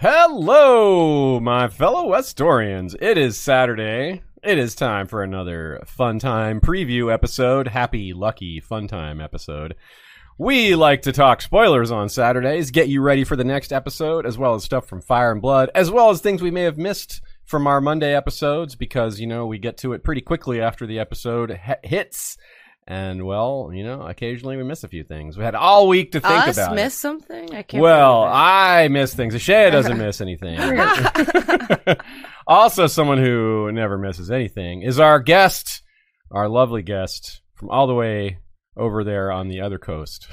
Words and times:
Hello, 0.00 1.40
my 1.40 1.66
fellow 1.66 2.06
Westorians. 2.06 2.94
It 3.02 3.18
is 3.18 3.36
Saturday. 3.36 4.22
It 4.44 4.56
is 4.56 4.76
time 4.76 5.08
for 5.08 5.24
another 5.24 5.82
fun 5.86 6.20
time 6.20 6.60
preview 6.60 7.12
episode. 7.12 7.66
Happy, 7.66 8.12
lucky, 8.12 8.60
fun 8.60 8.86
time 8.86 9.20
episode. 9.20 9.74
We 10.38 10.76
like 10.76 11.02
to 11.02 11.10
talk 11.10 11.42
spoilers 11.42 11.90
on 11.90 12.08
Saturdays, 12.08 12.70
get 12.70 12.86
you 12.86 13.02
ready 13.02 13.24
for 13.24 13.34
the 13.34 13.42
next 13.42 13.72
episode, 13.72 14.24
as 14.24 14.38
well 14.38 14.54
as 14.54 14.62
stuff 14.62 14.86
from 14.86 15.02
Fire 15.02 15.32
and 15.32 15.42
Blood, 15.42 15.68
as 15.74 15.90
well 15.90 16.10
as 16.10 16.20
things 16.20 16.42
we 16.42 16.52
may 16.52 16.62
have 16.62 16.78
missed 16.78 17.20
from 17.44 17.66
our 17.66 17.80
Monday 17.80 18.14
episodes, 18.14 18.76
because, 18.76 19.18
you 19.18 19.26
know, 19.26 19.46
we 19.46 19.58
get 19.58 19.78
to 19.78 19.94
it 19.94 20.04
pretty 20.04 20.20
quickly 20.20 20.60
after 20.60 20.86
the 20.86 21.00
episode 21.00 21.58
hits. 21.82 22.38
And 22.90 23.26
well, 23.26 23.70
you 23.70 23.84
know, 23.84 24.00
occasionally 24.00 24.56
we 24.56 24.62
miss 24.62 24.82
a 24.82 24.88
few 24.88 25.04
things. 25.04 25.36
We 25.36 25.44
had 25.44 25.54
all 25.54 25.88
week 25.88 26.12
to 26.12 26.20
think 26.20 26.48
Us 26.48 26.56
about 26.56 26.74
miss 26.74 26.94
it. 26.94 26.98
something? 26.98 27.54
I 27.54 27.62
can't. 27.62 27.82
Well. 27.82 28.24
I 28.24 28.88
miss 28.88 29.12
things. 29.12 29.34
Ashaya 29.34 29.70
doesn't 29.72 29.98
miss 29.98 30.22
anything. 30.22 30.58
also, 32.46 32.86
someone 32.86 33.18
who 33.18 33.70
never 33.72 33.98
misses 33.98 34.30
anything 34.30 34.80
is 34.80 34.98
our 34.98 35.20
guest, 35.20 35.82
our 36.30 36.48
lovely 36.48 36.80
guest 36.80 37.42
from 37.56 37.68
all 37.68 37.86
the 37.86 37.94
way 37.94 38.38
over 38.74 39.04
there 39.04 39.32
on 39.32 39.48
the 39.48 39.60
other 39.60 39.76
coast, 39.76 40.28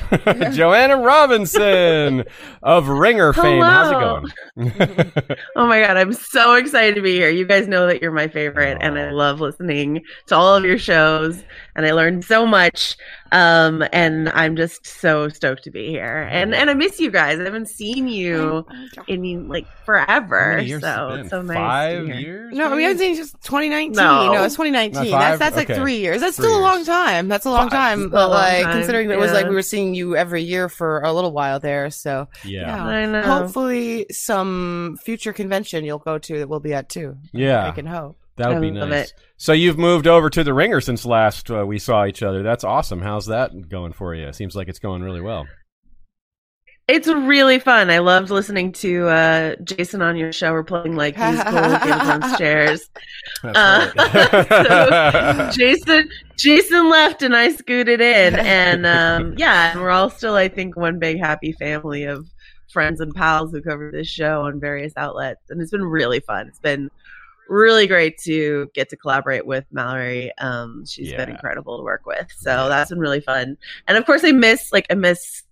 Joanna 0.53 0.97
Robinson 0.97 2.23
of 2.61 2.87
Ringer 2.87 3.33
fame. 3.33 3.63
How's 3.63 3.91
it 3.91 4.69
going? 4.69 5.35
oh 5.55 5.65
my 5.65 5.81
god, 5.81 5.97
I'm 5.97 6.13
so 6.13 6.53
excited 6.53 6.93
to 6.95 7.01
be 7.01 7.15
here. 7.15 7.29
You 7.29 7.45
guys 7.45 7.67
know 7.67 7.87
that 7.87 8.01
you're 8.03 8.11
my 8.11 8.27
favorite, 8.27 8.77
and 8.79 8.99
I 8.99 9.09
love 9.09 9.41
listening 9.41 10.03
to 10.27 10.35
all 10.35 10.55
of 10.55 10.63
your 10.63 10.77
shows, 10.77 11.43
and 11.75 11.85
I 11.85 11.91
learned 11.91 12.25
so 12.25 12.45
much. 12.45 12.97
Um, 13.31 13.83
and 13.91 14.29
I'm 14.29 14.55
just 14.55 14.85
so 14.85 15.27
stoked 15.29 15.63
to 15.63 15.71
be 15.71 15.89
here, 15.89 16.27
and 16.31 16.55
and 16.55 16.69
I 16.69 16.73
miss 16.73 16.99
you 16.99 17.11
guys. 17.11 17.39
I 17.39 17.43
haven't 17.43 17.67
seen 17.69 18.07
you 18.07 18.65
in 19.07 19.47
like 19.49 19.65
forever, 19.85 20.39
How 20.51 20.55
many 20.57 20.67
years 20.67 20.83
has 20.83 20.95
so 20.95 21.09
it's 21.15 21.29
so 21.31 21.41
nice. 21.41 21.57
Five 21.57 22.05
to 22.07 22.13
be 22.13 22.17
years? 22.19 22.53
No, 22.55 22.75
we 22.75 22.83
haven't 22.83 22.99
seen 22.99 23.09
you 23.09 23.15
since 23.17 23.31
2019. 23.43 23.91
No. 23.93 24.31
No, 24.33 24.43
it's 24.43 24.55
2019. 24.55 25.11
That's 25.11 25.39
that's 25.39 25.57
Okay. 25.57 25.73
like 25.73 25.81
three 25.81 25.97
years. 25.97 26.21
That's 26.21 26.37
Three 26.37 26.45
still 26.45 26.59
a 26.59 26.61
long 26.61 26.77
years. 26.77 26.87
time. 26.87 27.27
That's 27.27 27.45
a 27.45 27.49
long 27.49 27.69
Five. 27.69 27.99
time. 27.99 28.09
But 28.09 28.29
like 28.29 28.63
time, 28.63 28.73
considering 28.73 29.09
it 29.09 29.17
was 29.19 29.33
like 29.33 29.47
we 29.47 29.55
were 29.55 29.61
seeing 29.61 29.93
you 29.95 30.15
every 30.15 30.43
year 30.43 30.69
for 30.69 31.01
a 31.01 31.11
little 31.11 31.31
while 31.33 31.59
there. 31.59 31.89
So 31.89 32.29
yeah. 32.45 32.81
I 32.85 33.05
know. 33.05 33.21
hopefully 33.21 34.05
some 34.11 34.97
future 35.03 35.33
convention 35.33 35.83
you'll 35.83 35.97
go 35.99 36.17
to 36.19 36.37
that 36.39 36.47
we'll 36.47 36.59
be 36.61 36.73
at 36.73 36.87
too. 36.89 37.17
Yeah. 37.33 37.67
I 37.67 37.71
can 37.71 37.85
hope. 37.85 38.17
That 38.37 38.49
would 38.49 38.57
I 38.57 38.59
be 38.59 38.71
nice. 38.71 39.09
it. 39.09 39.13
So 39.37 39.53
you've 39.53 39.77
moved 39.77 40.07
over 40.07 40.29
to 40.29 40.43
the 40.43 40.53
Ringer 40.53 40.81
since 40.81 41.05
last 41.05 41.49
uh, 41.49 41.65
we 41.65 41.79
saw 41.79 42.05
each 42.05 42.21
other. 42.21 42.43
That's 42.43 42.63
awesome. 42.63 43.01
How's 43.01 43.27
that 43.27 43.69
going 43.69 43.93
for 43.93 44.13
you? 44.13 44.31
Seems 44.33 44.55
like 44.55 44.67
it's 44.67 44.79
going 44.79 45.01
really 45.01 45.21
well. 45.21 45.45
It's 46.87 47.07
really 47.07 47.57
fun. 47.57 47.89
I 47.89 47.97
loved 47.97 48.29
listening 48.29 48.71
to 48.73 49.07
uh, 49.07 49.55
Jason 49.63 50.03
on 50.03 50.17
your 50.17 50.31
show. 50.31 50.51
We're 50.51 50.63
playing 50.63 50.95
like 50.95 51.17
musical 51.17 51.53
Game 51.53 51.93
of 51.93 52.01
Thrones 52.01 52.37
chairs. 52.37 52.89
Uh, 53.43 53.89
so 55.49 55.49
Jason 55.51 56.09
Jason 56.37 56.87
left 56.87 57.23
and 57.23 57.35
I 57.35 57.53
scooted 57.53 58.01
in, 58.01 58.35
and 58.35 58.85
um, 58.85 59.33
yeah, 59.37 59.71
and 59.71 59.81
we're 59.81 59.89
all 59.89 60.11
still, 60.11 60.35
I 60.35 60.47
think, 60.47 60.77
one 60.77 60.99
big 60.99 61.17
happy 61.17 61.53
family 61.53 62.03
of 62.03 62.27
friends 62.71 62.99
and 62.99 63.15
pals 63.15 63.51
who 63.51 63.63
cover 63.63 63.89
this 63.91 64.07
show 64.07 64.41
on 64.41 64.59
various 64.59 64.93
outlets, 64.95 65.41
and 65.49 65.59
it's 65.63 65.71
been 65.71 65.85
really 65.85 66.19
fun. 66.19 66.47
It's 66.49 66.59
been 66.59 66.91
really 67.49 67.87
great 67.87 68.17
to 68.23 68.69
get 68.73 68.89
to 68.89 68.97
collaborate 68.97 69.45
with 69.45 69.65
Mallory. 69.71 70.31
Um, 70.37 70.85
she's 70.85 71.11
been 71.13 71.29
incredible 71.29 71.77
to 71.77 71.83
work 71.83 72.05
with, 72.05 72.31
so 72.35 72.69
that's 72.69 72.89
been 72.89 72.99
really 72.99 73.21
fun. 73.21 73.57
And 73.87 73.97
of 73.97 74.05
course, 74.05 74.23
I 74.23 74.31
miss 74.31 74.71
like 74.71 74.85
I 74.89 74.95
miss 74.95 75.43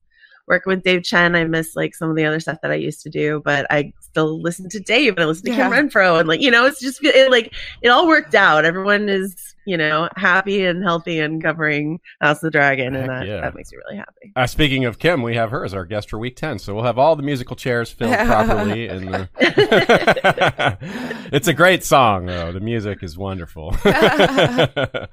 working 0.47 0.71
with 0.71 0.83
Dave 0.83 1.03
Chen. 1.03 1.35
I 1.35 1.45
miss 1.45 1.75
like 1.75 1.95
some 1.95 2.09
of 2.09 2.15
the 2.15 2.25
other 2.25 2.39
stuff 2.39 2.59
that 2.61 2.71
I 2.71 2.75
used 2.75 3.01
to 3.03 3.09
do, 3.09 3.41
but 3.45 3.65
I 3.69 3.93
still 4.01 4.41
listen 4.41 4.69
to 4.69 4.79
Dave 4.79 5.13
and 5.13 5.23
I 5.23 5.25
listen 5.25 5.45
to 5.45 5.51
Kim 5.51 5.71
Yeah. 5.71 5.81
Renfro 5.81 6.19
and 6.19 6.27
like 6.27 6.41
you 6.41 6.51
know, 6.51 6.65
it's 6.65 6.81
just 6.81 7.03
it, 7.03 7.31
like 7.31 7.53
it 7.81 7.89
all 7.89 8.07
worked 8.07 8.35
out. 8.35 8.65
Everyone 8.65 9.07
is 9.09 9.52
you 9.65 9.77
know 9.77 10.09
happy 10.15 10.65
and 10.65 10.83
healthy 10.83 11.19
and 11.19 11.41
covering 11.41 11.99
House 12.21 12.37
of 12.37 12.41
the 12.43 12.51
Dragon, 12.51 12.95
and 12.95 13.09
that, 13.09 13.27
yeah. 13.27 13.41
that 13.41 13.55
makes 13.55 13.71
me 13.71 13.77
really 13.85 13.97
happy. 13.97 14.31
Uh, 14.35 14.47
speaking 14.47 14.85
of 14.85 14.99
Kim, 14.99 15.21
we 15.21 15.35
have 15.35 15.51
her 15.51 15.63
as 15.63 15.73
our 15.73 15.85
guest 15.85 16.09
for 16.09 16.17
week 16.19 16.35
10. 16.35 16.59
So 16.59 16.73
we'll 16.73 16.83
have 16.83 16.97
all 16.97 17.15
the 17.15 17.23
musical 17.23 17.55
chairs 17.55 17.89
filled 17.91 18.13
properly. 18.25 18.87
And 18.87 19.13
the... 19.13 19.29
it's 21.31 21.47
a 21.47 21.53
great 21.53 21.83
song, 21.83 22.25
though. 22.25 22.51
The 22.51 22.59
music 22.59 23.03
is 23.03 23.17
wonderful. 23.17 23.75
yeah, 23.85 25.07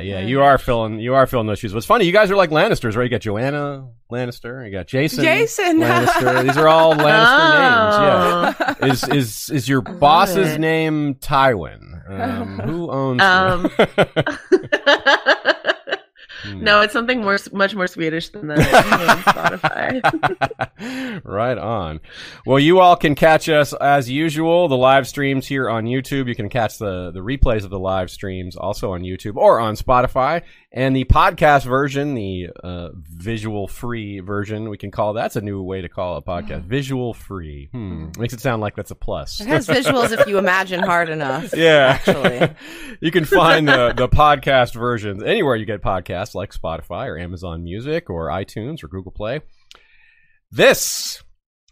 yeah. 0.00 0.20
You 0.20 0.42
are 0.42 0.58
filling, 0.58 1.00
you 1.00 1.14
are 1.14 1.26
filling 1.26 1.46
those 1.46 1.58
shoes. 1.58 1.74
What's 1.74 1.86
funny, 1.86 2.04
you 2.04 2.12
guys 2.12 2.30
are 2.30 2.36
like 2.36 2.50
Lannisters, 2.50 2.96
right? 2.96 3.04
You 3.04 3.10
got 3.10 3.20
Joanna 3.20 3.88
Lannister, 4.10 4.64
you 4.64 4.72
got 4.72 4.86
Jason. 4.86 5.24
Jason. 5.24 5.80
Lannister. 5.80 6.42
These 6.44 6.56
are 6.56 6.68
all 6.68 6.94
Lannister 6.94 7.50
names. 7.58 7.94
Oh. 7.98 8.76
Yeah. 8.80 8.92
Is, 8.92 9.08
is, 9.08 9.50
is 9.50 9.68
your 9.68 9.80
boss's 9.80 10.52
it. 10.52 10.60
name 10.60 11.14
Tywin? 11.16 11.95
Um, 12.08 12.58
who 12.64 12.90
owns 12.90 13.22
Um, 13.22 13.70
no, 16.54 16.80
it's 16.82 16.92
something 16.92 17.22
more, 17.22 17.38
much 17.52 17.74
more 17.74 17.86
Swedish 17.86 18.28
than 18.28 18.48
that 18.48 18.58
on 18.58 19.22
Spotify. 19.22 21.20
right 21.24 21.58
on. 21.58 22.00
Well, 22.44 22.58
you 22.58 22.80
all 22.80 22.96
can 22.96 23.14
catch 23.14 23.48
us 23.48 23.72
as 23.74 24.10
usual. 24.10 24.68
The 24.68 24.76
live 24.76 25.08
streams 25.08 25.46
here 25.46 25.68
on 25.68 25.84
YouTube. 25.84 26.28
You 26.28 26.34
can 26.34 26.48
catch 26.48 26.78
the, 26.78 27.10
the 27.10 27.20
replays 27.20 27.64
of 27.64 27.70
the 27.70 27.78
live 27.78 28.10
streams 28.10 28.56
also 28.56 28.92
on 28.92 29.02
YouTube 29.02 29.36
or 29.36 29.58
on 29.58 29.76
Spotify. 29.76 30.42
And 30.76 30.94
the 30.94 31.06
podcast 31.06 31.64
version, 31.64 32.12
the 32.12 32.50
uh, 32.62 32.90
visual 32.94 33.66
free 33.66 34.20
version, 34.20 34.68
we 34.68 34.76
can 34.76 34.90
call 34.90 35.14
that's 35.14 35.34
a 35.34 35.40
new 35.40 35.62
way 35.62 35.80
to 35.80 35.88
call 35.88 36.18
a 36.18 36.22
podcast. 36.22 36.64
Visual 36.64 37.14
free. 37.14 37.70
Hmm. 37.72 38.10
Makes 38.18 38.34
it 38.34 38.40
sound 38.40 38.60
like 38.60 38.76
that's 38.76 38.90
a 38.90 38.94
plus. 38.94 39.40
It 39.40 39.46
has 39.46 39.66
visuals 39.66 40.12
if 40.12 40.26
you 40.26 40.36
imagine 40.36 40.80
hard 40.82 41.08
enough. 41.08 41.50
Yeah. 41.56 41.98
Actually. 41.98 42.54
you 43.00 43.10
can 43.10 43.24
find 43.24 43.66
the, 43.66 43.94
the 43.96 44.06
podcast 44.06 44.74
versions 44.74 45.22
anywhere 45.22 45.56
you 45.56 45.64
get 45.64 45.80
podcasts 45.80 46.34
like 46.34 46.52
Spotify 46.52 47.06
or 47.06 47.18
Amazon 47.18 47.64
Music 47.64 48.10
or 48.10 48.28
iTunes 48.28 48.84
or 48.84 48.88
Google 48.88 49.12
Play. 49.12 49.40
This, 50.50 51.22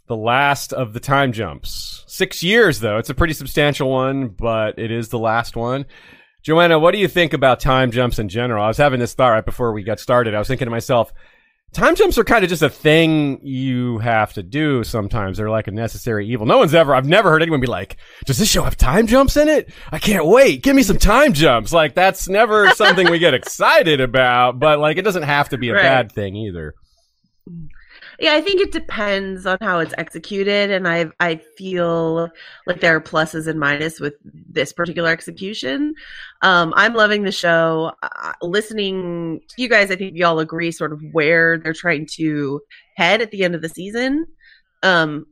the 0.07 0.17
last 0.17 0.73
of 0.73 0.95
the 0.95 1.01
time 1.01 1.33
jumps. 1.33 2.05
Six 2.07 2.43
years, 2.43 2.81
though. 2.81 2.97
It's 2.97 3.11
a 3.11 3.15
pretty 3.15 3.35
substantial 3.35 3.91
one, 3.91 4.29
but 4.29 4.79
it 4.79 4.91
is 4.91 5.11
the 5.11 5.19
last 5.19 5.57
one. 5.57 5.85
Joanna, 6.45 6.79
what 6.79 6.93
do 6.93 6.99
you 6.99 7.09
think 7.09 7.33
about 7.33 7.59
time 7.59 7.91
jumps 7.91 8.19
in 8.19 8.29
general? 8.29 8.63
I 8.63 8.69
was 8.69 8.77
having 8.77 9.01
this 9.01 9.15
thought 9.15 9.31
right 9.31 9.45
before 9.45 9.73
we 9.73 9.83
got 9.83 9.99
started. 9.99 10.35
I 10.35 10.39
was 10.39 10.47
thinking 10.47 10.67
to 10.67 10.71
myself, 10.71 11.11
time 11.73 11.95
jumps 11.95 12.19
are 12.19 12.25
kind 12.25 12.45
of 12.45 12.51
just 12.51 12.61
a 12.63 12.69
thing 12.69 13.41
you 13.43 13.97
have 13.99 14.35
to 14.35 14.43
do 14.43 14.85
sometimes. 14.85 15.39
They're 15.39 15.49
like 15.49 15.69
a 15.69 15.73
necessary 15.73 16.29
evil. 16.29 16.45
No 16.45 16.59
one's 16.59 16.75
ever, 16.75 16.95
I've 16.95 17.07
never 17.09 17.31
heard 17.31 17.41
anyone 17.41 17.61
be 17.61 17.67
like, 17.67 17.97
does 18.27 18.37
this 18.39 18.51
show 18.51 18.63
have 18.63 18.77
time 18.77 19.07
jumps 19.07 19.39
in 19.39 19.49
it? 19.49 19.73
I 19.91 19.99
can't 19.99 20.27
wait. 20.27 20.63
Give 20.63 20.77
me 20.77 20.83
some 20.83 20.99
time 20.99 21.33
jumps. 21.33 21.73
Like 21.73 21.95
that's 21.95 22.29
never 22.29 22.69
something 22.75 23.11
we 23.11 23.19
get 23.19 23.33
excited 23.33 24.03
about, 24.03 24.59
but 24.59 24.79
like 24.79 24.99
it 24.99 25.03
doesn't 25.03 25.23
have 25.23 25.49
to 25.49 25.57
be 25.57 25.71
a 25.71 25.75
Right. 25.75 25.83
bad 25.83 26.13
thing 26.13 26.37
either. 26.37 26.75
Yeah, 28.21 28.35
I 28.35 28.41
think 28.43 28.61
it 28.61 28.71
depends 28.71 29.45
on 29.45 29.59
how 29.61 29.81
it's 29.81 29.93
executed, 29.99 30.71
and 30.71 30.87
I 30.87 31.07
I 31.19 31.41
feel 31.59 32.29
like 32.65 32.79
there 32.81 32.95
are 32.95 33.01
pluses 33.01 33.49
and 33.49 33.61
minuses 33.61 34.01
with 34.01 34.15
this 34.23 34.73
particular 34.73 35.11
execution. 35.11 35.95
Um, 36.45 36.73
I'm 36.77 36.95
loving 36.95 37.23
the 37.25 37.33
show. 37.33 37.93
Uh, 38.03 38.33
listening 38.43 39.41
to 39.49 39.63
you 39.63 39.69
guys, 39.69 39.91
I 39.91 39.97
think 39.97 40.13
you 40.15 40.27
all 40.27 40.39
agree 40.41 40.71
sort 40.71 40.93
of 40.93 41.01
where 41.13 41.59
they're 41.59 41.73
trying 41.73 42.07
to 42.17 42.61
head 42.97 43.23
at 43.23 43.31
the 43.31 43.43
end 43.45 43.55
of 43.55 43.63
the 43.63 43.69
season. 43.69 44.27
Um, 44.83 45.27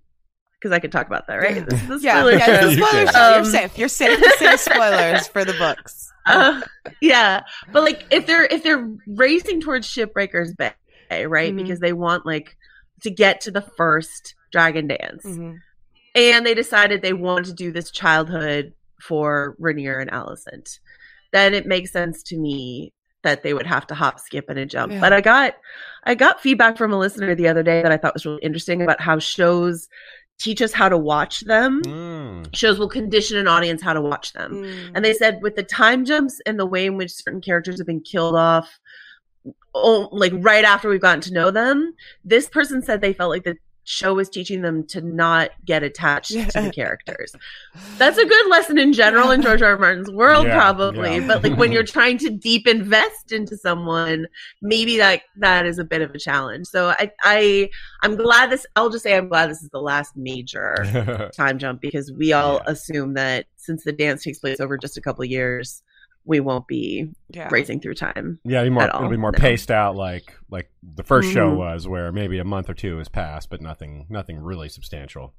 because 0.59 0.73
I 0.75 0.79
could 0.79 0.93
talk 0.93 1.09
about 1.09 1.26
that, 1.26 1.35
right? 1.37 1.69
This 1.69 1.82
is 1.82 2.03
a 2.03 2.06
Yeah, 2.06 2.20
spoiler 2.20 2.32
yeah, 2.38 2.47
show. 2.47 2.53
it's 2.69 2.76
You 2.76 2.87
spoiler 2.87 3.05
can. 3.05 3.12
show. 3.14 3.29
You're 3.31 3.38
Um, 3.41 3.44
safe. 3.44 3.79
You're 3.79 3.88
safe 3.88 4.19
to 4.20 4.31
say 4.38 4.56
spoilers 4.56 5.26
for 5.29 5.44
the 5.44 5.55
books. 5.55 6.09
Uh, 6.25 6.61
yeah, 7.00 7.41
but 7.73 7.82
like 7.82 8.05
if 8.12 8.29
they're 8.29 8.44
if 8.44 8.62
they're 8.62 8.88
racing 9.09 9.61
towards 9.61 9.88
Shipbreakers 9.88 10.56
Bay, 10.56 11.26
right? 11.26 11.53
Mhm. 11.53 11.56
Because 11.56 11.81
they 11.81 11.93
want 11.93 12.25
like 12.25 12.56
to 13.03 13.11
get 13.11 13.41
to 13.41 13.50
the 13.50 13.61
first 13.76 14.37
Dragon 14.53 14.87
Dance, 14.87 15.25
Mhm. 15.26 15.56
and 16.14 16.47
they 16.47 16.55
decided 16.55 17.03
they 17.03 17.12
wanted 17.12 17.47
to 17.47 17.55
do 17.55 17.73
this 17.73 17.91
childhood 17.91 18.73
for 19.00 19.56
Rhaenyra 19.61 20.03
and 20.03 20.12
Alicent, 20.12 20.79
then 21.32 21.55
it 21.55 21.67
makes 21.67 21.93
sense 21.93 22.23
to 22.25 22.38
me 22.38 22.93
that 23.23 23.43
they 23.43 23.55
would 23.55 23.67
have 23.67 23.87
to 23.87 23.94
hop, 23.94 24.20
skip, 24.20 24.49
and 24.49 24.58
a 24.58 24.67
jump. 24.67 24.93
Yeah. 24.93 25.00
But 25.00 25.12
I 25.12 25.20
got 25.20 25.55
I 26.05 26.14
got 26.14 26.40
feedback 26.40 26.76
from 26.76 26.93
a 26.93 26.99
listener 26.99 27.34
the 27.34 27.49
other 27.49 27.62
day 27.62 27.82
that 27.82 27.93
I 27.93 27.96
thought 27.96 28.14
was 28.14 28.26
really 28.26 28.43
interesting 28.43 28.82
about 28.82 29.00
how 29.00 29.19
shows 29.19 29.88
teach 30.38 30.61
us 30.61 30.73
how 30.73 30.88
to 30.88 30.99
watch 30.99 31.40
them. 31.40 31.82
Mm. 31.84 32.55
Shows 32.55 32.79
will 32.79 32.88
condition 32.88 33.37
an 33.37 33.46
audience 33.46 33.81
how 33.81 33.93
to 33.93 34.00
watch 34.00 34.32
them. 34.32 34.64
And 34.94 35.05
they 35.05 35.14
said 35.14 35.40
with 35.40 35.55
the 35.55 35.62
time 35.62 36.05
jumps 36.05 36.40
and 36.46 36.58
the 36.58 36.67
way 36.67 36.87
in 36.87 36.96
which 36.96 37.12
certain 37.12 37.40
characters 37.40 37.78
have 37.78 37.87
been 37.87 38.00
killed 38.00 38.35
off, 38.35 38.81
oh, 39.75 40.08
like 40.11 40.32
right 40.37 40.64
after 40.64 40.88
we've 40.88 41.00
gotten 41.00 41.20
to 41.23 41.32
know 41.32 41.52
them, 41.52 41.94
this 42.25 42.49
person 42.49 42.82
said 42.82 43.00
they 43.00 43.12
felt 43.12 43.31
like 43.31 43.44
the 43.44 43.56
show 43.84 44.14
was 44.14 44.29
teaching 44.29 44.62
them 44.62 44.87
to 44.87 45.00
not 45.00 45.50
get 45.64 45.82
attached 45.82 46.31
to 46.31 46.44
the 46.62 46.70
characters. 46.75 47.34
That's 47.99 48.17
a 48.19 48.25
good 48.25 48.49
lesson 48.49 48.79
in 48.79 48.93
general 48.93 49.31
in 49.31 49.43
George 49.43 49.61
R. 49.62 49.70
R. 49.73 49.79
Martin's 49.79 50.11
world, 50.11 50.46
Yeah, 50.46 50.55
probably. 50.56 51.17
yeah. 51.17 51.26
But 51.26 51.43
like 51.43 51.58
when 51.58 51.73
you're 51.73 51.82
trying 51.84 52.19
to 52.19 52.31
deep 52.31 52.67
invest 52.67 53.32
into 53.32 53.56
someone, 53.56 54.26
maybe 54.61 54.96
that 54.99 55.23
that 55.37 55.67
is 55.67 55.79
a 55.79 55.84
bit 55.84 56.00
of 56.02 56.14
a 56.14 56.19
challenge. 56.19 56.67
So 56.67 56.90
I 56.90 57.11
I 57.23 57.70
I'm 58.02 58.17
glad 58.17 58.50
this. 58.50 58.67
I'll 58.76 58.90
just 58.90 59.02
say 59.02 59.17
I'm 59.17 59.29
glad 59.29 59.50
this 59.50 59.62
is 59.62 59.70
the 59.70 59.81
last 59.81 60.17
major 60.17 61.31
time 61.37 61.58
jump 61.58 61.81
because 61.81 62.12
we 62.12 62.32
all 62.32 62.55
Yeah. 62.64 62.73
assume 62.73 63.14
that 63.14 63.46
since 63.56 63.85
the 63.85 63.93
dance 63.93 64.23
takes 64.25 64.38
place 64.38 64.61
over 64.61 64.76
just 64.78 64.96
a 64.96 65.00
couple 65.00 65.25
years, 65.25 65.82
we 66.25 66.41
won't 66.41 66.67
be 66.69 67.09
Yeah. 67.31 67.49
racing 67.51 67.81
through 67.81 67.95
time. 67.95 68.39
Yeah, 68.45 68.59
it'll 68.61 68.67
be 68.67 68.71
more, 68.71 68.85
it'll 68.85 69.09
be 69.09 69.17
more 69.17 69.33
no. 69.33 69.39
paced 69.39 69.71
out 69.71 69.97
like 69.97 70.39
like 70.51 70.71
the 70.83 71.03
1st 71.03 71.33
show 71.33 71.51
Mhm. 71.53 71.57
was, 71.57 71.89
where 71.89 72.13
maybe 72.13 72.39
a 72.39 72.45
month 72.45 72.69
or 72.71 72.75
two 72.75 72.99
has 72.99 73.09
passed, 73.09 73.51
but 73.51 73.61
nothing 73.61 74.07
nothing 74.09 74.39
really 74.39 74.69
substantial. 74.69 75.35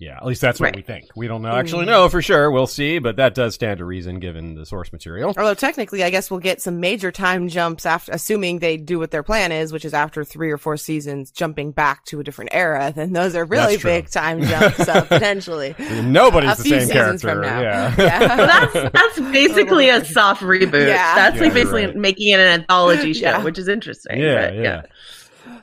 Yeah, 0.00 0.16
at 0.16 0.24
least 0.24 0.40
that's 0.40 0.58
what 0.58 0.68
Right. 0.68 0.76
we 0.76 0.80
think. 0.82 1.10
We 1.14 1.28
don't 1.28 1.42
know 1.42 1.54
actually 1.54 1.84
know 1.84 2.08
for 2.08 2.22
sure. 2.22 2.50
We'll 2.50 2.66
see, 2.66 2.98
but 3.00 3.16
that 3.16 3.34
does 3.34 3.54
stand 3.54 3.78
to 3.78 3.84
reason 3.84 4.18
given 4.18 4.54
the 4.54 4.64
source 4.64 4.90
material. 4.92 5.34
Although 5.36 5.52
technically, 5.52 6.02
I 6.02 6.08
guess 6.08 6.30
we'll 6.30 6.40
get 6.40 6.62
some 6.62 6.80
major 6.80 7.12
time 7.12 7.48
jumps 7.48 7.84
after, 7.84 8.10
assuming 8.10 8.60
they 8.60 8.78
do 8.78 8.98
what 8.98 9.10
their 9.10 9.22
plan 9.22 9.52
is, 9.52 9.74
which 9.74 9.84
is 9.84 9.92
after 9.92 10.24
three 10.24 10.50
or 10.50 10.56
four 10.56 10.78
seasons, 10.78 11.30
jumping 11.30 11.72
back 11.72 12.06
to 12.06 12.18
a 12.18 12.24
different 12.24 12.50
era. 12.54 12.94
Then 12.96 13.12
those 13.12 13.36
are 13.36 13.44
really 13.44 13.76
big 13.76 14.08
time 14.08 14.40
jumps, 14.42 14.88
uh, 14.88 15.02
potentially. 15.08 15.74
Nobody's 16.02 16.54
A 16.54 16.56
the 16.56 16.62
few 16.70 16.80
same 16.80 16.88
character. 16.88 17.18
from 17.28 17.42
now. 17.42 17.60
Yeah. 17.60 17.94
Yeah. 17.98 18.36
Well, 18.40 18.46
that's 18.46 18.72
that's 18.94 19.20
basically 19.32 19.90
a 19.90 20.02
soft 20.02 20.40
reboot. 20.40 20.86
Yeah. 20.88 21.14
That's 21.14 21.36
Yeah, 21.36 21.42
like 21.42 21.52
basically 21.52 21.84
right. 21.86 21.96
making 21.96 22.28
it 22.32 22.40
an 22.40 22.60
anthology 22.62 23.12
show, 23.12 23.20
Yeah. 23.26 23.44
which 23.44 23.58
is 23.58 23.68
interesting. 23.68 24.18
Yeah, 24.18 24.46
but, 24.50 24.54
yeah. 24.54 24.82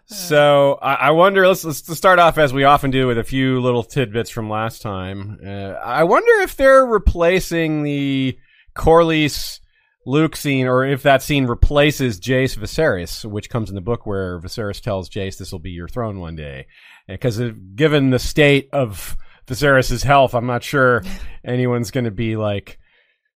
So 0.07 0.80
I, 0.81 0.94
I 0.94 1.12
wonder. 1.12 1.45
Let's 1.48 1.65
let's 1.65 1.95
start 1.98 2.18
off 2.18 2.38
as 2.38 2.54
we 2.54 2.63
often 2.63 2.92
do 2.92 3.07
with 3.07 3.18
a 3.18 3.24
few 3.25 3.59
little 3.59 3.83
tidbits 3.83 4.30
from 4.30 4.50
last 4.50 4.81
time. 4.81 5.38
Uh, 5.45 5.74
I 5.83 6.06
wonder 6.06 6.31
if 6.44 6.56
they're 6.56 6.86
replacing 6.86 7.83
the 7.83 8.39
Corlys 8.74 9.59
Luke 10.06 10.38
scene, 10.38 10.65
or 10.65 10.86
if 10.86 11.04
that 11.04 11.21
scene 11.21 11.45
replaces 11.45 12.21
Jace 12.21 12.57
Viserys, 12.57 13.30
which 13.30 13.50
comes 13.50 13.68
in 13.68 13.75
the 13.75 13.81
book 13.81 14.06
where 14.06 14.39
Viserys 14.39 14.80
tells 14.80 15.09
Jace 15.09 15.37
this 15.37 15.52
will 15.52 15.59
be 15.59 15.71
your 15.71 15.90
throne 15.90 16.19
one 16.21 16.37
day. 16.37 16.68
Because 17.09 17.42
given 17.76 18.09
the 18.09 18.19
state 18.19 18.69
of 18.71 19.18
Viserys' 19.45 20.04
health, 20.04 20.33
I'm 20.33 20.47
not 20.47 20.64
sure 20.64 21.04
anyone's 21.44 21.92
going 21.92 22.06
to 22.06 22.11
be 22.11 22.37
like 22.37 22.80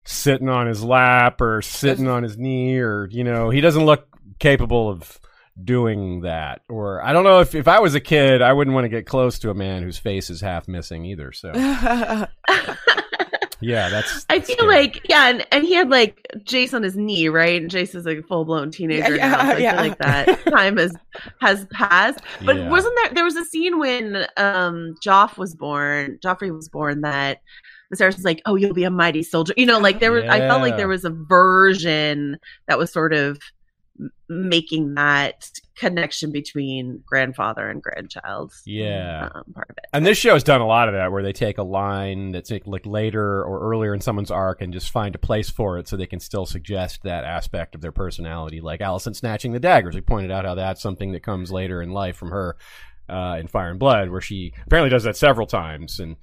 sitting 0.04 0.50
on 0.50 0.66
his 0.66 0.84
lap 0.84 1.40
or 1.40 1.62
sitting 1.62 2.08
on 2.08 2.24
his 2.24 2.36
knee, 2.36 2.76
or 2.76 3.08
you 3.10 3.24
know, 3.24 3.48
he 3.48 3.62
doesn't 3.62 3.86
look 3.86 4.06
capable 4.38 4.90
of 4.90 5.18
doing 5.62 6.20
that. 6.22 6.62
Or 6.68 7.02
I 7.02 7.12
don't 7.12 7.24
know 7.24 7.40
if 7.40 7.54
if 7.54 7.68
I 7.68 7.80
was 7.80 7.94
a 7.94 8.00
kid, 8.00 8.42
I 8.42 8.52
wouldn't 8.52 8.74
want 8.74 8.84
to 8.84 8.88
get 8.88 9.06
close 9.06 9.38
to 9.40 9.50
a 9.50 9.54
man 9.54 9.82
whose 9.82 9.98
face 9.98 10.30
is 10.30 10.40
half 10.40 10.68
missing 10.68 11.04
either. 11.04 11.32
So 11.32 11.52
yeah, 13.60 13.88
that's. 13.88 14.24
I 14.30 14.38
feel 14.40 14.56
scary. 14.56 14.68
like 14.68 15.08
yeah, 15.08 15.30
and, 15.30 15.46
and 15.50 15.64
he 15.64 15.74
had 15.74 15.90
like 15.90 16.24
Jace 16.44 16.74
on 16.74 16.82
his 16.84 16.96
knee, 16.96 17.28
right? 17.28 17.60
And 17.60 17.70
Jace 17.70 17.94
is 17.94 18.06
like 18.06 18.18
a 18.18 18.22
full 18.22 18.44
blown 18.44 18.70
teenager 18.70 19.16
Yeah, 19.16 19.30
now. 19.32 19.50
So 19.50 19.56
I 19.56 19.58
yeah. 19.58 19.70
feel 19.72 19.80
like 19.88 19.98
that 19.98 20.44
time 20.46 20.76
has 20.76 20.94
has 21.40 21.66
passed. 21.72 22.20
But 22.44 22.56
Yeah. 22.56 22.70
wasn't 22.70 22.94
there 23.02 23.14
there 23.14 23.24
was 23.24 23.36
a 23.36 23.44
scene 23.44 23.78
when 23.80 24.26
um 24.36 24.94
Joff 25.04 25.38
was 25.38 25.56
born, 25.56 26.18
Joffrey 26.24 26.54
was 26.54 26.68
born 26.68 27.00
that 27.00 27.38
the 27.90 27.96
Viserys 27.96 28.16
was 28.16 28.24
like, 28.24 28.42
"Oh, 28.46 28.54
you'll 28.54 28.74
be 28.74 28.84
a 28.84 28.90
mighty 28.90 29.22
soldier." 29.22 29.54
You 29.56 29.64
know, 29.66 29.78
like 29.78 29.98
there 29.98 30.12
was. 30.12 30.24
I 30.24 30.40
felt 30.40 30.60
like 30.60 30.76
there 30.76 30.88
was 30.88 31.06
a 31.06 31.10
version 31.10 32.36
that 32.68 32.76
was 32.78 32.92
sort 32.92 33.14
of 33.14 33.36
m- 33.36 33.40
making 34.28 34.94
that 34.94 35.50
connection 35.74 36.32
between 36.32 37.02
grandfather 37.06 37.68
and 37.68 37.82
grandchild. 37.82 38.52
Yeah. 38.66 39.30
um, 39.34 39.44
part 39.54 39.70
of 39.70 39.76
it. 39.78 39.86
And 39.92 40.04
this 40.04 40.18
show 40.18 40.34
has 40.34 40.44
done 40.44 40.60
a 40.60 40.66
lot 40.66 40.88
of 40.88 40.94
that, 40.94 41.12
where 41.12 41.22
they 41.22 41.32
take 41.32 41.58
a 41.58 41.62
line 41.62 42.32
that's 42.32 42.50
like 42.66 42.86
later 42.86 43.42
or 43.42 43.60
earlier 43.70 43.94
in 43.94 44.00
someone's 44.00 44.30
arc 44.30 44.60
and 44.60 44.72
just 44.72 44.90
find 44.90 45.14
a 45.14 45.18
place 45.18 45.50
for 45.50 45.78
it, 45.78 45.88
so 45.88 45.96
they 45.96 46.06
can 46.06 46.20
still 46.20 46.46
suggest 46.46 47.02
that 47.02 47.24
aspect 47.24 47.74
of 47.74 47.80
their 47.80 47.92
personality. 47.92 48.60
Like 48.60 48.80
Alicent 48.80 49.16
snatching 49.16 49.52
the 49.52 49.60
daggers, 49.60 49.94
we 49.94 50.00
pointed 50.00 50.30
out 50.30 50.44
how 50.44 50.54
that's 50.54 50.82
something 50.82 51.12
that 51.12 51.22
comes 51.22 51.50
later 51.50 51.80
in 51.82 51.90
life 51.90 52.16
from 52.16 52.30
her 52.30 52.56
uh, 53.08 53.36
in 53.40 53.46
Fire 53.46 53.70
and 53.70 53.78
Blood, 53.78 54.10
where 54.10 54.20
she 54.20 54.52
apparently 54.66 54.90
does 54.90 55.04
that 55.04 55.16
several 55.16 55.46
times. 55.46 55.98
And 56.00 56.16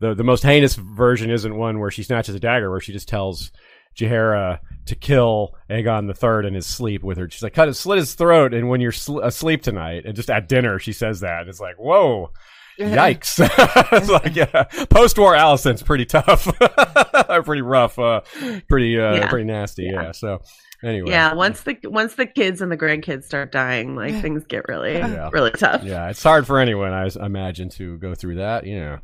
the 0.00 0.14
the 0.14 0.24
most 0.24 0.42
heinous 0.42 0.74
version 0.74 1.30
isn't 1.30 1.56
one 1.56 1.78
where 1.78 1.90
she 1.90 2.02
snatches 2.02 2.34
a 2.34 2.40
dagger, 2.40 2.70
where 2.70 2.80
she 2.80 2.92
just 2.92 3.08
tells 3.08 3.52
Jaehaera 3.96 4.58
to 4.86 4.94
kill 4.94 5.54
Aegon 5.70 6.06
the 6.08 6.14
Third 6.14 6.44
in 6.44 6.54
his 6.54 6.66
sleep 6.66 7.02
with 7.02 7.18
her. 7.18 7.28
She's 7.30 7.42
like, 7.42 7.54
cut 7.54 7.68
his, 7.68 7.78
slit 7.78 7.98
his 7.98 8.14
throat, 8.14 8.52
and 8.54 8.68
when 8.68 8.80
you're 8.80 8.92
sl- 8.92 9.20
asleep 9.20 9.62
tonight, 9.62 10.04
and 10.04 10.14
just 10.16 10.30
at 10.30 10.48
dinner, 10.48 10.78
she 10.78 10.92
says 10.92 11.20
that. 11.20 11.48
It's 11.48 11.60
like, 11.60 11.76
whoa. 11.78 12.30
Yikes! 12.78 13.38
it's 13.92 14.08
like, 14.08 14.34
yeah, 14.34 14.62
post-war 14.90 15.34
Alicent's 15.34 15.82
pretty 15.82 16.06
tough, 16.06 16.48
pretty 17.44 17.60
rough, 17.62 17.98
uh, 17.98 18.22
pretty, 18.68 18.98
uh, 18.98 19.14
Yeah. 19.14 19.28
pretty 19.28 19.44
nasty. 19.44 19.84
Yeah. 19.84 20.12
So, 20.12 20.40
anyway, 20.82 21.10
Yeah, 21.10 21.34
once 21.34 21.60
the 21.62 21.76
once 21.84 22.14
the 22.14 22.24
kids 22.26 22.60
and 22.62 22.72
the 22.72 22.76
grandkids 22.78 23.24
start 23.24 23.52
dying, 23.52 23.94
like 23.94 24.20
things 24.22 24.46
get 24.46 24.66
really 24.68 24.94
Yeah. 24.94 25.28
really 25.32 25.50
tough. 25.50 25.84
yeah, 25.84 26.08
it's 26.08 26.22
hard 26.22 26.46
for 26.46 26.58
anyone, 26.58 26.92
I 26.92 27.08
imagine, 27.24 27.68
to 27.70 27.98
go 27.98 28.14
through 28.14 28.36
that. 28.36 28.66
You 28.66 28.80
know, 28.80 28.98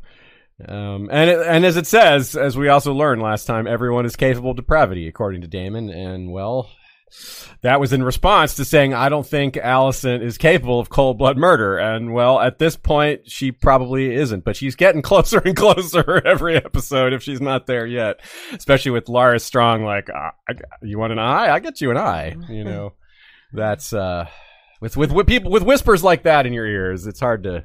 um, 0.67 1.09
and 1.11 1.29
it, 1.29 1.45
and 1.45 1.65
as 1.65 1.77
it 1.77 1.87
says, 1.87 2.35
as 2.35 2.57
we 2.57 2.67
also 2.67 2.93
learned 2.93 3.21
last 3.21 3.45
time, 3.45 3.67
everyone 3.67 4.05
is 4.05 4.15
capable 4.15 4.51
of 4.51 4.57
depravity, 4.57 5.07
according 5.07 5.41
to 5.41 5.47
Daemon. 5.47 5.89
And 5.89 6.31
well, 6.31 6.69
that 7.61 7.79
was 7.79 7.93
in 7.93 8.03
response 8.03 8.55
to 8.55 8.65
saying, 8.65 8.93
"I 8.93 9.07
don't 9.07 9.25
think 9.25 9.55
Alicent 9.55 10.21
is 10.21 10.37
capable 10.37 10.79
of 10.79 10.89
cold 10.89 11.17
blood 11.17 11.37
murder." 11.37 11.77
And 11.77 12.13
well, 12.13 12.41
at 12.41 12.59
this 12.59 12.75
point, 12.75 13.29
she 13.29 13.53
probably 13.53 14.13
isn't, 14.13 14.43
but 14.43 14.57
she's 14.57 14.75
getting 14.75 15.01
closer 15.03 15.39
and 15.39 15.55
closer 15.55 16.21
every 16.25 16.57
episode 16.57 17.13
if 17.13 17.23
she's 17.23 17.41
not 17.41 17.65
there 17.65 17.85
yet. 17.85 18.19
Especially 18.51 18.91
with 18.91 19.05
Larys 19.05 19.43
Strong, 19.43 19.85
like, 19.85 20.09
I, 20.09 20.31
"You 20.81 20.99
want 20.99 21.13
an 21.13 21.19
eye? 21.19 21.53
I 21.53 21.59
get 21.59 21.79
you 21.79 21.91
an 21.91 21.97
eye." 21.97 22.35
You 22.49 22.65
know, 22.65 22.93
that's 23.53 23.93
uh, 23.93 24.27
with 24.81 24.97
with 24.97 25.11
with 25.13 25.27
people 25.27 25.51
with 25.51 25.63
whispers 25.63 26.03
like 26.03 26.23
that 26.23 26.45
in 26.45 26.51
your 26.51 26.67
ears, 26.67 27.07
it's 27.07 27.21
hard 27.21 27.43
to 27.43 27.63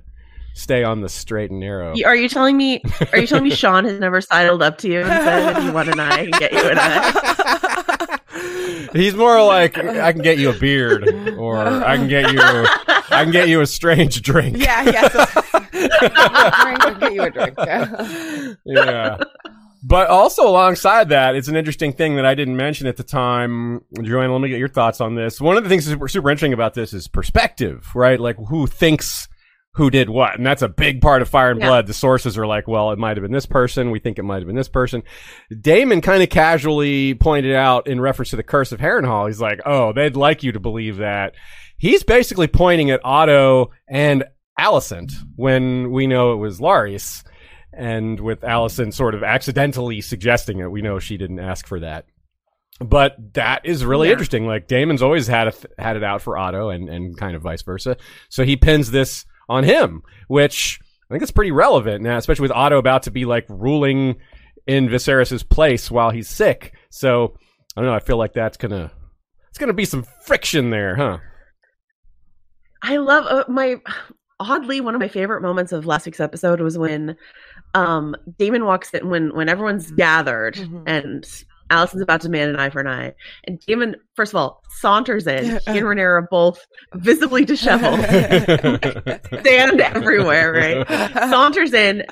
stay 0.55 0.83
on 0.83 1.03
the 1.03 1.09
straight 1.09 1.51
and 1.51 1.61
narrow. 1.61 1.95
Are 2.05 2.17
you 2.17 2.29
telling 2.29 2.57
me? 2.57 2.81
Are 3.13 3.19
you 3.19 3.27
telling 3.27 3.45
me 3.45 3.51
Sean 3.55 3.85
has 3.85 4.01
never 4.01 4.21
sidled 4.21 4.63
up 4.63 4.79
to 4.79 4.89
you 4.89 5.01
and 5.01 5.09
said, 5.09 5.59
"If 5.59 5.65
you 5.65 5.73
want 5.73 5.89
an 5.91 6.01
eye, 6.01 6.11
I 6.11 6.31
can 6.31 6.41
get 6.41 6.53
you 6.53 6.71
an 6.71 6.79
eye"? 6.81 8.19
He's 8.95 9.15
more 9.15 9.43
like 9.45 9.77
I 9.77 10.13
can 10.13 10.23
get 10.23 10.39
you 10.39 10.51
a 10.51 10.59
beard, 10.59 11.09
or 11.37 11.59
I 11.59 11.97
can 11.97 12.09
get 12.09 12.33
you, 12.33 12.41
I 12.41 13.23
can 13.25 13.33
get 13.33 13.49
you 13.49 13.61
a 13.61 13.67
strange 13.67 14.23
drink. 14.23 14.57
yeah, 14.59 14.83
yeah. 14.83 15.09
So, 15.75 16.11
I'll 16.17 16.95
get 16.95 17.13
you 17.13 17.23
a 17.23 17.31
drink. 17.31 17.55
Yeah. 17.59 18.55
yeah. 18.65 19.19
But 19.83 20.09
also 20.09 20.49
alongside 20.49 21.11
that, 21.11 21.35
it's 21.35 21.49
an 21.49 21.57
interesting 21.57 21.93
thing 21.93 22.17
that 22.17 22.25
I 22.25 22.35
didn't 22.35 22.57
mention 22.57 22.87
at 22.87 22.97
the 22.97 23.03
time. 23.03 23.83
Joanna, 24.01 24.33
let 24.33 24.41
me 24.41 24.49
get 24.49 24.59
your 24.59 24.69
thoughts 24.69 25.01
on 25.01 25.15
this. 25.15 25.41
One 25.41 25.57
of 25.59 25.63
the 25.63 25.69
things 25.69 25.85
that's 25.85 25.93
super, 25.93 26.09
super 26.09 26.31
interesting 26.31 26.55
about 26.55 26.73
this 26.75 26.95
is 26.95 27.07
perspective, 27.07 27.91
right? 27.95 28.19
Like 28.19 28.37
who 28.49 28.67
thinks 28.67 29.29
who 29.75 29.91
did 29.91 30.09
what. 30.09 30.37
And 30.37 30.47
that's 30.47 30.63
a 30.63 30.69
big 30.69 31.01
part 31.01 31.21
of 31.23 31.29
Fire 31.29 31.51
and 31.51 31.61
Yeah. 31.61 31.67
Blood. 31.69 31.87
The 31.87 31.95
sources 31.95 32.39
are 32.39 32.47
like, 32.47 32.69
well, 32.69 32.93
it 32.93 32.99
might 32.99 33.17
have 33.17 33.23
been 33.23 33.33
this 33.33 33.47
person. 33.47 33.91
We 33.91 33.99
think 33.99 34.19
it 34.19 34.23
might 34.23 34.39
have 34.39 34.47
been 34.47 34.57
this 34.57 34.69
person. 34.69 35.03
Daemon 35.61 36.01
kind 36.01 36.23
of 36.23 36.31
casually 36.31 37.15
pointed 37.15 37.55
out 37.55 37.87
in 37.89 38.01
reference 38.01 38.31
to 38.31 38.37
the 38.37 38.43
Curse 38.43 38.73
of 38.73 38.81
Harrenhal. 38.81 39.27
He's 39.27 39.41
like, 39.41 39.61
oh, 39.67 39.93
they'd 39.93 40.17
like 40.17 40.43
you 40.43 40.53
to 40.53 40.61
believe 40.61 40.99
that. 40.99 41.35
He's 41.77 42.03
basically 42.05 42.47
pointing 42.47 42.91
at 42.91 43.01
Otto 43.05 43.73
and 43.89 44.25
Alicent 44.59 45.13
when 45.37 45.91
we 45.91 46.07
know 46.07 46.33
it 46.33 46.37
was 46.37 46.61
Larys. 46.61 47.25
And 47.77 48.21
with 48.21 48.43
Alicent 48.43 48.95
sort 48.95 49.17
of 49.17 49.25
accidentally 49.25 50.01
suggesting 50.01 50.61
it, 50.61 50.71
we 50.71 50.83
know 50.83 51.01
she 51.01 51.17
didn't 51.17 51.41
ask 51.41 51.67
for 51.67 51.81
that. 51.81 52.07
But 52.81 53.17
that 53.35 53.67
is 53.67 53.85
really 53.85 54.07
Yeah. 54.09 54.13
interesting. 54.13 54.47
Like 54.47 54.69
Daemon's 54.69 55.03
always 55.03 55.27
had 55.27 55.49
a 55.49 55.53
th- 55.53 55.67
had 55.79 55.97
it 55.97 56.05
out 56.05 56.23
for 56.23 56.37
Otto, 56.39 56.71
and 56.71 56.89
and 56.89 57.17
kind 57.17 57.35
of 57.37 57.43
vice 57.43 57.63
versa. 57.63 57.97
So 58.29 58.45
he 58.45 58.57
pins 58.57 58.91
this 58.93 59.25
on 59.49 59.65
him, 59.65 60.03
which 60.29 60.81
I 61.11 61.15
think 61.15 61.23
it's 61.23 61.33
pretty 61.33 61.53
relevant 61.53 62.03
now, 62.03 62.17
especially 62.17 62.43
with 62.45 62.53
Otto 62.53 62.79
about 62.79 63.03
to 63.05 63.11
be 63.11 63.25
like 63.25 63.45
ruling 63.49 64.17
in 64.67 64.89
Viserys's 64.89 65.43
place 65.43 65.91
while 65.91 66.11
he's 66.11 66.29
sick. 66.29 66.73
So 66.91 67.35
I 67.77 67.81
don't 67.81 67.87
know. 67.91 67.95
I 67.95 68.01
feel 68.01 68.17
like 68.17 68.33
that's 68.33 68.57
gonna 68.57 68.91
it's 69.51 69.59
gonna 69.59 69.73
be 69.75 69.85
some 69.85 70.05
friction 70.25 70.71
there, 70.71 70.97
huh? 70.97 71.19
I 72.83 72.97
love 72.99 73.27
uh, 73.27 73.45
my 73.49 73.77
oddly 74.41 74.81
one 74.81 74.95
of 74.95 75.01
my 75.01 75.09
favorite 75.09 75.41
moments 75.43 75.73
of 75.73 75.87
last 75.87 76.07
week's 76.07 76.21
episode 76.21 76.61
was 76.61 76.77
when 76.77 77.17
um 77.75 78.15
Daemon 78.39 78.65
walks 78.65 78.91
in 78.93 79.09
when 79.09 79.35
when 79.35 79.49
everyone's 79.49 79.91
gathered 79.93 80.57
Mhm. 80.57 80.83
and 80.87 81.45
Alicent's 81.71 82.03
about 82.03 82.21
to 82.21 82.29
demand 82.29 82.51
an 82.51 82.57
eye 82.57 82.71
for 82.71 82.81
an 82.81 82.87
eye. 82.87 83.15
And 83.45 83.59
Daemon, 83.61 83.97
first 84.15 84.33
of 84.33 84.37
all, 84.37 84.63
saunters 84.81 85.27
in. 85.27 85.45
He 85.75 85.79
and 85.79 85.87
Rhaenyra 85.87 86.23
are 86.23 86.29
both 86.31 86.65
visibly 86.95 87.45
disheveled, 87.45 88.01
sand 89.45 89.81
everywhere, 89.81 90.53
right? 90.53 90.89
Saunters 91.31 91.73
in, 91.73 92.05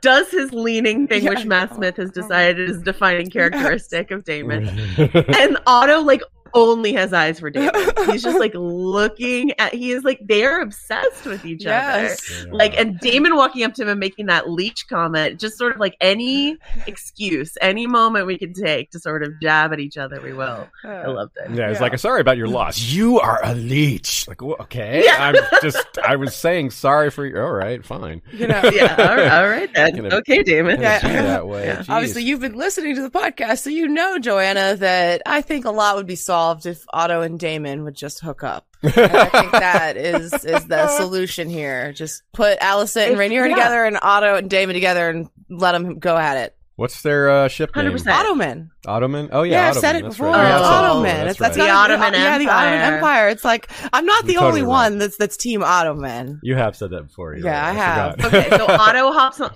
does 0.00 0.30
his 0.30 0.52
leaning 0.52 1.06
thing, 1.06 1.24
which 1.24 1.44
Matt 1.44 1.74
Smith 1.74 1.96
has 1.96 2.10
decided 2.10 2.70
is 2.70 2.78
a 2.78 2.84
defining 2.84 3.30
characteristic 3.30 4.10
of 4.10 4.24
Daemon. 4.24 4.68
And 4.98 5.58
Otto, 5.66 6.00
like, 6.02 6.22
only 6.54 6.92
has 6.94 7.12
eyes 7.12 7.40
for 7.40 7.50
Daemon. 7.50 7.74
He's 8.06 8.22
just 8.22 8.38
like 8.38 8.52
looking 8.54 9.52
at. 9.58 9.74
He 9.74 9.92
is 9.92 10.04
like 10.04 10.20
they 10.22 10.44
are 10.44 10.60
obsessed 10.60 11.24
with 11.26 11.44
each 11.44 11.64
Yes. 11.64 12.20
other. 12.42 12.52
Like, 12.52 12.78
and 12.78 12.98
Daemon 13.00 13.36
walking 13.36 13.62
up 13.64 13.74
to 13.74 13.82
him 13.82 13.88
and 13.88 14.00
making 14.00 14.26
that 14.26 14.50
leech 14.50 14.88
comment, 14.88 15.38
just 15.40 15.56
sort 15.58 15.72
of 15.74 15.80
like 15.80 15.96
any 16.00 16.56
excuse, 16.86 17.56
any 17.60 17.86
moment 17.86 18.26
we 18.26 18.38
can 18.38 18.52
take 18.52 18.90
to 18.92 18.98
sort 18.98 19.22
of 19.22 19.32
jab 19.40 19.72
at 19.72 19.80
each 19.80 19.96
other, 19.96 20.20
we 20.20 20.32
will. 20.32 20.66
I 20.84 20.88
uh, 21.02 21.12
loved 21.12 21.32
it. 21.44 21.50
Yeah, 21.54 21.70
it's 21.70 21.80
like 21.80 21.96
sorry 21.98 22.20
about 22.20 22.36
your 22.36 22.48
loss. 22.48 22.80
You 22.80 23.20
are 23.20 23.40
a 23.44 23.54
leech. 23.54 24.26
Like 24.28 24.42
okay, 24.42 25.04
Yeah. 25.04 25.16
I'm 25.18 25.60
just 25.62 25.98
I 26.04 26.16
was 26.16 26.34
saying 26.34 26.70
sorry 26.70 27.10
for 27.10 27.24
you. 27.26 27.38
All 27.40 27.52
right, 27.52 27.84
fine. 27.84 28.22
You 28.32 28.46
know, 28.48 28.60
Yeah, 28.72 28.94
all 28.98 29.16
right, 29.16 29.32
all 29.32 29.48
right 29.48 29.72
then. 29.74 29.94
Gonna- 29.96 30.16
Okay, 30.16 30.42
Daemon. 30.42 30.80
Yeah. 30.80 30.98
that 31.00 31.46
way. 31.46 31.66
Yeah. 31.66 31.84
Obviously, 31.88 32.24
you've 32.24 32.40
been 32.40 32.54
listening 32.56 32.94
to 32.96 33.02
the 33.02 33.10
podcast, 33.10 33.58
so 33.58 33.70
you 33.70 33.86
know, 33.88 34.18
Joanna, 34.18 34.76
that 34.76 35.22
I 35.26 35.40
think 35.42 35.64
a 35.64 35.70
lot 35.70 35.96
would 35.96 36.06
be 36.06 36.16
solved 36.16 36.39
if 36.66 36.84
Otto 36.92 37.22
and 37.22 37.38
Daemon 37.38 37.84
would 37.84 37.94
just 37.94 38.20
hook 38.20 38.42
up. 38.42 38.66
And 38.82 38.94
I 38.96 39.24
think 39.26 39.52
that 39.52 39.96
is 39.98 40.32
is 40.44 40.66
the 40.66 40.88
solution 40.88 41.48
here. 41.50 41.92
Just 41.92 42.22
put 42.32 42.58
Alicent 42.60 43.08
and 43.08 43.16
Rhaenyra 43.16 43.48
yeah. 43.48 43.54
together 43.54 43.84
and 43.84 43.98
Otto 44.00 44.36
and 44.36 44.48
Daemon 44.48 44.74
together 44.74 45.10
and 45.10 45.28
let 45.50 45.72
them 45.72 45.98
go 45.98 46.16
at 46.16 46.36
it. 46.38 46.56
What's 46.76 47.02
their 47.02 47.28
uh, 47.28 47.48
ship 47.48 47.76
name? 47.76 47.92
100%. 47.92 48.10
Ottoman. 48.10 48.70
Ottoman. 48.86 49.28
Oh 49.32 49.42
Yeah, 49.42 49.64
yeah, 49.64 49.68
I've 49.68 49.76
said 49.76 49.96
it 49.96 50.02
that's 50.04 50.16
before. 50.16 50.28
right. 50.28 50.44
Yeah, 50.48 50.56
it's 50.56 50.62
that's 50.62 50.70
right. 50.70 50.84
Ottoman. 50.88 51.20
Oh, 51.20 51.24
that's 51.26 51.38
that's 51.38 51.58
right. 51.58 51.66
not 51.68 51.88
The 51.88 51.92
even- 51.94 52.02
Ottoman 52.04 52.20
Yeah, 52.22 52.38
the 52.38 52.48
Ottoman 52.48 52.80
Empire. 52.80 52.94
Empire. 52.96 53.28
It's 53.28 53.44
like 53.44 53.70
I'm 53.92 54.06
not 54.06 54.24
the 54.24 54.32
You're 54.32 54.42
only 54.44 54.60
totally 54.62 54.68
one 54.68 54.98
that's 54.98 55.16
that's 55.18 55.36
Team 55.36 55.62
Ottoman. 55.62 56.40
You 56.42 56.54
have 56.56 56.74
said 56.74 56.88
that 56.92 57.02
before. 57.08 57.36
Yeah, 57.36 57.50
right. 57.50 57.68
I 57.68 57.72
have. 57.74 58.14
forgot. 58.16 58.34
Okay, 58.34 58.56
so 58.56 58.66
Otto 58.68 59.12
hops 59.12 59.40
on. 59.42 59.50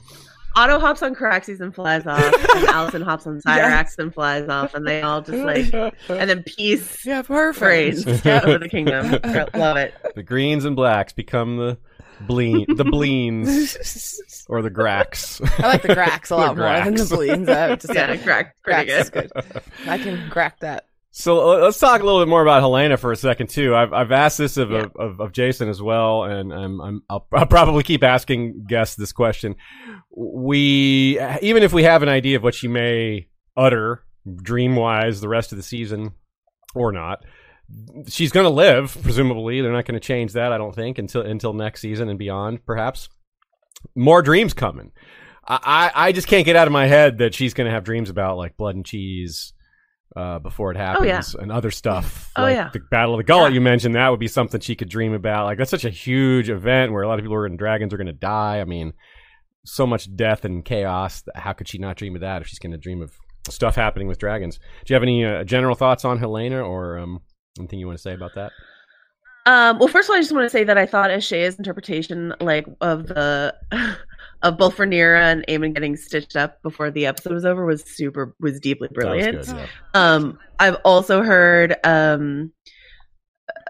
Otto 0.57 0.79
hops 0.79 1.03
on 1.03 1.15
Caraxes 1.15 1.61
and 1.61 1.75
flies 1.75 2.07
off, 2.07 2.23
and 2.23 2.35
Alicent 2.69 3.03
hops 3.05 3.27
on 3.27 3.41
Syrax 3.41 3.99
and 3.99 4.13
flies 4.15 4.49
off, 4.49 4.75
and 4.75 4.87
they 4.87 5.03
all 5.03 5.21
just 5.21 5.43
like, 5.45 5.73
and 6.09 6.31
then 6.31 6.43
peace 6.45 7.05
Yeah, 7.05 7.23
perfect. 7.23 7.63
reigns 7.67 8.07
over 8.27 8.59
the 8.59 8.69
kingdom. 8.69 9.11
Love 9.55 9.77
it. 9.77 9.95
the 10.15 10.23
greens 10.23 10.65
and 10.65 10.77
blacks 10.77 11.13
become 11.13 11.57
the 11.57 11.77
bleen, 12.27 12.65
the 12.77 12.85
bleens, 12.85 14.45
or 14.49 14.63
the 14.63 14.71
gracks. 14.71 15.41
I 15.59 15.67
like 15.67 15.83
the 15.83 15.89
Grax 15.89 16.31
a 16.31 16.37
lot 16.37 16.55
The 16.55 16.63
more 16.63 16.85
than 16.85 16.95
the 16.95 17.03
Bleens. 17.05 17.49
I 17.49 17.55
have 17.69 17.79
to 17.81 17.87
say. 17.89 17.95
Yeah, 17.95 18.17
crack, 18.19 18.55
pretty 18.63 18.91
Grax 18.91 19.01
is 19.01 19.11
good. 19.11 19.33
good. 19.35 19.63
I 19.89 19.99
can 19.99 20.31
crack 20.31 20.61
that. 20.61 20.87
So 21.17 21.53
uh, 21.53 21.65
let's 21.67 21.79
talk 21.79 22.01
a 22.01 22.05
little 22.05 22.21
bit 22.21 22.29
more 22.29 22.43
about 22.43 22.61
Helaena 22.65 22.99
for 22.99 23.13
a 23.13 23.17
second 23.17 23.49
too. 23.49 23.73
I've 23.73 23.93
I've 23.93 24.11
asked 24.11 24.37
this 24.37 24.57
of 24.57 24.73
Yeah. 24.73 24.87
of, 24.97 25.21
of 25.21 25.31
Jason 25.31 25.69
as 25.69 25.81
well, 25.81 26.25
and 26.25 26.53
I'm, 26.53 26.81
I'm 26.81 27.03
I'll, 27.09 27.25
I'll 27.33 27.47
probably 27.47 27.85
keep 27.85 28.03
asking 28.03 28.65
guests 28.67 28.97
this 28.97 29.13
question. 29.13 29.55
We 30.17 31.21
even 31.41 31.63
if 31.63 31.73
we 31.73 31.85
have 31.85 32.03
an 32.03 32.09
idea 32.09 32.37
of 32.37 32.43
what 32.43 32.55
she 32.57 32.67
may 32.67 33.29
utter 33.57 34.05
dream 34.43 34.75
wise 34.75 35.21
the 35.21 35.29
rest 35.29 35.53
of 35.53 35.57
the 35.57 35.63
season 35.63 36.15
or 36.75 36.91
not, 36.91 37.25
she's 38.09 38.33
going 38.33 38.45
to 38.45 38.51
live. 38.51 38.99
Presumably, 39.05 39.61
they're 39.61 39.71
not 39.73 39.85
going 39.85 39.95
to 40.01 40.05
change 40.05 40.33
that. 40.33 40.53
I 40.53 40.59
don't 40.59 40.75
think 40.75 40.99
until 40.99 41.23
until 41.23 41.53
next 41.53 41.81
season 41.81 42.09
and 42.09 42.19
beyond, 42.19 42.67
perhaps. 42.67 43.09
More 43.95 44.21
dreams 44.21 44.53
coming. 44.53 44.91
I, 45.47 45.91
I 45.95 46.09
I 46.09 46.13
just 46.13 46.27
can't 46.27 46.45
get 46.45 46.57
out 46.57 46.67
of 46.67 46.73
my 46.73 46.87
head 46.87 47.19
that 47.19 47.35
she's 47.35 47.55
going 47.55 47.67
to 47.67 47.73
have 47.73 47.85
dreams 47.85 48.11
about 48.11 48.37
like 48.37 48.57
blood 48.57 48.75
and 48.75 48.85
cheese 48.85 49.53
uh, 50.17 50.39
before 50.39 50.71
it 50.71 50.77
happens 50.77 51.03
Oh, 51.35 51.39
yeah. 51.39 51.43
and 51.43 51.51
other 51.53 51.71
stuff. 51.71 52.31
Oh, 52.37 52.43
like 52.43 52.55
yeah. 52.55 52.71
the 52.73 52.81
Battle 52.91 53.15
of 53.15 53.19
the 53.19 53.25
Gullet 53.25 53.51
Yeah. 53.53 53.55
you 53.55 53.61
mentioned 53.61 53.95
that 53.97 54.09
would 54.09 54.21
be 54.21 54.29
something 54.29 54.61
she 54.61 54.77
could 54.77 54.89
dream 54.89 55.13
about. 55.13 55.45
Like 55.47 55.59
that's 55.59 55.71
such 55.71 55.85
a 55.85 55.91
huge 55.91 56.51
event 56.51 56.93
where 56.93 57.03
a 57.03 57.09
lot 57.09 57.19
of 57.19 57.25
people 57.25 57.37
are 57.37 57.47
in 57.47 57.57
dragons 57.57 57.93
are 57.93 57.97
going 57.97 58.07
to 58.07 58.13
die. 58.13 58.61
I 58.61 58.65
mean, 58.65 58.93
so 59.65 59.87
much 59.87 60.15
death 60.15 60.45
and 60.45 60.65
chaos. 60.65 61.23
How 61.35 61.53
could 61.53 61.69
she 61.69 61.79
not 61.79 61.97
dream 61.97 62.15
of 62.15 62.21
that 62.21 62.43
if 62.43 62.49
she's 62.49 62.59
going 62.59 62.73
to 62.73 62.79
dream 62.79 63.03
of 63.03 63.13
stuff 63.49 63.75
happening 63.75 64.07
with 64.09 64.19
dragons? 64.19 64.59
Do 64.59 64.93
you 64.93 64.95
have 64.95 65.03
any 65.03 65.25
uh, 65.25 65.43
general 65.45 65.75
thoughts 65.75 66.05
on 66.05 66.19
Helaena 66.19 66.65
or 66.67 66.99
um, 66.99 67.21
anything 67.59 67.79
you 67.79 67.87
want 67.87 67.99
to 67.99 68.03
say 68.03 68.15
about 68.15 68.35
that? 68.37 68.53
Um, 69.47 69.79
well, 69.79 69.89
first 69.89 70.09
of 70.09 70.13
all, 70.13 70.17
I 70.17 70.21
just 70.21 70.33
want 70.33 70.45
to 70.47 70.51
say 70.51 70.65
that 70.65 70.79
I 70.79 70.87
thought 70.87 71.11
Ashaya's 71.11 71.57
interpretation, 71.57 72.33
like 72.41 72.67
of 72.81 73.07
the 73.09 73.55
of 74.45 74.57
both 74.59 74.77
Rhaenyra 74.77 75.21
and 75.33 75.45
Aemond 75.49 75.75
getting 75.75 75.97
stitched 75.97 76.37
up 76.37 76.63
before 76.63 76.91
the 76.93 77.07
episode 77.07 77.33
was 77.33 77.45
over, 77.45 77.65
was 77.67 77.83
super 77.85 78.37
was 78.39 78.61
deeply 78.61 78.89
brilliant. 78.93 79.39
Was 79.39 79.53
good, 79.53 79.69
Um, 79.95 80.39
I've 80.61 80.77
also 80.85 81.23
heard 81.23 81.75
um 81.83 82.53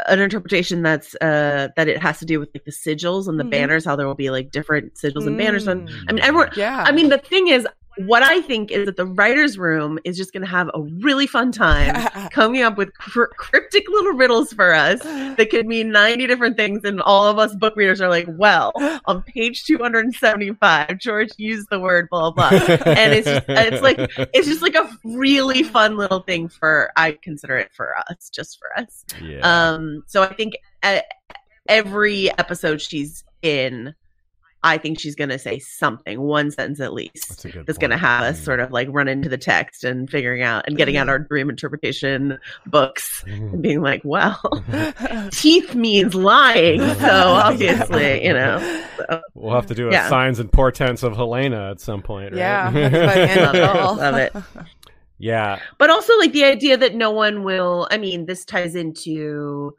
an 0.06 0.18
interpretation 0.20 0.82
that's 0.82 1.14
uh 1.16 1.68
that 1.76 1.88
it 1.88 2.00
has 2.02 2.18
to 2.18 2.24
do 2.26 2.40
with 2.40 2.48
like 2.54 2.64
the 2.64 2.70
sigils 2.72 3.28
and 3.28 3.38
the 3.38 3.44
Mhm. 3.44 3.50
banners, 3.50 3.84
how 3.84 3.96
there 3.96 4.06
will 4.06 4.14
be 4.14 4.30
like 4.30 4.50
different 4.50 4.94
sigils 4.94 5.26
and 5.26 5.38
banners. 5.38 5.66
And 5.66 5.88
Mm. 5.88 6.04
I 6.08 6.12
mean, 6.12 6.24
everyone. 6.24 6.50
Yeah. 6.56 6.82
I 6.86 6.92
mean, 6.92 7.08
the 7.08 7.18
thing 7.18 7.48
is, 7.48 7.66
what 7.98 8.22
I 8.22 8.40
think 8.40 8.70
is 8.70 8.86
that 8.86 8.96
the 8.96 9.06
writers' 9.06 9.56
room 9.58 9.98
is 10.04 10.16
just 10.16 10.32
going 10.32 10.42
to 10.42 10.48
have 10.48 10.68
a 10.74 10.80
really 10.82 11.26
fun 11.26 11.52
time 11.52 12.08
coming 12.30 12.62
up 12.62 12.76
with 12.76 12.92
cr- 12.94 13.24
cryptic 13.36 13.84
little 13.88 14.12
riddles 14.12 14.52
for 14.52 14.72
us 14.74 15.00
that 15.02 15.48
could 15.50 15.66
mean 15.66 15.90
90 15.90 16.26
different 16.26 16.56
things 16.56 16.82
and 16.84 17.00
all 17.00 17.26
of 17.26 17.38
us 17.38 17.54
book 17.56 17.74
readers 17.76 18.00
are 18.00 18.08
like 18.08 18.26
well 18.30 18.72
on 19.06 19.22
page 19.22 19.64
275 19.64 20.98
george 20.98 21.28
used 21.38 21.68
the 21.70 21.78
word 21.78 22.08
blah 22.10 22.30
blah 22.30 22.50
blah 22.50 22.58
and 22.86 23.12
it's 23.12 23.26
just 23.28 23.44
it's 23.48 23.82
like 23.82 23.98
it's 24.34 24.46
just 24.48 24.62
like 24.62 24.74
a 24.74 24.90
really 25.04 25.62
fun 25.62 25.96
little 25.96 26.20
thing 26.20 26.48
for 26.48 26.90
i 26.96 27.12
consider 27.22 27.56
it 27.56 27.70
for 27.72 27.94
us 28.08 28.28
just 28.30 28.58
for 28.58 28.76
us 28.78 29.04
Yeah. 29.22 29.40
um 29.72 30.02
so 30.06 30.22
i 30.22 30.32
think 30.32 30.54
uh, 30.82 31.00
every 31.68 32.30
episode 32.38 32.80
she's 32.80 33.24
in 33.42 33.94
i 34.64 34.76
think 34.76 34.98
she's 34.98 35.14
gonna 35.14 35.38
say 35.38 35.58
something 35.60 36.20
one 36.20 36.50
sentence 36.50 36.80
at 36.80 36.92
least 36.92 37.42
That's 37.42 37.56
that's 37.66 37.78
going 37.78 37.90
to 37.90 37.96
have 37.96 38.22
us 38.22 38.40
Mm. 38.40 38.44
sort 38.44 38.60
of 38.60 38.72
like 38.72 38.88
run 38.90 39.06
into 39.06 39.28
the 39.28 39.38
text 39.38 39.84
and 39.84 40.10
figuring 40.10 40.42
out 40.42 40.64
and 40.66 40.76
getting 40.76 40.96
out 40.96 41.08
our 41.08 41.18
dream 41.20 41.48
interpretation 41.48 42.38
books 42.66 43.22
and 43.28 43.62
being 43.62 43.80
like, 43.80 44.00
well, 44.04 44.40
teeth 45.30 45.74
means 45.74 46.14
lying. 46.14 46.80
So 46.80 47.08
obviously, 47.10 48.24
you 48.26 48.32
know. 48.32 48.58
So, 48.96 49.20
We'll 49.34 49.54
have 49.54 49.66
to 49.66 49.74
do 49.74 49.88
a 49.88 49.92
Yeah. 49.92 50.08
signs 50.08 50.40
and 50.40 50.50
portents 50.50 51.02
of 51.02 51.12
Helaena 51.14 51.70
at 51.72 51.80
some 51.80 52.02
point. 52.02 52.32
Right? 52.32 52.38
Yeah, 52.38 52.70
that's 52.72 52.92
by 52.94 53.14
the 53.14 53.30
end 53.30 53.40
of 53.40 53.96
love 53.98 54.16
it 54.16 54.18
it. 54.26 54.34
Love 54.34 54.46
it. 54.56 54.66
yeah. 55.18 55.58
But 55.78 55.90
also 55.90 56.16
like 56.18 56.32
the 56.32 56.44
idea 56.44 56.76
that 56.76 56.94
no 56.94 57.10
one 57.12 57.44
will, 57.44 57.86
I 57.90 57.98
mean, 57.98 58.26
this 58.26 58.44
ties 58.44 58.74
into, 58.74 59.76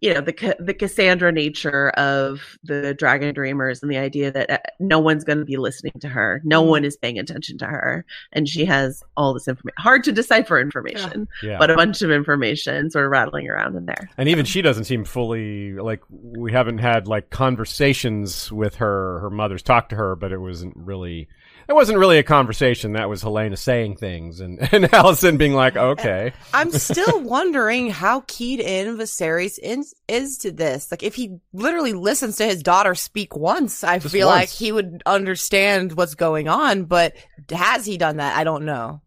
you 0.00 0.12
know, 0.12 0.20
the, 0.20 0.56
the 0.58 0.74
Cassandra 0.74 1.32
nature 1.32 1.90
of 1.90 2.58
the 2.62 2.94
Dragon 2.94 3.32
Dreamers 3.32 3.82
and 3.82 3.90
the 3.90 3.96
idea 3.96 4.30
that 4.30 4.50
uh, 4.50 4.58
no 4.78 4.98
one's 4.98 5.24
going 5.24 5.38
to 5.38 5.44
be 5.44 5.56
listening 5.56 5.94
to 6.00 6.08
her. 6.08 6.42
No 6.44 6.60
one 6.60 6.84
is 6.84 6.96
paying 6.96 7.18
attention 7.18 7.56
to 7.58 7.66
her. 7.66 8.04
And 8.32 8.48
she 8.48 8.64
has 8.66 9.02
all 9.16 9.32
this 9.32 9.48
information, 9.48 9.74
hard 9.78 10.04
to 10.04 10.12
decipher 10.12 10.60
information. 10.60 11.28
Yeah. 11.42 11.58
but 11.58 11.70
a 11.70 11.74
bunch 11.76 12.02
of 12.02 12.10
information 12.10 12.90
sort 12.90 13.06
of 13.06 13.10
rattling 13.10 13.48
around 13.48 13.76
in 13.76 13.86
there. 13.86 14.10
And 14.18 14.28
even 14.28 14.44
she 14.44 14.62
doesn't 14.62 14.84
seem 14.84 15.04
fully 15.04 15.72
like 15.74 16.02
we 16.10 16.52
haven't 16.52 16.78
had 16.78 17.08
like 17.08 17.30
conversations 17.30 18.52
with 18.52 18.76
her. 18.76 19.20
Her 19.20 19.30
mother's 19.30 19.62
talked 19.62 19.90
to 19.90 19.96
her, 19.96 20.14
but 20.16 20.32
it 20.32 20.38
wasn't 20.38 20.76
really. 20.76 21.28
It 21.68 21.74
wasn't 21.74 21.98
really 21.98 22.18
a 22.18 22.22
conversation. 22.22 22.92
That 22.92 23.08
was 23.08 23.24
Helaena 23.24 23.58
saying 23.58 23.96
things 23.96 24.40
and 24.40 24.60
and 24.72 24.84
Alicent 24.84 25.36
being 25.38 25.54
like, 25.54 25.76
"Okay, 25.76 26.32
I'm 26.54 26.70
still 26.70 27.20
wondering 27.22 27.90
how 27.90 28.22
keyed 28.28 28.60
in 28.60 28.96
Viserys 28.96 29.58
in, 29.58 29.84
is 30.08 30.38
to 30.38 30.52
this. 30.52 30.90
Like, 30.90 31.02
if 31.02 31.14
he 31.16 31.38
literally 31.52 31.92
listens 31.92 32.36
to 32.36 32.44
his 32.46 32.62
daughter 32.62 32.94
speak 32.94 33.34
once, 33.34 33.82
I 33.82 33.98
Just 33.98 34.14
feel 34.14 34.28
once. 34.28 34.40
like 34.42 34.48
he 34.50 34.70
would 34.70 35.02
understand 35.06 35.92
what's 35.96 36.14
going 36.14 36.46
on. 36.48 36.84
But 36.84 37.14
has 37.50 37.84
he 37.84 37.98
done 37.98 38.18
that? 38.18 38.36
I 38.36 38.44
don't 38.44 38.64
know. 38.64 39.00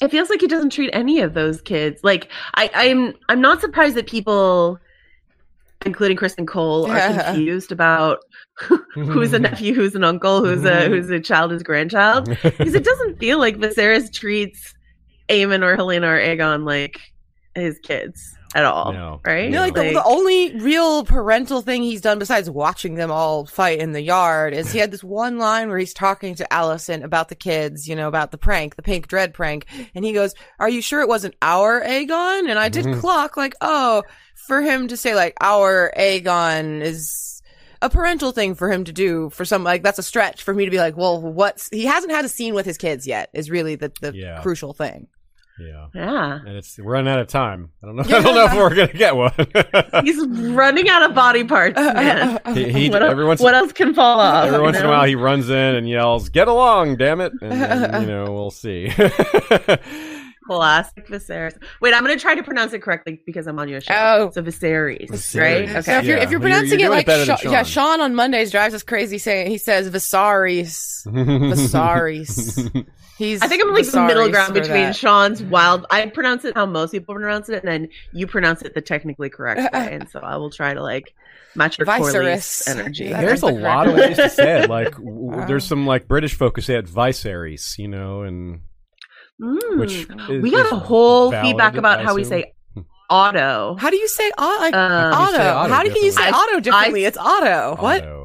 It 0.00 0.10
feels 0.10 0.28
like 0.28 0.40
he 0.40 0.48
doesn't 0.48 0.70
treat 0.70 0.90
any 0.92 1.20
of 1.20 1.34
those 1.34 1.60
kids 1.62 2.00
like 2.02 2.28
I, 2.54 2.68
I'm. 2.74 3.14
I'm 3.28 3.40
not 3.40 3.60
surprised 3.60 3.94
that 3.96 4.08
people, 4.08 4.78
including 5.84 6.16
Criston 6.16 6.46
Cole, 6.46 6.90
are 6.90 7.22
confused 7.24 7.72
about 7.72 8.18
who's 8.94 9.32
a 9.32 9.38
nephew, 9.38 9.74
who's 9.76 9.94
an 9.94 10.04
uncle, 10.04 10.44
who's 10.44 10.64
a 10.64 10.88
who's 10.88 11.10
a 11.10 11.20
child, 11.20 11.50
who's 11.50 11.60
a 11.60 11.64
grandchild, 11.64 12.26
because 12.42 12.74
it 12.74 12.84
doesn't 12.84 13.18
feel 13.18 13.38
like 13.38 13.56
Viserys 13.56 14.12
treats 14.12 14.74
Aemond 15.28 15.62
or 15.62 15.76
Helaena 15.76 16.04
or 16.06 16.18
Aegon 16.18 16.64
like 16.66 17.00
his 17.54 17.78
kids. 17.80 18.36
at 18.56 18.64
all, 18.64 18.92
No. 18.92 19.20
right? 19.24 19.44
You 19.46 19.50
know, 19.50 19.62
like, 19.62 19.74
the, 19.74 19.92
the 19.94 20.04
only 20.04 20.54
real 20.60 21.04
parental 21.04 21.60
thing 21.60 21.82
he's 21.82 22.00
done 22.00 22.20
besides 22.20 22.48
watching 22.48 22.94
them 22.94 23.10
all 23.10 23.46
fight 23.46 23.80
in 23.80 23.90
the 23.92 24.00
yard 24.00 24.54
is 24.54 24.70
he 24.70 24.78
had 24.78 24.92
this 24.92 25.02
one 25.02 25.38
line 25.38 25.68
where 25.68 25.78
he's 25.78 25.92
talking 25.94 26.36
to 26.36 26.46
Alicent 26.52 27.02
about 27.02 27.30
the 27.30 27.34
kids, 27.34 27.88
you 27.88 27.96
know, 27.96 28.06
about 28.06 28.30
the 28.30 28.38
prank, 28.38 28.76
the 28.76 28.82
pink 28.82 29.08
dread 29.08 29.34
prank. 29.34 29.66
And 29.94 30.04
he 30.04 30.12
goes, 30.12 30.34
Are 30.60 30.68
you 30.68 30.82
sure 30.82 31.00
it 31.00 31.08
wasn't 31.08 31.34
our 31.42 31.80
Aegon? 31.82 32.48
And 32.48 32.56
I 32.58 32.68
did 32.68 32.86
clock 33.00 33.36
like, 33.36 33.54
oh, 33.60 34.04
for 34.46 34.60
him 34.62 34.88
to 34.88 34.96
say 34.96 35.14
like 35.14 35.34
our 35.40 35.92
Aegon 35.98 36.80
is 36.82 37.42
a 37.82 37.90
parental 37.90 38.32
thing 38.32 38.54
for 38.54 38.70
him 38.70 38.84
to 38.84 38.92
do 38.92 39.28
for 39.30 39.44
some 39.44 39.62
like 39.64 39.82
that's 39.82 39.98
a 39.98 40.02
stretch 40.02 40.42
for 40.42 40.54
me 40.54 40.64
to 40.64 40.70
be 40.70 40.78
like, 40.78 40.96
well, 40.96 41.20
what's 41.20 41.68
he 41.70 41.84
hasn't 41.84 42.12
had 42.12 42.24
a 42.24 42.28
scene 42.28 42.54
with 42.54 42.64
his 42.66 42.78
kids 42.78 43.06
yet 43.06 43.28
is 43.34 43.50
really 43.50 43.74
the, 43.76 43.92
the 44.00 44.12
Yeah. 44.14 44.40
crucial 44.42 44.72
thing. 44.72 45.08
Yeah. 45.56 45.86
yeah. 45.94 46.38
And 46.46 46.56
it's 46.56 46.76
we're 46.78 46.92
running 46.94 47.12
out 47.12 47.20
of 47.20 47.28
time. 47.28 47.70
I 47.80 47.86
don't 47.86 47.94
know. 47.94 48.02
I 48.06 48.22
don't 48.22 48.34
know 48.34 48.44
if 48.46 48.54
we're 48.54 48.74
gonna 48.74 48.92
get 48.92 49.14
one. 49.14 49.32
He's 50.04 50.18
running 50.52 50.88
out 50.88 51.02
of 51.08 51.14
body 51.14 51.44
parts, 51.44 51.76
man. 51.76 52.40
he, 52.54 52.72
he, 52.72 52.90
what, 52.90 53.02
el- 53.02 53.10
every 53.12 53.24
once, 53.24 53.38
what 53.40 53.54
else 53.54 53.72
can 53.72 53.94
fall 53.94 54.18
off? 54.18 54.46
every 54.46 54.58
you 54.58 54.62
once 54.64 54.78
in 54.78 54.84
a 54.86 54.88
while, 54.88 55.04
he 55.04 55.14
runs 55.14 55.48
in 55.50 55.56
and 55.76 55.88
yells, 55.88 56.28
"Get 56.30 56.48
along, 56.48 56.96
damn 56.96 57.20
it!" 57.20 57.32
And 57.40 57.52
then, 57.52 58.00
you 58.02 58.08
know, 58.08 58.24
we'll 58.32 58.50
see. 58.50 58.90
Classic 60.46 61.06
Viserys. 61.06 61.56
Wait, 61.80 61.94
I'm 61.94 62.02
gonna 62.02 62.18
try 62.18 62.34
to 62.34 62.42
pronounce 62.42 62.72
it 62.72 62.82
correctly 62.82 63.22
because 63.26 63.46
I'm 63.46 63.58
on 63.58 63.68
your 63.68 63.80
show. 63.80 63.94
Oh. 63.94 64.30
So 64.32 64.42
Viserys, 64.42 65.08
Viserys. 65.10 65.40
right? 65.40 65.64
Yeah. 65.68 65.80
So 65.80 65.92
Okay. 65.92 65.98
if 65.98 66.04
you're, 66.04 66.16
if 66.18 66.30
you're 66.30 66.40
Well, 66.40 66.48
you're- 66.48 66.60
pronouncing 66.60 66.80
you're 66.80 66.86
it 66.86 66.90
doing 66.90 66.92
it 66.92 66.96
like 66.96 67.06
better 67.06 67.24
than 67.24 67.52
yeah, 67.52 67.62
Sean. 67.62 67.98
Sean 67.98 68.00
on 68.00 68.14
Mondays 68.14 68.50
drives 68.50 68.74
us 68.74 68.82
crazy. 68.82 69.18
Saying 69.18 69.50
he 69.50 69.58
says 69.58 69.90
Viserys, 69.90 71.06
Viserys. 71.06 72.86
He's 73.16 73.40
I 73.42 73.46
think 73.46 73.62
I'm 73.62 73.72
like 73.72 73.86
the 73.86 74.00
middle 74.06 74.28
ground 74.28 74.54
between 74.54 74.72
that. 74.72 74.96
Sean's 74.96 75.40
wild. 75.40 75.86
I 75.88 76.06
pronounce 76.06 76.44
it 76.44 76.54
how 76.56 76.66
most 76.66 76.90
people 76.90 77.14
pronounce 77.14 77.48
it, 77.48 77.62
and 77.62 77.68
then 77.68 77.88
you 78.12 78.26
pronounce 78.26 78.62
it 78.62 78.74
the 78.74 78.80
technically 78.80 79.30
correct 79.30 79.60
way. 79.72 79.92
And 79.94 80.08
so 80.10 80.18
I 80.18 80.36
will 80.36 80.50
try 80.50 80.74
to 80.74 80.82
like 80.82 81.14
match 81.54 81.78
your 81.78 81.86
Viserys. 81.86 82.68
Energy. 82.68 83.10
That 83.10 83.20
There's 83.20 83.44
a 83.44 83.46
the 83.46 83.52
lot 83.52 83.86
of 83.86 83.94
ways 83.94 84.16
to 84.16 84.28
say 84.28 84.62
it. 84.62 84.68
Like, 84.70 84.90
w- 84.96 85.12
Wow. 85.14 85.44
there's 85.46 85.64
some 85.64 85.86
like 85.86 86.08
British 86.08 86.34
folk 86.34 86.56
who 86.56 86.62
say 86.62 86.74
it 86.76 86.86
Viserys, 86.86 87.78
you 87.78 87.86
know, 87.86 88.22
and 88.22 88.62
Mm. 89.42 89.78
which 89.78 89.92
is, 89.92 90.06
we 90.42 90.50
got 90.50 90.70
a 90.72 90.76
whole 90.76 91.30
valid, 91.30 91.46
feedback 91.46 91.74
about 91.76 92.04
how 92.04 92.14
we 92.14 92.22
say 92.24 92.52
auto. 93.10 93.74
How 93.78 93.90
do 93.90 93.96
you 93.96 94.06
say 94.08 94.30
au- 94.38 94.58
like 94.60 94.74
Um, 94.74 95.12
auto? 95.12 95.32
You 95.32 95.36
say 95.36 95.50
auto 95.50 95.72
How 95.74 95.82
do 95.82 95.90
you 96.00 96.12
say 96.12 96.30
auto 96.30 96.60
differently? 96.60 97.04
it's 97.04 97.18
auto. 97.18 97.76
What? 97.82 98.02
Auto. 98.02 98.23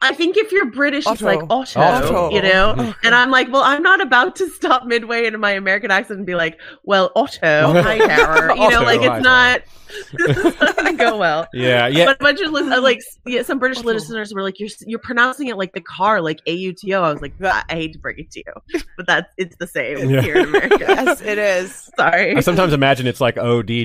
I 0.00 0.14
think 0.14 0.36
if 0.36 0.52
you're 0.52 0.70
British, 0.70 1.06
it's 1.06 1.22
like 1.22 1.40
auto, 1.50 1.80
Auto. 1.80 2.30
you 2.30 2.40
know? 2.42 2.94
And 3.02 3.14
I'm 3.14 3.30
like, 3.30 3.50
well, 3.50 3.62
I'm 3.62 3.82
not 3.82 4.00
about 4.00 4.36
to 4.36 4.48
stop 4.50 4.86
midway 4.86 5.26
into 5.26 5.38
my 5.38 5.50
American 5.52 5.90
accent 5.90 6.18
and 6.18 6.26
be 6.26 6.34
like, 6.34 6.58
well, 6.84 7.10
auto, 7.16 7.72
Hightower. 7.82 8.54
You 8.54 8.70
know, 8.70 8.82
like 8.82 9.00
it's 9.02 9.24
not, 9.24 9.62
it's 10.12 10.60
not 10.60 10.76
going 10.76 10.96
go 10.98 11.16
well. 11.16 11.48
Yeah, 11.52 11.86
yeah. 11.88 12.04
But 12.06 12.16
a 12.20 12.24
bunch 12.24 12.40
of 12.40 12.52
lis- 12.52 12.80
like 12.80 13.00
yeah, 13.26 13.42
some 13.42 13.58
British 13.58 13.82
listeners 13.84 14.34
were 14.34 14.42
like, 14.42 14.60
"You're 14.60 14.68
you're 14.86 14.98
pronouncing 14.98 15.48
it 15.48 15.56
like 15.56 15.72
the 15.72 15.80
car, 15.80 16.20
like 16.20 16.40
A-U-T-O. 16.46 17.02
I 17.02 17.10
was 17.12 17.22
like, 17.22 17.32
"Ah, 17.42 17.64
"I 17.70 17.74
hate 17.74 17.94
to 17.94 17.98
break 17.98 18.18
it 18.18 18.30
to 18.32 18.42
you, 18.46 18.80
but 18.96 19.06
that's 19.06 19.32
it's 19.38 19.56
the 19.56 19.66
same 19.66 20.10
Yeah. 20.10 20.20
here 20.20 20.36
in 20.38 20.48
America." 20.48 20.76
Yes, 20.80 21.20
it 21.22 21.38
is 21.38 21.90
Sorry. 21.96 22.36
I 22.36 22.40
sometimes 22.40 22.72
imagine 22.74 23.06
it's 23.06 23.20
like 23.20 23.38
O 23.38 23.62
D 23.62 23.84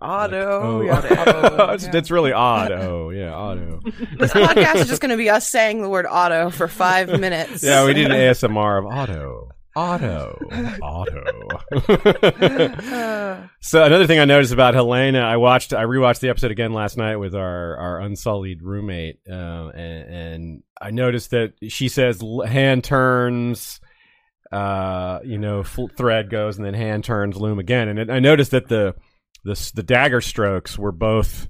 D 0.00 0.06
O 0.06 0.08
auto. 0.08 0.36
auto. 0.36 0.60
Oh, 0.62 0.80
yeah, 0.82 1.72
it's, 1.74 1.84
yeah. 1.84 1.96
it's 1.96 2.10
really 2.10 2.32
odd. 2.32 2.72
Oh, 2.72 3.10
yeah, 3.10 3.34
auto. 3.34 3.80
This 4.18 4.32
podcast 4.32 4.76
is 4.76 4.88
just 4.88 5.00
going 5.02 5.10
to 5.10 5.16
be 5.16 5.30
us 5.30 5.48
saying 5.48 5.82
the 5.82 5.88
word 5.88 6.06
auto 6.06 6.50
for 6.50 6.68
five 6.68 7.08
minutes. 7.20 7.62
Yeah, 7.62 7.84
we 7.84 7.94
need 7.94 8.06
an 8.06 8.12
ASMR 8.12 8.78
of 8.78 8.84
auto. 8.86 9.48
Auto. 9.76 10.38
Auto. 10.80 11.48
so 13.60 13.84
another 13.84 14.06
thing 14.06 14.18
I 14.18 14.24
noticed 14.24 14.54
about 14.54 14.72
Helaena, 14.74 15.22
I 15.22 15.36
watched, 15.36 15.74
I 15.74 15.84
rewatched 15.84 16.20
the 16.20 16.30
episode 16.30 16.50
again 16.50 16.72
last 16.72 16.96
night 16.96 17.16
with 17.16 17.34
our 17.34 17.76
our 17.76 18.00
unsullied 18.00 18.62
roommate, 18.62 19.18
um, 19.30 19.70
and, 19.74 20.14
and 20.14 20.62
I 20.80 20.92
noticed 20.92 21.30
that 21.32 21.52
she 21.68 21.88
says 21.88 22.22
hand 22.46 22.84
turns, 22.84 23.80
uh, 24.50 25.18
you 25.24 25.36
know, 25.36 25.62
fl- 25.62 25.88
thread 25.94 26.30
goes, 26.30 26.56
and 26.56 26.64
then 26.64 26.72
hand 26.72 27.04
turns, 27.04 27.36
loom 27.36 27.58
again, 27.58 27.88
and 27.88 27.98
it, 27.98 28.08
I 28.08 28.18
noticed 28.18 28.52
that 28.52 28.68
the 28.68 28.94
the 29.46 29.72
the 29.74 29.82
dagger 29.82 30.20
strokes 30.20 30.78
were 30.78 30.92
both 30.92 31.48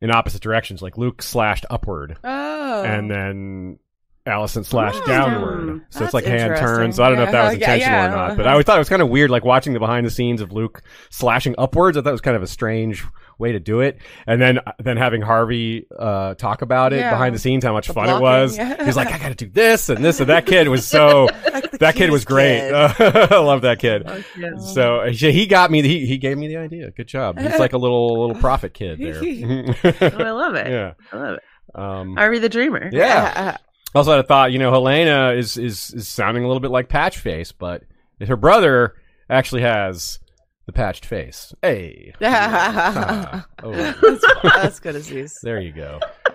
in 0.00 0.10
opposite 0.10 0.42
directions, 0.42 0.82
like 0.82 0.98
Luke 0.98 1.22
slashed 1.22 1.64
upward 1.70 2.18
Oh. 2.24 2.82
and 2.84 3.10
then 3.10 3.78
Alicent 4.26 4.64
slashed 4.66 5.00
Oh. 5.02 5.06
downward. 5.06 5.80
So 5.90 6.04
it's 6.04 6.14
like 6.14 6.24
hand 6.24 6.56
turns. 6.56 6.96
So 6.96 7.02
I 7.04 7.08
don't 7.08 7.18
know 7.18 7.24
if 7.24 7.32
that 7.32 7.44
was 7.44 7.54
intentional 7.54 7.92
yeah, 7.96 8.06
or 8.06 8.10
not, 8.28 8.36
but 8.36 8.46
I 8.46 8.52
always 8.52 8.64
thought 8.66 8.76
it 8.76 8.80
was 8.80 8.88
kind 8.88 9.02
of 9.02 9.08
weird, 9.08 9.30
like 9.30 9.44
watching 9.44 9.72
the 9.72 9.80
behind 9.80 10.06
the 10.06 10.10
scenes 10.10 10.40
of 10.40 10.52
Luke 10.52 10.82
slashing 11.10 11.54
upwards. 11.58 11.96
I 11.96 12.02
thought 12.02 12.10
it 12.10 12.12
was 12.12 12.20
kind 12.20 12.36
of 12.36 12.42
a 12.42 12.46
strange 12.46 13.04
way 13.38 13.50
to 13.50 13.58
do 13.58 13.80
it, 13.80 13.98
and 14.26 14.40
then 14.40 14.60
then 14.78 14.96
having 14.96 15.22
Harvey 15.22 15.86
uh, 15.98 16.34
talk 16.34 16.62
about 16.62 16.92
it 16.92 16.98
Yeah. 16.98 17.10
behind 17.10 17.34
the 17.34 17.40
scenes, 17.40 17.64
how 17.64 17.72
much 17.72 17.88
The 17.88 17.94
fun 17.94 18.08
it 18.08 18.20
was. 18.20 18.56
yeah. 18.56 18.84
He's 18.84 18.94
like, 18.96 19.10
I 19.12 19.18
got 19.18 19.30
to 19.30 19.34
do 19.34 19.48
this 19.50 19.88
and 19.88 20.04
this 20.04 20.20
and 20.20 20.28
that 20.28 20.46
kid 20.46 20.68
was 20.68 20.86
so. 20.86 21.28
Like 21.52 21.70
that 21.80 21.94
kid 21.96 22.10
was 22.10 22.24
great. 22.24 22.60
kid. 22.60 22.72
I 23.32 23.38
love 23.38 23.62
that 23.62 23.78
kid. 23.78 24.04
Oh. 24.06 24.58
So 24.72 25.10
he 25.10 25.32
he 25.32 25.46
got 25.46 25.70
me. 25.70 25.82
He 25.82 26.06
he 26.06 26.16
gave 26.18 26.38
me 26.38 26.46
the 26.48 26.56
idea. 26.58 26.90
Good 26.92 27.08
job. 27.08 27.38
He's 27.38 27.58
like 27.58 27.72
a 27.72 27.78
little 27.78 28.20
little 28.20 28.40
prophet 28.40 28.72
kid 28.74 28.98
there. 29.00 29.16
Oh, 29.20 30.24
I 30.24 30.30
love 30.30 30.54
it. 30.54 30.70
yeah. 30.70 30.92
I 31.12 31.16
love 31.16 31.34
it. 31.38 31.40
Um, 31.74 32.14
Harvey 32.16 32.38
the 32.38 32.48
Dreamer. 32.48 32.88
yeah. 32.92 33.56
Also, 33.94 34.10
had 34.10 34.20
a 34.20 34.26
thought. 34.26 34.52
You 34.52 34.58
know, 34.58 34.72
Helaena 34.72 35.36
is 35.36 35.56
is 35.56 35.92
is 35.94 36.08
sounding 36.08 36.44
a 36.44 36.46
little 36.46 36.60
bit 36.60 36.70
like 36.70 36.88
Patchface, 36.88 37.52
but 37.56 37.84
her 38.26 38.36
brother 38.36 38.94
actually 39.28 39.62
has 39.62 40.18
the 40.66 40.72
patched 40.72 41.04
face. 41.04 41.54
Hey. 41.62 42.12
Ah, 42.24 43.46
oh, 43.62 43.72
that's, 43.72 44.24
that's 44.42 44.80
good, 44.80 44.96
Aziz. 44.96 45.38
there 45.42 45.60
you 45.60 45.72
go. 45.72 46.00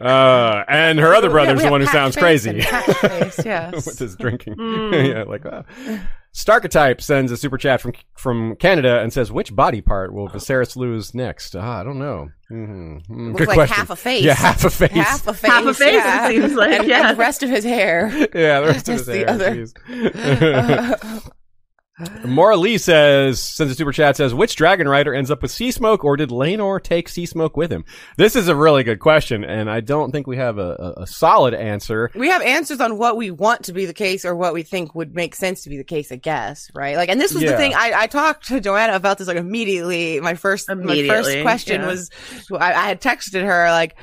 uh, 0.00 0.64
and 0.68 0.98
her 0.98 1.14
other 1.14 1.30
brother's 1.30 1.62
the 1.62 1.70
one 1.70 1.80
who 1.80 1.86
sounds 1.86 2.16
crazy. 2.16 2.60
Face, 2.60 3.44
yes. 3.44 3.86
with 3.86 3.98
his 3.98 4.16
drinking. 4.16 4.54
Mm. 4.54 5.08
yeah, 5.08 5.22
like 5.24 5.44
uh. 5.46 5.62
Starketype 6.34 7.00
sends 7.00 7.30
a 7.30 7.36
super 7.36 7.56
chat 7.56 7.80
from 7.80 7.92
from 8.16 8.56
Canada 8.56 8.98
and 9.00 9.12
says, 9.12 9.30
"Which 9.30 9.54
body 9.54 9.80
part 9.80 10.12
will 10.12 10.28
Viserys 10.28 10.74
lose 10.74 11.14
next?" 11.14 11.54
Ah, 11.54 11.80
I 11.80 11.84
don't 11.84 12.00
know. 12.00 12.28
hmm 12.48 12.96
Looks 13.08 13.38
Good 13.38 13.48
like 13.48 13.54
question. 13.54 13.76
half 13.76 13.90
a 13.90 13.96
face. 13.96 14.24
Yeah, 14.24 14.34
half 14.34 14.64
a 14.64 14.70
face. 14.70 14.90
Half 14.90 15.28
a 15.28 15.34
face. 15.34 15.50
Half 15.50 15.66
a 15.66 15.74
face, 15.74 15.88
it 15.88 15.94
yeah. 15.94 16.28
seems 16.28 16.54
like, 16.54 16.72
and, 16.80 16.88
yeah. 16.88 17.08
and 17.08 17.16
the 17.16 17.20
rest 17.20 17.44
of 17.44 17.50
his 17.50 17.62
hair. 17.62 18.08
yeah, 18.34 18.60
the 18.60 18.66
rest 18.66 18.88
of 18.88 18.94
his 18.94 19.06
Just 19.06 19.06
the 19.06 19.18
hair. 19.18 19.30
other. 19.30 21.20
jeez. 22.00 22.24
Maura 22.24 22.56
Lee 22.56 22.78
says, 22.78 23.42
sends 23.42 23.72
a 23.72 23.76
super 23.76 23.92
chat 23.92 24.16
says, 24.16 24.34
which 24.34 24.56
dragon 24.56 24.88
rider 24.88 25.14
ends 25.14 25.30
up 25.30 25.42
with 25.42 25.50
Seasmoke, 25.50 26.04
or 26.04 26.16
did 26.16 26.30
Laenor 26.30 26.82
take 26.82 27.08
Seasmoke 27.08 27.56
with 27.56 27.70
him? 27.70 27.84
This 28.16 28.36
is 28.36 28.48
a 28.48 28.56
really 28.56 28.82
good 28.84 29.00
question, 29.00 29.44
and 29.44 29.70
I 29.70 29.80
don't 29.80 30.10
think 30.12 30.26
we 30.26 30.36
have 30.36 30.58
a, 30.58 30.94
a, 30.98 31.02
a 31.02 31.06
solid 31.06 31.54
answer. 31.54 32.10
we 32.14 32.28
have 32.28 32.42
answers 32.42 32.80
on 32.80 32.98
what 32.98 33.16
we 33.16 33.30
want 33.30 33.64
to 33.64 33.72
be 33.72 33.86
the 33.86 33.94
case 33.94 34.24
or 34.24 34.34
what 34.34 34.54
we 34.54 34.62
think 34.62 34.94
would 34.94 35.14
make 35.14 35.34
sense 35.34 35.62
to 35.64 35.70
be 35.70 35.76
the 35.76 35.84
case, 35.84 36.10
I 36.10 36.16
guess, 36.16 36.70
right? 36.74 36.96
Like, 36.96 37.08
and 37.08 37.20
this 37.20 37.32
was 37.32 37.42
Yeah. 37.42 37.52
the 37.52 37.56
thing 37.56 37.74
I, 37.74 37.92
I 37.94 38.06
talked 38.06 38.48
to 38.48 38.60
Joanna 38.60 38.94
about 38.94 39.18
this 39.18 39.28
like 39.28 39.36
immediately. 39.36 40.20
My 40.20 40.34
first, 40.34 40.68
my 40.68 41.06
first 41.06 41.40
question 41.42 41.80
yeah. 41.82 41.86
was, 41.86 42.10
I, 42.52 42.72
I 42.72 42.88
had 42.88 43.00
texted 43.00 43.42
her 43.44 43.70
like, 43.70 43.96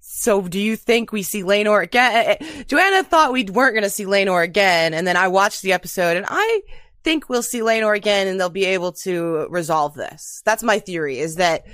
so 0.00 0.42
do 0.42 0.60
you 0.60 0.76
think 0.76 1.10
we 1.10 1.22
see 1.24 1.42
Laenor 1.42 1.82
again? 1.82 2.12
Eh, 2.14 2.36
eh, 2.40 2.62
Joanna 2.68 3.02
thought 3.02 3.32
we 3.32 3.42
weren't 3.44 3.74
going 3.74 3.82
to 3.82 3.90
see 3.90 4.04
Laenor 4.04 4.44
again. 4.44 4.94
And 4.94 5.04
then 5.04 5.16
I 5.16 5.26
watched 5.28 5.62
the 5.62 5.72
episode 5.72 6.16
and 6.16 6.26
I 6.28 6.60
think 7.04 7.28
we'll 7.28 7.42
see 7.42 7.60
Laenor 7.60 7.96
again 7.96 8.26
and 8.28 8.38
they'll 8.40 8.50
be 8.50 8.64
able 8.66 8.92
to 9.04 9.46
resolve 9.50 9.94
this. 9.94 10.42
That's 10.44 10.62
my 10.62 10.78
theory 10.78 11.18
is 11.18 11.36
that 11.36 11.64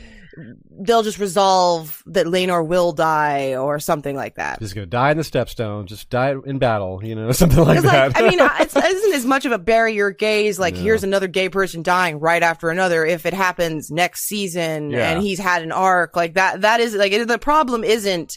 they'll 0.82 1.02
just 1.02 1.18
resolve 1.18 2.00
that 2.06 2.26
Laenor 2.26 2.64
will 2.64 2.92
die 2.92 3.56
or 3.56 3.80
something 3.80 4.14
like 4.14 4.36
that. 4.36 4.60
Just 4.60 4.74
gonna 4.74 4.86
die 4.86 5.10
in 5.10 5.16
the 5.16 5.24
stepstone, 5.24 5.86
just 5.86 6.08
die 6.10 6.34
in 6.46 6.58
battle, 6.58 7.00
you 7.02 7.14
know, 7.16 7.32
something 7.32 7.58
like 7.64 7.80
that. 7.82 8.14
like, 8.14 8.22
I 8.22 8.28
mean, 8.28 8.38
it's, 8.60 8.76
it 8.76 8.84
isn't 8.84 9.14
as 9.14 9.26
much 9.26 9.46
of 9.46 9.52
a 9.52 9.58
bury 9.58 9.94
your 9.94 10.12
gays, 10.12 10.58
like, 10.58 10.76
Yeah. 10.76 10.82
here's 10.82 11.02
another 11.02 11.26
gay 11.26 11.48
person 11.48 11.82
dying 11.82 12.20
right 12.20 12.42
after 12.42 12.70
another. 12.70 13.04
If 13.04 13.26
it 13.26 13.34
happens 13.34 13.90
next 13.90 14.26
season 14.28 14.90
Yeah. 14.90 15.10
and 15.10 15.22
he's 15.22 15.40
had 15.40 15.62
an 15.62 15.72
arc, 15.72 16.14
like 16.14 16.34
that, 16.34 16.60
that 16.60 16.78
is, 16.80 16.94
like, 16.94 17.26
the 17.26 17.38
problem 17.38 17.82
isn't 17.82 18.36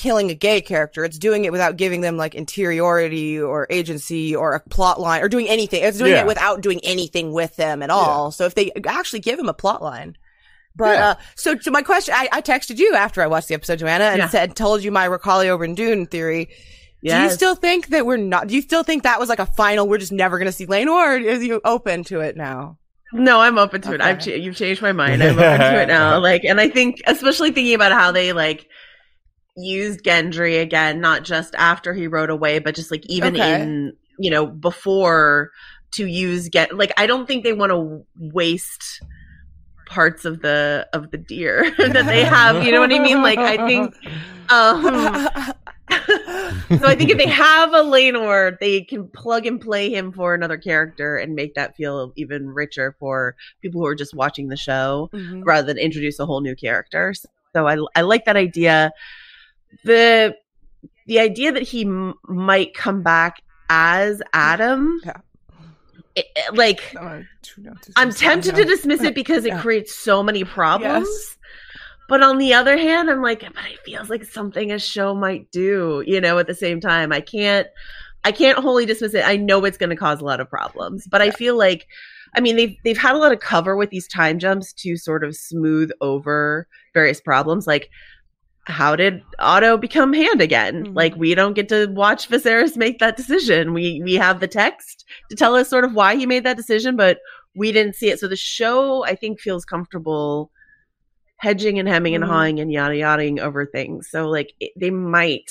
killing 0.00 0.30
a 0.30 0.34
gay 0.34 0.60
character. 0.60 1.04
It's 1.04 1.18
doing 1.18 1.44
it 1.44 1.52
without 1.52 1.76
giving 1.76 2.00
them, 2.00 2.16
like, 2.16 2.34
interiority 2.34 3.38
or 3.40 3.66
agency 3.68 4.34
or 4.34 4.54
a 4.54 4.60
plot 4.60 4.98
line 5.00 5.22
or 5.22 5.28
doing 5.28 5.48
anything. 5.48 5.82
It's 5.82 5.98
doing 5.98 6.12
Yeah. 6.12 6.20
it 6.22 6.26
without 6.26 6.62
doing 6.62 6.80
anything 6.82 7.32
with 7.32 7.56
them 7.56 7.82
at 7.82 7.90
all. 7.90 8.30
So 8.30 8.46
if 8.46 8.54
they 8.54 8.72
actually 8.86 9.20
give 9.20 9.38
him 9.38 9.48
a 9.48 9.54
plot 9.54 9.82
line. 9.82 10.16
But, 10.74 10.94
Yeah. 10.96 11.08
uh, 11.08 11.14
so 11.36 11.54
to 11.54 11.70
my 11.70 11.82
question, 11.82 12.14
I, 12.16 12.28
I 12.32 12.40
texted 12.40 12.78
you 12.78 12.94
after 12.94 13.20
I 13.22 13.26
watched 13.26 13.48
the 13.48 13.54
episode, 13.54 13.80
Joanna, 13.80 14.04
and 14.04 14.18
Yeah. 14.18 14.28
said, 14.28 14.56
told 14.56 14.82
you 14.82 14.90
my 14.90 15.06
Recalio 15.08 15.74
Dune 15.74 16.06
theory. 16.06 16.48
Do 17.04 17.14
you 17.16 17.30
still 17.30 17.54
think 17.54 17.88
that 17.88 18.04
we're 18.06 18.16
not? 18.18 18.46
Do 18.48 18.54
you 18.54 18.62
still 18.62 18.82
think 18.82 19.02
that 19.04 19.18
was 19.18 19.28
like 19.28 19.38
a 19.38 19.46
final? 19.46 19.88
We're 19.88 19.98
just 19.98 20.12
never 20.12 20.38
going 20.38 20.46
to 20.46 20.52
see 20.52 20.66
Lane, 20.66 20.86
or 20.88 21.14
are 21.14 21.18
you 21.18 21.60
open 21.64 22.04
to 22.04 22.20
it 22.20 22.36
now? 22.36 22.76
No, 23.12 23.40
I'm 23.40 23.58
open 23.58 23.80
to 23.82 23.94
it. 23.94 24.00
I've 24.02 24.18
Okay. 24.18 24.32
cha- 24.32 24.36
you've 24.42 24.54
changed 24.56 24.82
my 24.82 24.92
mind. 24.92 25.22
I'm 25.22 25.30
open 25.38 25.60
to 25.60 25.82
it 25.82 25.88
now. 25.98 26.18
Like, 26.20 26.44
and 26.44 26.60
I 26.60 26.68
think, 26.68 27.00
especially 27.06 27.50
thinking 27.52 27.74
about 27.74 27.90
how 27.92 28.12
they 28.12 28.32
like 28.34 28.66
used 29.60 30.04
Gendry 30.04 30.60
again, 30.60 31.00
not 31.00 31.24
just 31.24 31.54
after 31.56 31.92
he 31.94 32.06
rode 32.06 32.30
away, 32.30 32.58
but 32.58 32.74
just 32.74 32.90
like 32.90 33.04
even 33.06 33.34
Okay. 33.36 33.54
in 33.54 33.92
you 34.18 34.30
know 34.30 34.46
before 34.46 35.50
to 35.92 36.06
use 36.06 36.48
get 36.48 36.76
like 36.76 36.92
I 36.96 37.06
don't 37.06 37.26
think 37.26 37.42
they 37.44 37.52
want 37.52 37.70
to 37.72 38.04
waste 38.18 39.00
parts 39.86 40.24
of 40.24 40.40
the 40.40 40.86
of 40.92 41.10
the 41.10 41.18
deer 41.18 41.70
that 41.78 42.06
they 42.06 42.24
have. 42.24 42.62
You 42.64 42.72
know 42.72 42.80
what 42.80 42.92
I 42.92 42.98
mean? 42.98 43.22
Like 43.22 43.38
I 43.38 43.56
think 43.66 43.94
um 44.50 45.28
so 45.90 46.86
I 46.86 46.94
think 46.94 47.10
if 47.10 47.18
they 47.18 47.26
have 47.28 47.72
a 47.72 47.82
Laenor, 47.82 48.58
they 48.60 48.82
can 48.82 49.08
plug 49.08 49.46
and 49.46 49.60
play 49.60 49.92
him 49.92 50.12
for 50.12 50.34
another 50.34 50.56
character 50.56 51.16
and 51.16 51.34
make 51.34 51.54
that 51.54 51.74
feel 51.76 52.12
even 52.16 52.48
richer 52.48 52.94
for 53.00 53.34
people 53.62 53.80
who 53.80 53.86
are 53.86 53.94
just 53.96 54.14
watching 54.14 54.48
the 54.48 54.56
show 54.56 55.10
Mhm. 55.12 55.44
rather 55.44 55.66
than 55.66 55.78
introduce 55.78 56.18
a 56.18 56.26
whole 56.26 56.40
new 56.40 56.54
character. 56.54 57.12
So 57.54 57.66
I 57.66 57.76
I 57.96 58.02
like 58.02 58.24
that 58.26 58.36
idea. 58.36 58.92
The 59.84 60.36
the 61.06 61.18
idea 61.20 61.52
that 61.52 61.62
he 61.62 61.82
m- 61.84 62.14
might 62.28 62.74
come 62.74 63.02
back 63.02 63.42
as 63.68 64.22
Addam, 64.34 64.98
Yeah. 65.04 65.16
it- 66.14 66.26
it- 66.36 66.54
like. 66.54 66.94
I'm 67.96 68.12
tempted 68.12 68.54
to 68.56 68.64
dismiss 68.64 69.02
it 69.02 69.14
because 69.14 69.44
it 69.44 69.48
Yeah. 69.48 69.60
creates 69.60 69.94
so 69.94 70.22
many 70.22 70.44
problems. 70.44 71.08
Yes. 71.08 71.36
But 72.08 72.22
on 72.22 72.38
the 72.38 72.54
other 72.54 72.76
hand, 72.76 73.08
I'm 73.10 73.22
like, 73.22 73.40
but 73.40 73.64
it 73.72 73.78
feels 73.84 74.10
like 74.10 74.24
something 74.24 74.72
a 74.72 74.78
show 74.78 75.14
might 75.14 75.50
do, 75.52 76.02
you 76.06 76.20
know, 76.20 76.38
at 76.38 76.46
the 76.48 76.54
same 76.54 76.80
time. 76.80 77.12
I 77.12 77.20
can't 77.20 77.66
I 78.22 78.32
can't 78.32 78.58
wholly 78.58 78.84
dismiss 78.84 79.14
it. 79.14 79.24
I 79.26 79.36
know 79.36 79.64
it's 79.64 79.78
gonna 79.78 79.96
cause 79.96 80.20
a 80.20 80.24
lot 80.24 80.40
of 80.40 80.50
problems. 80.50 81.06
But 81.10 81.22
I 81.22 81.30
feel 81.30 81.56
like 81.56 81.86
I 82.36 82.40
mean 82.40 82.56
they've 82.56 82.76
they've 82.84 82.98
had 82.98 83.14
a 83.14 83.18
lot 83.18 83.32
of 83.32 83.40
cover 83.40 83.76
with 83.76 83.90
these 83.90 84.06
time 84.08 84.38
jumps 84.38 84.72
to 84.74 84.96
sort 84.96 85.24
of 85.24 85.34
smooth 85.36 85.90
over 86.00 86.66
various 86.94 87.20
problems. 87.20 87.66
Like 87.68 87.90
how 88.64 88.94
did 88.94 89.22
Otto 89.38 89.76
become 89.76 90.12
hand 90.12 90.40
again? 90.40 90.86
Mhm. 90.86 90.96
Like 90.96 91.16
we 91.16 91.34
don't 91.34 91.54
get 91.54 91.68
to 91.70 91.86
watch 91.86 92.28
Viserys 92.28 92.76
make 92.76 92.98
that 92.98 93.16
decision. 93.16 93.72
We 93.72 94.00
we 94.04 94.14
have 94.14 94.40
the 94.40 94.48
text 94.48 95.04
to 95.30 95.36
tell 95.36 95.54
us 95.56 95.68
sort 95.68 95.84
of 95.84 95.94
why 95.94 96.16
he 96.16 96.26
made 96.26 96.44
that 96.44 96.56
decision, 96.56 96.96
but 96.96 97.18
we 97.56 97.72
didn't 97.72 97.96
see 97.96 98.10
it. 98.10 98.20
So 98.20 98.28
the 98.28 98.36
show 98.36 99.04
I 99.04 99.14
think 99.16 99.40
feels 99.40 99.64
comfortable 99.64 100.50
hedging 101.38 101.78
and 101.78 101.88
hemming 101.88 102.14
and 102.14 102.22
Mhm. 102.22 102.28
hawing 102.28 102.60
and 102.60 102.70
yada 102.70 102.94
yadaing 102.94 103.40
over 103.40 103.64
things. 103.66 104.08
So 104.10 104.28
like 104.28 104.52
it, 104.60 104.72
they 104.76 104.90
might 104.90 105.50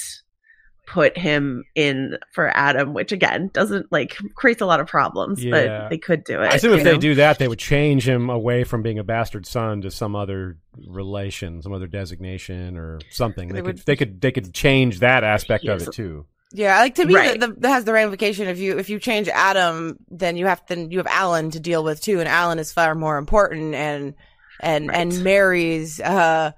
put 0.89 1.15
him 1.15 1.63
in 1.75 2.17
for 2.33 2.51
Addam, 2.55 2.93
which 2.93 3.11
again 3.11 3.51
doesn't 3.53 3.91
like 3.91 4.17
creates 4.33 4.59
a 4.61 4.65
lot 4.65 4.79
of 4.79 4.87
problems, 4.87 5.43
Yeah. 5.43 5.51
but 5.51 5.89
they 5.91 5.99
could 5.99 6.23
do 6.23 6.41
it. 6.41 6.47
I 6.47 6.55
assume 6.55 6.73
if 6.73 6.79
you 6.79 6.83
they 6.83 6.97
do 6.97 7.15
that, 7.15 7.37
they 7.37 7.47
would 7.47 7.59
change 7.59 8.07
him 8.09 8.29
away 8.31 8.63
from 8.63 8.81
being 8.81 8.97
a 8.97 9.03
bastard 9.03 9.45
son 9.45 9.81
to 9.83 9.91
some 9.91 10.15
other 10.15 10.57
relation, 10.87 11.61
some 11.61 11.73
other 11.73 11.87
designation 11.87 12.75
or 12.77 12.99
something. 13.11 13.49
They, 13.49 13.53
They 13.55 13.59
could 13.61 13.65
would- 13.77 13.85
they 13.85 13.95
could 13.95 14.21
they 14.21 14.31
could 14.31 14.53
change 14.53 14.99
that 14.99 15.23
aspect 15.23 15.65
of 15.65 15.81
it 15.81 15.91
too. 15.93 16.25
Yeah, 16.51 16.79
like 16.79 16.95
to 16.95 17.05
me, 17.05 17.13
Right. 17.13 17.39
the, 17.39 17.47
the, 17.49 17.53
that 17.59 17.69
has 17.69 17.85
the 17.85 17.93
ramification. 17.93 18.47
If 18.47 18.57
you 18.57 18.79
if 18.79 18.89
you 18.89 18.99
change 18.99 19.27
Addam, 19.27 19.97
then 20.09 20.35
you 20.37 20.47
have 20.47 20.63
then 20.67 20.89
you 20.89 20.97
have 20.97 21.05
Alyn 21.05 21.51
to 21.51 21.59
deal 21.59 21.83
with 21.83 22.01
too, 22.01 22.19
and 22.19 22.27
Alyn 22.27 22.57
is 22.57 22.73
far 22.73 22.95
more 22.95 23.17
important. 23.19 23.75
And 23.75 24.15
and 24.59 24.87
Right. 24.89 24.97
and 24.97 25.23
Mary's, 25.23 25.99
uh, 26.01 26.51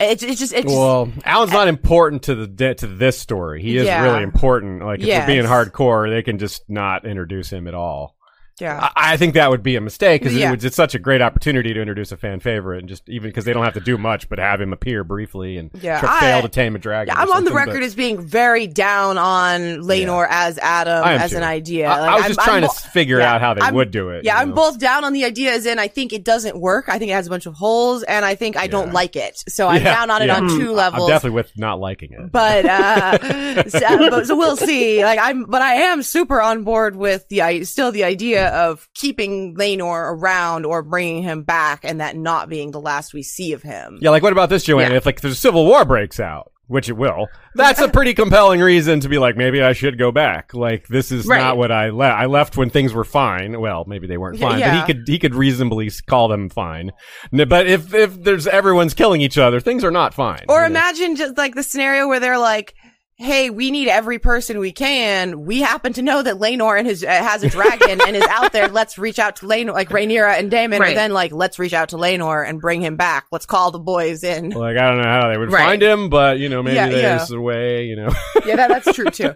it's 0.00 0.22
it's 0.22 0.40
just 0.40 0.52
it's 0.52 0.64
just, 0.64 0.76
Well, 0.76 1.12
Alyn's 1.24 1.52
not 1.52 1.68
important 1.68 2.24
to 2.24 2.34
the 2.46 2.74
to 2.74 2.86
this 2.86 3.18
story. 3.18 3.62
He 3.62 3.76
is 3.76 3.86
Yeah. 3.86 4.02
really 4.02 4.22
important. 4.22 4.84
Like 4.84 5.00
if 5.00 5.06
Yes. 5.06 5.22
we're 5.28 5.34
being 5.34 5.46
hardcore, 5.46 6.08
they 6.10 6.22
can 6.22 6.38
just 6.38 6.68
not 6.68 7.04
introduce 7.04 7.50
him 7.50 7.68
at 7.68 7.74
all. 7.74 8.16
Yeah. 8.60 8.78
I, 8.96 9.14
I 9.14 9.16
think 9.16 9.34
that 9.34 9.50
would 9.50 9.62
be 9.62 9.76
a 9.76 9.80
mistake 9.80 10.22
because 10.22 10.36
Yeah. 10.36 10.52
it 10.52 10.64
it's 10.64 10.76
such 10.76 10.94
a 10.94 10.98
great 10.98 11.22
opportunity 11.22 11.72
to 11.74 11.80
introduce 11.80 12.12
a 12.12 12.16
fan 12.16 12.40
favorite, 12.40 12.78
and 12.80 12.88
just 12.88 13.08
even 13.08 13.30
because 13.30 13.44
they 13.44 13.52
don't 13.52 13.64
have 13.64 13.74
to 13.74 13.80
do 13.80 13.96
much, 13.98 14.28
but 14.28 14.38
have 14.38 14.60
him 14.60 14.72
appear 14.72 15.02
briefly 15.04 15.56
and 15.56 15.70
Yeah, 15.80 16.00
I- 16.02 16.20
fail 16.20 16.42
to 16.42 16.48
tame 16.48 16.76
a 16.76 16.78
dragon. 16.78 17.14
Yeah, 17.14 17.20
I'm 17.22 17.30
on 17.32 17.44
the 17.44 17.50
something, 17.50 17.52
but- 17.54 17.66
record 17.72 17.82
as 17.82 17.94
being 17.94 18.20
very 18.20 18.66
down 18.66 19.18
on 19.18 19.60
Laenor 19.82 20.26
as 20.28 20.58
Addam 20.58 21.04
as 21.06 21.30
too. 21.30 21.36
an 21.38 21.42
idea. 21.44 21.88
I, 21.88 22.00
Like, 22.00 22.10
I 22.10 22.14
was 22.14 22.22
I'm- 22.22 22.28
just 22.30 22.40
I'm 22.40 22.44
trying 22.46 22.62
bo- 22.62 22.68
to 22.68 22.88
figure 22.90 23.18
yeah, 23.18 23.34
out 23.34 23.40
how 23.40 23.54
they 23.54 23.60
I'm- 23.62 23.74
would 23.74 23.90
do 23.90 24.10
it. 24.10 24.24
Yeah, 24.24 24.36
I'm 24.38 24.50
know? 24.50 24.54
both 24.56 24.78
down 24.78 25.04
on 25.04 25.12
the 25.12 25.24
idea 25.24 25.52
as 25.52 25.66
in 25.66 25.78
I 25.78 25.88
think 25.88 26.12
it 26.12 26.24
doesn't 26.24 26.58
work. 26.60 26.86
I 26.88 26.98
think 26.98 27.10
it 27.10 27.14
has 27.14 27.26
a 27.26 27.30
bunch 27.30 27.46
of 27.46 27.54
holes, 27.54 28.02
and 28.02 28.24
I 28.24 28.34
think 28.34 28.56
I 28.56 28.66
don't 28.66 28.92
like 28.92 29.16
it. 29.16 29.42
So 29.48 29.68
I'm 29.68 29.82
Yeah, 29.82 29.94
down 29.94 30.10
on 30.10 30.22
it 30.22 30.26
yeah. 30.26 30.36
on 30.36 30.48
two 30.48 30.70
I'm 30.70 30.76
levels. 30.76 31.08
definitely 31.08 31.36
with 31.36 31.52
not 31.56 31.80
liking 31.80 32.12
it. 32.12 32.30
but 32.32 32.64
uh 32.66 33.18
so, 33.68 34.10
but- 34.10 34.26
so 34.26 34.36
we'll 34.36 34.56
see 34.56 35.02
like 35.04 35.18
i'm 35.20 35.44
but 35.44 35.62
i 35.62 35.74
am 35.74 36.02
super 36.02 36.40
on 36.40 36.62
board 36.64 36.94
with 36.96 37.26
the 37.28 37.42
i 37.42 37.62
still 37.62 37.90
the 37.92 38.04
idea 38.04 38.49
of 38.50 38.88
keeping 38.94 39.54
Laenor 39.56 40.12
around 40.14 40.66
or 40.66 40.82
bringing 40.82 41.22
him 41.22 41.42
back 41.42 41.80
and 41.84 42.00
that 42.00 42.16
not 42.16 42.48
being 42.48 42.70
the 42.70 42.80
last 42.80 43.14
we 43.14 43.22
see 43.22 43.52
of 43.52 43.62
him 43.62 43.98
Yeah, 44.00 44.10
like 44.10 44.22
what 44.22 44.32
about 44.32 44.48
this, 44.50 44.64
Joanna? 44.64 44.90
Yeah. 44.90 44.96
If 44.98 45.06
like 45.06 45.20
there's 45.20 45.34
a 45.34 45.36
civil 45.36 45.64
war 45.66 45.84
breaks 45.84 46.20
out, 46.20 46.52
which 46.66 46.88
it 46.88 46.92
will, 46.96 47.26
that's 47.56 47.80
a 47.80 47.88
pretty 47.92 48.14
compelling 48.14 48.60
reason 48.60 49.00
to 49.00 49.08
be 49.08 49.18
like, 49.18 49.36
maybe 49.36 49.60
I 49.60 49.72
should 49.72 49.98
go 49.98 50.12
back. 50.12 50.54
Like 50.54 50.86
this 50.88 51.10
is 51.10 51.26
Right. 51.26 51.40
not 51.40 51.56
what 51.56 51.72
I 51.72 51.90
left. 51.90 52.16
I 52.18 52.26
left 52.26 52.56
when 52.56 52.70
things 52.70 52.92
were 52.92 53.04
fine. 53.04 53.60
Well, 53.60 53.84
maybe 53.88 54.06
they 54.06 54.18
weren't 54.18 54.38
fine, 54.38 54.58
yeah. 54.60 54.78
but 54.80 54.86
he 54.86 54.92
could 54.94 55.08
he 55.08 55.18
could 55.18 55.34
reasonably 55.34 55.90
call 56.06 56.28
them 56.28 56.48
fine. 56.48 56.92
But 57.32 57.66
if 57.66 57.92
if 57.92 58.22
there's 58.22 58.46
everyone's 58.46 58.94
killing 58.94 59.20
each 59.20 59.36
other, 59.38 59.58
things 59.60 59.82
are 59.82 59.90
not 59.90 60.14
fine. 60.14 60.44
or 60.48 60.56
you 60.56 60.60
know? 60.60 60.66
imagine 60.66 61.16
just 61.16 61.36
like 61.36 61.54
the 61.56 61.62
scenario 61.64 62.06
where 62.06 62.20
they're 62.20 62.38
like 62.38 62.74
Hey, 63.22 63.50
we 63.50 63.70
need 63.70 63.86
every 63.88 64.18
person 64.18 64.58
we 64.60 64.72
can. 64.72 65.44
We 65.44 65.60
happen 65.60 65.92
to 65.92 66.00
know 66.02 66.22
that 66.22 66.36
Laenor 66.36 66.78
and 66.78 66.86
his 66.86 67.04
uh, 67.04 67.08
has 67.08 67.42
a 67.44 67.50
dragon 67.50 68.00
and 68.06 68.16
is 68.16 68.26
out 68.30 68.52
there. 68.52 68.66
Let's 68.68 68.96
reach 68.96 69.18
out 69.18 69.36
to 69.36 69.46
Laenor, 69.46 69.74
like 69.74 69.90
Rhaenyra 69.90 70.38
and 70.38 70.50
Daemon, 70.50 70.80
Right. 70.80 70.88
and 70.88 70.96
then 70.96 71.12
like 71.12 71.30
let's 71.30 71.58
reach 71.58 71.74
out 71.74 71.90
to 71.90 71.96
Laenor 71.96 72.48
and 72.48 72.62
bring 72.62 72.80
him 72.80 72.96
back. 72.96 73.26
Let's 73.30 73.44
call 73.44 73.72
the 73.72 73.78
boys 73.78 74.24
in. 74.24 74.48
Like 74.50 74.78
I 74.78 74.88
don't 74.88 75.02
know 75.02 75.08
how 75.10 75.28
they 75.30 75.36
would 75.36 75.52
Right. 75.52 75.64
find 75.66 75.82
him, 75.82 76.08
but 76.08 76.38
you 76.38 76.48
know 76.48 76.62
maybe 76.62 76.76
Yeah, 76.76 76.86
yeah. 76.86 77.16
there's 77.18 77.30
a 77.30 77.38
way. 77.40 77.84
You 77.84 77.96
know, 77.96 78.08
yeah, 78.46 78.56
that, 78.56 78.68
that's 78.68 78.96
true 78.96 79.10
too. 79.10 79.34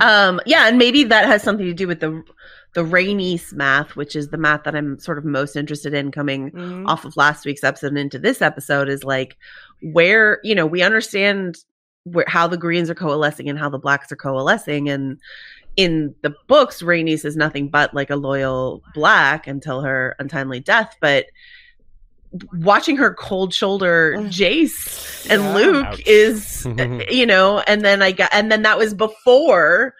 Um, 0.00 0.38
yeah, 0.44 0.68
and 0.68 0.76
maybe 0.76 1.04
that 1.04 1.24
has 1.24 1.42
something 1.42 1.64
to 1.64 1.72
do 1.72 1.88
with 1.88 2.00
the 2.00 2.22
the 2.74 2.84
Rhaenys 2.84 3.54
math, 3.54 3.96
which 3.96 4.14
is 4.14 4.28
the 4.28 4.36
math 4.38 4.64
that 4.64 4.74
I'm 4.76 4.98
sort 4.98 5.16
of 5.16 5.24
most 5.24 5.56
interested 5.56 5.94
in 5.94 6.10
coming 6.10 6.50
Mhm. 6.50 6.86
off 6.88 7.06
of 7.06 7.16
last 7.16 7.46
week's 7.46 7.64
episode 7.64 7.88
and 7.88 7.98
into 7.98 8.18
this 8.18 8.42
episode 8.42 8.90
is 8.90 9.02
like 9.02 9.36
where 9.80 10.40
you 10.44 10.54
know 10.54 10.66
we 10.66 10.82
understand 10.82 11.56
where 12.04 12.24
how 12.28 12.46
the 12.46 12.56
greens 12.56 12.90
are 12.90 12.94
coalescing 12.94 13.48
and 13.48 13.58
how 13.58 13.68
the 13.68 13.78
blacks 13.78 14.10
are 14.10 14.16
coalescing 14.16 14.88
and 14.88 15.18
in 15.76 16.14
the 16.22 16.34
books 16.48 16.82
Rhaenys 16.82 17.24
is 17.24 17.36
nothing 17.36 17.68
but 17.68 17.94
like 17.94 18.10
a 18.10 18.16
loyal 18.16 18.82
black 18.94 19.46
until 19.46 19.82
her 19.82 20.16
untimely 20.18 20.60
death 20.60 20.96
but 21.00 21.26
watching 22.54 22.96
her 22.96 23.14
cold 23.14 23.52
shoulder 23.54 24.16
Jace 24.22 25.26
and 25.30 25.42
Yeah. 25.42 25.54
Luke 25.54 25.86
Ouch. 25.86 26.02
is 26.06 26.66
you 27.10 27.26
know 27.26 27.60
and 27.66 27.82
then 27.82 28.02
I 28.02 28.12
got 28.12 28.30
and 28.32 28.50
then 28.50 28.62
that 28.62 28.78
was 28.78 28.94
before 28.94 29.94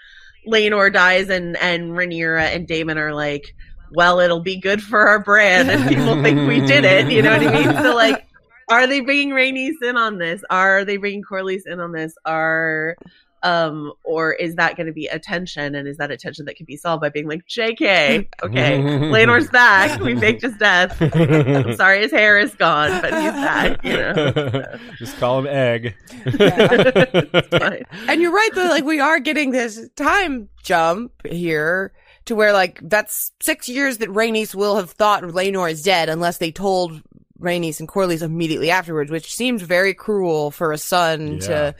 Laenor 0.48 0.92
dies 0.92 1.28
and 1.28 1.56
and 1.58 1.92
Rhaenyra 1.92 2.54
and 2.54 2.66
Daemon 2.66 2.98
are 2.98 3.14
like 3.14 3.54
well 3.92 4.18
it'll 4.18 4.40
be 4.40 4.56
good 4.58 4.82
for 4.82 5.06
our 5.06 5.22
brand 5.22 5.70
and 5.70 5.88
people 5.88 6.20
think 6.22 6.48
we 6.48 6.60
did 6.60 6.84
it 6.84 7.12
you 7.12 7.22
know 7.22 7.30
what 7.36 7.46
I 7.46 7.52
mean 7.64 7.82
so 7.82 7.94
like 7.94 8.26
are 8.68 8.86
they 8.86 9.00
bringing 9.00 9.30
Rhaenys 9.30 9.82
in 9.82 9.96
on 9.96 10.18
this? 10.18 10.42
Are 10.50 10.84
they 10.84 10.96
bringing 10.96 11.22
Corlys 11.22 11.66
in 11.66 11.80
on 11.80 11.92
this? 11.92 12.14
Are 12.24 12.96
um 13.42 13.92
or 14.04 14.32
is 14.32 14.54
that 14.54 14.76
going 14.76 14.86
to 14.86 14.92
be 14.92 15.06
attention 15.06 15.74
and 15.74 15.88
is 15.88 15.96
that 15.96 16.10
attention 16.10 16.44
that 16.44 16.56
can 16.56 16.64
be 16.64 16.76
solved 16.76 17.00
by 17.00 17.08
being 17.08 17.26
like 17.26 17.44
JK 17.46 18.28
okay 18.42 18.78
Laenor's 18.82 19.50
back. 19.50 20.00
We 20.00 20.14
faked 20.20 20.42
his 20.42 20.56
death. 20.56 20.96
I'm 21.00 21.74
sorry 21.74 22.02
his 22.02 22.12
hair 22.12 22.38
is 22.38 22.54
gone 22.54 23.00
but 23.00 23.12
he's 23.12 23.32
back 23.32 23.84
you 23.84 23.94
know? 23.94 24.78
Just 24.96 25.16
call 25.18 25.40
him 25.40 25.46
Egg. 25.48 25.94
It's 26.10 27.48
fine. 27.48 27.84
And 28.08 28.22
you're 28.22 28.32
right 28.32 28.50
though, 28.54 28.68
like 28.68 28.84
we 28.84 29.00
are 29.00 29.18
getting 29.18 29.50
this 29.50 29.88
time 29.96 30.48
jump 30.62 31.12
here 31.26 31.92
to 32.26 32.34
where 32.34 32.52
like 32.52 32.80
that's 32.82 33.32
six 33.40 33.68
years 33.68 33.98
that 33.98 34.08
Rhaenys 34.08 34.54
will 34.54 34.76
have 34.76 34.90
thought 34.90 35.22
Laenor 35.22 35.70
is 35.70 35.82
dead 35.82 36.08
unless 36.08 36.38
they 36.38 36.52
told 36.52 37.02
Rhaenys 37.42 37.80
and 37.80 37.88
Corlys 37.88 38.22
immediately 38.22 38.70
afterwards, 38.70 39.10
which 39.10 39.34
seems 39.34 39.62
very 39.62 39.94
cruel 39.94 40.50
for 40.50 40.72
a 40.72 40.78
son 40.78 41.34
Yeah. 41.34 41.38
to 41.40 41.74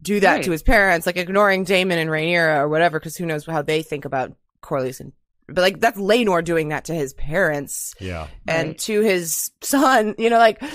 do 0.00 0.20
that 0.20 0.34
Right. 0.36 0.44
to 0.44 0.50
his 0.52 0.62
parents, 0.62 1.06
like 1.06 1.16
ignoring 1.16 1.64
Daemon 1.64 1.98
and 1.98 2.08
Rhaenyra 2.10 2.58
or 2.58 2.68
whatever, 2.68 2.98
because 2.98 3.16
who 3.16 3.26
knows 3.26 3.44
how 3.44 3.62
they 3.62 3.82
think 3.82 4.04
about 4.04 4.32
Corlys 4.62 5.00
and 5.00 5.12
but 5.52 5.62
like 5.62 5.80
that's 5.80 5.98
Laenor 5.98 6.44
doing 6.44 6.68
that 6.68 6.84
to 6.84 6.94
his 6.94 7.12
parents 7.14 7.92
yeah. 7.98 8.28
and 8.46 8.68
Right. 8.68 8.78
to 8.78 9.00
his 9.00 9.50
son, 9.62 10.14
you 10.16 10.30
know, 10.30 10.38
like 10.38 10.62
On 10.62 10.68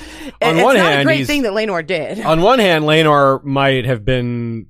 it's 0.58 0.63
one 0.63 0.76
not 0.76 0.86
hand, 0.86 1.02
a 1.02 1.04
great 1.06 1.26
thing 1.28 1.43
that 1.43 1.54
Laenor 1.54 1.88
did. 1.88 2.19
on 2.19 2.41
one 2.41 2.60
hand, 2.60 2.84
Laenor 2.84 3.41
might 3.45 3.86
have 3.86 4.04
been 4.04 4.65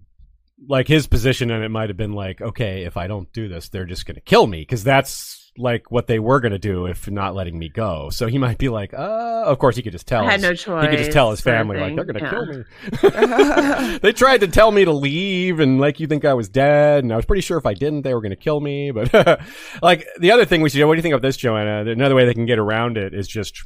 like 0.70 0.88
his 0.88 1.08
position, 1.08 1.50
and 1.50 1.64
it 1.64 1.70
might 1.70 1.90
have 1.90 1.98
been 1.98 2.14
like, 2.14 2.40
okay, 2.40 2.84
if 2.84 2.98
I 2.98 3.08
don't 3.08 3.32
do 3.34 3.48
this, 3.48 3.70
they're 3.70 3.86
just 3.86 4.06
going 4.06 4.16
to 4.16 4.22
kill 4.22 4.46
me 4.46 4.60
because 4.62 4.84
that's 4.84 5.45
like 5.58 5.90
what 5.90 6.08
they 6.08 6.20
were 6.20 6.40
going 6.40 6.52
to 6.52 6.60
do 6.60 6.86
if 6.86 7.10
not 7.10 7.34
letting 7.34 7.58
me 7.58 7.70
go. 7.70 8.10
So 8.10 8.28
he 8.28 8.38
might 8.38 8.58
be 8.58 8.68
like, 8.70 8.94
uh, 8.94 9.44
of 9.46 9.58
course 9.58 9.76
he 9.76 9.82
could 9.82 9.94
just 9.94 10.08
tell. 10.08 10.26
I 10.28 10.32
had 10.32 10.42
no 10.42 10.50
He 10.52 10.88
could 10.88 10.98
just 10.98 11.12
tell 11.12 11.30
his 11.32 11.40
choice, 11.40 11.44
family 11.44 11.80
like 11.80 11.96
they're 11.96 12.06
going 12.06 12.20
to 12.20 12.24
Yeah. 12.24 12.30
kill 12.30 13.90
me. 13.92 13.98
they 14.02 14.12
tried 14.12 14.40
to 14.42 14.48
tell 14.48 14.72
me 14.72 14.86
to 14.86 14.92
leave 14.92 15.60
and 15.60 15.80
like 15.80 16.00
you 16.00 16.08
think 16.08 16.26
I 16.26 16.34
was 16.34 16.50
dead, 16.50 17.04
and 17.04 17.14
I 17.14 17.16
was 17.16 17.26
pretty 17.26 17.42
sure 17.42 17.58
if 17.58 17.66
I 17.66 17.74
didn't, 17.74 18.02
they 18.02 18.14
were 18.14 18.22
going 18.22 18.32
to 18.32 18.36
kill 18.36 18.60
me. 18.60 18.92
But 18.92 19.14
like 19.82 20.06
the 20.20 20.32
other 20.32 20.46
thing 20.46 20.62
we 20.62 20.70
should, 20.70 20.78
do, 20.80 20.88
what 20.88 20.96
do 20.96 20.98
you 20.98 21.04
think 21.04 21.16
of 21.16 21.22
this, 21.22 21.38
Joanna? 21.38 21.90
Another 21.90 22.16
way 22.16 22.26
they 22.26 22.34
can 22.34 22.46
get 22.46 22.60
around 22.60 22.98
it 22.98 23.14
is 23.14 23.28
just 23.28 23.64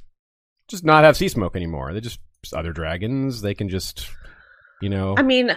just 0.68 0.86
not 0.86 1.04
have 1.04 1.16
Seasmoke 1.16 1.56
anymore. 1.56 1.94
They 1.94 2.02
just 2.02 2.20
just 2.44 2.54
other 2.54 2.72
dragons. 2.72 3.42
They 3.42 3.54
can 3.56 3.68
just 3.70 4.08
you 4.82 4.90
know. 4.90 5.16
I 5.18 5.24
mean, 5.24 5.56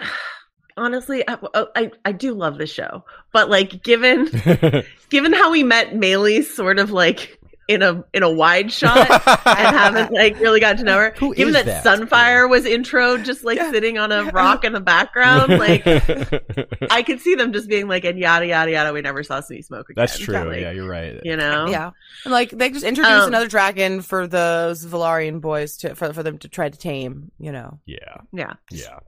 honestly, 0.77 1.23
I, 1.27 1.37
I 1.75 1.91
I 2.05 2.11
do 2.11 2.33
love 2.33 2.57
the 2.57 2.67
show, 2.67 3.03
but 3.31 3.49
like 3.49 3.83
given 3.83 4.25
given 5.09 5.33
how 5.33 5.51
we 5.51 5.63
met 5.63 5.93
Meleys, 5.93 6.45
sort 6.45 6.79
of 6.79 6.91
like 6.91 7.39
in 7.67 7.81
a 7.81 8.03
in 8.13 8.23
a 8.23 8.29
wide 8.29 8.71
shot 8.71 9.09
and 9.09 9.17
haven't 9.45 10.11
like 10.11 10.39
really 10.39 10.59
got 10.59 10.77
to 10.79 10.83
know 10.83 10.97
her. 10.97 11.13
Who 11.17 11.33
given 11.33 11.55
is 11.55 11.63
that, 11.63 11.83
that? 11.83 11.99
Sunfyre 11.99 12.49
was 12.49 12.65
intro, 12.65 13.17
just 13.17 13.43
like 13.43 13.57
sitting 13.57 13.97
on 13.97 14.11
a 14.11 14.25
rock 14.25 14.63
in 14.65 14.73
the 14.73 14.81
background, 14.81 15.57
like 15.59 15.83
I 16.91 17.03
could 17.03 17.21
see 17.21 17.35
them 17.35 17.53
just 17.53 17.69
being 17.69 17.87
like, 17.87 18.03
and 18.05 18.19
yada 18.19 18.45
yada 18.47 18.71
yada. 18.71 18.93
We 18.93 19.01
never 19.01 19.23
saw 19.23 19.39
Sneak 19.39 19.63
Smoke 19.65 19.89
again. 19.89 20.01
That's 20.01 20.19
true. 20.19 20.35
Like, 20.43 20.61
yeah, 20.61 20.71
you're 20.71 20.89
right. 20.89 21.19
You 21.23 21.37
know, 21.37 21.67
Yeah, 21.67 21.91
and 22.25 22.31
like 22.33 22.49
they 22.49 22.69
just 22.69 22.85
introduced 22.85 23.13
Um, 23.23 23.27
another 23.29 23.47
dragon 23.47 24.01
for 24.01 24.27
those 24.27 24.85
Velaryon 24.85 25.39
boys 25.41 25.77
to 25.77 25.95
for 25.95 26.11
for 26.13 26.23
them 26.23 26.37
to 26.39 26.49
try 26.49 26.69
to 26.69 26.77
tame. 26.77 27.31
You 27.39 27.51
know. 27.51 27.79
Yeah, 27.85 28.17
yeah. 28.33 28.53
yeah. 28.71 28.99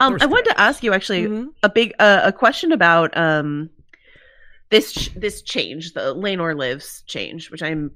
Um, 0.00 0.18
I 0.20 0.26
wanted 0.26 0.50
to 0.50 0.60
ask 0.60 0.82
you 0.82 0.92
actually 0.92 1.22
Mhm. 1.26 1.48
a 1.62 1.68
big 1.68 1.92
uh, 1.98 2.22
a 2.24 2.32
question 2.32 2.72
about 2.72 3.16
um 3.16 3.70
this 4.70 5.08
this 5.16 5.42
change, 5.42 5.92
the 5.92 6.14
Laenor 6.14 6.56
lives 6.56 7.02
change, 7.06 7.50
which 7.50 7.62
I'm 7.62 7.90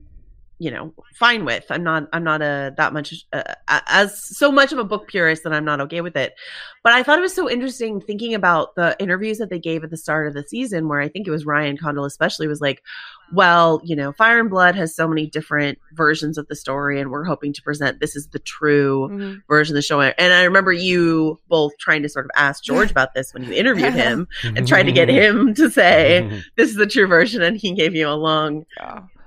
you 0.58 0.70
know 0.70 0.92
fine 1.14 1.44
with. 1.44 1.64
I'm 1.70 1.84
not 1.84 2.08
I'm 2.12 2.24
not 2.24 2.42
a 2.42 2.74
that 2.76 2.92
much 2.92 3.14
uh, 3.32 3.54
as 3.68 4.22
so 4.36 4.50
much 4.50 4.72
of 4.72 4.78
a 4.78 4.84
book 4.84 5.08
purist 5.08 5.44
that 5.44 5.52
I'm 5.52 5.64
not 5.64 5.80
okay 5.82 6.00
with 6.00 6.16
it. 6.16 6.34
But 6.82 6.92
I 6.92 7.02
thought 7.02 7.18
it 7.18 7.22
was 7.22 7.34
so 7.34 7.48
interesting 7.48 8.00
thinking 8.00 8.34
about 8.34 8.74
the 8.74 8.96
interviews 8.98 9.38
that 9.38 9.50
they 9.50 9.58
gave 9.58 9.84
at 9.84 9.90
the 9.90 9.96
start 9.96 10.26
of 10.26 10.34
the 10.34 10.42
season, 10.44 10.88
where 10.88 11.00
I 11.00 11.08
think 11.08 11.26
it 11.26 11.32
was 11.32 11.46
Ryan 11.46 11.76
Condal 11.76 12.04
especially 12.04 12.48
was 12.48 12.60
like, 12.60 12.82
well, 13.32 13.80
you 13.84 13.94
know, 13.94 14.12
Fire 14.12 14.40
and 14.40 14.48
Blood 14.48 14.74
has 14.74 14.96
so 14.96 15.06
many 15.06 15.26
different 15.26 15.78
versions 15.92 16.38
of 16.38 16.48
the 16.48 16.56
story, 16.56 16.98
and 17.00 17.10
we're 17.10 17.24
hoping 17.24 17.52
to 17.52 17.62
present 17.62 18.00
this 18.00 18.16
is 18.16 18.28
the 18.28 18.38
true 18.38 19.40
version 19.48 19.74
of 19.74 19.76
the 19.76 19.82
show. 19.82 20.00
And 20.00 20.32
I 20.32 20.44
remember 20.44 20.72
you 20.72 21.38
both 21.48 21.72
trying 21.78 22.02
to 22.04 22.08
sort 22.08 22.24
of 22.24 22.30
ask 22.36 22.64
George 22.64 22.90
about 22.90 23.12
this 23.14 23.34
when 23.34 23.44
you 23.44 23.52
interviewed 23.52 23.92
him 24.04 24.28
and 24.42 24.66
tried 24.66 24.84
to 24.84 24.92
get 24.92 25.08
him 25.10 25.52
to 25.54 25.70
say 25.70 26.42
this 26.56 26.70
is 26.70 26.76
the 26.76 26.86
true 26.86 27.06
version, 27.06 27.42
and 27.42 27.56
he 27.58 27.74
gave 27.74 27.94
you 27.94 28.08
a 28.08 28.16
long 28.16 28.64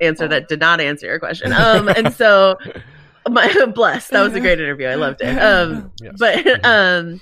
answer 0.02 0.28
that 0.28 0.48
did 0.48 0.60
not 0.60 0.82
answer 0.82 1.06
your 1.06 1.20
question. 1.20 1.52
Um, 1.62 1.88
and 1.90 2.12
so 2.14 2.58
my 3.30 3.66
bless, 3.76 4.08
that 4.08 4.24
was 4.24 4.34
a 4.34 4.40
great 4.40 4.60
interview. 4.60 4.88
I 4.88 4.96
loved 4.96 5.22
it. 5.22 5.38
Um, 5.38 5.92
Yes. 6.02 6.16
but 6.18 6.66
um, 6.66 7.22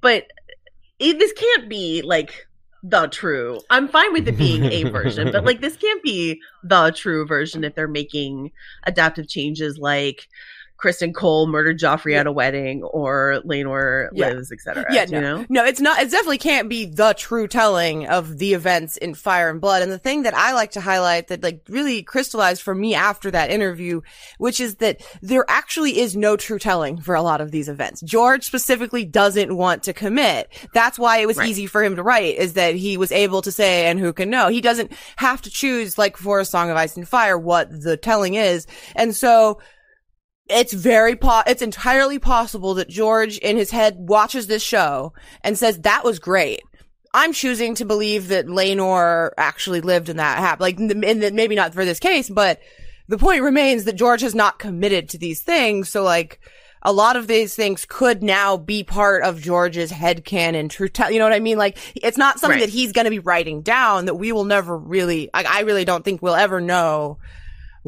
but 0.00 0.26
it, 0.98 1.20
this 1.20 1.32
can't 1.34 1.68
be 1.68 2.02
like 2.02 2.47
the 2.82 3.08
true. 3.08 3.60
I'm 3.70 3.88
fine 3.88 4.12
with 4.12 4.28
it 4.28 4.36
being 4.36 4.64
a 4.64 4.84
version, 4.84 5.32
but 5.32 5.44
like 5.44 5.60
this 5.60 5.76
can't 5.76 6.02
be 6.02 6.40
the 6.62 6.92
true 6.94 7.26
version 7.26 7.64
if 7.64 7.74
they're 7.74 7.88
making 7.88 8.52
adaptive 8.84 9.28
changes 9.28 9.78
like 9.78 10.28
Criston 10.82 11.12
Cole 11.12 11.46
murdered 11.48 11.78
Joffrey 11.78 12.14
at 12.16 12.26
a 12.26 12.32
wedding 12.32 12.82
or 12.84 13.40
Laenor 13.44 14.08
Yeah. 14.12 14.28
lives, 14.28 14.52
etc. 14.52 14.84
Yeah, 14.90 15.06
you 15.06 15.12
no, 15.12 15.20
know. 15.20 15.46
no, 15.48 15.64
it's 15.64 15.80
not. 15.80 16.00
It 16.00 16.10
definitely 16.10 16.38
can't 16.38 16.68
be 16.68 16.86
the 16.86 17.14
true 17.18 17.48
telling 17.48 18.06
of 18.06 18.38
the 18.38 18.54
events 18.54 18.96
in 18.96 19.14
Fire 19.14 19.50
and 19.50 19.60
Blood. 19.60 19.82
And 19.82 19.90
the 19.90 19.98
thing 19.98 20.22
that 20.22 20.34
I 20.34 20.52
like 20.54 20.70
to 20.72 20.80
highlight 20.80 21.28
that 21.28 21.42
like 21.42 21.62
really 21.68 22.02
crystallized 22.02 22.62
for 22.62 22.74
me 22.74 22.94
after 22.94 23.30
that 23.32 23.50
interview, 23.50 24.02
which 24.38 24.60
is 24.60 24.76
that 24.76 25.00
there 25.20 25.44
actually 25.48 25.98
is 25.98 26.16
no 26.16 26.36
true 26.36 26.58
telling 26.60 27.00
for 27.00 27.14
a 27.16 27.22
lot 27.22 27.40
of 27.40 27.50
these 27.50 27.68
events. 27.68 28.00
George 28.02 28.44
specifically 28.44 29.04
doesn't 29.04 29.56
want 29.56 29.82
to 29.82 29.92
commit. 29.92 30.48
That's 30.74 30.98
why 30.98 31.18
it 31.18 31.26
was 31.26 31.38
Right. 31.38 31.48
easy 31.48 31.66
for 31.66 31.82
him 31.82 31.96
to 31.96 32.02
write 32.04 32.36
is 32.36 32.52
that 32.52 32.76
he 32.76 32.96
was 32.96 33.10
able 33.10 33.42
to 33.42 33.50
say, 33.50 33.86
and 33.86 33.98
who 33.98 34.12
can 34.12 34.30
know? 34.30 34.48
He 34.48 34.60
doesn't 34.60 34.92
have 35.16 35.42
to 35.42 35.50
choose 35.50 35.98
like 35.98 36.16
for 36.16 36.38
a 36.38 36.44
Song 36.44 36.70
of 36.70 36.76
Ice 36.76 36.96
and 36.96 37.08
Fire 37.08 37.36
what 37.36 37.68
the 37.82 37.96
telling 37.96 38.34
is. 38.34 38.66
And 38.94 39.14
so 39.16 39.58
it's 40.48 40.72
very 40.72 41.16
po- 41.16 41.42
it's 41.46 41.62
entirely 41.62 42.18
possible 42.18 42.74
that 42.74 42.88
George 42.88 43.38
in 43.38 43.56
his 43.56 43.70
head 43.70 43.96
watches 43.98 44.46
this 44.46 44.62
show 44.62 45.12
and 45.42 45.58
says 45.58 45.80
that 45.80 46.04
was 46.04 46.18
great. 46.18 46.60
I'm 47.14 47.32
choosing 47.32 47.74
to 47.76 47.84
believe 47.84 48.28
that 48.28 48.46
Laenor 48.46 49.30
actually 49.38 49.80
lived 49.80 50.08
in 50.08 50.18
that 50.18 50.38
happened. 50.38 50.60
Like, 50.60 50.78
in 50.78 50.86
the- 50.88 51.08
in 51.10 51.20
the- 51.20 51.30
maybe 51.32 51.54
not 51.54 51.74
for 51.74 51.84
this 51.84 51.98
case, 52.00 52.28
but 52.28 52.60
the 53.08 53.18
point 53.18 53.42
remains 53.42 53.84
that 53.84 53.94
George 53.96 54.20
has 54.20 54.34
not 54.34 54.58
committed 54.58 55.08
to 55.10 55.18
these 55.18 55.40
things. 55.40 55.88
So 55.88 56.02
like, 56.02 56.38
a 56.82 56.92
lot 56.92 57.16
of 57.16 57.26
these 57.26 57.54
things 57.56 57.84
could 57.86 58.22
now 58.22 58.56
be 58.56 58.84
part 58.84 59.24
of 59.24 59.40
George's 59.40 59.90
head 59.90 60.24
headcanon 60.24 60.70
true 60.70 60.88
tell. 60.88 61.10
You 61.10 61.18
know 61.18 61.24
what 61.24 61.32
I 61.32 61.40
mean? 61.40 61.58
Like, 61.58 61.76
it's 61.96 62.16
not 62.18 62.38
something 62.38 62.60
Right. 62.60 62.66
that 62.66 62.72
he's 62.72 62.92
going 62.92 63.06
to 63.06 63.10
be 63.10 63.18
writing 63.18 63.62
down 63.62 64.04
that 64.04 64.14
we 64.14 64.30
will 64.30 64.44
never 64.44 64.78
really, 64.78 65.28
I, 65.34 65.44
I 65.44 65.60
really 65.62 65.84
don't 65.84 66.04
think 66.04 66.22
we'll 66.22 66.36
ever 66.36 66.60
know 66.60 67.18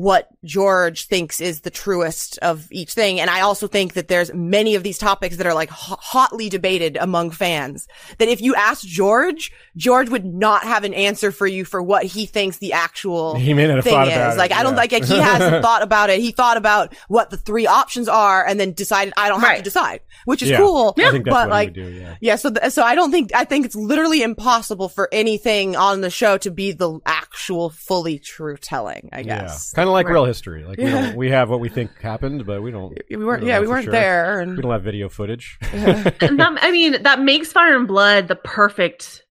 what 0.01 0.29
George 0.45 1.07
thinks 1.07 1.43
is 1.43 1.61
the 1.61 1.71
truest 1.71 2.39
of 2.39 2.67
each 2.73 2.95
thing. 2.95 3.21
And 3.21 3.29
I 3.29 3.43
also 3.43 3.67
think 3.67 3.93
that 3.93 4.09
there's 4.09 4.33
many 4.33 4.75
of 4.75 4.83
these 4.83 4.97
topics 4.97 5.37
that 5.37 5.47
are 5.47 5.53
like 5.53 5.69
ho- 5.69 5.99
hotly 6.01 6.49
debated 6.49 6.97
among 6.97 7.33
fans 7.33 7.87
that 8.17 8.29
if 8.29 8.41
you 8.41 8.55
ask 8.55 8.83
George, 8.83 9.53
George 9.77 10.09
would 10.09 10.25
not 10.25 10.63
have 10.65 10.85
an 10.85 10.95
answer 10.95 11.31
for 11.31 11.47
you 11.47 11.67
for 11.67 11.83
what 11.83 12.05
he 12.05 12.25
thinks 12.25 12.57
the 12.57 12.73
actual 12.73 13.35
He 13.35 13.53
may 13.53 13.67
not 13.67 13.77
have 13.77 13.85
thing 13.85 13.93
thought 13.93 14.09
is. 14.09 14.15
about 14.15 14.33
it, 14.35 14.39
like, 14.39 14.53
I 14.53 14.63
don't 14.63 14.73
yeah. 14.73 14.79
like, 14.79 14.93
like 14.93 15.05
he 15.05 15.19
hasn't 15.19 15.63
thought 15.63 15.83
about 15.83 16.09
it. 16.09 16.21
He 16.21 16.33
thought 16.33 16.57
about 16.57 16.95
what 17.09 17.29
the 17.29 17.37
three 17.37 17.67
options 17.67 18.09
are 18.09 18.47
and 18.47 18.59
then 18.59 18.73
decided 18.73 19.13
I 19.19 19.29
don't 19.29 19.41
have 19.43 19.59
to 19.59 19.63
decide, 19.63 20.01
which 20.25 20.43
is 20.43 20.49
Yeah. 20.49 20.57
cool. 20.59 20.95
I 20.99 21.11
think 21.11 21.27
that's 21.27 21.35
but 21.35 21.49
what 21.49 21.51
like, 21.51 21.73
do, 21.75 21.83
yeah. 21.91 22.17
yeah, 22.23 22.37
so 22.37 22.51
th- 22.51 22.73
so 22.73 22.83
I 22.83 22.95
don't 22.95 23.11
think 23.11 23.35
I 23.35 23.45
think 23.45 23.67
it's 23.67 23.77
literally 23.77 24.23
impossible 24.23 24.89
for 24.89 25.11
anything 25.13 25.77
on 25.77 26.01
the 26.01 26.09
show 26.11 26.39
to 26.39 26.51
be 26.51 26.73
the 26.73 26.99
actual 27.05 27.69
fully 27.69 28.19
true 28.19 28.57
telling. 28.57 29.11
I 29.13 29.23
guess. 29.25 29.73
Yeah. 29.73 29.77
Kind 29.77 29.89
of 29.89 29.90
like 29.93 30.09
real 30.09 30.25
history. 30.25 30.65
Like 30.65 30.79
we, 30.79 30.87
don't, 30.87 31.17
we 31.17 31.31
have 31.31 31.51
what 31.51 31.61
we 31.61 31.69
think 31.69 31.99
happened, 32.01 32.47
but 32.47 32.63
we 32.63 32.71
don't. 32.71 32.97
We 33.09 33.17
weren't. 33.17 33.41
don't 33.41 33.49
Yeah, 33.49 33.61
we 33.61 33.69
weren't 33.69 33.85
sure. 33.85 33.93
there, 33.93 34.41
and 34.41 34.57
We 34.57 34.63
don't 34.63 34.73
have 34.73 34.83
video 34.83 35.09
footage. 35.09 35.59
and 35.73 36.39
that, 36.39 36.59
I 36.63 36.71
mean, 36.71 37.03
that 37.03 37.21
makes 37.21 37.53
Fire 37.53 37.77
and 37.77 37.87
Blood 37.87 38.29
the 38.29 38.37
perfect 38.37 39.25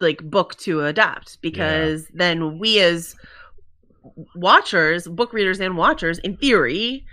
like 0.00 0.22
book 0.22 0.56
to 0.56 0.84
adapt 0.84 1.40
because 1.40 2.06
then 2.12 2.58
we 2.58 2.80
as 2.80 3.14
watchers, 4.34 5.06
book 5.06 5.32
readers 5.32 5.60
and 5.60 5.76
watchers, 5.76 6.18
in 6.18 6.36
theory, 6.36 7.06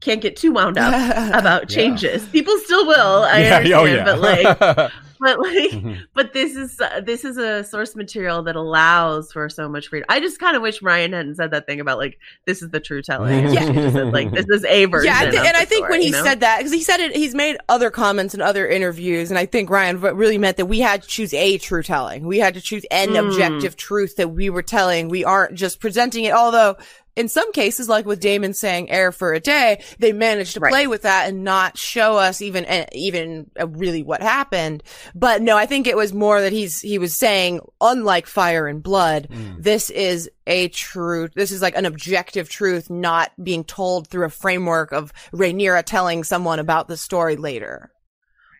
can't 0.00 0.20
get 0.20 0.36
too 0.36 0.52
wound 0.52 0.78
up 0.78 0.92
about 1.34 1.68
changes. 1.68 2.26
People 2.28 2.56
still 2.58 2.86
will, 2.86 3.22
I 3.22 3.40
yeah, 3.40 3.76
oh, 3.76 3.84
understand, 3.84 4.04
but 4.04 4.20
like, 4.20 4.92
but 5.22 5.38
like, 5.38 5.70
Mhm. 5.70 5.98
but 6.14 6.32
this 6.32 6.56
is 6.56 6.80
uh, 6.80 7.00
this 7.00 7.24
is 7.24 7.36
a 7.38 7.64
source 7.64 7.94
material 7.96 8.42
that 8.42 8.56
allows 8.56 9.32
for 9.32 9.48
so 9.48 9.68
much 9.68 9.88
freedom. 9.88 10.06
I 10.08 10.20
just 10.20 10.38
kind 10.38 10.56
of 10.56 10.62
wish 10.62 10.82
Ryan 10.82 11.12
hadn't 11.12 11.36
said 11.36 11.50
that 11.52 11.66
thing 11.66 11.80
about 11.80 11.98
like 11.98 12.18
this 12.46 12.60
is 12.62 12.70
the 12.70 12.80
true 12.80 13.02
telling. 13.02 13.48
Yeah. 13.52 13.90
Said, 13.92 14.12
like 14.12 14.32
this 14.32 14.46
is 14.50 14.64
a 14.64 14.86
version. 14.86 15.06
yeah, 15.12 15.20
I 15.20 15.24
of 15.24 15.34
and 15.34 15.56
I 15.56 15.64
think 15.64 15.88
when 15.88 16.00
he 16.00 16.06
you 16.06 16.12
know? 16.12 16.24
said 16.24 16.40
that, 16.40 16.58
because 16.58 16.72
he 16.72 16.82
said 16.82 17.00
it, 17.00 17.14
he's 17.16 17.34
made 17.34 17.56
other 17.68 17.90
comments 17.90 18.34
in 18.34 18.40
other 18.42 18.66
interviews, 18.68 19.30
and 19.30 19.38
I 19.38 19.46
think 19.46 19.70
Ryan 19.70 20.00
really 20.00 20.38
meant 20.38 20.56
that 20.56 20.66
we 20.66 20.80
had 20.80 21.02
to 21.02 21.08
choose 21.08 21.32
a 21.34 21.58
true 21.58 21.82
telling. 21.82 22.26
We 22.26 22.38
had 22.38 22.54
to 22.54 22.60
choose 22.60 22.84
an 22.90 23.10
Mm. 23.10 23.28
objective 23.28 23.76
truth 23.76 24.16
that 24.16 24.28
we 24.28 24.50
were 24.50 24.62
telling. 24.62 25.08
We 25.08 25.24
aren't 25.24 25.54
just 25.54 25.80
presenting 25.80 26.24
it, 26.24 26.32
although. 26.32 26.76
In 27.14 27.28
some 27.28 27.52
cases, 27.52 27.88
like 27.90 28.06
with 28.06 28.20
Daemon 28.20 28.54
saying 28.54 28.90
"air 28.90 29.12
for 29.12 29.34
a 29.34 29.40
day," 29.40 29.82
they 29.98 30.12
managed 30.14 30.54
to 30.54 30.60
Right. 30.60 30.70
play 30.70 30.86
with 30.86 31.02
that 31.02 31.28
and 31.28 31.44
not 31.44 31.76
show 31.76 32.16
us 32.16 32.40
even 32.40 32.64
uh, 32.64 32.86
even 32.92 33.50
uh, 33.60 33.68
really 33.68 34.02
what 34.02 34.22
happened. 34.22 34.82
But 35.14 35.42
no, 35.42 35.56
I 35.58 35.66
think 35.66 35.86
it 35.86 35.96
was 35.96 36.14
more 36.14 36.40
that 36.40 36.52
he's 36.52 36.80
he 36.80 36.98
was 36.98 37.14
saying, 37.14 37.60
unlike 37.82 38.26
Fire 38.26 38.66
and 38.66 38.82
Blood, 38.82 39.28
this 39.58 39.90
is 39.90 40.30
a 40.46 40.68
truth. 40.68 41.32
This 41.34 41.50
is 41.50 41.60
like 41.60 41.76
an 41.76 41.84
objective 41.86 42.48
truth, 42.48 42.88
not 42.88 43.30
being 43.42 43.64
told 43.64 44.08
through 44.08 44.24
a 44.24 44.30
framework 44.30 44.92
of 44.92 45.12
Rhaenyra 45.34 45.82
telling 45.84 46.24
someone 46.24 46.58
about 46.58 46.88
the 46.88 46.96
story 46.96 47.36
later. 47.36 47.90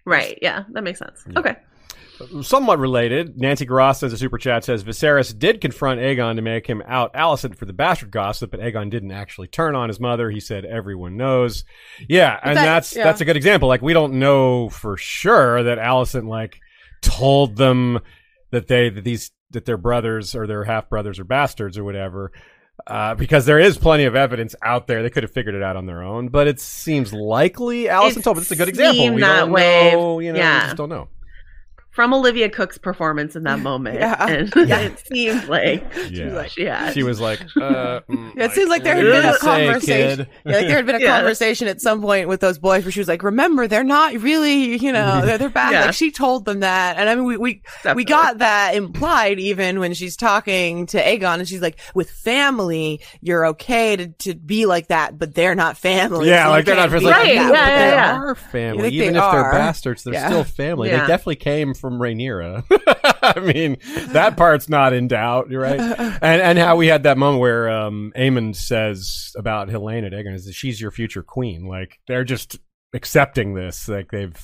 right. 0.05 0.38
Yeah, 0.43 0.65
that 0.73 0.85
makes 0.85 0.99
sense. 0.99 1.25
Okay. 1.37 1.57
Somewhat 2.42 2.79
related, 2.79 3.40
Nancy 3.40 3.64
Gross 3.64 3.98
says 4.01 4.12
a 4.12 4.18
super 4.18 4.38
chat 4.38 4.64
says 4.64 4.85
Viserys 4.85 5.37
did 5.37 5.61
confront 5.61 6.01
Aegon 6.01 6.37
to 6.37 6.42
make 6.42 6.66
him 6.66 6.83
out 6.87 7.12
Alicent 7.14 7.57
for 7.57 7.64
the 7.64 7.72
bastard 7.72 8.11
gossip, 8.11 8.51
but 8.51 8.61
Aegon 8.61 8.90
didn't 8.90 9.11
actually 9.12 9.48
turn 9.48 9.75
on 9.75 9.88
his 9.88 9.98
mother. 9.98 10.31
He 10.31 10.38
said 10.40 10.64
everyone 10.64 11.16
knows. 11.16 11.64
Yeah, 12.09 12.38
and 12.42 12.57
that- 12.57 12.64
that's 12.64 12.94
yeah. 12.96 13.05
that's 13.05 13.20
a 13.20 13.25
good 13.25 13.37
example. 13.37 13.68
Like 13.68 13.83
we 13.83 13.92
don't 13.92 14.14
know 14.14 14.68
for 14.68 14.96
sure 14.96 15.62
that 15.64 15.79
Alicent 15.79 16.29
like 16.29 16.59
told 17.01 17.57
them 17.57 17.98
that 18.51 18.68
they 18.68 18.88
that 18.90 19.03
these 19.05 19.31
that 19.51 19.64
their 19.64 19.77
brothers 19.79 20.35
or 20.35 20.46
their 20.46 20.64
half 20.64 20.88
brothers 20.88 21.18
are 21.18 21.25
bastards 21.25 21.77
or 21.77 21.85
whatever. 21.85 22.33
Uh, 22.87 23.14
because 23.14 23.44
there 23.46 23.59
is 23.59 23.77
plenty 23.79 24.05
of 24.05 24.16
evidence 24.16 24.55
out 24.64 24.87
there, 24.87 25.03
they 25.03 25.11
could 25.11 25.22
have 25.22 25.31
figured 25.33 25.55
it 25.55 25.62
out 25.62 25.77
on 25.77 25.87
their 25.87 26.03
own. 26.03 26.29
But 26.29 26.46
it 26.48 26.59
seems 26.59 27.12
likely 27.12 27.85
Alicent 27.85 28.18
It 28.18 28.22
told. 28.25 28.37
But 28.37 28.42
it's 28.42 28.51
a 28.51 28.57
good 28.57 28.68
example. 28.68 29.12
We 29.14 29.20
don't 29.20 29.51
way. 29.51 29.92
know. 29.92 30.18
You 30.20 30.33
know, 30.33 30.38
we 30.38 30.38
Yeah. 30.38 30.64
just 30.64 30.77
don't 30.77 30.88
know. 30.88 31.09
From 31.92 32.14
Olivia 32.14 32.48
Cooke's 32.48 32.78
performance 32.78 33.37
in 33.37 33.42
that 33.44 33.59
moment. 33.70 33.98
Yeah. 34.00 34.26
And 34.26 34.52
Yeah. 34.68 34.78
it 34.81 34.98
seemed 35.07 35.44
like 35.46 35.85
Yeah. 36.11 36.44
she 36.46 36.64
had. 36.64 36.94
She 36.94 37.02
was 37.02 37.20
like, 37.20 37.40
uh, 37.57 38.00
mm, 38.09 38.35
Yeah, 38.35 38.44
it 38.46 38.52
seems 38.52 38.70
like 38.70 38.83
there 38.83 38.96
had 38.96 39.05
been 39.05 39.24
a 39.24 39.28
you 39.33 39.38
say, 39.38 39.66
conversation. 39.66 40.26
Yeah, 40.46 40.52
like 40.52 40.66
there 40.66 40.76
had 40.76 40.87
been 40.87 40.96
a 40.96 41.00
Yeah. 41.00 41.16
conversation 41.16 41.68
at 41.68 41.81
some 41.83 42.00
point 42.00 42.28
with 42.28 42.40
those 42.40 42.59
boys 42.59 42.85
where 42.85 42.92
she 42.92 43.00
was 43.00 43.09
like, 43.09 43.22
"Remember, 43.22 43.68
they're 43.68 43.85
not 43.85 44.14
really, 44.14 44.76
you 44.83 44.90
know, 44.90 45.20
they're, 45.24 45.37
they're 45.38 45.48
bad." 45.50 45.72
Yeah. 45.72 45.85
Like 45.87 45.94
she 45.94 46.11
told 46.11 46.46
them 46.46 46.61
that, 46.61 46.96
and 46.96 47.09
I 47.11 47.14
mean, 47.14 47.24
we 47.26 47.37
we 47.37 47.62
we 47.94 48.05
got 48.05 48.38
that 48.38 48.74
implied 48.74 49.38
even 49.38 49.78
when 49.78 49.92
she's 49.94 50.16
talking 50.16 50.87
to 50.87 50.98
Aegon, 51.02 51.40
and 51.40 51.48
she's 51.48 51.61
like, 51.61 51.78
"With 51.94 52.11
family, 52.11 53.02
you're 53.20 53.46
okay 53.48 53.96
to 53.96 54.09
to 54.09 54.35
be 54.35 54.64
like 54.66 54.88
that, 54.88 55.18
but 55.18 55.35
they're 55.35 55.55
not 55.55 55.76
family." 55.76 56.28
Yeah, 56.28 56.44
so 56.46 56.50
like 56.50 56.64
they're 56.64 56.76
not 56.76 56.88
can't 56.90 57.02
like, 57.02 57.14
Right, 57.16 57.26
that, 57.26 57.35
yeah, 57.35 57.48
but 57.48 57.55
yeah, 57.55 57.66
they 57.78 57.90
yeah. 57.96 58.16
are." 58.16 58.26
are 58.28 58.35
family. 58.35 58.88
Even 58.88 59.12
they 59.12 59.18
if 59.18 59.31
they're 59.33 59.52
bastards, 59.52 60.05
they're 60.05 60.14
Yeah. 60.14 60.28
still 60.28 60.44
family. 60.44 60.88
They 60.90 60.96
definitely 60.96 61.37
came 61.37 61.74
from 61.83 61.99
Rhaenyra. 61.99 62.64
I 63.23 63.40
mean, 63.40 63.77
that 64.12 64.37
part's 64.38 64.68
not 64.71 64.95
in 64.95 65.09
doubt, 65.09 65.51
you're 65.51 65.61
right? 65.61 65.81
And 66.23 66.40
and 66.40 66.59
how 66.59 66.77
we 66.77 66.87
had 66.87 67.03
that 67.03 67.18
moment 67.18 67.40
where 67.40 67.68
um 67.68 68.12
Aemond 68.16 68.57
says 68.57 69.33
about 69.37 69.68
Helaena 69.68 70.11
Dagon 70.11 70.33
is 70.33 70.47
that 70.47 70.55
she's 70.55 70.81
your 70.81 70.92
future 70.92 71.23
queen. 71.23 71.66
Like 71.66 71.99
they're 72.07 72.25
just 72.25 72.59
accepting 72.95 73.55
this. 73.55 73.88
Like 73.88 74.11
they've 74.11 74.35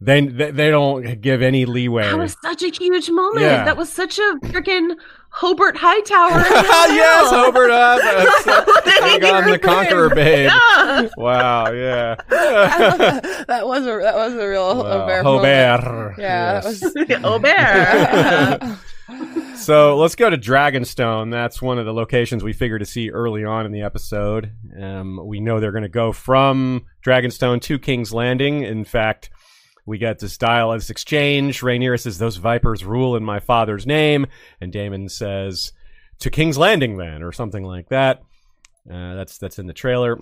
they 0.00 0.20
they, 0.26 0.50
they 0.50 0.70
don't 0.70 1.20
give 1.20 1.42
any 1.42 1.66
leeway. 1.66 2.04
That 2.04 2.18
was 2.18 2.36
such 2.42 2.62
a 2.62 2.70
huge 2.70 3.10
moment. 3.10 3.42
Yeah. 3.42 3.64
That 3.64 3.76
was 3.76 3.92
such 3.92 4.18
a 4.18 4.38
freaking 4.44 4.96
Hobert 5.34 5.76
Hightower. 5.76 6.30
yes, 6.94 7.30
Hobert 7.30 7.70
up. 7.70 7.98
That's, 8.02 8.44
That 8.44 9.00
he 9.04 9.18
Aegon 9.18 9.50
the. 9.52 9.58
Conqueror, 9.58 10.10
babe. 10.14 10.50
Yeah. 10.50 11.08
Wow, 11.16 11.72
yeah. 11.72 12.16
that 12.28 13.62
was 13.66 13.86
a 13.86 13.98
that 14.02 14.14
was 14.14 14.34
a 14.34 14.46
real 14.48 14.76
Wow, 14.76 14.82
Hobert 14.84 15.24
moment. 15.24 15.82
Hobert. 15.84 16.18
Yeah, 16.18 16.60
Yes. 16.62 16.80
that 16.80 17.22
was. 17.22 17.24
Aubert. 17.24 18.78
So 19.56 19.96
let's 19.96 20.14
go 20.16 20.28
to 20.28 20.36
Dragonstone. 20.36 21.30
That's 21.30 21.62
one 21.62 21.78
of 21.78 21.86
the 21.86 21.92
locations 21.94 22.42
we 22.42 22.52
figure 22.52 22.78
to 22.78 22.84
see 22.86 23.10
early 23.10 23.44
on 23.44 23.64
in 23.64 23.72
the 23.72 23.82
episode. 23.82 24.52
Um, 24.80 25.20
we 25.24 25.40
know 25.40 25.60
they're 25.60 25.70
going 25.72 25.82
to 25.82 25.88
go 25.88 26.12
from 26.12 26.86
Dragonstone 27.06 27.60
to 27.62 27.78
King's 27.78 28.12
Landing. 28.12 28.62
In 28.64 28.84
fact, 28.84 29.30
we 29.86 29.98
get 29.98 30.18
this 30.18 30.38
dial, 30.38 30.72
this 30.72 30.90
exchange. 30.90 31.60
Rhaenyra 31.60 32.00
says, 32.00 32.18
"Those 32.18 32.36
vipers 32.36 32.84
rule 32.84 33.16
in 33.16 33.24
my 33.24 33.40
father's 33.40 33.86
name," 33.86 34.26
and 34.60 34.72
Daemon 34.72 35.08
says, 35.08 35.72
"To 36.20 36.30
King's 36.30 36.58
Landing, 36.58 36.96
then," 36.96 37.22
or 37.22 37.32
something 37.32 37.64
like 37.64 37.88
that. 37.88 38.22
Uh, 38.90 39.14
that's 39.14 39.38
that's 39.38 39.58
in 39.58 39.66
the 39.66 39.72
trailer. 39.72 40.18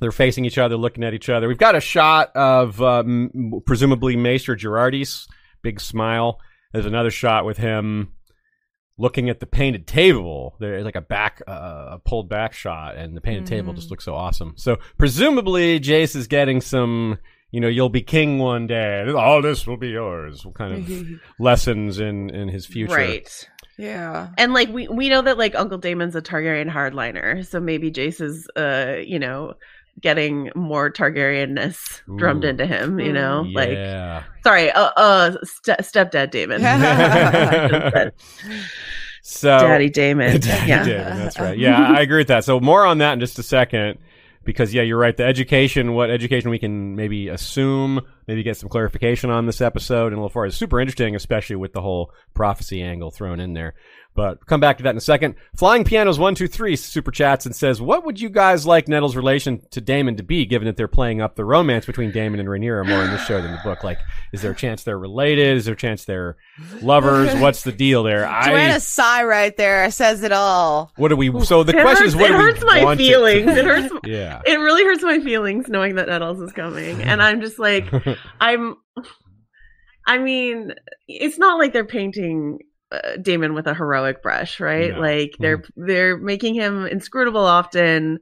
They're 0.00 0.12
facing 0.12 0.44
each 0.44 0.58
other, 0.58 0.76
looking 0.76 1.02
at 1.02 1.14
each 1.14 1.28
other. 1.28 1.48
We've 1.48 1.58
got 1.58 1.74
a 1.74 1.80
shot 1.80 2.30
of 2.36 2.80
um, 2.80 3.62
presumably 3.66 4.16
Maester 4.16 4.54
Gerardys, 4.54 5.26
big 5.62 5.80
smile. 5.80 6.38
There's 6.72 6.86
another 6.86 7.10
shot 7.10 7.44
with 7.44 7.58
him 7.58 8.12
looking 8.96 9.28
at 9.30 9.40
the 9.40 9.46
painted 9.46 9.86
table. 9.86 10.56
There's 10.60 10.84
like 10.84 10.96
a 10.96 11.00
back, 11.00 11.40
uh, 11.46 11.86
a 11.92 11.98
pulled 11.98 12.28
back 12.28 12.52
shot, 12.52 12.96
and 12.96 13.16
the 13.16 13.20
painted 13.20 13.46
table 13.46 13.72
just 13.72 13.90
looks 13.90 14.04
so 14.04 14.14
awesome. 14.14 14.54
So 14.56 14.78
presumably, 14.98 15.80
Jace 15.80 16.14
is 16.14 16.26
getting 16.26 16.60
some. 16.60 17.18
You 17.50 17.60
know, 17.60 17.68
you'll 17.68 17.88
be 17.88 18.02
king 18.02 18.38
one 18.38 18.66
day. 18.66 19.10
All 19.10 19.40
this 19.40 19.66
will 19.66 19.78
be 19.78 19.88
yours. 19.88 20.44
What 20.44 20.54
kind 20.54 20.74
of 20.74 21.20
lessons 21.38 21.98
in 21.98 22.30
in 22.30 22.48
his 22.48 22.66
future? 22.66 22.94
right. 22.94 23.48
Yeah. 23.78 24.28
And 24.36 24.52
like 24.52 24.68
we 24.70 24.88
we 24.88 25.08
know 25.08 25.22
that 25.22 25.38
like 25.38 25.54
Uncle 25.54 25.78
Daemon's 25.78 26.16
a 26.16 26.20
Targaryen 26.20 26.68
hardliner, 26.70 27.46
so 27.46 27.60
maybe 27.60 27.90
Jace 27.90 28.20
is 28.20 28.48
uh 28.56 28.96
you 29.04 29.18
know 29.18 29.54
getting 30.00 30.50
more 30.54 30.90
Targaryenness 30.92 32.02
drummed 32.18 32.44
Ooh. 32.44 32.48
into 32.48 32.66
him. 32.66 33.00
You 33.00 33.12
know, 33.12 33.46
like 33.52 33.70
Yeah. 33.70 34.24
sorry, 34.44 34.70
uh, 34.72 34.90
uh 34.96 35.36
ste- 35.44 35.80
stepdad 35.80 36.30
Daemon, 36.30 36.60
so 39.22 39.58
Daddy 39.58 39.90
Daemon, 39.90 40.40
Daddy 40.40 40.68
yeah. 40.68 40.84
Daemon, 40.84 41.18
that's 41.18 41.38
right. 41.38 41.58
Yeah, 41.58 41.80
I 41.92 42.00
agree 42.00 42.18
with 42.18 42.28
that. 42.28 42.44
So 42.44 42.60
more 42.60 42.84
on 42.84 42.98
that 42.98 43.14
in 43.14 43.20
just 43.20 43.38
a 43.38 43.42
second. 43.42 43.98
Because 44.48 44.72
yeah, 44.72 44.80
you're 44.80 44.96
right. 44.96 45.14
The 45.14 45.26
education, 45.26 45.92
what 45.92 46.08
education 46.08 46.48
we 46.48 46.58
can 46.58 46.96
maybe 46.96 47.28
assume, 47.28 48.00
maybe 48.28 48.44
get 48.44 48.56
some 48.56 48.68
clarification 48.68 49.30
on 49.30 49.46
this 49.46 49.60
episode 49.60 50.08
and 50.08 50.14
a 50.14 50.16
little 50.18 50.28
far 50.28 50.46
is 50.46 50.54
super 50.56 50.78
interesting, 50.80 51.16
especially 51.16 51.56
with 51.56 51.72
the 51.72 51.80
whole 51.82 52.12
prophecy 52.34 52.82
angle 52.82 53.10
thrown 53.10 53.40
in 53.40 53.54
there. 53.54 53.74
But 54.14 54.46
come 54.46 54.58
back 54.58 54.78
to 54.78 54.82
that 54.82 54.90
in 54.90 54.96
a 54.96 55.00
second. 55.00 55.36
Flying 55.56 55.84
Pianos 55.84 56.18
one 56.18 56.34
two 56.34 56.48
three 56.48 56.74
super 56.74 57.12
chats 57.12 57.46
and 57.46 57.54
says, 57.54 57.80
"What 57.80 58.04
would 58.04 58.20
you 58.20 58.28
guys 58.28 58.66
like 58.66 58.88
Nettle's 58.88 59.14
relation 59.14 59.62
to 59.70 59.80
Daemon 59.80 60.16
to 60.16 60.24
be, 60.24 60.44
given 60.44 60.66
that 60.66 60.76
they're 60.76 60.88
playing 60.88 61.20
up 61.20 61.36
the 61.36 61.44
romance 61.44 61.86
between 61.86 62.10
Daemon 62.10 62.40
and 62.40 62.48
Rhaenyra 62.48 62.84
more 62.88 63.04
in 63.04 63.12
this 63.12 63.24
show 63.26 63.40
than 63.40 63.52
the 63.52 63.60
book? 63.62 63.84
Like, 63.84 64.00
is 64.32 64.42
there 64.42 64.50
a 64.50 64.56
chance 64.56 64.82
they're 64.82 64.98
related? 64.98 65.56
Is 65.58 65.66
there 65.66 65.74
a 65.74 65.76
chance 65.76 66.04
they're 66.04 66.36
lovers? 66.82 67.32
What's 67.36 67.62
the 67.62 67.70
deal 67.70 68.02
there? 68.02 68.26
I 68.28 68.48
Joanna's 68.48 68.86
sigh 68.88 69.22
right 69.22 69.56
there 69.56 69.88
says 69.92 70.24
it 70.24 70.32
all. 70.32 70.90
what 70.96 71.08
do 71.08 71.16
we? 71.16 71.28
So 71.44 71.62
the 71.62 71.78
It 71.78 71.82
question 71.82 72.04
hurts, 72.06 72.14
is, 72.14 72.16
what 72.16 72.24
it 72.24 72.28
do 72.32 72.38
we 72.38 72.42
hurts 72.42 72.64
my 72.64 72.84
want 72.84 73.00
it 73.00 73.04
to- 73.04 73.08
feelings. 73.10 73.56
It 73.56 73.64
hurts. 73.66 73.94
Yeah. 74.04 74.42
It 74.44 74.56
really 74.58 74.82
hurts 74.82 75.02
my 75.04 75.20
feelings 75.20 75.68
knowing 75.68 75.94
that 75.94 76.08
Nettles 76.08 76.40
is 76.40 76.50
coming, 76.52 77.02
and 77.02 77.22
I'm 77.22 77.40
just 77.40 77.60
like, 77.60 77.86
I'm. 78.40 78.76
I 80.06 80.18
mean, 80.18 80.74
it's 81.06 81.38
not 81.38 81.58
like 81.58 81.72
they're 81.72 81.84
painting 81.84 82.60
uh, 82.90 83.16
Daemon 83.20 83.54
with 83.54 83.66
a 83.66 83.74
heroic 83.74 84.22
brush, 84.22 84.60
right? 84.60 84.92
No. 84.92 85.00
Like 85.00 85.34
they're 85.38 85.62
they're 85.76 86.16
making 86.16 86.54
him 86.54 86.86
inscrutable 86.86 87.44
often, 87.44 88.18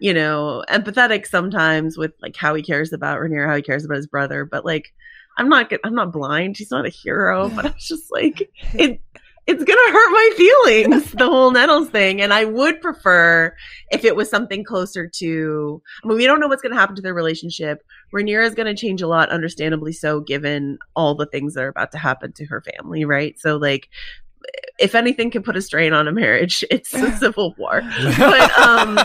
you 0.00 0.12
know, 0.12 0.62
empathetic 0.68 1.26
sometimes 1.26 1.96
with 1.96 2.12
like 2.20 2.36
how 2.36 2.54
he 2.54 2.62
cares 2.62 2.92
about 2.92 3.18
Rhaenyra, 3.18 3.46
how 3.46 3.56
he 3.56 3.62
cares 3.62 3.84
about 3.84 3.96
his 3.96 4.06
brother, 4.06 4.44
but 4.44 4.64
like. 4.64 4.92
I'm 5.36 5.48
not. 5.48 5.72
I'm 5.84 5.94
not 5.94 6.12
blind. 6.12 6.56
He's 6.58 6.72
not 6.72 6.84
a 6.84 6.90
hero, 6.90 7.48
but 7.54 7.64
I'm 7.64 7.74
just 7.78 8.10
like 8.10 8.50
it. 8.74 9.00
It's 9.46 9.64
gonna 9.64 9.92
hurt 9.92 10.10
my 10.12 10.30
feelings, 10.36 11.12
the 11.12 11.24
whole 11.24 11.50
Nettles 11.50 11.88
thing, 11.88 12.20
and 12.20 12.32
I 12.32 12.44
would 12.44 12.80
prefer 12.80 13.54
if 13.90 14.04
it 14.04 14.14
was 14.14 14.28
something 14.28 14.64
closer 14.64 15.08
to. 15.08 15.82
I 16.04 16.08
mean, 16.08 16.18
we 16.18 16.26
don't 16.26 16.40
know 16.40 16.46
what's 16.48 16.62
gonna 16.62 16.74
happen 16.74 16.94
to 16.96 17.02
their 17.02 17.14
relationship. 17.14 17.82
Rhaenyra 18.12 18.46
is 18.46 18.54
gonna 18.54 18.74
change 18.74 19.02
a 19.02 19.06
lot, 19.08 19.28
understandably 19.30 19.92
so, 19.92 20.20
given 20.20 20.78
all 20.96 21.14
the 21.14 21.26
things 21.26 21.54
that 21.54 21.64
are 21.64 21.68
about 21.68 21.92
to 21.92 21.98
happen 21.98 22.32
to 22.32 22.44
her 22.46 22.60
family, 22.62 23.04
right? 23.04 23.38
So, 23.38 23.56
like, 23.56 23.88
if 24.78 24.94
anything 24.94 25.30
can 25.30 25.42
put 25.42 25.56
a 25.56 25.62
strain 25.62 25.92
on 25.92 26.08
a 26.08 26.12
marriage, 26.12 26.64
it's 26.70 26.92
a 26.94 27.16
civil 27.16 27.54
war. 27.58 27.82
But 28.18 28.58
um, 28.58 28.98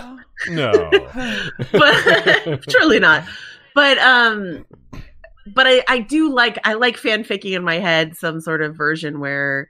No. 0.49 0.71
but 1.71 2.63
truly 2.69 2.99
not. 2.99 3.23
But 3.73 3.97
um 3.99 4.65
but 5.47 5.67
I, 5.67 5.83
I 5.87 5.99
do 5.99 6.33
like 6.33 6.57
I 6.63 6.73
like 6.73 6.97
fanficking 6.97 7.51
in 7.55 7.63
my 7.63 7.75
head 7.75 8.17
some 8.17 8.41
sort 8.41 8.61
of 8.61 8.75
version 8.75 9.19
where, 9.19 9.67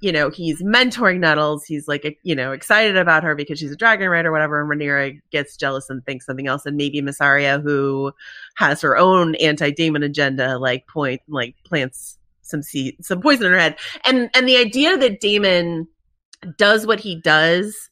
you 0.00 0.10
know, 0.10 0.30
he's 0.30 0.62
mentoring 0.62 1.18
Nettles. 1.20 1.64
He's 1.64 1.86
like, 1.86 2.18
you 2.22 2.34
know, 2.34 2.52
excited 2.52 2.96
about 2.96 3.24
her 3.24 3.34
because 3.34 3.58
she's 3.58 3.72
a 3.72 3.76
dragon 3.76 4.08
rider 4.08 4.30
or 4.30 4.32
whatever. 4.32 4.60
And 4.60 4.70
Rhaenyra 4.70 5.20
gets 5.30 5.56
jealous 5.56 5.90
and 5.90 6.04
thinks 6.04 6.24
something 6.24 6.46
else. 6.46 6.64
And 6.64 6.76
maybe 6.76 7.02
Mysaria, 7.02 7.62
who 7.62 8.12
has 8.56 8.80
her 8.80 8.96
own 8.96 9.34
anti-Daemon 9.36 10.02
agenda, 10.02 10.58
like 10.58 10.86
point, 10.86 11.20
like 11.28 11.54
plants 11.64 12.18
some 12.42 12.62
seed, 12.62 12.96
some 13.04 13.20
poison 13.20 13.46
in 13.46 13.52
her 13.52 13.58
head. 13.58 13.76
And 14.04 14.30
and 14.34 14.48
the 14.48 14.56
idea 14.56 14.96
that 14.96 15.20
Daemon 15.20 15.88
does 16.56 16.86
what 16.86 17.00
he 17.00 17.20
does 17.20 17.90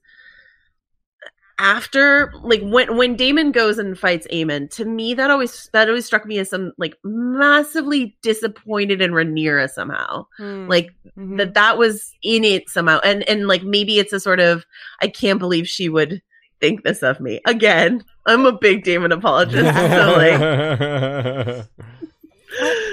after 1.59 2.33
like 2.43 2.61
when 2.63 2.97
when 2.97 3.17
Daemon 3.17 3.51
goes 3.53 3.79
and 3.79 3.99
fights 3.99 4.27
Aemond, 4.33 4.71
to 4.73 4.85
me 4.85 5.15
that 5.15 5.31
always 5.31 5.71
that 5.73 5.89
always 5.89 6.05
struck 6.05 6.27
me 6.27 6.39
as 6.39 6.51
some 6.51 6.73
like 6.77 6.95
massively 7.03 8.17
disappointed 8.23 9.01
in 9.01 9.13
Rhaenyra 9.13 9.71
somehow. 9.71 10.27
Hmm. 10.37 10.69
Like 10.69 10.91
Mhm. 11.17 11.39
that 11.39 11.55
that 11.55 11.79
was 11.79 12.13
in 12.23 12.45
it 12.45 12.69
somehow. 12.69 13.01
And 13.03 13.27
and 13.29 13.49
like 13.49 13.63
maybe 13.63 13.99
it's 13.99 14.13
a 14.13 14.21
sort 14.21 14.41
of 14.41 14.67
I 15.01 15.09
can't 15.09 15.39
believe 15.39 15.67
she 15.67 15.89
would 15.89 16.21
think 16.61 16.85
this 16.85 17.03
of 17.03 17.21
me. 17.21 17.41
Again, 17.47 18.05
I'm 18.27 18.45
a 18.47 18.53
big 18.53 18.85
Daemon 18.85 19.13
apologist. 19.13 19.75
so 19.75 20.15
like 20.17 21.67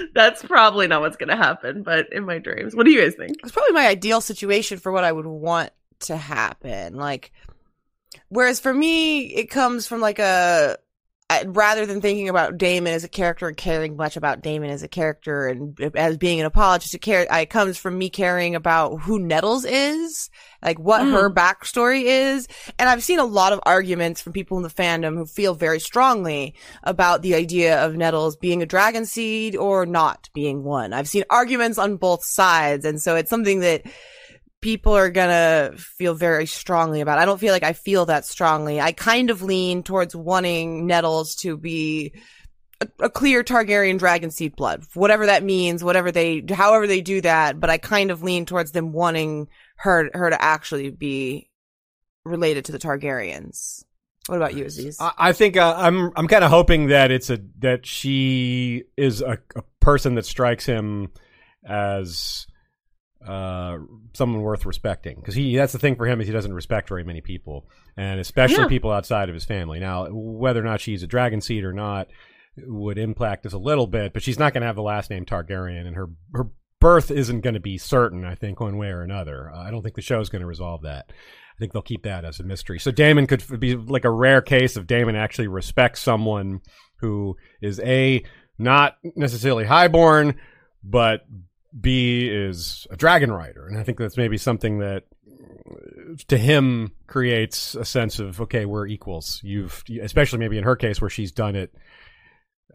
that's 0.14 0.44
probably 0.44 0.88
not 0.88 1.02
what's 1.02 1.18
gonna 1.18 1.36
happen, 1.36 1.84
but 1.84 2.12
in 2.12 2.26
my 2.26 2.38
dreams. 2.38 2.76
What 2.76 2.86
do 2.86 2.92
you 2.92 3.02
guys 3.02 3.16
think? 3.16 3.38
It's 3.44 3.52
probably 3.52 3.74
my 3.74 3.88
ideal 3.88 4.22
situation 4.22 4.78
for 4.78 4.92
what 4.92 5.04
I 5.04 5.12
would 5.12 5.26
want 5.26 5.72
to 6.02 6.18
happen. 6.18 6.96
Like, 6.96 7.32
whereas 8.34 8.60
for 8.60 8.74
me, 8.74 9.22
it 9.22 9.50
comes 9.50 9.88
from 9.88 10.02
like 10.02 10.20
a 10.20 10.78
rather 11.48 11.88
than 11.88 12.00
thinking 12.00 12.30
about 12.30 12.60
Daemon 12.60 12.94
as 12.94 13.04
a 13.04 13.10
character 13.10 13.48
and 13.48 13.58
caring 13.58 13.96
much 13.96 14.18
about 14.18 14.44
Daemon 14.44 14.70
as 14.70 14.84
a 14.84 14.88
character 14.88 15.48
and 15.48 15.80
as 15.96 16.18
being 16.18 16.40
an 16.40 16.46
apologist, 16.46 16.94
it, 16.94 17.00
care, 17.00 17.26
it 17.30 17.50
comes 17.50 17.78
from 17.78 17.98
me 17.98 18.10
caring 18.10 18.54
about 18.54 18.98
who 19.02 19.18
Nettles 19.18 19.66
is, 19.66 20.30
like 20.64 20.78
what 20.78 21.02
Mm. 21.02 21.12
her 21.12 21.32
backstory 21.32 22.04
is. 22.04 22.48
And 22.78 22.88
I've 22.88 23.04
seen 23.04 23.18
a 23.20 23.26
lot 23.26 23.52
of 23.52 23.62
arguments 23.64 24.22
from 24.22 24.34
people 24.34 24.58
in 24.58 24.64
the 24.64 24.70
fandom 24.70 25.16
who 25.16 25.26
feel 25.26 25.56
very 25.56 25.80
strongly 25.80 26.54
about 26.84 27.24
the 27.24 27.34
idea 27.34 27.84
of 27.84 27.96
Nettles 27.96 28.36
being 28.36 28.62
a 28.62 28.68
dragon 28.68 29.06
seed 29.08 29.56
or 29.56 29.88
not 29.88 30.30
being 30.36 30.64
one. 30.64 30.94
I've 30.94 31.10
seen 31.10 31.24
arguments 31.32 31.80
on 31.80 31.98
both 31.98 32.24
sides. 32.24 32.86
And 32.86 33.02
so 33.02 33.16
it's 33.16 33.30
something 33.32 33.62
that 33.62 33.84
people 34.64 34.96
are 34.96 35.12
gonna 35.12 35.74
feel 35.76 36.16
very 36.16 36.46
strongly 36.46 37.02
about. 37.02 37.20
I 37.20 37.26
don't 37.26 37.40
feel 37.40 37.52
like 37.52 37.64
I 37.64 37.74
feel 37.74 38.06
that 38.06 38.26
strongly. 38.26 38.80
I 38.80 38.94
kind 38.94 39.30
of 39.30 39.42
lean 39.42 39.84
towards 39.84 40.16
wanting 40.16 40.88
Nettles 40.88 41.36
to 41.38 41.58
be 41.58 42.14
a, 42.80 42.88
a 43.02 43.10
clear 43.10 43.44
Targaryen 43.44 44.00
dragon 44.00 44.32
seed 44.32 44.56
blood, 44.56 44.86
whatever 44.94 45.26
that 45.26 45.44
means, 45.44 45.84
whatever 45.84 46.14
they, 46.14 46.44
however 46.50 46.88
they 46.88 47.02
do 47.02 47.20
that. 47.22 47.60
But 47.60 47.70
I 47.70 47.78
kind 47.78 48.10
of 48.10 48.24
lean 48.24 48.46
towards 48.46 48.72
them 48.72 48.94
wanting 48.94 49.50
her 49.76 50.10
her 50.14 50.30
to 50.30 50.42
actually 50.42 50.90
be 50.90 51.50
related 52.24 52.66
to 52.66 52.72
the 52.72 52.80
Targaryens. 52.80 53.84
What 54.28 54.38
about 54.38 54.56
you, 54.56 54.64
Aziz? 54.64 54.96
I, 54.98 55.12
I 55.18 55.34
think 55.34 55.58
uh, 55.58 55.76
I'm 55.78 56.14
I'm 56.16 56.30
kind 56.30 56.46
of 56.46 56.50
hoping 56.50 56.88
that 56.88 57.12
it's 57.12 57.30
a 57.30 57.40
that 57.60 57.86
she 57.86 58.86
is 58.96 59.20
a, 59.20 59.40
a 59.58 59.64
person 59.82 60.16
that 60.16 60.26
strikes 60.26 60.66
him 60.66 61.12
as 61.68 62.48
uh, 63.28 63.78
someone 64.14 64.42
worth 64.42 64.66
respecting 64.66 65.16
because 65.16 65.36
he 65.36 65.56
that's 65.56 65.74
the 65.74 65.80
thing 65.80 65.96
for 65.96 66.06
him 66.06 66.20
is 66.22 66.28
he 66.28 66.34
doesn't 66.34 66.54
respect 66.54 66.90
very 66.90 67.04
many 67.04 67.22
people 67.22 67.68
and 67.98 68.20
especially 68.20 68.58
Yeah. 68.64 68.68
people 68.68 68.92
outside 68.92 69.30
of 69.30 69.36
his 69.36 69.46
family. 69.46 69.80
Now, 69.80 70.08
whether 70.12 70.60
or 70.60 70.64
not 70.64 70.82
she's 70.82 71.04
a 71.04 71.08
dragon 71.08 71.42
seed 71.42 71.64
or 71.64 71.74
not 71.74 72.08
would 72.58 72.98
impact 72.98 73.46
us 73.46 73.54
a 73.54 73.58
little 73.58 73.88
bit, 73.88 74.14
but 74.14 74.22
she's 74.24 74.38
not 74.38 74.54
going 74.54 74.62
to 74.62 74.68
have 74.68 74.76
the 74.76 74.82
last 74.84 75.10
name 75.10 75.26
Targaryen, 75.26 75.88
and 75.88 75.96
her 75.96 76.10
her 76.34 76.48
birth 76.80 77.12
isn't 77.12 77.42
going 77.42 77.54
to 77.54 77.60
be 77.60 77.78
certain. 77.78 78.26
I 78.26 78.36
think 78.36 78.60
one 78.60 78.78
way 78.78 78.88
or 78.90 79.02
another. 79.02 79.50
Uh, 79.54 79.60
I 79.60 79.72
don't 79.72 79.82
think 79.84 79.96
the 79.96 80.02
show 80.02 80.20
is 80.20 80.30
going 80.30 80.42
to 80.42 80.46
resolve 80.46 80.82
that. 80.84 81.06
I 81.10 81.60
think 81.60 81.72
they'll 81.72 81.82
keep 81.82 82.04
that 82.04 82.26
as 82.26 82.40
a 82.40 82.44
mystery. 82.44 82.80
So 82.80 82.92
Daemon 82.92 83.28
could 83.28 83.44
be 83.60 83.76
like 83.76 84.06
a 84.06 84.12
rare 84.12 84.42
case 84.42 84.76
of 84.76 84.86
Daemon 84.88 85.16
actually 85.16 85.48
respects 85.48 86.02
someone 86.02 86.62
who 86.98 87.38
is 87.62 87.80
a 87.80 88.24
not 88.58 88.98
necessarily 89.16 89.64
highborn, 89.66 90.36
but 90.84 91.22
B 91.80 92.28
is 92.30 92.88
a 92.92 92.98
dragon 92.98 93.32
rider, 93.32 93.68
and 93.68 93.78
I 93.78 93.84
think 93.84 93.98
that's 93.98 94.18
maybe 94.18 94.38
something 94.38 94.80
that 94.80 95.04
to 96.28 96.38
him 96.38 96.92
creates 97.08 97.76
a 97.76 97.86
sense 97.86 98.20
of 98.20 98.42
okay, 98.42 98.66
we're 98.66 98.88
equals. 98.88 99.40
You've 99.44 99.84
especially 100.02 100.40
maybe 100.40 100.58
in 100.58 100.64
her 100.64 100.76
case 100.76 101.02
where 101.02 101.10
she's 101.10 101.32
done 101.32 101.56
it 101.56 101.74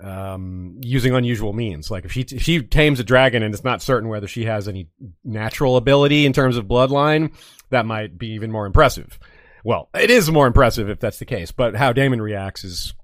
um, 0.03 0.78
using 0.82 1.14
unusual 1.14 1.53
means. 1.53 1.90
Like 1.90 2.05
if 2.05 2.12
she 2.12 2.22
if 2.22 2.42
she 2.42 2.62
tames 2.62 3.01
a 3.01 3.05
dragon 3.05 3.42
and 3.42 3.55
it's 3.55 3.64
not 3.64 3.82
certain 3.82 4.09
whether 4.09 4.26
she 4.26 4.44
has 4.44 4.68
any 4.68 4.88
natural 5.24 5.76
ability 5.76 6.26
in 6.26 6.32
terms 6.32 6.57
of 6.57 6.66
bloodline, 6.66 7.32
that 7.70 7.86
might 7.86 8.18
be 8.18 8.28
even 8.28 8.51
more 8.51 8.66
impressive. 8.66 9.18
Well, 9.64 9.88
it 9.94 10.11
is 10.11 10.30
more 10.30 10.46
impressive 10.46 10.88
if 10.88 11.01
that's 11.01 11.18
the 11.18 11.24
case, 11.24 11.51
but 11.51 11.74
how 11.74 11.92
Daemon 11.92 12.22
reacts 12.22 12.64
is 12.64 12.94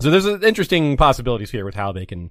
so. 0.00 0.10
There's 0.10 0.26
interesting 0.26 0.96
possibilities 0.96 1.50
here 1.50 1.64
with 1.64 1.74
how 1.74 1.92
they 1.92 2.06
can 2.06 2.30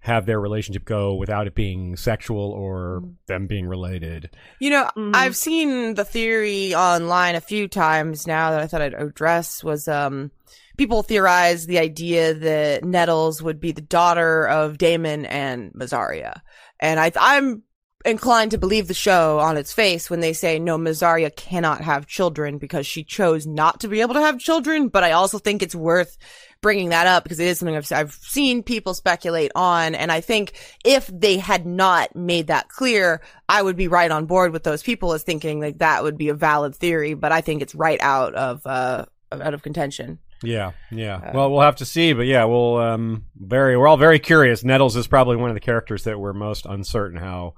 have 0.00 0.24
their 0.26 0.40
relationship 0.40 0.84
go 0.84 1.14
without 1.14 1.46
it 1.46 1.54
being 1.54 1.94
sexual 1.96 2.52
or 2.52 3.02
them 3.26 3.46
being 3.46 3.66
related. 3.66 4.30
You 4.58 4.70
know, 4.70 4.90
Mhm. 4.96 5.14
I've 5.14 5.36
seen 5.36 5.94
the 5.94 6.04
theory 6.04 6.74
online 6.74 7.34
a 7.34 7.40
few 7.40 7.68
times 7.68 8.26
now 8.26 8.50
that 8.50 8.60
I 8.60 8.66
thought 8.66 8.82
I'd 8.82 8.94
address 8.94 9.62
was 9.62 9.88
um 9.88 10.30
people 10.78 11.02
theorize 11.02 11.66
the 11.66 11.78
idea 11.78 12.32
that 12.32 12.84
Nettles 12.84 13.42
would 13.42 13.60
be 13.60 13.72
the 13.72 13.82
daughter 13.82 14.48
of 14.48 14.78
Daemon 14.78 15.26
and 15.26 15.72
Mysaria. 15.74 16.40
And 16.80 16.98
I 16.98 17.12
I'm 17.20 17.62
inclined 18.06 18.52
to 18.52 18.58
believe 18.58 18.88
the 18.88 18.94
show 18.94 19.38
on 19.40 19.58
its 19.58 19.74
face 19.74 20.08
when 20.08 20.20
they 20.20 20.32
say 20.32 20.58
no 20.58 20.78
Mysaria 20.78 21.34
cannot 21.36 21.82
have 21.82 22.06
children 22.06 22.56
because 22.56 22.86
she 22.86 23.04
chose 23.04 23.46
not 23.46 23.80
to 23.80 23.88
be 23.88 24.00
able 24.00 24.14
to 24.14 24.22
have 24.22 24.38
children, 24.38 24.88
but 24.88 25.04
I 25.04 25.12
also 25.12 25.38
think 25.38 25.62
it's 25.62 25.74
worth 25.74 26.16
bringing 26.60 26.90
that 26.90 27.06
up 27.06 27.22
because 27.22 27.40
it 27.40 27.46
is 27.46 27.58
something 27.58 27.76
I've, 27.76 27.90
I've 27.92 28.12
seen 28.12 28.62
people 28.62 28.94
speculate 28.94 29.52
on. 29.54 29.94
And 29.94 30.12
I 30.12 30.20
think 30.20 30.52
if 30.84 31.06
they 31.06 31.38
had 31.38 31.66
not 31.66 32.14
made 32.14 32.48
that 32.48 32.68
clear, 32.68 33.20
I 33.48 33.62
would 33.62 33.76
be 33.76 33.88
right 33.88 34.10
on 34.10 34.26
board 34.26 34.52
with 34.52 34.62
those 34.62 34.82
people 34.82 35.12
as 35.12 35.22
thinking 35.22 35.60
like 35.60 35.78
that 35.78 36.02
would 36.02 36.18
be 36.18 36.28
a 36.28 36.34
valid 36.34 36.74
theory. 36.74 37.14
But 37.14 37.32
I 37.32 37.40
think 37.40 37.62
it's 37.62 37.74
right 37.74 38.00
out 38.00 38.34
of, 38.34 38.66
uh, 38.66 39.06
out 39.32 39.54
of 39.54 39.62
contention. 39.62 40.18
Yeah, 40.42 40.72
yeah. 40.90 41.32
well, 41.34 41.50
we'll 41.50 41.60
have 41.60 41.76
to 41.76 41.84
see, 41.84 42.12
but 42.14 42.26
yeah, 42.26 42.44
we'll 42.44 42.78
um 42.78 43.26
very 43.36 43.76
we're 43.76 43.86
all 43.86 43.98
very 43.98 44.18
curious. 44.18 44.64
Nettles 44.64 44.96
is 44.96 45.06
probably 45.06 45.36
one 45.36 45.50
of 45.50 45.54
the 45.54 45.60
characters 45.60 46.04
that 46.04 46.18
we're 46.18 46.32
most 46.32 46.64
uncertain 46.64 47.18
how 47.18 47.54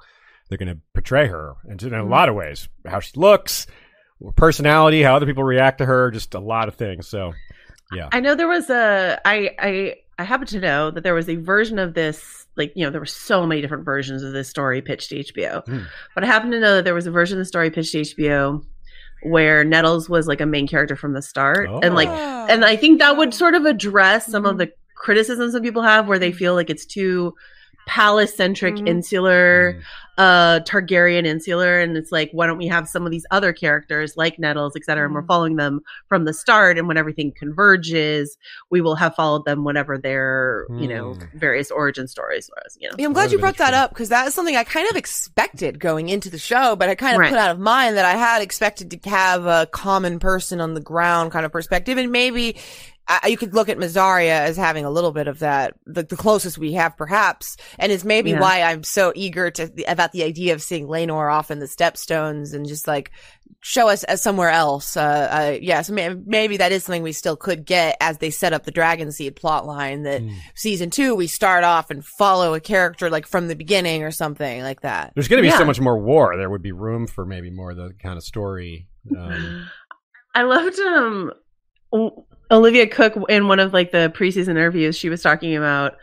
they're 0.48 0.58
going 0.58 0.74
to 0.74 0.80
portray 0.92 1.28
her, 1.28 1.54
and 1.64 1.80
in 1.82 1.94
a 1.94 2.04
lot 2.04 2.28
of 2.28 2.34
ways, 2.34 2.68
how 2.86 3.00
she 3.00 3.12
looks, 3.14 3.66
her 4.22 4.32
personality, 4.32 5.02
how 5.02 5.16
other 5.16 5.26
people 5.26 5.44
react 5.44 5.78
to 5.78 5.86
her, 5.86 6.10
just 6.10 6.34
a 6.34 6.40
lot 6.40 6.68
of 6.68 6.74
things. 6.74 7.08
So, 7.08 7.32
yeah, 7.94 8.08
I 8.12 8.20
know 8.20 8.34
there 8.34 8.48
was 8.48 8.70
a 8.70 9.20
I 9.24 9.50
I 9.58 9.94
I 10.18 10.24
happen 10.24 10.46
to 10.48 10.60
know 10.60 10.90
that 10.90 11.02
there 11.02 11.14
was 11.14 11.28
a 11.28 11.36
version 11.36 11.78
of 11.78 11.94
this 11.94 12.46
like 12.56 12.72
you 12.76 12.84
know 12.84 12.90
there 12.90 13.00
were 13.00 13.06
so 13.06 13.46
many 13.46 13.60
different 13.60 13.84
versions 13.84 14.22
of 14.22 14.32
this 14.32 14.48
story 14.48 14.82
pitched 14.82 15.08
to 15.10 15.16
HBO, 15.24 15.64
Hmm. 15.66 15.78
but 16.14 16.24
I 16.24 16.26
happen 16.26 16.50
to 16.50 16.60
know 16.60 16.74
that 16.76 16.84
there 16.84 16.94
was 16.94 17.06
a 17.06 17.10
version 17.10 17.38
of 17.38 17.40
the 17.40 17.46
story 17.46 17.70
pitched 17.70 17.92
to 17.92 18.00
HBO 18.02 18.64
where 19.24 19.62
Nettles 19.64 20.08
was 20.08 20.26
like 20.26 20.40
a 20.40 20.46
main 20.46 20.66
character 20.66 20.96
from 20.96 21.12
the 21.12 21.22
start, 21.22 21.68
and 21.82 21.94
like 21.94 22.08
and 22.08 22.64
I 22.64 22.76
think 22.76 22.98
that 22.98 23.16
would 23.16 23.32
sort 23.32 23.54
of 23.54 23.64
address 23.66 24.26
some 24.26 24.44
of 24.46 24.58
the 24.58 24.70
criticisms 24.96 25.52
that 25.52 25.62
people 25.62 25.82
have 25.82 26.06
where 26.08 26.18
they 26.18 26.32
feel 26.32 26.54
like 26.54 26.70
it's 26.70 26.84
too 26.86 27.34
palace 27.86 28.34
centric 28.36 28.76
Mhm. 28.76 28.88
insular 28.88 29.82
uh 30.18 30.60
targaryen 30.60 31.24
insular 31.26 31.80
and 31.80 31.96
it's 31.96 32.12
like 32.12 32.28
why 32.32 32.46
don't 32.46 32.58
we 32.58 32.66
have 32.66 32.86
some 32.86 33.06
of 33.06 33.10
these 33.10 33.24
other 33.30 33.50
characters 33.52 34.12
like 34.16 34.38
nettles 34.38 34.74
et 34.76 34.84
cetera 34.84 35.06
and 35.06 35.14
we're 35.14 35.22
following 35.24 35.56
them 35.56 35.80
from 36.06 36.26
the 36.26 36.34
start 36.34 36.76
and 36.78 36.86
when 36.86 36.98
everything 36.98 37.32
converges 37.34 38.36
we 38.70 38.80
will 38.82 38.94
have 38.94 39.14
followed 39.14 39.44
them 39.46 39.64
whenever 39.64 39.96
their 39.96 40.66
you 40.78 40.86
know 40.86 41.14
Hmm. 41.14 41.38
various 41.38 41.70
origin 41.70 42.06
stories 42.06 42.50
was 42.56 42.76
you 42.78 42.88
know 42.88 42.94
Yeah, 42.98 43.06
I'm 43.06 43.14
glad 43.14 43.32
you 43.32 43.38
brought 43.38 43.56
that 43.58 43.72
up 43.74 43.90
because 43.90 44.10
that 44.10 44.26
is 44.26 44.34
something 44.34 44.54
I 44.54 44.64
kind 44.64 44.86
of 44.90 44.96
expected 44.96 45.80
going 45.80 46.08
into 46.10 46.28
the 46.30 46.38
show, 46.38 46.76
but 46.76 46.88
I 46.90 46.94
kind 46.94 47.14
of 47.14 47.20
Right. 47.20 47.30
put 47.30 47.38
out 47.38 47.50
of 47.50 47.58
mind 47.58 47.96
that 47.96 48.04
I 48.04 48.12
had 48.16 48.42
expected 48.42 48.90
to 49.02 49.08
have 49.10 49.46
a 49.46 49.66
common 49.72 50.18
person 50.18 50.60
on 50.60 50.74
the 50.74 50.80
ground 50.80 51.32
kind 51.32 51.46
of 51.46 51.52
perspective, 51.52 51.96
and 51.98 52.12
maybe 52.12 52.56
uh, 53.08 53.18
you 53.26 53.36
could 53.36 53.52
look 53.54 53.68
at 53.68 53.78
Mysaria 53.78 54.30
as 54.30 54.56
having 54.56 54.84
a 54.84 54.90
little 54.90 55.12
bit 55.12 55.26
of 55.28 55.40
that, 55.40 55.74
the, 55.86 56.02
the 56.04 56.16
closest 56.16 56.56
we 56.56 56.72
have, 56.74 56.96
perhaps, 56.96 57.56
and 57.78 57.90
it's 57.90 58.04
maybe 58.04 58.30
Yeah. 58.30 58.40
why 58.40 58.62
I'm 58.62 58.84
so 58.84 59.12
eager 59.14 59.50
to 59.50 59.70
about 59.88 60.12
the 60.12 60.22
idea 60.24 60.54
of 60.54 60.62
seeing 60.62 60.86
Laenor 60.86 61.32
off 61.32 61.50
in 61.50 61.58
the 61.58 61.66
Stepstones 61.66 62.54
and 62.54 62.66
just 62.66 62.86
like 62.86 63.10
show 63.60 63.88
us 63.88 64.02
as 64.04 64.22
somewhere 64.22 64.50
else. 64.50 64.96
Uh, 64.96 65.28
uh 65.54 65.58
yeah, 65.60 65.82
so 65.82 65.92
may- 65.92 66.14
maybe 66.26 66.56
that 66.58 66.72
is 66.72 66.84
something 66.84 67.02
we 67.02 67.12
still 67.12 67.36
could 67.36 67.64
get 67.64 67.96
as 68.00 68.18
they 68.18 68.30
set 68.30 68.52
up 68.52 68.64
the 68.64 68.70
Dragon 68.70 69.10
Seed 69.12 69.36
plot 69.36 69.66
line 69.66 70.02
that 70.04 70.22
season 70.54 70.90
two, 70.90 71.14
we 71.14 71.26
start 71.26 71.64
off 71.64 71.90
and 71.90 72.04
follow 72.04 72.54
a 72.54 72.60
character 72.60 73.10
like 73.10 73.26
from 73.26 73.48
the 73.48 73.56
beginning 73.56 74.02
or 74.04 74.10
something 74.10 74.62
like 74.62 74.80
that. 74.82 75.12
there's 75.14 75.28
going 75.28 75.42
to 75.42 75.48
be 75.48 75.54
so 75.56 75.64
much 75.64 75.80
more 75.80 75.98
war. 75.98 76.36
There 76.36 76.48
would 76.50 76.62
be 76.62 76.72
room 76.72 77.06
for 77.06 77.24
maybe 77.26 77.50
more 77.50 77.72
of 77.72 77.76
the 77.76 77.92
kind 78.00 78.16
of 78.16 78.22
story. 78.24 78.88
Um, 79.16 79.68
I 80.34 80.42
loved 80.42 80.78
um 80.78 81.32
O- 81.92 82.26
Olivia 82.52 82.86
Cooke 82.86 83.14
in 83.28 83.48
one 83.48 83.58
of 83.58 83.72
like 83.72 83.90
the 83.90 84.12
preseason 84.14 84.50
interviews. 84.50 84.96
She 84.96 85.08
was 85.08 85.22
talking 85.22 85.56
about 85.56 85.96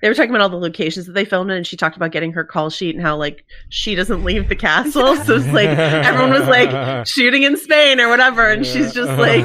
they 0.00 0.08
were 0.08 0.14
talking 0.14 0.30
about 0.30 0.42
all 0.42 0.48
the 0.48 0.56
locations 0.56 1.06
that 1.06 1.12
they 1.12 1.24
filmed 1.24 1.50
in, 1.50 1.56
and 1.58 1.66
she 1.66 1.76
talked 1.76 1.96
about 1.96 2.12
getting 2.12 2.32
her 2.32 2.44
call 2.44 2.68
sheet 2.70 2.94
and 2.94 3.02
how 3.04 3.16
like 3.16 3.44
she 3.70 3.94
doesn't 3.94 4.24
leave 4.24 4.48
the 4.48 4.56
castle. 4.56 5.16
So 5.16 5.36
it's 5.36 5.46
like 5.48 5.68
everyone 5.68 6.30
was 6.30 6.46
like 6.46 7.06
shooting 7.06 7.42
in 7.42 7.56
Spain 7.56 8.00
or 8.00 8.08
whatever, 8.08 8.48
and 8.48 8.66
she's 8.66 8.92
just 8.92 9.10
like 9.18 9.44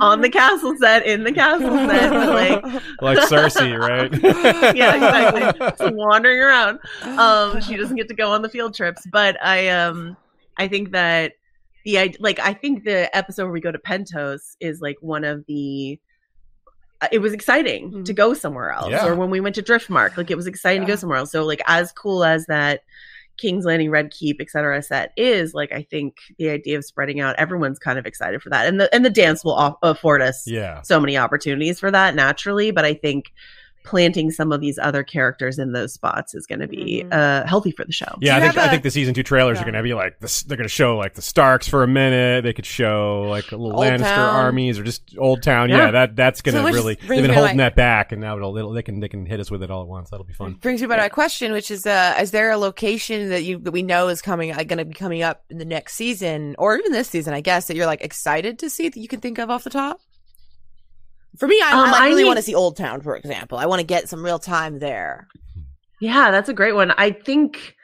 on 0.00 0.22
the 0.22 0.30
castle 0.30 0.74
set 0.80 1.06
in 1.06 1.24
the 1.24 1.32
castle 1.32 1.76
set, 1.88 2.10
but 2.10 2.28
like 2.28 2.64
like 3.00 3.18
Cersei, 3.28 3.78
right? 3.78 4.12
yeah, 4.76 4.94
exactly. 4.94 5.68
Just 5.78 5.94
wandering 5.94 6.40
around. 6.40 6.78
Um, 7.02 7.60
she 7.60 7.76
doesn't 7.76 7.96
get 7.96 8.08
to 8.08 8.14
go 8.14 8.32
on 8.32 8.42
the 8.42 8.48
field 8.48 8.74
trips, 8.74 9.06
but 9.06 9.42
I 9.44 9.68
um 9.68 10.16
I 10.56 10.68
think 10.68 10.92
that 10.92 11.34
the 11.84 11.98
id- 11.98 12.16
like 12.20 12.38
I 12.40 12.52
think 12.54 12.84
the 12.84 13.14
episode 13.16 13.44
where 13.44 13.52
we 13.52 13.60
go 13.60 13.72
to 13.72 13.78
Pentos 13.78 14.56
is 14.60 14.80
like 14.80 14.96
one 15.00 15.24
of 15.24 15.44
the 15.46 15.98
uh, 17.00 17.08
it 17.10 17.18
was 17.18 17.32
exciting 17.32 18.04
to 18.04 18.12
go 18.12 18.34
somewhere 18.34 18.70
else 18.70 18.90
Yeah. 18.90 19.06
or 19.06 19.14
when 19.16 19.30
we 19.30 19.40
went 19.40 19.54
to 19.56 19.62
Driftmark 19.62 20.16
like 20.16 20.30
it 20.30 20.36
was 20.36 20.46
exciting 20.46 20.82
to 20.82 20.86
go 20.86 20.96
somewhere 20.96 21.18
else 21.18 21.32
so 21.32 21.44
like 21.44 21.62
as 21.66 21.92
cool 21.92 22.24
as 22.24 22.46
that 22.46 22.80
King's 23.38 23.64
Landing 23.64 23.90
Red 23.90 24.10
Keep 24.10 24.40
etc 24.40 24.82
set 24.82 25.12
is 25.16 25.54
like 25.54 25.72
I 25.72 25.82
think 25.82 26.18
the 26.38 26.50
idea 26.50 26.76
of 26.78 26.84
spreading 26.84 27.18
out 27.20 27.34
everyone's 27.36 27.78
kind 27.78 27.98
of 27.98 28.06
excited 28.06 28.42
for 28.42 28.50
that 28.50 28.66
and 28.68 28.78
the 28.80 28.94
and 28.94 29.04
the 29.04 29.10
dance 29.10 29.42
will 29.44 29.54
off- 29.54 29.78
afford 29.82 30.22
us 30.22 30.46
yeah. 30.46 30.82
so 30.82 31.00
many 31.00 31.16
opportunities 31.16 31.80
for 31.80 31.90
that 31.90 32.14
naturally 32.14 32.70
but 32.70 32.84
i 32.84 32.92
think 32.94 33.32
planting 33.84 34.30
some 34.30 34.52
of 34.52 34.60
these 34.60 34.78
other 34.78 35.02
characters 35.02 35.58
in 35.58 35.72
those 35.72 35.92
spots 35.92 36.34
is 36.34 36.46
going 36.46 36.60
to 36.60 36.68
be 36.68 37.04
Mhm. 37.04 37.12
uh, 37.12 37.46
healthy 37.46 37.70
for 37.70 37.84
the 37.84 37.92
show 37.92 38.16
Yeah, 38.20 38.36
I 38.36 38.40
think 38.40 38.54
have 38.54 38.64
I 38.64 38.66
a- 38.66 38.70
think 38.70 38.82
the 38.82 38.90
season 38.90 39.14
two 39.14 39.22
trailers 39.22 39.56
Yeah. 39.56 39.62
are 39.62 39.64
going 39.64 39.74
to 39.74 39.82
be 39.82 39.94
like 39.94 40.18
this. 40.20 40.42
They're 40.42 40.56
going 40.56 40.68
to 40.68 40.72
show 40.74 40.96
like 40.96 41.14
the 41.14 41.22
Starks 41.22 41.68
for 41.68 41.82
a 41.82 41.88
minute. 41.88 42.44
They 42.44 42.52
could 42.52 42.66
show 42.66 43.26
like 43.28 43.50
little 43.52 43.72
Old 43.74 43.84
Lannister 43.84 44.00
Town. 44.00 44.34
armies 44.36 44.78
or 44.78 44.82
just 44.84 45.14
Old 45.18 45.42
Town. 45.42 45.68
Yeah, 45.70 45.76
Yeah. 45.86 45.90
that 45.92 46.16
that's 46.16 46.42
going 46.42 46.54
to 46.56 46.62
which 46.62 46.74
really. 46.74 46.94
They've 46.94 47.22
been 47.22 47.30
holding 47.34 47.56
my- 47.56 47.64
that 47.64 47.76
back, 47.76 48.12
and 48.12 48.20
now 48.20 48.36
it'll, 48.36 48.56
it'll 48.56 48.72
they 48.72 48.82
can 48.82 49.00
they 49.00 49.08
can 49.08 49.26
hit 49.26 49.40
us 49.40 49.50
with 49.50 49.62
it 49.62 49.70
all 49.70 49.82
at 49.82 49.88
once. 49.88 50.10
That'll 50.10 50.24
be 50.26 50.32
fun. 50.32 50.54
Brings 50.60 50.80
me 50.80 50.86
back 50.86 50.98
to 50.98 51.02
my 51.04 51.08
question, 51.08 51.52
which 51.52 51.70
is, 51.70 51.86
uh, 51.86 52.16
is 52.20 52.30
there 52.30 52.50
a 52.50 52.56
location 52.58 53.28
that 53.30 53.42
you, 53.44 53.58
that 53.58 53.72
we 53.72 53.82
know 53.82 54.08
is 54.08 54.22
coming, 54.22 54.52
uh, 54.52 54.62
going 54.62 54.78
to 54.78 54.84
be 54.84 54.94
coming 54.94 55.22
up 55.22 55.42
in 55.50 55.58
the 55.58 55.64
next 55.64 55.94
season 55.94 56.54
or 56.58 56.76
even 56.78 56.92
this 56.92 57.08
season, 57.08 57.34
I 57.34 57.40
guess, 57.40 57.66
that 57.66 57.76
you're 57.76 57.86
like 57.86 58.02
excited 58.02 58.58
to 58.60 58.70
see 58.70 58.88
that 58.88 58.96
you 58.98 59.08
can 59.08 59.20
think 59.20 59.38
of 59.38 59.50
off 59.50 59.64
the 59.64 59.70
top? 59.70 60.00
For 61.38 61.48
me, 61.48 61.60
I, 61.64 61.72
Um, 61.72 61.94
I 61.94 61.98
I 62.04 62.08
really 62.08 62.22
need- 62.22 62.28
want 62.28 62.36
to 62.38 62.42
see 62.42 62.54
Old 62.54 62.76
Town, 62.76 63.00
for 63.00 63.16
example. 63.16 63.58
I 63.58 63.66
want 63.66 63.80
to 63.80 63.86
get 63.86 64.08
some 64.08 64.24
real 64.24 64.38
time 64.38 64.78
there. 64.78 65.28
yeah 66.00 66.30
that's 66.32 66.48
a 66.48 66.52
great 66.54 66.74
one 66.74 66.90
i 66.98 67.12
think 67.12 67.76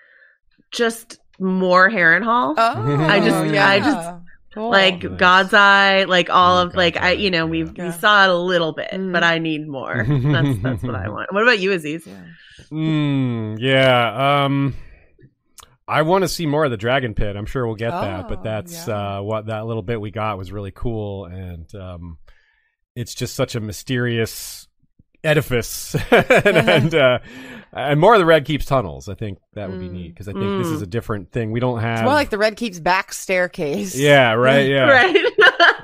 just 0.73 1.19
more 1.39 1.89
Harrenhal. 1.89 2.55
Oh, 2.59 3.05
I 3.07 3.21
just- 3.21 3.55
yeah. 3.55 3.69
I 3.69 3.79
just- 3.79 4.15
Cool. 4.55 4.71
like 4.71 5.03
Nice. 5.05 5.19
God's 5.19 5.55
Eye, 5.55 6.05
like 6.05 6.31
all 6.31 6.59
Oh, 6.59 6.63
of 6.63 6.75
like 6.75 6.95
God's 6.95 7.07
Eye, 7.07 7.13
you 7.13 7.31
know, 7.31 7.47
we 7.47 7.63
yeah. 7.65 7.87
we 7.87 7.93
saw 7.93 8.25
it 8.25 8.31
a 8.31 8.35
little 8.35 8.73
bit, 8.73 8.91
Mm. 8.91 9.13
but 9.13 9.23
I 9.23 9.39
need 9.39 9.69
more. 9.69 10.05
That's 10.09 10.59
that's 10.63 10.83
what 10.83 10.95
I 10.97 11.09
want. 11.11 11.33
What 11.33 11.43
about 11.45 11.59
you, 11.61 11.71
Aziz? 11.73 12.09
Mm, 12.73 13.59
yeah. 13.61 14.45
Um, 14.45 14.75
I 15.87 16.03
want 16.03 16.23
to 16.23 16.29
see 16.29 16.47
more 16.47 16.65
of 16.65 16.71
the 16.71 16.77
Dragon 16.77 17.15
Pit. 17.15 17.37
I'm 17.37 17.47
sure 17.47 17.67
we'll 17.67 17.77
get 17.77 17.91
that, 17.93 18.25
Oh, 18.25 18.29
but 18.29 18.43
that's 18.43 18.89
yeah. 18.89 19.19
uh, 19.19 19.23
what 19.23 19.47
that 19.47 19.67
little 19.67 19.83
bit 19.83 20.01
we 20.01 20.11
got 20.11 20.39
was 20.39 20.51
really 20.51 20.73
cool, 20.75 21.27
and 21.27 21.73
um, 21.75 22.19
it's 22.99 23.15
just 23.15 23.35
such 23.35 23.55
a 23.55 23.61
mysterious 23.61 24.67
edifice, 25.23 25.95
and 26.11 26.57
and, 26.69 26.95
uh, 26.95 27.19
and 27.73 28.01
more 28.01 28.15
of 28.15 28.19
the 28.21 28.27
Red 28.27 28.45
Keeps 28.45 28.65
tunnels. 28.65 29.09
I 29.09 29.15
think 29.15 29.39
that 29.55 29.71
would 29.71 29.81
be 29.81 29.89
Mm. 29.89 29.93
neat 29.93 30.09
because 30.15 30.29
I 30.29 30.33
think 30.33 30.63
this 30.63 30.69
is 30.73 30.83
a 30.83 30.87
different 30.87 31.33
thing. 31.33 31.51
We 31.51 31.61
don't 31.61 31.81
have 31.81 31.99
It's 31.99 32.05
more 32.05 32.13
like 32.15 32.31
the 32.31 32.39
Red 32.39 32.57
Keeps 32.57 32.79
back 32.81 33.13
staircase. 33.13 33.95
yeah, 33.97 34.33
right, 34.33 34.67
yeah. 34.69 34.85
Right. 34.91 35.17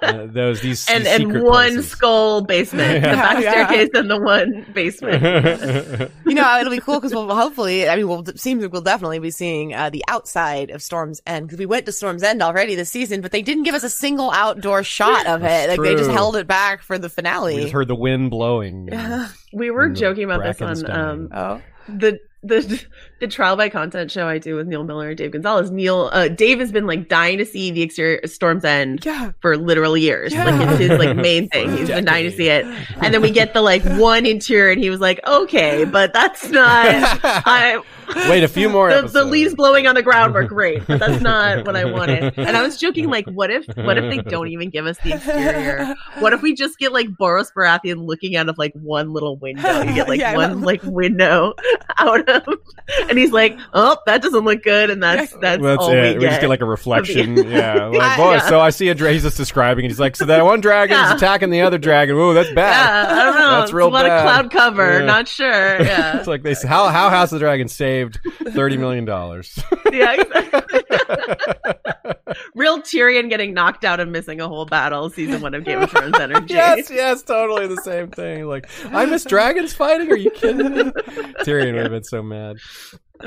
Uh, 0.05 0.26
those 0.26 0.61
these 0.61 0.87
and 0.91 1.05
these 1.07 1.12
and 1.14 1.22
secret 1.22 1.43
one 1.45 1.72
places. 1.72 1.89
skull 1.91 2.43
basement, 2.43 2.95
the 3.03 3.09
back 3.09 3.43
Yeah. 3.43 3.66
staircase, 3.66 3.89
and 3.95 4.11
the 4.11 4.20
one 4.20 4.66
basement. 4.74 6.11
You 6.26 6.35
know, 6.35 6.59
it'll 6.61 6.70
be 6.70 6.78
cool 6.78 6.97
because 6.97 7.14
we'll 7.14 7.35
hopefully, 7.35 7.89
I 7.89 7.97
mean, 7.97 8.07
we'll 8.07 8.20
it 8.28 8.39
seems 8.39 8.62
like 8.62 8.70
we'll 8.70 8.82
definitely 8.82 9.18
be 9.18 9.30
seeing 9.30 9.72
uh, 9.74 9.89
the 9.89 10.05
outside 10.07 10.70
of 10.70 10.82
Storm's 10.82 11.22
End 11.26 11.47
because 11.47 11.59
we 11.59 11.64
went 11.66 11.87
to 11.87 11.93
Storm's 11.93 12.22
End 12.22 12.43
already 12.43 12.74
this 12.74 12.91
season, 12.91 13.22
but 13.22 13.32
they 13.32 13.41
didn't 13.41 13.62
give 13.62 13.74
us 13.74 13.82
a 13.82 13.89
single 13.91 14.30
outdoor 14.32 14.82
shot 14.85 15.26
of 15.26 15.41
it. 15.41 15.45
That's 15.47 15.78
Like 15.78 15.80
they 15.89 15.95
just 15.97 16.11
held 16.11 16.37
it 16.37 16.47
back 16.47 16.82
for 16.82 16.99
the 16.99 17.09
finale. 17.09 17.55
we 17.57 17.61
just 17.62 17.72
heard 17.72 17.89
the 17.89 17.97
wind 17.97 18.30
blowing. 18.30 18.91
and- 18.93 19.28
we 19.55 19.70
were 19.70 19.88
joking 19.88 20.24
about 20.24 20.42
this 20.42 20.61
on 20.61 20.90
um, 20.90 21.28
oh, 21.32 21.62
the 21.88 22.18
the 22.42 22.84
the 23.25 23.33
trial 23.33 23.57
by 23.57 23.70
content 23.70 24.11
show 24.11 24.29
I 24.29 24.39
do 24.39 24.57
with 24.57 24.66
Neil 24.66 24.85
Miller 24.85 25.09
and 25.09 25.18
Dave 25.18 25.31
Gonzalez. 25.33 25.70
Neil, 25.70 26.11
uh, 26.12 26.29
Dave 26.29 26.61
has 26.61 26.70
been 26.70 26.87
like 26.87 27.09
dying 27.09 27.39
to 27.39 27.47
see 27.47 27.70
the 27.70 27.81
exterior 27.81 28.20
Storm's 28.27 28.64
End 28.64 29.05
yeah. 29.05 29.33
for 29.41 29.57
literal 29.57 29.97
years. 29.97 30.33
Yeah. 30.33 30.45
Like 30.45 30.68
it's 30.68 30.79
his 30.79 30.91
like 30.99 31.16
main 31.16 31.49
thing. 31.49 31.70
He's 31.77 31.89
been 31.89 32.05
dying 32.05 32.31
to 32.31 32.37
see 32.37 32.49
it. 32.49 32.66
And 33.01 33.14
then 33.14 33.22
we 33.22 33.31
get 33.31 33.55
the 33.55 33.62
like 33.62 33.83
one 33.99 34.27
interior, 34.27 34.72
and 34.72 34.81
he 34.83 34.91
was 34.91 35.01
like, 35.01 35.20
"Okay, 35.27 35.85
but 35.85 36.12
that's 36.12 36.51
not." 36.51 36.87
I 37.25 37.81
Wait 38.29 38.45
a 38.45 38.49
few 38.49 38.68
more. 38.68 38.93
the, 38.93 39.09
the 39.09 39.25
leaves 39.25 39.55
blowing 39.55 39.87
on 39.87 39.95
the 39.95 40.03
ground 40.03 40.35
were 40.35 40.45
great, 40.49 40.87
but 40.87 41.01
that's 41.01 41.22
not 41.22 41.66
what 41.66 41.77
I 41.77 41.85
wanted. 41.85 42.35
And 42.37 42.57
I 42.57 42.62
was 42.62 42.79
joking, 42.79 43.09
like, 43.09 43.27
what 43.27 43.51
if 43.51 43.66
what 43.77 43.99
if 43.99 44.11
they 44.11 44.18
don't 44.31 44.49
even 44.49 44.70
give 44.70 44.87
us 44.87 44.99
the 44.99 45.14
exterior? 45.14 45.95
What 46.18 46.33
if 46.33 46.43
we 46.43 46.55
just 46.55 46.79
get 46.79 46.93
like 46.93 47.09
Borros 47.09 47.53
Baratheon 47.57 48.07
looking 48.07 48.37
out 48.37 48.49
of 48.49 48.59
like 48.59 48.72
one 48.75 49.12
little 49.12 49.37
window? 49.37 49.83
You 49.83 49.95
get 49.95 50.09
like 50.09 50.20
Yeah, 50.20 50.37
one 50.37 50.61
like 50.61 50.83
window 50.85 51.55
out 51.99 52.29
of, 52.29 52.43
and 53.14 53.18
he's 53.20 53.30
like, 53.32 53.56
"Oh, 53.72 53.96
that 54.06 54.22
doesn't 54.22 54.44
look 54.44 54.62
good," 54.64 54.90
and 54.90 55.02
that's 55.02 55.32
that's, 55.36 55.62
That's 55.62 55.80
all 55.82 55.90
it. 55.90 55.94
we 56.02 56.14
We, 56.14 56.20
get. 56.20 56.28
just 56.30 56.40
get 56.40 56.48
like 56.48 56.60
a 56.60 56.64
reflection. 56.64 57.36
yeah. 57.48 57.86
Like, 57.86 58.16
boy, 58.16 58.34
yeah. 58.34 58.48
so 58.48 58.60
I 58.60 58.70
see 58.70 58.88
a 58.88 58.94
dragon. 58.94 59.14
He's 59.14 59.22
just 59.22 59.36
describing 59.36 59.84
it. 59.84 59.88
He's 59.88 60.00
like, 60.00 60.16
so 60.16 60.24
that 60.24 60.44
one 60.44 60.60
dragon 60.60 60.96
Yeah. 60.96 61.10
is 61.14 61.22
attacking 61.22 61.50
the 61.50 61.60
other 61.60 61.78
dragon. 61.78 62.16
Ooh, 62.16 62.34
that's 62.34 62.50
bad. 62.52 62.72
yeah, 62.72 63.04
bad. 63.06 63.18
I 63.18 63.24
don't 63.24 63.34
know. 63.36 63.50
That's 63.52 63.62
It's 63.64 63.72
real 63.72 63.86
a 63.86 63.90
lot 63.90 64.04
bad. 64.06 64.16
of 64.18 64.22
cloud 64.24 64.50
cover. 64.50 64.98
Yeah. 64.98 65.04
Not 65.04 65.28
sure. 65.28 65.82
Yeah, 65.84 66.18
It's 66.18 66.26
like 66.26 66.42
they 66.42 66.54
say, 66.54 66.66
how 66.66 66.88
how 66.88 67.08
House 67.10 67.30
of 67.30 67.36
the 67.36 67.44
Dragon 67.44 67.68
saved 67.68 68.18
thirty 68.52 68.76
million 68.76 69.04
dollars. 69.04 69.58
yeah. 69.92 70.14
exactly. 70.20 70.80
Real 72.54 72.80
Tyrion 72.80 73.28
getting 73.28 73.54
knocked 73.54 73.84
out 73.84 74.00
and 74.00 74.10
missing 74.10 74.40
a 74.40 74.48
whole 74.48 74.66
battle. 74.66 75.08
Season 75.10 75.40
one 75.40 75.54
of 75.54 75.64
Game 75.64 75.80
of 75.82 75.90
Thrones 75.90 76.18
energy. 76.18 76.54
yes, 76.54 76.90
yes, 76.90 77.22
totally 77.22 77.66
the 77.66 77.76
same 77.82 78.08
thing. 78.10 78.46
Like 78.46 78.68
I 78.86 79.04
miss 79.06 79.24
dragons 79.24 79.72
fighting. 79.72 80.10
Are 80.10 80.16
you 80.16 80.30
kidding 80.30 80.58
me? 80.72 80.82
Tyrion 81.44 81.74
would 81.74 81.82
have 81.82 81.90
been 81.90 82.04
so 82.04 82.22
mad. 82.22 82.56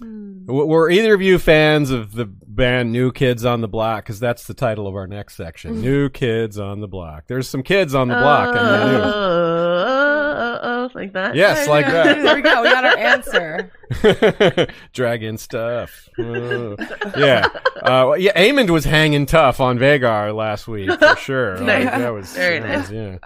W- 0.00 0.66
Were 0.66 0.88
either 0.90 1.12
of 1.14 1.20
you 1.20 1.38
fans 1.38 1.90
of 1.90 2.12
the 2.14 2.24
band 2.24 2.90
New 2.90 3.12
Kids 3.12 3.44
on 3.44 3.60
the 3.60 3.68
Block? 3.68 4.04
Because 4.04 4.18
that's 4.18 4.46
the 4.46 4.54
title 4.54 4.86
of 4.86 4.94
our 4.94 5.06
next 5.06 5.36
section. 5.36 5.80
New 5.82 6.08
Kids 6.08 6.58
on 6.58 6.80
the 6.80 6.88
Block. 6.88 7.24
There's 7.26 7.48
some 7.48 7.62
kids 7.62 7.94
on 7.94 8.08
the 8.08 8.14
block. 8.14 8.56
and 8.56 8.66
they're 8.66 8.88
new. 8.92 9.04
Oh, 9.04 10.38
oh, 10.42 10.58
oh, 10.62 10.90
like 10.94 11.12
that. 11.12 11.34
Yes, 11.34 11.68
like 11.68 11.84
that. 11.86 12.22
there 12.22 12.34
we 12.34 12.40
go. 12.42 12.62
We 12.62 12.70
got 12.70 12.84
our 12.86 12.96
answer. 12.96 13.70
Dragon 14.94 15.36
stuff. 15.36 16.08
Uh, 16.18 16.76
yeah. 17.18 17.46
Uh, 17.76 18.08
well, 18.08 18.16
yeah, 18.16 18.32
Aemond 18.40 18.70
was 18.70 18.84
hanging 18.84 19.26
tough 19.26 19.60
on 19.60 19.78
Vhagar 19.78 20.34
last 20.34 20.66
week 20.66 20.90
for 20.98 21.16
sure. 21.16 21.58
Like, 21.58 21.84
Nice. 21.84 21.98
that 21.98 22.08
was, 22.10 22.32
Very 22.34 22.60
that 22.60 22.78
was, 22.78 22.90
yeah, 22.90 23.18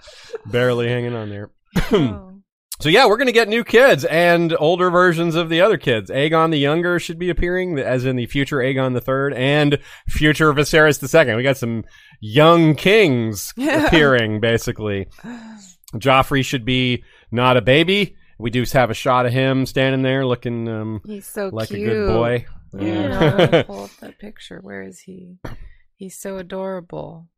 barely 0.45 0.89
hanging 0.89 1.15
on 1.15 1.29
there. 1.29 1.49
So 2.81 2.89
yeah, 2.89 3.07
we're 3.07 3.17
gonna 3.17 3.31
get 3.31 3.47
new 3.47 3.63
kids 3.63 4.03
and 4.05 4.55
older 4.59 4.89
versions 4.89 5.35
of 5.35 5.49
the 5.49 5.61
other 5.61 5.77
kids. 5.77 6.09
Aegon 6.11 6.51
the 6.51 6.57
Younger 6.59 6.99
should 6.99 7.17
be 7.17 7.29
appearing, 7.29 7.79
as 7.79 8.03
in 8.05 8.15
the 8.17 8.25
future 8.25 8.57
Aegon 8.57 8.93
the 8.93 9.01
Third 9.01 9.33
and 9.33 9.79
future 10.09 10.53
Viserys 10.53 10.99
the 10.99 11.07
Second. 11.07 11.37
We 11.37 11.43
got 11.43 11.57
some 11.57 11.85
young 12.19 12.75
kings 12.75 13.53
appearing, 13.57 14.41
basically. 14.41 15.07
Joffrey 15.93 16.43
should 16.43 16.65
be 16.65 17.03
not 17.31 17.55
a 17.57 17.61
baby. 17.61 18.17
We 18.37 18.49
do 18.49 18.65
have 18.73 18.89
a 18.89 18.93
shot 18.93 19.25
of 19.25 19.31
him 19.31 19.65
standing 19.65 20.01
there 20.01 20.25
looking 20.25 20.67
um, 20.67 21.01
He's 21.05 21.25
so 21.25 21.49
like 21.53 21.69
cute. 21.69 21.87
a 21.89 21.93
good 21.93 22.07
boy. 22.07 22.45
Yeah, 22.77 23.63
pull 23.63 23.83
up 23.85 23.91
that 24.01 24.19
picture. 24.19 24.59
Where 24.61 24.83
is 24.83 24.99
he? 24.99 25.37
He's 25.95 26.19
so 26.19 26.37
adorable. 26.37 27.29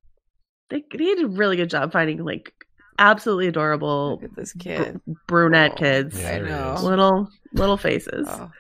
They, 0.70 0.84
they 0.92 0.98
did 0.98 1.24
a 1.24 1.28
really 1.28 1.56
good 1.58 1.70
job 1.70 1.92
finding 1.92 2.24
like 2.26 2.52
absolutely 3.00 3.48
adorable 3.48 4.12
Look 4.12 4.24
at 4.24 4.36
this 4.36 4.54
kid. 4.54 5.02
brunette 5.28 5.74
Oh, 5.74 5.78
kids. 5.78 6.20
Yeah, 6.20 6.32
I 6.32 6.40
know. 6.40 6.78
Little 6.82 7.30
little 7.54 7.78
faces. 7.78 8.28
Oh, 8.30 8.52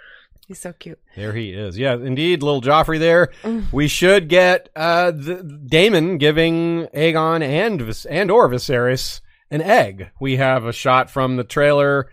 he's 0.47 0.59
so 0.59 0.73
cute. 0.73 0.99
There 1.15 1.33
he 1.33 1.51
is. 1.51 1.77
Yeah, 1.77 1.95
indeed, 1.95 2.43
little 2.43 2.61
Joffrey 2.61 2.99
there. 2.99 3.29
Mm. 3.43 3.71
We 3.71 3.87
should 3.87 4.29
get 4.29 4.69
uh, 4.75 5.11
the, 5.11 5.43
Daemon 5.67 6.17
giving 6.17 6.87
Aegon 6.87 7.41
and 7.41 7.81
and 8.09 8.31
or 8.31 8.49
Viserys 8.49 9.21
an 9.49 9.61
egg. 9.61 10.09
We 10.19 10.37
have 10.37 10.65
a 10.65 10.73
shot 10.73 11.09
from 11.09 11.37
the 11.37 11.43
trailer 11.43 12.09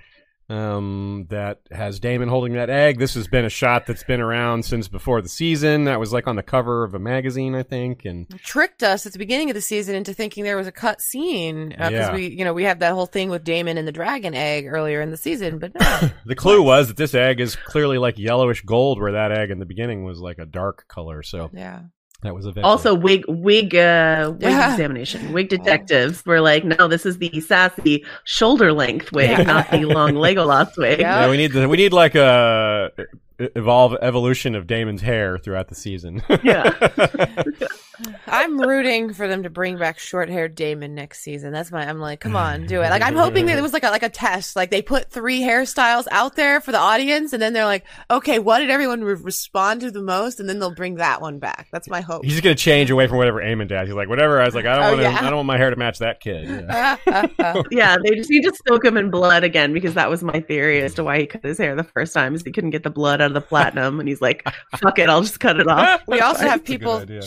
um, 0.49 1.27
that 1.31 1.61
has 1.71 1.99
Daemon 2.01 2.29
holding 2.29 2.53
that 2.55 2.69
egg. 2.71 2.99
This 2.99 3.15
has 3.15 3.27
been 3.29 3.45
a 3.45 3.51
shot 3.51 3.87
that's 3.87 4.05
been 4.05 4.21
around 4.21 4.65
since 4.65 4.89
before 4.89 5.23
the 5.23 5.29
season. 5.29 5.85
That 5.85 5.99
was 5.99 6.13
like 6.13 6.27
on 6.27 6.37
the 6.37 6.43
cover 6.43 6.85
of 6.85 6.95
a 6.95 6.99
magazine, 6.99 7.55
I 7.55 7.63
think. 7.63 8.05
And 8.05 8.29
tricked 8.41 8.83
us 8.83 9.07
at 9.07 9.13
the 9.13 9.19
beginning 9.19 9.51
of 9.51 9.55
the 9.55 9.61
season 9.61 9.95
into 9.95 10.13
thinking 10.13 10.45
there 10.45 10.57
was 10.57 10.67
a 10.67 10.73
cut 10.73 11.01
scene 11.01 11.71
because 11.71 11.93
Yeah. 11.93 12.15
we, 12.15 12.29
you 12.29 12.45
know, 12.45 12.53
we 12.53 12.65
had 12.65 12.81
that 12.81 12.93
whole 12.93 13.07
thing 13.07 13.31
with 13.31 13.45
Daemon 13.45 13.79
and 13.79 13.89
the 13.89 13.93
dragon 13.93 14.35
egg 14.35 14.67
earlier 14.67 15.01
in 15.01 15.11
the 15.11 15.17
season, 15.17 15.59
but 15.59 15.73
no. 15.75 16.11
the 16.27 16.35
clue 16.37 16.63
was 16.63 16.89
that 16.89 16.97
this 16.97 17.15
egg 17.15 17.41
is 17.41 17.57
clearly 17.57 17.99
like 17.99 18.19
yellowish 18.19 18.63
gold, 18.63 19.01
where 19.01 19.13
that 19.13 19.33
egg 19.33 19.51
in 19.51 19.59
the 19.59 19.67
beginning 19.67 20.05
was 20.05 20.19
like 20.21 20.39
a 20.39 20.47
dark 20.47 20.87
color. 20.89 21.23
So 21.23 21.51
yeah, 21.55 21.81
that 22.25 22.35
was 22.35 22.45
eventually 22.47 22.65
Also, 22.71 22.95
wig 22.95 23.25
wig 23.29 23.75
uh, 23.75 24.33
wig 24.33 24.43
Yeah. 24.43 24.73
examination. 24.73 25.33
Wig 25.33 25.49
detectives 25.49 26.25
were 26.27 26.41
like, 26.41 26.65
no, 26.65 26.89
this 26.89 27.07
is 27.07 27.19
the 27.19 27.41
sassy 27.41 28.05
shoulder 28.25 28.73
length 28.73 29.13
wig, 29.13 29.47
not 29.47 29.71
the 29.71 29.85
long 29.85 30.11
Legolas 30.25 30.77
wig. 30.77 30.99
Yeah. 31.01 31.21
Yeah, 31.25 31.31
we 31.31 31.37
need 31.37 31.53
the, 31.53 31.69
we 31.69 31.77
need 31.77 31.93
like 31.93 32.15
a 32.17 32.91
evolve 33.39 33.97
evolution 34.01 34.55
of 34.55 34.67
Daemon's 34.67 35.03
hair 35.03 35.39
throughout 35.39 35.69
the 35.69 35.75
season. 35.75 36.23
Yeah. 36.43 36.71
I'm 38.27 38.59
rooting 38.61 39.13
for 39.13 39.29
them 39.29 39.43
to 39.45 39.51
bring 39.51 39.79
back 39.79 39.99
short-haired 39.99 40.55
Daemon 40.55 40.95
next 40.95 41.21
season. 41.21 41.53
That's 41.53 41.71
my. 41.71 41.87
I'm 41.89 41.99
like, 42.01 42.21
come 42.21 42.37
on, 42.37 42.67
do 42.67 42.83
it. 42.83 42.91
Like, 42.91 43.03
I'm 43.03 43.17
hoping 43.17 43.47
that 43.47 43.59
it 43.59 43.63
was 43.63 43.73
like 43.73 43.85
a 43.85 43.91
like 43.91 44.03
a 44.03 44.09
test. 44.09 44.57
Like 44.57 44.71
they 44.71 44.83
put 44.83 45.11
three 45.11 45.41
hairstyles 45.41 46.07
out 46.11 46.37
there 46.37 46.61
for 46.61 46.73
the 46.73 46.79
audience, 46.79 47.33
and 47.33 47.41
then 47.43 47.53
they're 47.53 47.65
like, 47.65 47.85
okay, 48.11 48.39
what 48.39 48.59
did 48.59 48.71
everyone 48.71 49.03
re- 49.05 49.15
respond 49.15 49.83
to 49.83 49.91
the 49.91 50.03
most, 50.03 50.41
and 50.41 50.49
then 50.49 50.59
they'll 50.59 50.75
bring 50.75 50.97
that 50.97 51.21
one 51.21 51.39
back. 51.39 51.69
That's 51.73 51.89
my 51.89 52.01
hope. 52.01 52.25
He's 52.25 52.33
just 52.33 52.43
gonna 52.45 52.55
change 52.55 52.91
away 52.91 53.07
from 53.07 53.19
whatever 53.19 53.41
Aemond 53.41 53.69
did. 53.69 53.87
He's 53.87 53.95
like, 53.95 54.09
whatever. 54.09 54.41
I 54.41 54.45
was 54.47 54.55
like, 54.55 54.67
I 54.67 54.75
don't 54.77 54.85
Oh, 54.85 54.89
want 54.89 54.97
to. 54.99 55.03
yeah. 55.05 55.19
I 55.19 55.23
don't 55.31 55.37
want 55.37 55.47
my 55.47 55.57
hair 55.59 55.71
to 55.71 55.77
match 55.77 55.99
that 56.01 56.21
kid. 56.21 56.49
Yeah. 56.49 56.97
yeah, 57.71 57.97
they 58.03 58.15
just 58.15 58.31
need 58.31 58.43
to 58.43 58.53
soak 58.67 58.85
him 58.85 58.97
in 58.97 59.11
blood 59.11 59.45
again 59.45 59.73
because 59.73 59.95
that 59.95 60.11
was 60.11 60.23
my 60.23 60.41
theory 60.41 60.83
as 60.83 60.95
to 60.95 61.05
why 61.05 61.21
he 61.21 61.27
cut 61.27 61.45
his 61.45 61.59
hair 61.59 61.75
the 61.77 61.85
first 61.85 62.13
time 62.13 62.35
is 62.35 62.43
he 62.43 62.53
couldn't 62.53 62.71
get 62.71 62.83
the 62.83 62.91
blood 62.91 63.21
out 63.21 63.29
of 63.29 63.35
the 63.35 63.41
platinum 63.41 64.01
and 64.01 64.09
he's 64.09 64.21
like, 64.21 64.47
fuck 64.77 64.99
it, 64.99 65.09
I'll 65.09 65.23
just 65.23 65.41
cut 65.41 65.59
it 65.61 65.69
off. 65.69 66.03
we 66.07 66.21
also 66.21 66.41
have 66.41 66.61
That's 66.61 66.71
a 66.71 66.73
good 66.73 66.79
people 66.81 66.93
idea. 66.99 67.23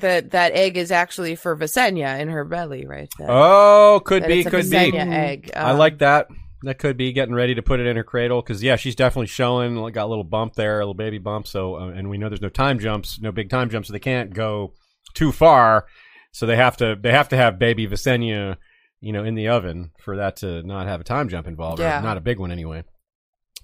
Theorizing 0.00 0.22
that 0.22 0.30
that 0.32 0.52
egg 0.52 0.76
is 0.76 0.90
actually 0.90 1.34
for 1.36 1.56
Visenya 1.56 2.18
in 2.20 2.28
her 2.28 2.44
belly, 2.44 2.86
right 2.86 3.08
there. 3.18 3.28
Oh, 3.30 4.00
could 4.04 4.22
That 4.22 4.28
be, 4.28 4.38
it's 4.40 4.46
a 4.46 4.50
could 4.50 4.70
be. 4.70 4.76
Visenya 4.76 5.06
egg. 5.12 5.50
I 5.56 5.70
Um, 5.72 5.78
like 5.78 5.98
that. 5.98 6.28
That 6.62 6.78
could 6.78 6.96
be 6.96 7.12
getting 7.12 7.34
ready 7.34 7.54
to 7.56 7.62
put 7.62 7.78
it 7.80 7.86
in 7.86 7.96
her 7.96 8.04
cradle 8.04 8.40
because 8.40 8.62
yeah, 8.62 8.76
she's 8.76 8.94
definitely 8.96 9.26
showing. 9.26 9.76
like, 9.76 9.92
Got 9.92 10.06
a 10.06 10.08
little 10.08 10.24
bump 10.24 10.54
there, 10.54 10.76
a 10.80 10.84
little 10.84 10.94
baby 10.94 11.18
bump. 11.18 11.46
So 11.46 11.74
uh, 11.76 11.88
and 11.90 12.08
we 12.08 12.16
know 12.16 12.30
there's 12.30 12.40
no 12.40 12.48
time 12.48 12.78
jumps, 12.78 13.20
no 13.20 13.32
big 13.32 13.50
time 13.50 13.68
jumps, 13.68 13.88
so 13.88 13.92
they 13.92 13.98
can't 13.98 14.32
go 14.32 14.72
too 15.12 15.30
far. 15.30 15.84
So 16.32 16.46
they 16.46 16.56
have 16.56 16.76
to 16.78 16.96
they 16.98 17.10
have 17.12 17.28
to 17.28 17.36
have 17.36 17.58
baby 17.58 17.86
Visenya, 17.86 18.56
you 19.00 19.12
know, 19.12 19.24
in 19.24 19.34
the 19.34 19.48
oven 19.48 19.90
for 20.00 20.16
that 20.16 20.36
to 20.36 20.62
not 20.62 20.86
have 20.86 21.02
a 21.02 21.04
time 21.04 21.28
jump 21.28 21.46
involved, 21.46 21.80
Yeah. 21.80 21.98
or 21.98 22.02
not 22.02 22.16
a 22.16 22.20
big 22.22 22.38
one 22.38 22.50
anyway. 22.50 22.84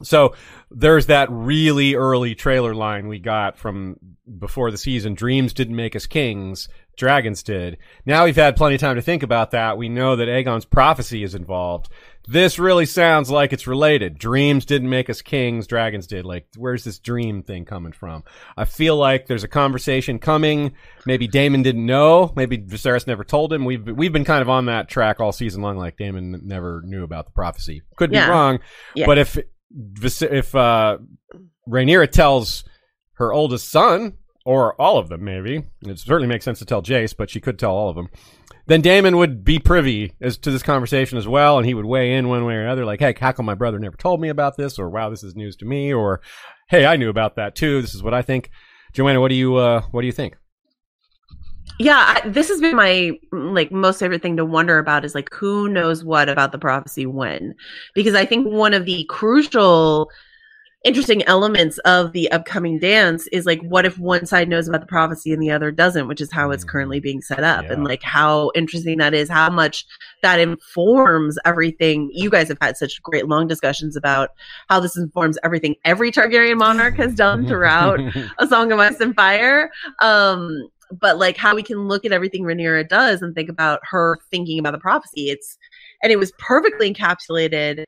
So 0.03 0.35
there's 0.71 1.07
that 1.07 1.29
really 1.31 1.95
early 1.95 2.35
trailer 2.35 2.75
line 2.75 3.09
we 3.09 3.19
got 3.19 3.59
from 3.59 3.97
before 4.39 4.71
the 4.71 4.79
season. 4.79 5.15
Dreams 5.15 5.53
didn't 5.53 5.77
make 5.77 5.95
us 5.97 6.07
kings. 6.07 6.69
Dragons 6.97 7.43
did. 7.43 7.79
Now 8.05 8.25
we've 8.25 8.37
had 8.37 8.57
plenty 8.57 8.75
of 8.75 8.81
time 8.81 8.97
to 8.97 9.03
think 9.03 9.23
about 9.23 9.53
that. 9.53 9.79
We 9.79 9.89
know 9.89 10.17
that 10.17 10.29
Aegon's 10.29 10.65
prophecy 10.67 11.23
is 11.23 11.35
involved. 11.35 11.89
This 12.29 12.59
really 12.59 12.85
sounds 12.85 13.31
like 13.31 13.53
it's 13.55 13.67
related. 13.67 14.19
Dreams 14.19 14.67
didn't 14.67 14.91
make 14.91 15.09
us 15.09 15.23
kings. 15.23 15.67
Dragons 15.67 16.07
did. 16.07 16.27
Like, 16.27 16.47
where's 16.57 16.85
this 16.85 16.99
dream 16.99 17.43
thing 17.43 17.65
coming 17.65 17.93
from? 17.93 18.23
I 18.57 18.67
feel 18.67 18.97
like 18.97 19.27
there's 19.27 19.43
a 19.45 19.49
conversation 19.49 20.19
coming. 20.19 20.75
Maybe 21.07 21.27
Daemon 21.27 21.63
didn't 21.63 21.87
know. 21.87 22.33
Maybe 22.37 22.59
Viserys 22.59 23.07
never 23.07 23.25
told 23.25 23.53
him. 23.53 23.65
We've, 23.65 23.85
we've 23.85 24.13
been 24.13 24.27
kind 24.27 24.43
of 24.43 24.51
on 24.51 24.67
that 24.67 24.89
track 24.89 25.21
all 25.21 25.33
season 25.33 25.63
long. 25.63 25.79
Like 25.79 25.97
Daemon 25.97 26.43
never 26.45 26.83
knew 26.85 27.03
about 27.03 27.25
the 27.25 27.33
prophecy. 27.33 27.83
Could 27.97 28.11
be 28.11 28.17
Yeah. 28.17 28.29
wrong. 28.29 28.61
Yeah. 28.95 29.07
But 29.07 29.19
if, 29.19 29.39
if, 29.73 30.55
uh, 30.55 30.99
Rhaenyra 31.69 32.11
tells 32.11 32.65
her 33.15 33.33
oldest 33.33 33.71
son, 33.71 34.15
or 34.45 34.81
all 34.81 34.99
of 34.99 35.09
them, 35.09 35.25
maybe. 35.25 35.65
It 35.83 35.99
certainly 35.99 36.29
makes 36.29 36.45
sense 36.45 36.59
to 36.61 36.65
tell 36.65 36.83
Jace, 36.83 37.15
but 37.17 37.31
she 37.31 37.41
could 37.41 37.59
tell 37.59 37.73
all 37.73 37.91
of 37.91 37.97
them. 37.97 38.09
Then 38.67 38.81
Daemon 38.81 39.17
would 39.17 39.45
be 39.45 39.59
privy 39.59 40.13
as 40.21 40.39
to 40.39 40.51
this 40.51 40.63
conversation 40.63 41.19
as 41.19 41.27
well, 41.29 41.59
and 41.59 41.67
he 41.67 41.75
would 41.75 41.85
weigh 41.85 42.15
in 42.15 42.29
one 42.29 42.45
way 42.45 42.55
or 42.55 42.63
another, 42.63 42.85
like, 42.85 43.01
"Hey, 43.01 43.15
how 43.19 43.33
come 43.33 43.47
my 43.47 43.55
brother 43.55 43.79
never 43.79 43.97
told 43.97 44.21
me 44.21 44.29
about 44.29 44.57
this?" 44.57 44.79
Or, 44.79 44.89
"Wow, 44.89 45.11
this 45.11 45.25
is 45.25 45.35
news 45.35 45.57
to 45.57 45.65
me," 45.65 45.93
or, 45.93 46.21
"Hey, 46.69 46.87
I 46.87 46.97
knew 46.97 47.11
about 47.11 47.37
that 47.37 47.55
too. 47.55 47.83
This 47.83 47.95
is 47.95 48.03
what 48.03 48.15
I 48.15 48.23
think." 48.23 48.51
Joanna, 48.93 49.21
what 49.21 49.29
do 49.29 49.35
you 49.35 49.57
uh, 49.57 49.83
what 49.91 50.01
do 50.03 50.07
you 50.07 50.13
think? 50.13 50.37
Yeah 51.81 52.21
I, 52.23 52.29
this 52.29 52.49
has 52.49 52.61
been 52.61 52.77
my 52.77 53.13
like 53.33 53.73
most 53.73 54.01
favorite 54.01 54.21
thing 54.23 54.37
to 54.37 54.45
wonder 54.45 54.79
about 54.79 55.05
is 55.05 55.15
like 55.15 55.33
who 55.33 55.69
knows 55.69 56.05
what 56.05 56.29
about 56.29 56.53
the 56.53 56.59
prophecy 56.59 57.07
when? 57.07 57.55
Because 57.95 58.15
i 58.15 58.25
think 58.25 58.47
one 58.47 58.75
of 58.75 58.85
the 58.85 59.05
crucial 59.09 60.11
interesting 60.83 61.23
elements 61.25 61.77
of 61.81 62.13
the 62.13 62.31
upcoming 62.33 62.79
dance 62.79 63.27
is 63.29 63.45
like 63.45 63.61
what 63.61 63.85
if 63.85 63.99
one 63.99 64.25
side 64.25 64.49
knows 64.49 64.67
about 64.67 64.81
the 64.81 64.87
prophecy 64.87 65.31
and 65.31 65.43
the 65.43 65.51
other 65.51 65.71
doesn't 65.71 66.09
which 66.09 66.23
is 66.23 66.33
how 66.33 66.51
it's 66.51 66.65
currently 66.65 67.01
being 67.01 67.21
set 67.21 67.45
up 67.45 67.67
and 67.67 67.85
like 67.85 68.03
how 68.03 68.51
interesting 68.55 68.97
that 68.97 69.13
is 69.13 69.29
how 69.29 69.51
much 69.51 69.85
that 70.23 70.41
informs 70.41 71.39
everything. 71.45 72.11
You 72.13 72.31
guys 72.31 72.49
have 72.49 72.59
had 72.61 72.77
such 72.79 73.03
great 73.03 73.27
long 73.29 73.47
discussions 73.47 73.95
about 73.95 74.31
how 74.69 74.81
this 74.81 74.97
informs 74.97 75.39
everything 75.45 75.77
every 75.85 76.13
targaryen 76.13 76.59
monarch 76.59 76.97
has 76.97 77.15
done 77.15 77.47
throughout 77.47 78.01
a 78.39 78.47
song 78.47 78.73
of 78.73 78.79
ice 78.79 79.01
and 79.01 79.15
fire. 79.15 79.71
Um 80.01 80.71
but 80.99 81.19
like 81.19 81.37
how 81.37 81.55
we 81.55 81.63
can 81.63 81.89
look 81.89 82.05
at 82.05 82.13
everything 82.13 82.43
Rhaenyra 82.43 82.89
does 82.89 83.23
and 83.23 83.35
think 83.35 83.49
about 83.49 83.81
her 83.85 84.19
thinking 84.31 84.59
about 84.59 84.73
the 84.73 84.79
prophecy 84.79 85.31
it's 85.31 85.57
and 86.03 86.11
it 86.13 86.19
was 86.19 86.33
perfectly 86.39 86.93
encapsulated 86.93 87.85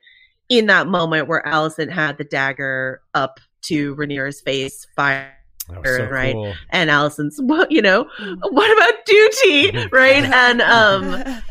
in 0.49 0.67
that 0.67 0.87
moment 0.87 1.27
where 1.27 1.43
Alicent 1.45 1.89
had 1.91 2.17
the 2.17 2.23
dagger 2.23 3.01
up 3.13 3.39
to 3.63 3.95
Rhaenyra's 3.95 4.41
face 4.41 4.85
fire 4.95 5.33
That 5.69 5.81
was 5.81 5.95
so 5.97 6.05
right 6.07 6.33
cool. 6.33 6.53
and 6.71 6.89
Alicent's 6.89 7.39
well, 7.43 7.65
you 7.69 7.81
know 7.81 8.05
what 8.49 8.77
about 8.77 9.05
duty 9.05 9.87
right 9.91 10.23
and 10.25 10.61
um 10.61 11.03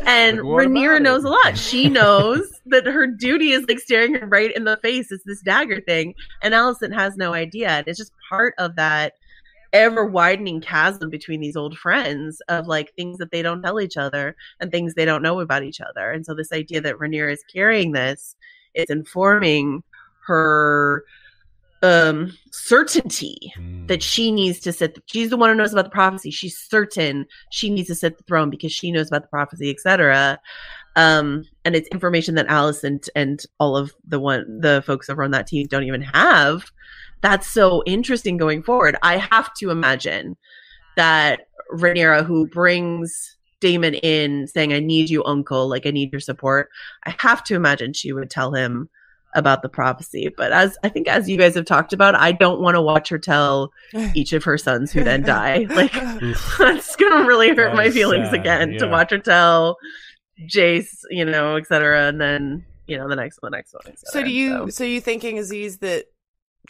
and 0.06 0.38
Like, 0.38 0.68
Rhaenyra 0.68 1.00
knows 1.02 1.24
it? 1.24 1.28
a 1.28 1.30
lot. 1.30 1.56
She 1.58 1.88
knows 1.88 2.42
that 2.66 2.86
her 2.86 3.06
duty 3.06 3.50
is 3.52 3.64
like 3.68 3.78
staring 3.80 4.14
her 4.14 4.26
right 4.26 4.54
in 4.54 4.64
the 4.64 4.76
face. 4.82 5.10
It's 5.10 5.24
this 5.24 5.40
dagger 5.42 5.80
thing, 5.80 6.14
and 6.42 6.54
Alicent 6.54 6.94
has 6.94 7.16
no 7.16 7.32
idea. 7.34 7.68
And 7.70 7.88
it's 7.88 7.98
just 7.98 8.12
part 8.28 8.54
of 8.58 8.76
that 8.76 9.14
ever 9.72 10.04
widening 10.04 10.60
chasm 10.60 11.08
between 11.10 11.40
these 11.40 11.56
old 11.56 11.76
friends 11.78 12.40
of 12.48 12.66
like 12.66 12.92
things 12.94 13.18
that 13.18 13.30
they 13.30 13.42
don't 13.42 13.62
tell 13.62 13.80
each 13.80 13.96
other 13.96 14.36
and 14.60 14.70
things 14.70 14.94
they 14.94 15.04
don't 15.04 15.22
know 15.22 15.40
about 15.40 15.62
each 15.62 15.80
other. 15.80 16.10
And 16.10 16.26
so 16.26 16.34
this 16.34 16.52
idea 16.52 16.80
that 16.82 16.96
Rhaenyra 16.96 17.32
is 17.32 17.44
carrying 17.52 17.92
this 17.92 18.36
is 18.74 18.90
informing 18.90 19.82
her 20.26 21.04
um 21.82 22.32
certainty 22.52 23.52
Mm. 23.58 23.88
that 23.88 24.02
she 24.04 24.30
needs 24.30 24.60
to 24.60 24.72
sit 24.72 24.98
she's 25.06 25.30
the 25.30 25.36
one 25.36 25.50
who 25.50 25.56
knows 25.56 25.72
about 25.72 25.86
the 25.86 25.90
prophecy 25.90 26.30
she's 26.30 26.56
certain 26.56 27.26
she 27.50 27.68
needs 27.70 27.88
to 27.88 27.94
sit 27.96 28.16
the 28.16 28.24
throne 28.24 28.50
because 28.50 28.70
she 28.70 28.92
knows 28.92 29.08
about 29.08 29.22
the 29.22 29.28
prophecy 29.28 29.68
etc 29.68 30.38
um 30.94 31.44
and 31.64 31.74
it's 31.74 31.88
information 31.88 32.36
that 32.36 32.46
Alicent 32.46 33.08
and 33.16 33.42
all 33.58 33.76
of 33.76 33.92
the 34.06 34.20
one 34.20 34.60
the 34.60 34.80
folks 34.86 35.10
over 35.10 35.24
on 35.24 35.32
that 35.32 35.48
team 35.48 35.66
don't 35.66 35.82
even 35.82 36.02
have 36.02 36.70
that's 37.22 37.48
so 37.48 37.82
interesting 37.86 38.36
going 38.36 38.62
forward 38.62 38.96
i 39.02 39.16
have 39.16 39.52
to 39.54 39.70
imagine 39.70 40.36
that 40.96 41.46
Rhaenyra, 41.72 42.24
who 42.24 42.46
brings 42.46 43.36
Daemon 43.60 43.94
in 43.94 44.46
saying, 44.46 44.72
I 44.72 44.80
need 44.80 45.08
you, 45.10 45.24
uncle, 45.24 45.68
like 45.68 45.86
I 45.86 45.90
need 45.90 46.12
your 46.12 46.20
support, 46.20 46.68
I 47.04 47.14
have 47.20 47.42
to 47.44 47.54
imagine 47.54 47.92
she 47.92 48.12
would 48.12 48.30
tell 48.30 48.52
him 48.52 48.88
about 49.34 49.62
the 49.62 49.68
prophecy. 49.68 50.28
But 50.36 50.52
as 50.52 50.76
I 50.82 50.88
think 50.88 51.08
as 51.08 51.28
you 51.28 51.38
guys 51.38 51.54
have 51.54 51.64
talked 51.64 51.92
about, 51.92 52.14
I 52.14 52.32
don't 52.32 52.60
want 52.60 52.74
to 52.74 52.82
watch 52.82 53.08
her 53.08 53.18
tell 53.18 53.72
each 54.14 54.32
of 54.32 54.44
her 54.44 54.58
sons 54.58 54.92
who 54.92 55.02
then 55.04 55.22
die. 55.22 55.66
Like 55.72 55.92
that's 56.58 56.96
gonna 56.96 57.26
really 57.26 57.48
hurt 57.48 57.56
That 57.56 57.76
my 57.76 57.88
feelings 57.88 58.30
sad, 58.30 58.40
again 58.40 58.72
to 58.78 58.88
watch 58.88 59.10
her 59.10 59.18
tell 59.18 59.78
Jace, 60.52 60.98
you 61.08 61.24
know, 61.24 61.56
et 61.56 61.66
cetera, 61.66 62.08
and 62.08 62.20
then 62.20 62.66
you 62.86 62.98
know 62.98 63.08
the 63.08 63.16
next 63.16 63.40
one, 63.40 63.52
the 63.52 63.56
next 63.56 63.72
one. 63.72 63.82
et 63.86 63.98
So 63.98 64.22
do 64.22 64.30
you? 64.30 64.70
So 64.70 64.84
you 64.84 65.00
thinking 65.00 65.38
Aziz 65.38 65.78
that 65.78 66.06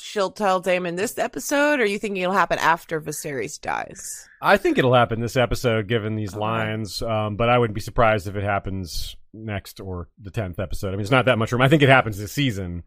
she'll 0.01 0.31
tell 0.31 0.61
Daemon 0.61 0.97
this 0.97 1.19
episode, 1.19 1.81
or 1.81 1.85
you 1.85 1.99
thinking 1.99 2.23
it'll 2.23 2.35
happen 2.35 2.59
after 2.59 3.01
Viserys 3.01 3.61
dies? 3.61 4.29
I 4.41 4.57
think 4.57 4.79
it'll 4.79 4.95
happen 4.95 5.21
this 5.21 5.37
episode, 5.37 5.87
given 5.89 6.15
these 6.17 6.33
Okay. 6.33 6.41
lines. 6.41 7.03
Um, 7.03 7.37
but 7.37 7.49
I 7.49 7.59
wouldn't 7.59 7.75
be 7.75 7.81
surprised 7.81 8.27
if 8.27 8.37
it 8.37 8.43
happens 8.43 9.17
next 9.35 9.81
or 9.81 10.09
the 10.21 10.31
tenth 10.31 10.59
episode. 10.59 10.89
I 10.89 10.91
mean, 10.93 11.01
it's 11.01 11.11
not 11.11 11.27
that 11.27 11.39
much 11.39 11.53
room. 11.53 11.63
I 11.63 11.69
think 11.69 11.83
it 11.83 11.89
happens 11.89 12.19
this 12.19 12.33
season, 12.33 12.83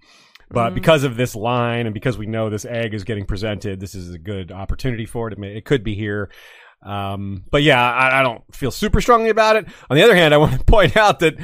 but 0.50 0.72
Mhm. 0.72 0.76
because 0.76 1.04
of 1.04 1.16
this 1.18 1.36
line 1.36 1.86
and 1.88 1.94
because 1.94 2.18
we 2.18 2.26
know 2.28 2.50
this 2.50 2.66
egg 2.66 2.94
is 2.94 3.04
getting 3.04 3.26
presented, 3.26 3.80
this 3.80 3.96
is 3.96 4.14
a 4.14 4.20
good 4.20 4.52
opportunity 4.52 5.06
for 5.06 5.30
it. 5.32 5.38
It 5.40 5.66
could 5.66 5.84
be 5.84 5.96
here. 5.96 6.30
Um, 6.86 7.46
but 7.52 7.64
yeah, 7.64 7.82
I, 7.82 8.20
I 8.20 8.24
don't 8.24 8.44
feel 8.54 8.70
super 8.70 9.02
strongly 9.02 9.30
about 9.30 9.56
it. 9.56 9.66
On 9.90 9.98
the 9.98 10.04
other 10.04 10.16
hand, 10.16 10.34
I 10.34 10.38
want 10.38 10.54
to 10.60 10.64
point 10.66 10.96
out 10.96 11.20
that 11.20 11.36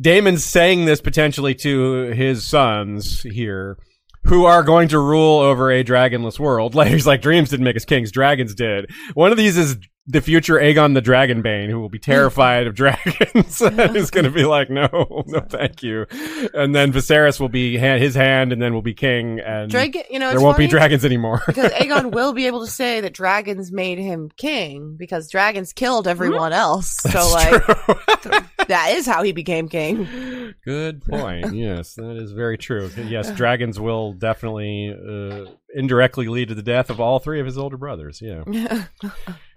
Daemon's 0.00 0.44
saying 0.44 0.84
this 0.84 1.00
potentially 1.00 1.54
to 1.56 2.10
his 2.12 2.46
sons 2.46 3.22
here, 3.22 3.78
who 4.26 4.44
are 4.44 4.62
going 4.62 4.88
to 4.88 4.98
rule 4.98 5.40
over 5.40 5.70
a 5.70 5.84
dragonless 5.84 6.38
world. 6.38 6.74
Like 6.76 6.88
he's 6.88 7.06
like, 7.06 7.22
dreams 7.22 7.50
didn't 7.50 7.64
make 7.64 7.76
us 7.76 7.84
kings, 7.84 8.12
dragons 8.12 8.54
did. 8.54 8.90
One 9.14 9.32
of 9.32 9.38
these 9.38 9.56
is 9.56 9.78
the 10.08 10.20
future 10.20 10.54
Aegon 10.54 10.94
the 10.94 11.02
Dragonbane, 11.02 11.68
who 11.68 11.80
will 11.80 11.88
be 11.88 11.98
terrified 11.98 12.66
of 12.66 12.74
dragons. 12.74 13.60
is 13.60 14.10
going 14.10 14.24
to 14.24 14.30
be 14.30 14.44
like, 14.44 14.70
no, 14.70 15.24
no, 15.26 15.40
thank 15.40 15.82
you. 15.82 16.06
And 16.54 16.74
then 16.74 16.92
Viserys 16.92 17.40
will 17.40 17.48
be 17.48 17.76
hand, 17.76 18.02
his 18.02 18.14
hand, 18.14 18.52
and 18.52 18.62
then 18.62 18.72
will 18.72 18.82
be 18.82 18.94
king, 18.94 19.40
and 19.40 19.70
Dragon, 19.70 20.02
you 20.08 20.18
know, 20.18 20.30
there 20.30 20.40
won't 20.40 20.58
be 20.58 20.68
dragons 20.68 21.04
anymore. 21.04 21.42
because 21.46 21.72
Aegon 21.72 22.12
will 22.12 22.32
be 22.32 22.46
able 22.46 22.64
to 22.64 22.70
say 22.70 23.00
that 23.00 23.14
dragons 23.14 23.72
made 23.72 23.98
him 23.98 24.30
king 24.36 24.96
because 24.96 25.28
dragons 25.28 25.72
killed 25.72 26.06
everyone 26.06 26.52
else. 26.52 26.98
So 27.00 27.28
like 27.30 27.66
that 28.68 28.90
is 28.90 29.06
how 29.06 29.22
he 29.22 29.32
became 29.32 29.68
king. 29.68 30.54
Good 30.64 31.02
point. 31.04 31.54
yes, 31.54 31.94
that 31.94 32.16
is 32.16 32.32
very 32.32 32.58
true. 32.58 32.90
Yes, 32.96 33.30
dragons 33.36 33.80
will 33.80 34.12
definitely 34.12 34.94
uh, 34.94 35.50
indirectly 35.74 36.28
lead 36.28 36.48
to 36.48 36.54
the 36.54 36.62
death 36.62 36.90
of 36.90 37.00
all 37.00 37.18
three 37.18 37.40
of 37.40 37.46
his 37.46 37.58
older 37.58 37.76
brothers. 37.76 38.20
Yeah, 38.22 38.44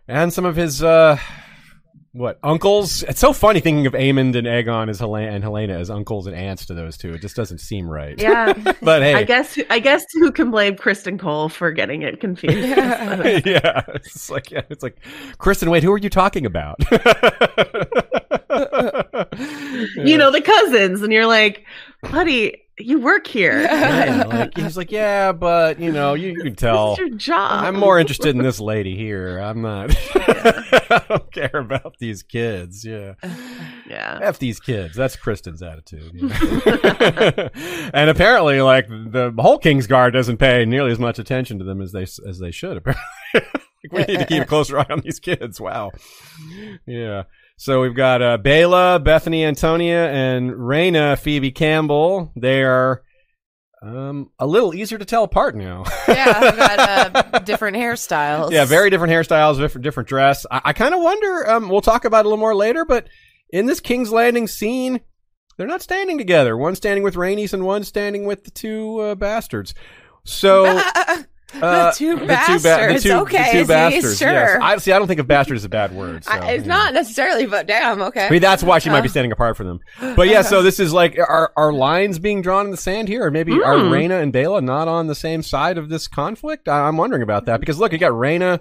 and 0.09 0.33
some 0.33 0.45
of 0.45 0.55
his 0.55 0.83
uh, 0.83 1.17
what 2.11 2.39
uncles. 2.43 3.03
It's 3.03 3.19
so 3.19 3.31
funny 3.33 3.59
thinking 3.59 3.85
of 3.85 3.93
Aemond 3.93 4.35
and 4.35 4.47
Aegon 4.47 4.89
as 4.89 4.99
Helaena 4.99 5.31
and 5.35 5.43
Helaena 5.43 5.79
as 5.79 5.89
uncles 5.89 6.25
and 6.27 6.35
aunts 6.35 6.65
to 6.65 6.73
those 6.73 6.97
two. 6.97 7.13
It 7.13 7.21
just 7.21 7.35
doesn't 7.35 7.59
seem 7.59 7.87
right. 7.87 8.19
Yeah, 8.19 8.53
but 8.81 9.03
hey, 9.03 9.13
I 9.13 9.23
guess 9.23 9.59
I 9.69 9.79
guess 9.79 10.03
who 10.13 10.31
can 10.31 10.49
blame 10.51 10.75
Criston 10.75 11.19
Cole 11.19 11.49
for 11.49 11.71
getting 11.71 12.01
it 12.01 12.19
confused? 12.19 12.57
yeah, 13.45 13.83
it's 13.93 14.29
like 14.29 14.51
yeah, 14.51 14.63
it's 14.69 14.83
like 14.83 14.97
Criston. 15.37 15.69
Wait, 15.69 15.83
who 15.83 15.91
are 15.91 15.97
you 15.97 16.09
talking 16.09 16.45
about? 16.45 16.77
you 19.95 20.17
know 20.17 20.31
the 20.31 20.41
cousins, 20.43 21.03
and 21.03 21.13
you're 21.13 21.27
like, 21.27 21.65
buddy, 22.11 22.63
you 22.79 22.99
work 22.99 23.27
here. 23.27 23.61
Yeah, 23.61 24.23
like, 24.27 24.57
he's 24.57 24.77
like, 24.77 24.91
yeah, 24.91 25.31
but 25.31 25.79
you 25.79 25.91
know, 25.91 26.13
you, 26.13 26.29
you 26.29 26.43
can 26.43 26.55
tell. 26.55 26.95
This 26.95 26.99
is 26.99 27.09
your 27.09 27.17
job. 27.17 27.63
I'm 27.65 27.75
more 27.75 27.99
interested 27.99 28.29
in 28.35 28.41
this 28.41 28.59
lady 28.59 28.95
here. 28.95 29.39
I'm 29.39 29.61
not. 29.61 29.95
I 30.15 31.03
don't 31.07 31.31
care 31.31 31.51
about 31.53 31.97
these 31.99 32.23
kids. 32.23 32.85
Yeah. 32.85 33.13
Yeah. 33.89 34.19
F 34.21 34.37
these 34.37 34.59
kids. 34.59 34.95
That's 34.95 35.15
Criston's 35.15 35.63
attitude. 35.63 36.11
yeah. 36.13 37.49
and 37.91 38.07
apparently, 38.07 38.61
like 38.61 38.87
the 38.87 39.33
whole 39.39 39.59
Kingsguard 39.59 40.13
doesn't 40.13 40.37
pay 40.37 40.63
nearly 40.65 40.91
as 40.91 40.99
much 40.99 41.17
attention 41.17 41.57
to 41.57 41.65
them 41.65 41.81
as 41.81 41.91
they 41.91 42.03
as 42.03 42.37
they 42.37 42.51
should. 42.51 42.77
Apparently, 42.77 43.03
like, 43.33 43.91
we 43.91 43.99
need 44.03 44.19
to 44.19 44.25
keep 44.27 44.43
a 44.43 44.45
closer 44.45 44.77
eye 44.77 44.85
on 44.91 44.99
these 44.99 45.19
kids. 45.19 45.59
Wow. 45.59 45.89
Yeah. 46.85 47.23
So 47.61 47.81
we've 47.81 47.93
got 47.93 48.21
uh, 48.21 48.37
Baela, 48.37 49.03
Bethany, 49.03 49.43
Antonia, 49.43 50.09
and 50.09 50.51
Rhaena, 50.51 51.19
Phoebe 51.19 51.51
Campbell. 51.51 52.31
They 52.37 52.63
are 52.63 53.03
um, 53.81 54.31
a 54.39 54.47
little 54.47 54.73
easier 54.73 54.97
to 54.97 55.03
tell 55.03 55.25
apart 55.25 55.57
now. 55.57 55.83
yeah, 56.07 56.39
I've 56.41 56.55
got 56.55 57.35
uh, 57.35 57.39
different 57.39 57.75
hairstyles. 57.75 58.51
Yeah, 58.51 58.63
very 58.63 58.89
different 58.89 59.11
hairstyles, 59.11 59.57
different 59.57 59.83
different 59.83 60.07
dress. 60.07 60.45
I, 60.49 60.61
I 60.63 60.73
kind 60.73 60.93
of 60.93 61.01
wonder. 61.01 61.49
Um, 61.49 61.67
we'll 61.67 61.81
talk 61.81 62.05
about 62.05 62.19
it 62.19 62.27
a 62.27 62.29
little 62.29 62.37
more 62.37 62.55
later, 62.55 62.85
but 62.85 63.09
in 63.49 63.65
this 63.65 63.81
King's 63.81 64.09
Landing 64.09 64.47
scene, 64.47 65.01
They're 65.57 65.67
not 65.67 65.81
standing 65.81 66.17
together. 66.17 66.55
One 66.55 66.75
standing 66.75 67.03
with 67.03 67.15
Rhaenys 67.15 67.53
and 67.53 67.65
one 67.65 67.83
standing 67.83 68.23
with 68.25 68.45
the 68.45 68.51
two 68.51 68.99
uh, 68.99 69.15
bastards. 69.15 69.73
So 70.23 70.63
the 71.53 71.65
uh, 71.65 71.91
two 71.93 72.15
the 72.19 72.25
bastards. 72.25 73.03
the 73.03 73.09
two, 73.09 73.15
okay, 73.21 73.51
the 73.53 73.59
two 73.61 73.67
bastards. 73.67 74.17
sure. 74.19 74.29
Yes. 74.31 74.59
I 74.61 74.77
see. 74.77 74.91
I 74.91 74.99
don't 74.99 75.07
think 75.07 75.19
of 75.19 75.27
bastard 75.27 75.57
as 75.57 75.65
a 75.65 75.69
bad 75.69 75.93
word. 75.93 76.23
So, 76.23 76.31
I, 76.31 76.51
it's 76.51 76.65
know. 76.65 76.75
not 76.75 76.93
necessarily, 76.93 77.45
but 77.47 77.65
damn, 77.67 78.01
okay. 78.03 78.27
I 78.27 78.29
mean, 78.29 78.41
that's 78.41 78.61
why 78.63 78.79
she 78.79 78.89
might 78.89 79.01
be 79.01 79.07
Uh. 79.07 79.11
standing 79.11 79.31
apart 79.31 79.57
from 79.57 79.67
them. 79.67 80.15
But 80.15 80.27
yeah, 80.27 80.41
so 80.43 80.61
this 80.61 80.79
is 80.79 80.93
like, 80.93 81.17
are, 81.17 81.51
are 81.55 81.73
lines 81.73 82.19
being 82.19 82.41
drawn 82.41 82.65
in 82.65 82.71
the 82.71 82.77
sand 82.77 83.07
here? 83.07 83.25
Or 83.25 83.31
maybe 83.31 83.53
are 83.53 83.77
Hmm. 83.79 83.85
Rhaena 83.91 84.21
and 84.21 84.31
Baela 84.33 84.63
not 84.63 84.87
on 84.87 85.07
the 85.07 85.15
same 85.15 85.41
side 85.43 85.77
of 85.77 85.89
this 85.89 86.07
conflict? 86.07 86.67
I, 86.67 86.87
I'm 86.87 86.97
wondering 86.97 87.23
about 87.23 87.45
that 87.45 87.59
because 87.59 87.79
look, 87.79 87.91
you 87.93 87.97
got 87.97 88.11
Rhaena 88.11 88.59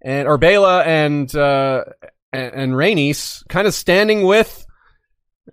and, 0.00 0.28
or 0.28 0.38
Baela 0.38 0.84
and, 0.86 1.34
uh, 1.34 1.84
and, 2.32 2.54
and 2.54 2.72
Rhaenys 2.74 3.46
kind 3.48 3.66
of 3.66 3.74
standing 3.74 4.22
with, 4.24 4.64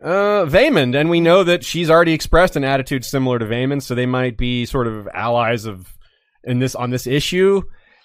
uh, 0.03 0.45
Vaymond. 0.45 0.95
And 0.95 1.09
we 1.09 1.19
know 1.19 1.43
that 1.43 1.63
she's 1.65 1.89
already 1.89 2.13
expressed 2.13 2.55
an 2.55 2.63
attitude 2.63 3.03
similar 3.03 3.39
to 3.39 3.45
Vaymond, 3.45 3.81
so 3.83 3.95
they 3.95 4.05
might 4.05 4.37
be 4.37 4.65
sort 4.65 4.87
of 4.87 5.07
allies 5.13 5.65
of, 5.65 5.93
in 6.49 6.59
this, 6.59 6.75
on 6.75 6.89
this 6.89 7.07
issue. 7.07 7.61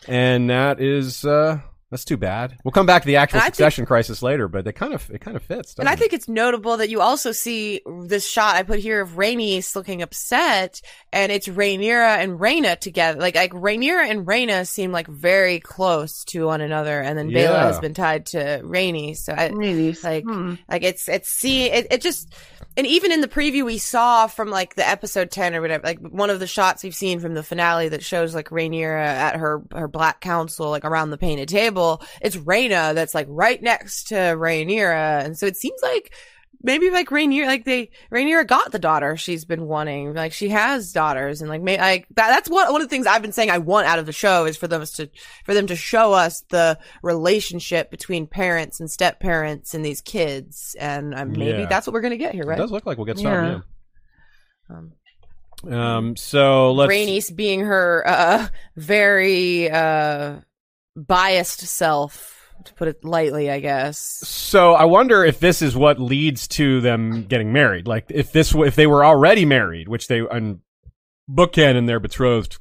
And 0.06 0.50
that 0.50 0.80
is, 0.80 1.24
uh, 1.24 1.60
that's 1.90 2.04
too 2.04 2.16
bad. 2.16 2.56
We'll 2.64 2.72
come 2.72 2.86
back 2.86 3.02
to 3.02 3.06
the 3.06 3.16
actual 3.16 3.36
And 3.36 3.42
I 3.42 3.44
think- 3.46 3.54
succession 3.56 3.86
crisis 3.86 4.22
later, 4.22 4.48
but 4.48 4.66
it 4.66 4.72
kind 4.72 4.92
of 4.94 5.08
it 5.10 5.20
kind 5.20 5.36
of 5.36 5.42
fits. 5.42 5.74
And 5.78 5.86
doesn't 5.86 5.88
I 5.88 5.92
it? 5.92 5.98
think 5.98 6.12
it's 6.12 6.28
notable 6.28 6.76
that 6.78 6.88
you 6.90 7.00
also 7.00 7.32
see 7.32 7.80
this 8.04 8.28
shot 8.28 8.56
I 8.56 8.62
put 8.64 8.78
here 8.80 9.00
of 9.00 9.10
Rhaenys 9.10 9.76
looking 9.76 10.02
upset, 10.02 10.80
and 11.12 11.30
it's 11.30 11.46
Rhaenyra 11.48 12.18
and 12.18 12.38
Rhaena 12.38 12.78
together. 12.78 13.20
Like, 13.20 13.36
like 13.36 13.52
Rhaenyra 13.52 14.08
and 14.10 14.26
Rhaena 14.26 14.66
seem 14.66 14.90
like 14.92 15.06
very 15.06 15.60
close 15.60 16.24
to 16.26 16.46
one 16.46 16.60
another, 16.60 17.00
and 17.00 17.16
then 17.18 17.30
Baela 17.30 17.60
has 17.62 17.78
been 17.80 17.94
tied 17.94 18.26
to 18.26 18.60
Rhaenys. 18.64 19.18
So 19.18 19.32
I, 19.32 19.50
Maybe. 19.50 19.96
like, 20.02 20.24
Hmm. 20.24 20.54
like 20.68 20.82
it's 20.82 21.08
it's 21.08 21.28
see 21.32 21.64
it, 21.70 21.86
it 21.90 22.00
just 22.00 22.32
and 22.76 22.86
even 22.88 23.12
in 23.12 23.20
the 23.20 23.28
preview 23.28 23.64
we 23.64 23.78
saw 23.78 24.26
from 24.26 24.50
like 24.50 24.74
the 24.74 24.88
episode 24.88 25.30
10 25.30 25.54
or 25.54 25.60
whatever 25.60 25.84
like 25.84 26.00
one 26.00 26.28
of 26.30 26.40
the 26.40 26.46
shots 26.46 26.82
we've 26.82 26.94
seen 26.94 27.20
from 27.20 27.34
the 27.34 27.42
finale 27.42 27.88
that 27.88 28.02
shows 28.02 28.34
like 28.34 28.48
Rhaenyra 28.48 28.98
at 29.04 29.36
her 29.36 29.62
her 29.72 29.86
black 29.86 30.20
council 30.20 30.70
like 30.70 30.84
around 30.84 31.10
the 31.10 31.18
painted 31.18 31.48
table 31.48 31.73
it's 32.20 32.36
Rhaena 32.36 32.94
that's 32.94 33.14
like 33.14 33.26
right 33.28 33.62
next 33.62 34.08
to 34.08 34.14
Rhaenyra 34.14 35.24
and 35.24 35.38
so 35.38 35.46
it 35.46 35.56
seems 35.56 35.80
like 35.82 36.14
maybe 36.62 36.88
like 36.90 37.08
Rhaenyra 37.08 37.46
like 37.46 37.64
they 37.64 37.90
Rhaenyra 38.10 38.46
got 38.46 38.72
the 38.72 38.78
daughter 38.78 39.16
she's 39.18 39.44
been 39.44 39.66
wanting 39.66 40.14
like 40.14 40.32
she 40.32 40.48
has 40.48 40.92
daughters 40.92 41.40
and 41.42 41.50
like 41.50 41.60
may 41.60 41.76
like 41.78 42.06
that, 42.14 42.28
that's 42.28 42.48
what 42.48 42.72
one 42.72 42.80
of 42.80 42.86
the 42.88 42.90
things 42.90 43.06
I've 43.06 43.20
been 43.20 43.32
saying 43.32 43.50
I 43.50 43.58
want 43.58 43.86
out 43.86 43.98
of 43.98 44.06
the 44.06 44.12
show 44.12 44.46
is 44.46 44.56
for 44.56 44.66
them 44.66 44.82
to 44.84 45.10
for 45.44 45.52
them 45.52 45.66
to 45.66 45.76
show 45.76 46.12
us 46.14 46.42
the 46.50 46.78
relationship 47.02 47.90
between 47.90 48.26
parents 48.26 48.80
and 48.80 48.90
step 48.90 49.20
parents 49.20 49.74
and 49.74 49.84
these 49.84 50.00
kids 50.00 50.74
and 50.80 51.14
um, 51.14 51.32
maybe 51.32 51.60
Yeah. 51.60 51.66
that's 51.66 51.86
what 51.86 51.92
we're 51.92 52.00
gonna 52.00 52.16
get 52.16 52.34
here 52.34 52.44
right? 52.44 52.56
It 52.56 52.60
right 52.60 52.64
does 52.64 52.72
look 52.72 52.86
like 52.86 52.96
we'll 52.96 53.04
get 53.06 53.18
Yeah. 53.18 53.60
some. 54.70 54.76
um, 54.76 54.92
Yeah. 55.66 55.96
Um. 55.96 56.16
So 56.16 56.72
let's. 56.72 56.90
Rhaenys 56.92 57.34
being 57.34 57.60
her 57.60 58.02
uh 58.06 58.48
very 58.76 59.70
uh 59.70 60.36
biased 60.96 61.60
self 61.60 62.30
to 62.64 62.74
put 62.74 62.88
it 62.88 63.04
lightly 63.04 63.50
I 63.50 63.60
guess 63.60 63.98
So 63.98 64.74
I 64.74 64.84
wonder 64.84 65.24
if 65.24 65.40
this 65.40 65.60
is 65.60 65.76
what 65.76 66.00
leads 66.00 66.48
to 66.48 66.80
them 66.80 67.24
getting 67.24 67.52
married. 67.52 67.86
Like 67.86 68.06
if 68.08 68.32
this 68.32 68.54
if 68.54 68.76
they 68.76 68.86
were 68.86 69.04
already 69.04 69.44
married, 69.44 69.88
which 69.88 70.08
they 70.08 70.20
on 70.20 70.60
book 71.28 71.52
canon 71.52 71.86
they're 71.86 72.00
betrothed 72.00 72.58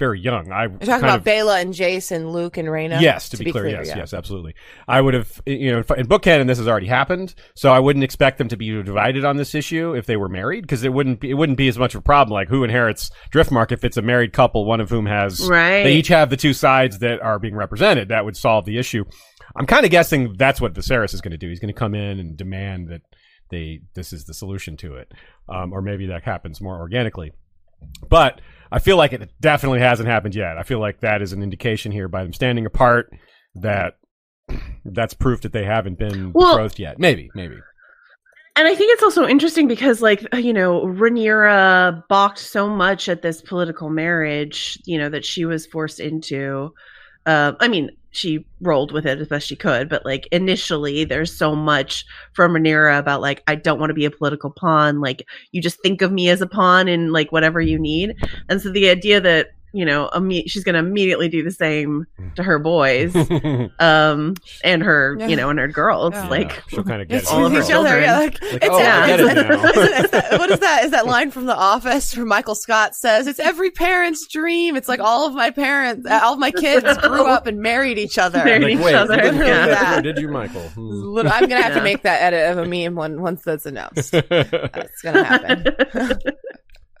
very 0.00 0.18
young. 0.18 0.50
I 0.50 0.62
you're 0.62 0.78
talking 0.80 1.04
about 1.04 1.20
of, 1.20 1.24
Baela 1.24 1.60
and 1.60 1.72
Jason 1.72 2.30
Luke 2.30 2.56
and 2.56 2.66
Rhaena 2.66 3.00
Yes, 3.00 3.28
to, 3.28 3.36
be, 3.36 3.52
clear, 3.52 3.68
yes, 3.68 3.86
yeah. 3.86 3.98
yes, 3.98 4.12
absolutely. 4.12 4.56
I 4.88 5.00
would 5.00 5.14
have, 5.14 5.40
you 5.46 5.70
know, 5.70 5.84
in 5.96 6.06
book 6.08 6.22
canon, 6.22 6.48
this 6.48 6.58
has 6.58 6.66
already 6.66 6.88
happened, 6.88 7.36
so 7.54 7.70
I 7.70 7.78
wouldn't 7.78 8.02
expect 8.02 8.38
them 8.38 8.48
to 8.48 8.56
be 8.56 8.82
divided 8.82 9.24
on 9.24 9.36
this 9.36 9.54
issue 9.54 9.94
if 9.94 10.06
they 10.06 10.16
were 10.16 10.28
married, 10.28 10.62
because 10.62 10.82
it 10.82 10.92
wouldn't 10.92 11.20
be, 11.20 11.30
it 11.30 11.34
wouldn't 11.34 11.58
be 11.58 11.68
as 11.68 11.78
much 11.78 11.94
of 11.94 12.00
a 12.00 12.02
problem 12.02 12.32
like 12.32 12.48
who 12.48 12.64
inherits 12.64 13.10
Driftmark 13.32 13.70
if 13.70 13.84
it's 13.84 13.96
a 13.96 14.02
married 14.02 14.32
couple, 14.32 14.64
one 14.64 14.80
of 14.80 14.90
whom 14.90 15.06
has, 15.06 15.46
Right. 15.48 15.84
They 15.84 15.94
each 15.94 16.08
have 16.08 16.30
the 16.30 16.36
two 16.36 16.52
sides 16.52 16.98
that 17.00 17.20
are 17.20 17.38
being 17.38 17.54
represented. 17.54 18.08
That 18.08 18.24
would 18.24 18.36
solve 18.36 18.64
the 18.64 18.78
issue. 18.78 19.04
I'm 19.56 19.66
kind 19.66 19.84
of 19.84 19.90
guessing 19.90 20.34
that's 20.38 20.60
what 20.60 20.74
Viserys 20.74 21.12
is 21.12 21.20
going 21.20 21.32
to 21.32 21.38
do. 21.38 21.48
He's 21.48 21.60
going 21.60 21.72
to 21.72 21.78
come 21.78 21.94
in 21.94 22.18
and 22.18 22.36
demand 22.36 22.88
that 22.88 23.02
they, 23.50 23.80
this 23.94 24.12
is 24.12 24.24
the 24.24 24.34
solution 24.34 24.76
to 24.78 24.94
it, 24.94 25.12
um, 25.48 25.72
or 25.72 25.82
maybe 25.82 26.06
that 26.06 26.22
happens 26.22 26.60
more 26.60 26.78
organically. 26.78 27.32
But 28.08 28.40
I 28.72 28.78
feel 28.78 28.96
like 28.96 29.12
it 29.12 29.30
definitely 29.40 29.80
hasn't 29.80 30.08
happened 30.08 30.34
yet. 30.34 30.56
I 30.58 30.62
feel 30.62 30.78
like 30.80 31.00
that 31.00 31.22
is 31.22 31.32
an 31.32 31.42
indication 31.42 31.92
here 31.92 32.08
by 32.08 32.22
them 32.22 32.32
standing 32.32 32.66
apart 32.66 33.10
that 33.56 33.94
that's 34.84 35.14
proof 35.14 35.40
that 35.42 35.52
they 35.52 35.64
haven't 35.64 35.98
been 35.98 36.32
Well- 36.32 36.52
betrothed 36.56 36.78
yet. 36.78 36.98
Maybe, 36.98 37.30
maybe. 37.34 37.56
And 38.56 38.66
I 38.68 38.74
think 38.74 38.92
it's 38.92 39.02
also 39.02 39.26
interesting 39.26 39.68
because, 39.68 40.02
like, 40.02 40.26
you 40.34 40.52
know, 40.52 40.82
Rhaenyra 40.82 42.02
balked 42.08 42.38
so 42.38 42.68
much 42.68 43.08
at 43.08 43.22
this 43.22 43.40
political 43.40 43.88
marriage, 43.88 44.76
you 44.84 44.98
know, 44.98 45.08
that 45.08 45.24
she 45.24 45.44
was 45.44 45.66
forced 45.66 46.00
into. 46.00 46.74
Uh, 47.26 47.52
I 47.60 47.68
mean, 47.68 47.90
she 48.10 48.44
rolled 48.60 48.92
with 48.92 49.06
it 49.06 49.20
as 49.20 49.28
best 49.28 49.46
she 49.46 49.56
could, 49.56 49.88
but 49.88 50.04
like 50.04 50.26
initially, 50.32 51.04
there's 51.04 51.36
so 51.36 51.54
much 51.54 52.04
from 52.32 52.52
Rhaenyra 52.52 52.98
about 52.98 53.20
like, 53.20 53.42
I 53.46 53.54
don't 53.54 53.78
want 53.78 53.90
to 53.90 53.94
be 53.94 54.04
a 54.04 54.10
political 54.10 54.50
pawn. 54.50 55.00
Like, 55.00 55.26
you 55.52 55.62
just 55.62 55.80
think 55.80 56.02
of 56.02 56.12
me 56.12 56.28
as 56.28 56.40
a 56.40 56.46
pawn 56.46 56.88
in 56.88 57.12
like 57.12 57.30
whatever 57.32 57.60
you 57.60 57.78
need. 57.78 58.16
And 58.48 58.60
so 58.60 58.70
the 58.70 58.88
idea 58.88 59.20
that 59.20 59.50
you 59.72 59.84
know, 59.84 60.10
imme- 60.12 60.44
she's 60.48 60.64
going 60.64 60.72
to 60.74 60.78
immediately 60.80 61.28
do 61.28 61.42
the 61.42 61.50
same 61.50 62.06
to 62.36 62.42
her 62.42 62.58
boys, 62.58 63.14
um, 63.78 64.34
and 64.64 64.82
her, 64.82 65.16
Yeah. 65.18 65.26
you 65.28 65.36
know, 65.36 65.50
and 65.50 65.58
her 65.58 65.68
girls. 65.68 66.14
Yeah. 66.14 66.28
Like, 66.28 66.62
she'll 66.68 66.82
kind 66.84 67.02
of 67.02 67.08
get 67.08 67.26
all 67.26 67.46
of 67.46 67.52
her 67.52 67.60
each 67.60 67.70
other, 67.70 68.00
yeah. 68.00 68.28
children. 68.28 68.40
Like, 68.40 68.42
Like, 68.52 68.62
it's 68.62 68.68
oh, 68.74 68.78
yeah, 68.78 69.00
I 69.02 69.06
get 69.08 69.20
it's 69.20 69.30
it 69.30 69.34
now. 69.34 69.62
it- 69.62 70.04
is 70.04 70.10
that- 70.10 70.38
what 70.38 70.50
is 70.50 70.58
that? 70.60 70.84
Is 70.84 70.90
that 70.92 71.06
line 71.06 71.30
from 71.30 71.46
The 71.46 71.56
Office 71.56 72.16
where 72.16 72.26
Michael 72.26 72.54
Scott 72.54 72.94
says, 72.94 73.26
"It's 73.26 73.38
every 73.40 73.70
parent's 73.70 74.26
dream." 74.26 74.76
It's 74.76 74.88
like 74.88 75.00
all 75.00 75.26
of 75.26 75.34
my 75.34 75.50
parents, 75.50 76.06
uh, 76.06 76.20
all 76.22 76.34
of 76.34 76.38
my 76.38 76.50
kids 76.50 76.84
grew 77.02 77.26
up 77.26 77.46
and 77.46 77.60
married 77.60 77.98
each 77.98 78.18
other. 78.18 78.44
Married 78.44 78.62
Like, 78.62 78.72
each 78.74 78.80
wait, 78.84 78.94
other, 78.94 79.14
you 79.16 79.20
didn't 79.22 79.46
yeah. 79.46 79.92
think 79.92 80.04
did 80.04 80.18
you, 80.18 80.28
Michael? 80.28 80.62
Hmm. 80.70 80.88
Lit- 81.14 81.26
I'm 81.26 81.48
gonna 81.48 81.62
have 81.62 81.74
to 81.74 81.82
make 81.82 82.02
that 82.02 82.22
edit 82.22 82.50
of 82.50 82.58
a 82.58 82.66
meme 82.68 82.94
when 82.96 83.20
once 83.20 83.42
that's 83.42 83.66
announced. 83.66 84.10
That's 84.30 85.02
gonna 85.02 85.24
happen. 85.24 85.64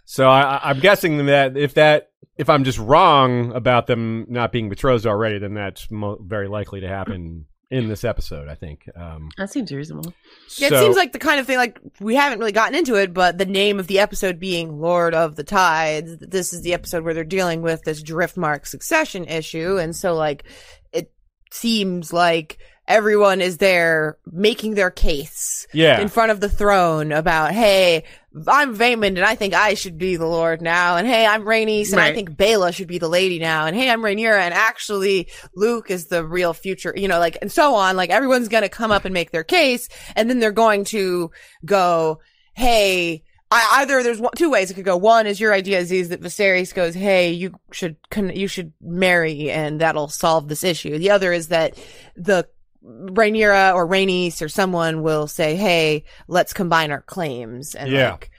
So 0.04 0.28
I, 0.28 0.40
I- 0.56 0.70
I'm 0.70 0.80
guessing 0.80 1.26
that 1.26 1.56
if 1.56 1.74
that 1.74 2.10
if 2.40 2.48
I'm 2.48 2.64
just 2.64 2.78
wrong 2.78 3.52
about 3.52 3.86
them 3.86 4.24
not 4.28 4.50
being 4.50 4.68
betrothed 4.70 5.06
already, 5.06 5.38
then 5.38 5.54
that's 5.54 5.90
mo- 5.90 6.18
very 6.20 6.48
likely 6.48 6.80
to 6.80 6.88
happen 6.88 7.44
in 7.70 7.88
this 7.88 8.02
episode. 8.02 8.48
I 8.48 8.54
think. 8.54 8.88
Um, 8.96 9.28
that 9.36 9.50
seems 9.52 9.70
reasonable. 9.70 10.12
Yeah, 10.56 10.68
it 10.68 10.78
seems 10.80 10.96
like 10.96 11.12
the 11.12 11.18
kind 11.18 11.38
of 11.38 11.46
thing 11.46 11.58
like 11.58 11.78
we 12.00 12.14
haven't 12.16 12.38
really 12.40 12.52
gotten 12.52 12.74
into 12.76 12.94
it, 12.96 13.12
but 13.12 13.38
the 13.38 13.46
name 13.46 13.78
of 13.78 13.86
the 13.86 13.98
episode 14.00 14.40
being 14.40 14.80
Lord 14.80 15.14
of 15.14 15.36
the 15.36 15.44
Tides, 15.44 16.16
this 16.18 16.52
is 16.52 16.62
the 16.62 16.74
episode 16.74 17.04
where 17.04 17.14
they're 17.14 17.24
dealing 17.24 17.62
with 17.62 17.82
this 17.84 18.02
driftmark 18.02 18.66
succession 18.66 19.24
issue, 19.26 19.76
and 19.78 19.94
so 19.94 20.14
like 20.14 20.44
it 20.92 21.12
seems 21.52 22.12
like 22.12 22.58
everyone 22.88 23.40
is 23.40 23.58
there 23.58 24.18
making 24.32 24.74
their 24.74 24.90
case 24.90 25.64
Yeah. 25.72 26.00
in 26.00 26.08
front 26.08 26.32
of 26.32 26.40
the 26.40 26.48
throne 26.48 27.12
about, 27.12 27.52
hey, 27.52 28.02
I'm 28.46 28.76
Vaymond 28.76 29.16
and 29.16 29.24
I 29.24 29.34
think 29.34 29.54
I 29.54 29.74
should 29.74 29.98
be 29.98 30.16
the 30.16 30.26
Lord 30.26 30.62
now, 30.62 30.96
and 30.96 31.06
hey, 31.06 31.26
I'm 31.26 31.42
Rhaenys 31.42 31.92
and 31.92 32.00
I 32.00 32.12
think 32.12 32.30
Baela 32.30 32.72
should 32.72 32.86
be 32.86 32.98
the 32.98 33.08
lady 33.08 33.38
now, 33.38 33.66
and 33.66 33.76
hey, 33.76 33.90
I'm 33.90 34.02
Rhaenyra 34.02 34.40
and 34.40 34.54
actually 34.54 35.28
Luke 35.54 35.90
is 35.90 36.06
the 36.06 36.24
real 36.24 36.52
future, 36.52 36.94
you 36.96 37.08
know, 37.08 37.18
like, 37.18 37.38
and 37.42 37.50
so 37.50 37.74
on. 37.74 37.96
Like 37.96 38.10
everyone's 38.10 38.48
gonna 38.48 38.68
come 38.68 38.92
up 38.92 39.04
and 39.04 39.12
make 39.12 39.32
their 39.32 39.44
case, 39.44 39.88
and 40.14 40.30
then 40.30 40.38
they're 40.38 40.52
going 40.52 40.84
to 40.86 41.30
go, 41.64 42.20
hey, 42.54 43.24
I, 43.50 43.80
either 43.80 44.02
there's 44.02 44.20
one, 44.20 44.32
two 44.36 44.50
ways 44.50 44.70
it 44.70 44.74
could 44.74 44.84
go. 44.84 44.96
One 44.96 45.26
is 45.26 45.40
your 45.40 45.52
idea, 45.52 45.80
is 45.80 46.10
that 46.10 46.20
Viserys 46.20 46.72
goes, 46.72 46.94
"Hey, 46.94 47.32
you 47.32 47.58
should 47.72 47.96
con- 48.10 48.34
you 48.34 48.46
should 48.46 48.72
marry, 48.80 49.50
and 49.50 49.80
that'll 49.80 50.08
solve 50.08 50.46
this 50.46 50.62
issue." 50.62 50.98
The 50.98 51.10
other 51.10 51.32
is 51.32 51.48
that 51.48 51.76
the 52.14 52.46
Rhaenyra 52.84 53.74
or 53.74 53.86
Rhaenys 53.86 54.40
or 54.42 54.48
someone 54.48 55.02
will 55.02 55.26
say, 55.26 55.54
"Hey, 55.56 56.04
let's 56.28 56.52
combine 56.52 56.90
our 56.90 57.02
claims." 57.02 57.74
And 57.74 57.90
Yeah. 57.90 58.12
like, 58.12 58.30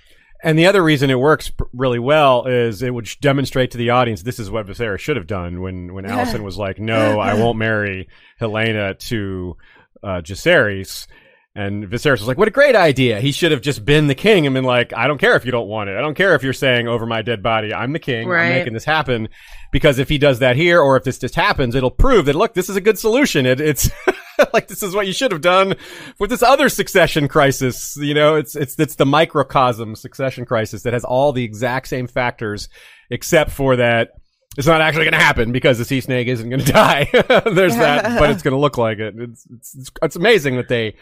And 0.44 0.58
the 0.58 0.66
other 0.66 0.84
reason 0.84 1.12
it 1.12 1.20
works 1.20 1.52
really 1.72 2.00
well 2.00 2.46
is 2.48 2.82
it 2.82 2.92
would 2.92 3.08
demonstrate 3.22 3.70
to 3.72 3.78
the 3.78 3.92
audience 3.92 4.24
this 4.24 4.39
is 4.39 4.50
what 4.50 4.66
Viserys 4.66 4.98
should 5.00 5.16
have 5.16 5.28
done 5.28 5.62
when 5.62 5.94
when 5.94 6.04
Alicent 6.06 6.42
was 6.42 6.58
like, 6.58 6.80
"No, 6.80 7.20
I 7.30 7.36
won't 7.36 7.60
marry 7.60 8.08
Helaena 8.39 8.98
to 9.10 9.58
uh, 10.04 10.22
Jacaerys." 10.24 11.06
And 11.54 11.84
Viserys 11.86 12.20
was 12.20 12.28
like, 12.28 12.38
"What 12.39 12.48
a 12.48 12.52
great 12.52 12.76
idea! 12.76 13.20
He 13.20 13.32
should 13.34 13.52
have 13.52 13.62
just 13.62 13.84
been 13.86 14.08
the 14.08 14.16
king 14.16 14.48
and 14.48 14.54
been 14.56 14.64
like, 14.64 14.94
I 14.94 15.06
don't 15.06 15.18
care 15.20 15.36
if 15.36 15.46
you 15.46 15.52
don't 15.52 15.68
want 15.68 15.89
it. 15.89 15.98
I 15.98 16.02
don't 16.02 16.16
care 16.16 16.34
if 16.34 16.42
you're 16.44 16.54
saying 16.54 16.88
over 16.88 17.06
my 17.06 17.22
dead 17.22 17.44
body, 17.44 17.72
I'm 17.74 17.92
the 17.92 18.00
king. 18.00 18.28
I'm 18.32 18.50
making 18.50 18.74
this 18.74 18.86
happen." 18.86 19.30
Because 19.72 20.00
if 20.00 20.10
he 20.10 20.18
does 20.18 20.39
that 20.39 20.56
here, 20.56 20.82
or 20.82 20.98
if 20.98 21.04
this 21.04 21.20
just 21.20 21.36
happens, 21.36 21.76
it'll 21.76 21.92
prove 21.92 22.26
that 22.26 22.36
look, 22.36 22.54
this 22.56 22.68
is 22.70 22.76
a 22.78 22.82
good 22.82 22.98
solution. 22.98 23.46
It, 23.46 23.62
it's 23.62 23.89
like 24.54 24.68
this 24.68 24.84
is 24.84 24.96
what 24.96 25.08
you 25.08 25.14
should 25.14 25.32
have 25.32 25.42
done 25.42 25.76
with 26.20 26.30
this 26.30 26.44
other 26.44 26.70
succession 26.70 27.28
crisis. 27.28 27.98
You 27.98 28.14
know, 28.14 28.36
it's 28.36 28.56
it's 28.56 28.80
it's 28.80 28.96
the 28.96 29.06
microcosm 29.06 29.96
succession 29.96 30.46
crisis 30.46 30.84
that 30.84 30.94
has 30.94 31.04
all 31.04 31.34
the 31.34 31.44
exact 31.44 31.88
same 31.88 32.08
factors, 32.08 32.70
except 33.10 33.52
for 33.52 33.76
that 33.78 34.10
it's 34.58 34.68
not 34.68 34.82
actually 34.82 35.06
going 35.06 35.14
to 35.14 35.20
happen 35.20 35.52
because 35.52 35.78
the 35.78 35.86
sea 35.86 36.02
snake 36.02 36.28
isn't 36.28 36.50
going 36.50 36.60
to 36.66 36.72
die. 36.72 37.10
There's 37.14 37.76
that, 37.76 38.20
but 38.20 38.30
it's 38.30 38.44
going 38.44 38.54
to 38.54 38.60
look 38.60 38.78
like 38.78 39.00
it. 39.00 39.16
It's, 39.18 39.48
it's 39.50 39.92
it's 40.02 40.16
amazing 40.16 40.58
that 40.58 40.68
they 40.68 40.96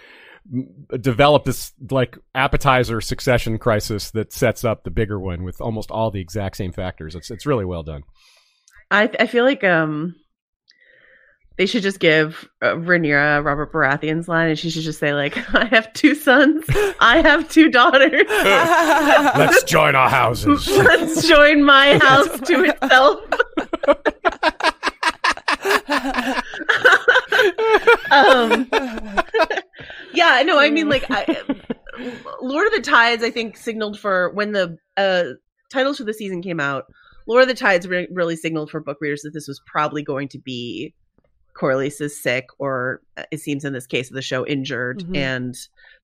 develop 1.00 1.46
this 1.46 1.74
like 1.92 2.18
appetizer 2.34 3.02
succession 3.02 3.58
crisis 3.58 4.12
that 4.12 4.34
sets 4.34 4.64
up 4.64 4.84
the 4.84 4.90
bigger 4.90 5.20
one 5.20 5.44
with 5.44 5.62
almost 5.62 5.92
all 5.92 6.12
the 6.12 6.22
exact 6.22 6.58
same 6.58 6.72
factors. 6.72 7.16
It's 7.16 7.30
it's 7.30 7.46
really 7.46 7.66
well 7.66 7.84
done. 7.84 8.04
I 8.92 9.10
I 9.20 9.28
feel 9.28 9.44
like 9.44 9.64
um 9.64 10.16
they 11.60 11.66
should 11.66 11.84
just 11.84 12.00
give 12.00 12.50
uh, 12.62 12.76
Rhaenyra 12.76 13.44
Robert 13.44 13.74
Baratheon's 13.74 14.30
line, 14.30 14.48
and 14.48 14.58
she 14.58 14.70
should 14.70 14.84
just 14.84 14.98
say 14.98 15.14
like, 15.14 15.36
"I 15.54 15.66
have 15.66 15.92
two 15.92 16.16
sons, 16.16 16.64
I 17.02 17.22
have 17.22 17.50
two 17.50 17.70
daughters. 17.70 18.24
Let's 18.30 19.64
join 19.64 19.94
our 19.94 20.10
houses. 20.10 20.66
Let's 20.78 21.28
join 21.28 21.66
my 21.66 21.98
house 21.98 22.40
to 22.40 22.64
itself." 22.64 23.20
um, 28.10 28.70
yeah, 30.14 30.42
no, 30.46 30.58
I 30.58 30.70
mean 30.72 30.88
like 30.88 31.04
I, 31.10 31.42
Lord 32.42 32.68
of 32.68 32.74
the 32.74 32.82
Tides. 32.82 33.22
I 33.22 33.32
think 33.32 33.58
signaled 33.58 34.00
for 34.00 34.32
when 34.32 34.54
the 34.54 34.78
uh, 34.96 35.24
titles 35.74 35.98
for 35.98 36.06
the 36.06 36.14
season 36.14 36.42
came 36.42 36.62
out. 36.62 36.86
Lord 37.28 37.42
of 37.42 37.50
the 37.50 37.54
Tides 37.54 37.86
re- 37.86 38.08
really 38.14 38.38
signaled 38.38 38.72
for 38.72 38.80
book 38.80 39.00
readers 39.02 39.24
that 39.24 39.34
this 39.34 39.50
was 39.50 39.62
probably 39.68 40.04
going 40.04 40.30
to 40.30 40.40
be 40.40 40.94
Corlys 41.60 42.00
is 42.02 42.22
sick, 42.22 42.48
or 42.58 43.02
uh, 43.18 43.24
it 43.32 43.40
seems 43.40 43.66
in 43.66 43.74
this 43.74 43.88
case 43.88 44.10
of 44.10 44.16
the 44.16 44.22
show 44.22 44.46
injured, 44.46 45.00
Mhm. 45.04 45.18
and 45.18 45.56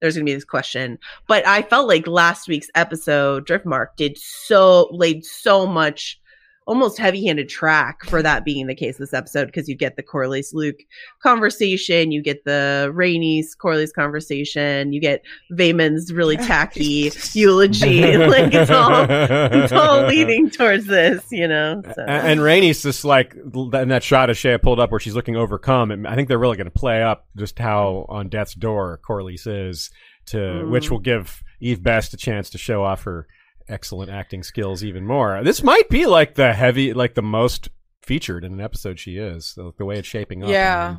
there's 0.01 0.15
going 0.15 0.25
to 0.25 0.29
be 0.29 0.35
this 0.35 0.43
question. 0.43 0.99
But 1.27 1.47
I 1.47 1.61
felt 1.61 1.87
like 1.87 2.07
last 2.07 2.47
week's 2.47 2.69
episode, 2.75 3.47
Driftmark, 3.47 3.95
did 3.95 4.17
so 4.17 4.89
laid 4.91 5.23
so 5.25 5.65
much 5.65 6.19
almost 6.67 6.97
heavy-handed 6.97 7.47
track 7.47 8.03
for 8.05 8.21
that 8.21 8.43
being 8.43 8.67
the 8.67 8.75
case 8.75 8.97
this 8.97 9.13
episode 9.13 9.45
because 9.45 9.69
you 9.69 9.75
get 9.75 9.95
the 9.95 10.03
Corlys 10.03 10.53
Luke 10.53 10.79
conversation, 11.21 12.11
you 12.11 12.21
get 12.21 12.43
the 12.43 12.91
Rhaenys 12.93 13.55
Corlys 13.57 13.93
conversation, 13.93 14.91
you 14.91 14.99
get 14.99 15.23
Vaymond's 15.51 16.11
really 16.11 16.37
tacky 16.51 17.11
eulogy. 17.33 18.17
like 18.17 18.53
it's 18.53 18.71
all 18.71 19.05
it's 19.09 19.71
all 19.71 20.07
leading 20.07 20.49
towards 20.49 20.87
this, 20.87 21.23
you 21.31 21.47
know. 21.47 21.81
So. 21.95 22.01
And, 22.01 22.27
and 22.27 22.39
Rhaenys 22.39 22.81
just 22.81 23.05
like 23.05 23.35
in 23.35 23.89
that 23.89 24.03
shot 24.03 24.29
of 24.29 24.37
Shea 24.37 24.57
pulled 24.57 24.79
up 24.79 24.91
where 24.91 24.99
she's 24.99 25.15
looking 25.15 25.35
overcome. 25.35 25.91
And 25.91 26.07
I 26.07 26.15
think 26.15 26.27
they're 26.27 26.39
really 26.39 26.57
going 26.57 26.65
to 26.65 26.71
play 26.71 27.03
up 27.03 27.27
just 27.35 27.59
how 27.59 28.05
on 28.09 28.29
death's 28.29 28.53
door 28.55 28.99
Corlys 29.07 29.45
is 29.45 29.91
to 30.27 30.37
Mm. 30.37 30.69
which 30.69 30.89
will 30.89 30.99
give 30.99 31.43
Eve 31.59 31.83
Best 31.83 32.13
a 32.13 32.17
chance 32.17 32.49
to 32.49 32.57
show 32.57 32.83
off 32.83 33.03
her 33.03 33.27
excellent 33.67 34.11
acting 34.11 34.43
skills 34.43 34.83
even 34.83 35.05
more. 35.05 35.43
This 35.43 35.63
might 35.63 35.89
be 35.89 36.05
like 36.05 36.35
the 36.35 36.53
heavy, 36.53 36.93
like 36.93 37.15
the 37.15 37.21
most 37.21 37.69
featured 38.03 38.43
in 38.43 38.53
an 38.53 38.61
episode 38.61 38.99
she 38.99 39.17
is. 39.17 39.45
So 39.45 39.73
the 39.77 39.85
way 39.85 39.97
it's 39.97 40.07
shaping 40.07 40.43
up. 40.43 40.49
Yeah. 40.49 40.97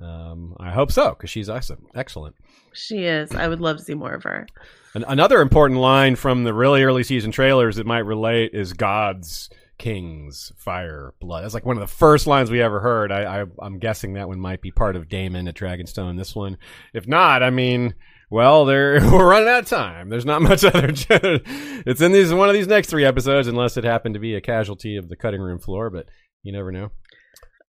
Um, 0.00 0.56
I 0.58 0.72
hope 0.72 0.90
so 0.90 1.10
because 1.10 1.30
she's 1.30 1.48
awesome, 1.48 1.86
excellent. 1.94 2.34
She 2.72 3.04
is. 3.04 3.32
I 3.32 3.46
would 3.46 3.60
love 3.60 3.76
to 3.76 3.84
see 3.84 3.94
more 3.94 4.12
of 4.12 4.24
her. 4.24 4.46
An- 4.94 5.04
another 5.06 5.40
important 5.40 5.80
line 5.80 6.16
from 6.16 6.44
the 6.44 6.52
really 6.52 6.82
early 6.82 7.04
season 7.04 7.30
trailers 7.30 7.76
that 7.76 7.86
might 7.86 7.98
relate 7.98 8.54
is 8.54 8.72
God's 8.72 9.48
Kings 9.78 10.52
Fire 10.56 11.14
Blood. 11.20 11.44
That's 11.44 11.54
like 11.54 11.64
one 11.66 11.76
of 11.76 11.80
the 11.80 11.86
first 11.86 12.26
lines 12.26 12.50
we 12.50 12.60
ever 12.60 12.80
heard. 12.80 13.12
I, 13.12 13.42
I 13.42 13.44
I'm 13.60 13.78
guessing 13.78 14.14
that 14.14 14.28
one 14.28 14.40
might 14.40 14.60
be 14.60 14.72
part 14.72 14.96
of 14.96 15.08
Daemon 15.08 15.48
at 15.48 15.54
Dragonstone. 15.54 16.16
This 16.16 16.34
one, 16.34 16.58
if 16.92 17.06
not, 17.06 17.42
I 17.42 17.50
mean, 17.50 17.94
well, 18.30 18.64
they're 18.64 19.00
we're 19.12 19.28
running 19.28 19.48
out 19.48 19.60
of 19.60 19.68
time. 19.68 20.08
There's 20.08 20.26
not 20.26 20.42
much 20.42 20.64
other. 20.64 20.92
it's 20.94 22.00
in 22.00 22.12
these 22.12 22.32
one 22.32 22.48
of 22.48 22.54
these 22.54 22.66
next 22.66 22.90
three 22.90 23.04
episodes, 23.04 23.48
unless 23.48 23.76
it 23.76 23.84
happened 23.84 24.14
to 24.14 24.20
be 24.20 24.34
a 24.34 24.40
casualty 24.40 24.96
of 24.96 25.08
the 25.08 25.16
cutting 25.16 25.40
room 25.40 25.58
floor. 25.58 25.90
But 25.90 26.08
you 26.42 26.52
never 26.52 26.72
know. 26.72 26.90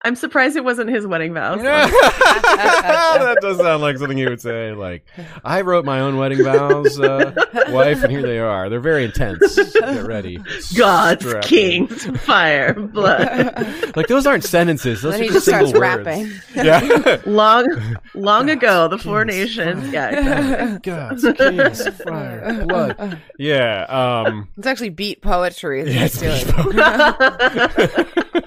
I'm 0.03 0.15
surprised 0.15 0.55
it 0.55 0.63
wasn't 0.63 0.91
his 0.91 1.07
wedding 1.07 1.33
vows. 1.33 1.61
that 1.63 3.37
does 3.41 3.57
sound 3.57 3.81
like 3.81 3.97
something 3.97 4.17
he 4.17 4.27
would 4.27 4.39
say. 4.39 4.71
Like, 4.73 5.03
I 5.43 5.61
wrote 5.61 5.83
my 5.83 5.99
own 6.01 6.17
wedding 6.17 6.43
vows, 6.43 6.99
uh, 6.99 7.33
wife, 7.69 8.03
and 8.03 8.11
here 8.11 8.21
they 8.21 8.37
are. 8.37 8.69
They're 8.69 8.79
very 8.79 9.05
intense. 9.05 9.55
Get 9.73 10.03
ready. 10.05 10.37
God's 10.77 11.25
Strap 11.25 11.43
in. 11.45 11.87
kings, 11.87 12.05
fire, 12.21 12.73
blood. 12.75 13.71
Like 13.95 14.07
those 14.07 14.27
aren't 14.27 14.43
sentences. 14.43 15.01
Those 15.01 15.13
then 15.13 15.21
are 15.21 15.23
he 15.23 15.29
just 15.29 15.45
just 15.45 15.47
starts 15.47 15.67
single 15.71 15.81
words. 15.81 16.05
rapping. 16.05 16.29
Yeah. 16.53 17.21
long, 17.25 17.65
long 18.13 18.49
ago, 18.49 18.89
the 18.89 18.97
four 18.97 19.23
nations. 19.23 19.89
Yeah, 19.91 20.09
exactly. 20.09 20.91
God's 20.91 21.23
kings, 21.37 21.87
fire, 22.03 22.65
blood. 22.65 23.21
Yeah. 23.39 23.85
Um. 24.27 24.49
It's 24.57 24.67
actually 24.67 24.89
beat 24.89 25.21
poetry. 25.21 25.83
that 25.83 25.93
Yeah, 25.93 26.01
he's 26.01 26.21
it's 26.21 26.43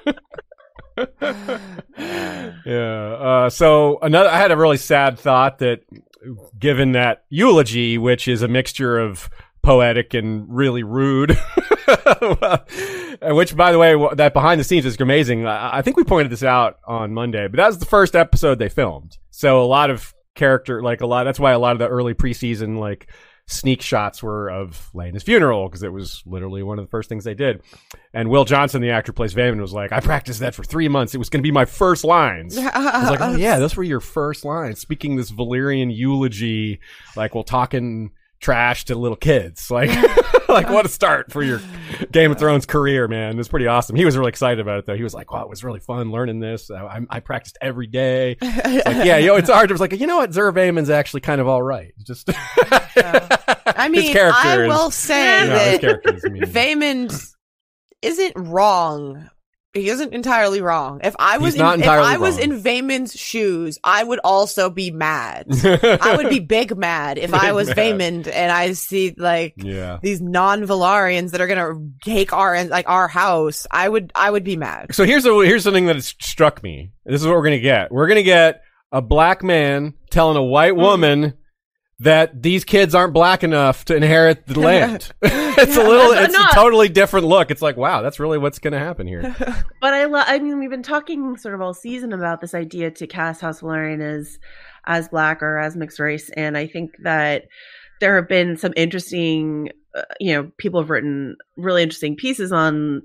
doing. 0.07 0.08
yeah. 2.67 3.17
Uh, 3.19 3.51
so 3.51 3.99
another, 4.03 4.29
I 4.29 4.39
had 4.39 4.51
a 4.51 4.57
really 4.57 4.77
sad 4.77 5.19
thought 5.19 5.59
that, 5.59 5.83
given 6.59 6.93
that 6.93 7.25
eulogy, 7.29 7.99
which 7.99 8.29
is 8.29 8.43
a 8.43 8.49
mixture 8.49 8.99
of 8.99 9.31
poetic 9.63 10.15
and 10.15 10.47
really 10.49 10.83
rude, 10.83 11.31
which, 13.23 13.57
by 13.57 13.73
the 13.73 13.79
way, 13.79 13.95
that 14.15 14.33
behind 14.33 14.61
the 14.61 14.65
scenes 14.65 14.87
is 14.87 15.01
amazing. 15.01 15.47
I, 15.47 15.83
think 15.83 15.97
we 15.97 16.05
pointed 16.05 16.31
this 16.31 16.43
out 16.43 16.79
on 16.87 17.15
Monday, 17.15 17.49
but 17.49 17.59
that 17.59 17.67
was 17.67 17.79
the 17.79 17.87
first 17.87 18.17
episode 18.17 18.59
they 18.59 18.69
filmed. 18.69 19.19
So 19.31 19.63
a 19.63 19.67
lot 19.67 19.91
of 19.91 20.15
character, 20.35 20.83
like 20.83 21.01
a 21.01 21.07
lot. 21.07 21.25
That's 21.25 21.41
why 21.41 21.53
a 21.53 21.59
lot 21.59 21.73
of 21.73 21.79
the 21.79 21.89
early 21.89 22.15
preseason, 22.15 22.79
like 22.79 23.11
sneak 23.49 23.81
shots 23.81 24.23
were 24.23 24.51
of 24.51 24.91
Laena's 24.93 25.23
funeral 25.23 25.69
because 25.69 25.83
it 25.83 25.93
was 25.93 26.23
literally 26.27 26.63
one 26.63 26.79
of 26.79 26.85
the 26.85 26.91
first 26.91 27.09
things 27.09 27.25
they 27.25 27.35
did. 27.35 27.63
And 28.13 28.29
Wil 28.29 28.45
Johnson, 28.45 28.83
the 28.83 28.91
actor 28.91 29.13
plays 29.13 29.33
Vaymond, 29.35 29.61
was 29.61 29.73
like, 29.73 29.91
I 29.91 30.01
practiced 30.01 30.41
that 30.41 30.55
for 30.55 30.63
three 30.63 30.89
months. 30.89 31.15
It 31.15 31.19
was 31.19 31.31
going 31.31 31.41
to 31.41 31.47
be 31.47 31.51
my 31.51 31.65
first 31.65 32.05
lines. 32.05 32.57
I 32.59 33.01
was 33.01 33.11
like, 33.11 33.21
oh 33.21 33.37
yeah, 33.37 33.59
those 33.59 33.75
were 33.75 33.83
your 33.83 34.01
first 34.01 34.45
lines. 34.45 34.81
Speaking 34.81 35.17
this 35.17 35.33
Valyrian 35.33 35.95
eulogy, 35.95 36.81
like 37.17 37.35
while 37.35 37.43
talking 37.43 38.11
trash 38.41 38.85
to 38.87 38.95
little 38.95 39.17
kids. 39.17 39.71
Like, 39.71 39.91
like 40.53 40.69
what 40.71 40.87
a 40.87 40.89
start 40.89 41.31
for 41.33 41.43
your 41.43 41.61
Game 42.11 42.31
of 42.31 42.39
Thrones 42.39 42.67
career, 42.67 43.07
man. 43.09 43.35
It 43.35 43.37
was 43.37 43.49
pretty 43.49 43.67
awesome. 43.67 43.97
He 43.97 44.05
was 44.05 44.17
really 44.17 44.31
excited 44.31 44.61
about 44.61 44.79
it 44.79 44.87
though. 44.87 44.97
He 44.97 45.03
was 45.03 45.15
like, 45.15 45.31
wow, 45.33 45.43
it 45.43 45.49
was 45.51 45.63
really 45.63 45.81
fun 45.81 46.11
learning 46.11 46.41
this. 46.41 46.71
I, 46.71 46.85
I, 46.85 47.01
I 47.11 47.21
practiced 47.21 47.59
every 47.61 47.87
day. 47.87 48.37
It's 48.41 48.87
like, 48.87 49.05
yeah, 49.07 49.19
yo, 49.19 49.37
it's 49.37 49.51
hard. 49.51 49.71
It 49.71 49.75
was 49.75 49.81
like, 49.81 49.93
you 49.93 50.07
know 50.07 50.17
what? 50.19 50.33
Zerah 50.33 50.53
Vaymond's 50.53 50.91
actually 50.91 51.21
kind 51.21 51.41
of 51.41 51.49
all 51.49 51.63
right. 51.63 51.93
Just, 52.03 52.31
I 52.31 53.89
mean, 53.91 54.17
I 54.17 54.63
is- 54.63 54.69
will 54.69 54.91
say 54.91 55.43
you 55.43 55.49
know, 55.49 55.55
that 56.03 56.15
is 56.15 56.25
mean. 56.25 56.47
Isn't 58.01 58.33
wrong. 58.37 59.29
He 59.75 59.91
isn't 59.91 60.15
entirely 60.15 60.63
wrong. 60.63 61.01
If 61.05 61.15
I 61.19 61.39
was 61.39 61.55
in, 61.55 61.61
if 61.61 61.87
I 61.87 62.17
was 62.17 62.37
wrong. 62.39 62.53
in 62.53 62.63
Vaymond's 62.63 63.13
shoes, 63.15 63.79
I 63.85 64.03
would 64.03 64.19
also 64.25 64.71
be 64.71 64.91
mad. 64.91 65.47
I 65.65 66.15
would 66.17 66.31
be 66.31 66.41
big 66.41 66.77
mad 66.77 67.19
if 67.19 67.35
I 67.35 67.53
was. 67.53 67.69
Vaymond 67.69 68.29
and 68.29 68.51
I 68.51 68.73
see 68.73 69.15
like 69.17 69.55
yeah. 69.59 69.99
these 70.03 70.23
non-Valarians 70.23 71.33
that 71.33 71.41
are 71.43 71.47
gonna 71.47 71.91
take 72.03 72.33
our 72.33 72.65
like 72.65 72.89
our 72.89 73.09
house. 73.09 73.67
I 73.71 73.89
would 73.89 74.11
I 74.15 74.31
would 74.31 74.45
be 74.45 74.57
mad. 74.57 74.95
So 74.95 75.05
here's 75.05 75.27
a, 75.27 75.35
here's 75.41 75.65
something 75.65 75.87
that 75.87 76.03
struck 76.03 76.63
me. 76.63 76.93
This 77.05 77.21
is 77.21 77.27
what 77.27 77.37
we're 77.37 77.45
gonna 77.45 77.61
get. 77.61 77.93
We're 77.93 78.09
gonna 78.09 78.23
get 78.23 78.63
a 78.91 79.03
black 79.03 79.43
man 79.43 79.93
telling 80.11 80.37
a 80.39 80.43
white 80.43 80.73
Mm. 80.73 80.77
woman 80.79 81.35
that 82.01 82.43
these 82.43 82.65
kids 82.65 82.95
aren't 82.95 83.13
black 83.13 83.43
enough 83.43 83.85
to 83.87 83.97
inherit 83.97 84.47
the 84.47 84.61
land. 84.61 85.11
it's 85.23 85.77
a 85.77 85.83
little, 85.83 86.13
it's 86.13 86.35
a 86.35 86.55
totally 86.55 86.89
different 86.89 87.27
look. 87.27 87.51
It's 87.51 87.63
like, 87.63 87.77
wow, 87.77 88.03
that's 88.03 88.21
really 88.21 88.39
what's 88.39 88.59
gonna 88.59 88.79
happen 88.79 89.07
here. 89.07 89.35
But 89.81 89.95
I, 89.95 90.05
lo- 90.07 90.25
I 90.27 90.41
mean, 90.41 90.59
we've 90.59 90.71
been 90.71 90.83
talking 90.83 91.37
sort 91.37 91.55
of 91.55 91.61
all 91.61 91.73
season 91.73 92.13
about 92.13 92.41
this 92.41 92.53
idea 92.53 92.91
to 92.91 93.07
cast 93.07 93.41
House 93.41 93.61
Velaryon 93.61 94.01
as 94.01 94.39
as 94.87 95.09
black 95.09 95.41
or 95.43 95.59
as 95.59 95.77
mixed 95.77 96.01
race, 96.01 96.31
and 96.31 96.57
I 96.57 96.67
think 96.67 96.97
that 97.03 97.45
there 98.01 98.17
have 98.17 98.29
been 98.29 98.57
some 98.57 98.73
interesting, 98.77 99.71
uh, 99.97 100.03
you 100.19 100.33
know, 100.35 100.51
people 100.59 100.81
have 100.81 100.91
written 100.91 101.37
really 101.57 101.83
interesting 101.83 102.17
pieces 102.17 102.51
on 102.51 103.03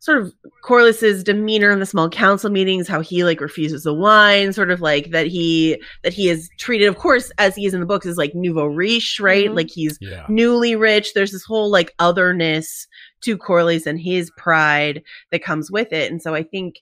sort 0.00 0.18
of 0.22 0.32
Corlys's 0.64 1.22
demeanor 1.22 1.70
in 1.70 1.78
the 1.78 1.84
small 1.86 2.08
council 2.08 2.50
meetings, 2.50 2.88
how 2.88 3.00
he 3.00 3.22
like 3.22 3.40
refuses 3.40 3.84
the 3.84 3.94
wine, 3.94 4.52
sort 4.52 4.70
of 4.70 4.80
like 4.80 5.10
that 5.10 5.26
he 5.26 5.80
that 6.02 6.12
he 6.14 6.28
is 6.30 6.48
treated, 6.58 6.88
of 6.88 6.96
course, 6.96 7.30
as 7.38 7.54
he 7.54 7.66
is 7.66 7.74
in 7.74 7.80
the 7.80 7.86
books, 7.86 8.06
is 8.06 8.16
like 8.16 8.34
nouveau 8.34 8.64
riche, 8.64 9.20
right? 9.20 9.48
Mhm. 9.50 9.56
Like 9.56 9.70
he's 9.70 9.98
Yeah. 10.00 10.24
newly 10.28 10.74
rich. 10.74 11.12
There's 11.14 11.32
this 11.32 11.44
whole 11.44 11.70
like 11.70 11.94
otherness 11.98 12.86
to 13.22 13.36
Corlys 13.36 13.86
and 13.86 14.00
his 14.00 14.30
pride 14.38 15.02
that 15.30 15.44
comes 15.44 15.70
with 15.70 15.92
it. 15.92 16.10
And 16.10 16.22
so 16.22 16.34
I 16.34 16.42
think, 16.42 16.76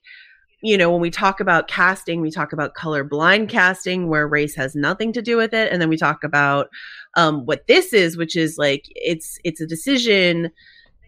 you 0.63 0.77
know, 0.77 0.89
when 0.89 1.01
we 1.01 1.11
talk 1.11 1.41
about 1.41 1.67
casting, 1.67 2.21
we 2.21 2.31
talk 2.31 2.53
about 2.53 2.73
color 2.73 3.03
blind 3.03 3.49
casting 3.49 4.07
where 4.07 4.29
race 4.29 4.55
has 4.55 4.75
nothing 4.75 5.11
to 5.13 5.21
do 5.21 5.35
with 5.35 5.53
it. 5.53 5.71
And 5.73 5.81
then 5.81 5.89
we 5.89 5.97
talk 5.97 6.23
about 6.23 6.69
um, 7.17 7.45
what 7.45 7.67
this 7.67 7.91
is, 7.91 8.15
which 8.15 8.37
is 8.37 8.57
like 8.57 8.85
it's 8.95 9.37
it's 9.43 9.59
a 9.59 9.67
decision 9.67 10.51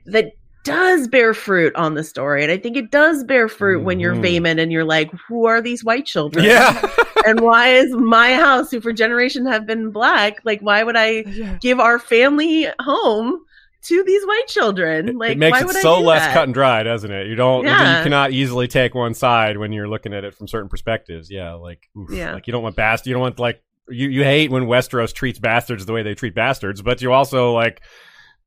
that 0.05 0.34
does 0.64 1.07
bear 1.07 1.34
fruit 1.34 1.76
on 1.76 1.95
the 1.95 2.03
story. 2.03 2.43
And 2.43 2.51
I 2.51 2.57
think 2.57 2.78
it 2.78 2.91
does 2.91 3.24
bear 3.24 3.47
fruit 3.47 3.84
when 3.84 3.99
you're. 3.99 4.14
Mm-hmm. 4.14 4.22
Vaymond 4.22 4.59
and 4.62 4.72
you're 4.72 4.86
like, 4.86 5.12
who 5.28 5.45
are 5.45 5.62
these 5.62 5.84
white 5.84 6.05
children? 6.05 6.45
Yeah. 6.45 6.82
and 7.26 7.39
why 7.39 7.70
is 7.70 7.91
my 7.93 8.34
house, 8.36 8.72
who 8.72 8.80
for 8.82 8.93
generations 8.93 9.47
have 9.47 9.66
been 9.66 9.91
black, 9.91 10.39
like 10.43 10.62
why 10.62 10.84
would 10.84 10.95
I 10.97 11.22
give 11.62 11.80
our 11.80 11.97
family 11.99 12.68
home 12.80 13.43
to 13.84 14.03
these 14.03 14.24
white 14.26 14.47
children? 14.47 15.18
Like 15.18 15.32
it 15.32 15.38
makes 15.38 15.51
why 15.51 15.62
it 15.62 15.66
would 15.68 15.76
I 15.76 15.82
so 15.82 15.99
less 15.99 16.22
that? 16.26 16.34
cut 16.34 16.43
and 16.43 16.53
dry, 16.53 16.84
doesn't 16.84 17.12
it? 17.12 17.28
You 17.28 17.36
don't, 17.36 17.64
you 17.64 17.70
cannot 17.70 18.32
easily 18.32 18.68
take 18.68 18.93
one 18.93 19.14
side 19.14 19.57
when 19.57 19.72
you're 19.72 19.88
looking 19.88 20.14
at 20.14 20.24
it 20.24 20.36
from 20.36 20.47
certain 20.47 20.70
perspectives. 20.70 21.32
Yeah. 21.32 21.53
Like, 21.53 21.89
oof, 21.97 22.12
Yeah. 22.12 22.34
like 22.34 22.47
you 22.47 22.51
don't 22.51 22.64
want 22.64 22.76
bast, 22.76 23.07
you 23.07 23.14
don't 23.14 23.22
want 23.22 23.39
like 23.39 23.64
you 23.89 24.09
you 24.09 24.24
hate 24.24 24.51
when 24.51 24.64
Westeros 24.64 25.14
treats 25.14 25.39
bastards 25.39 25.86
the 25.86 25.93
way 25.93 26.03
they 26.03 26.14
treat 26.14 26.36
bastards, 26.36 26.82
but 26.82 27.01
you 27.01 27.12
also 27.12 27.53
like 27.53 27.82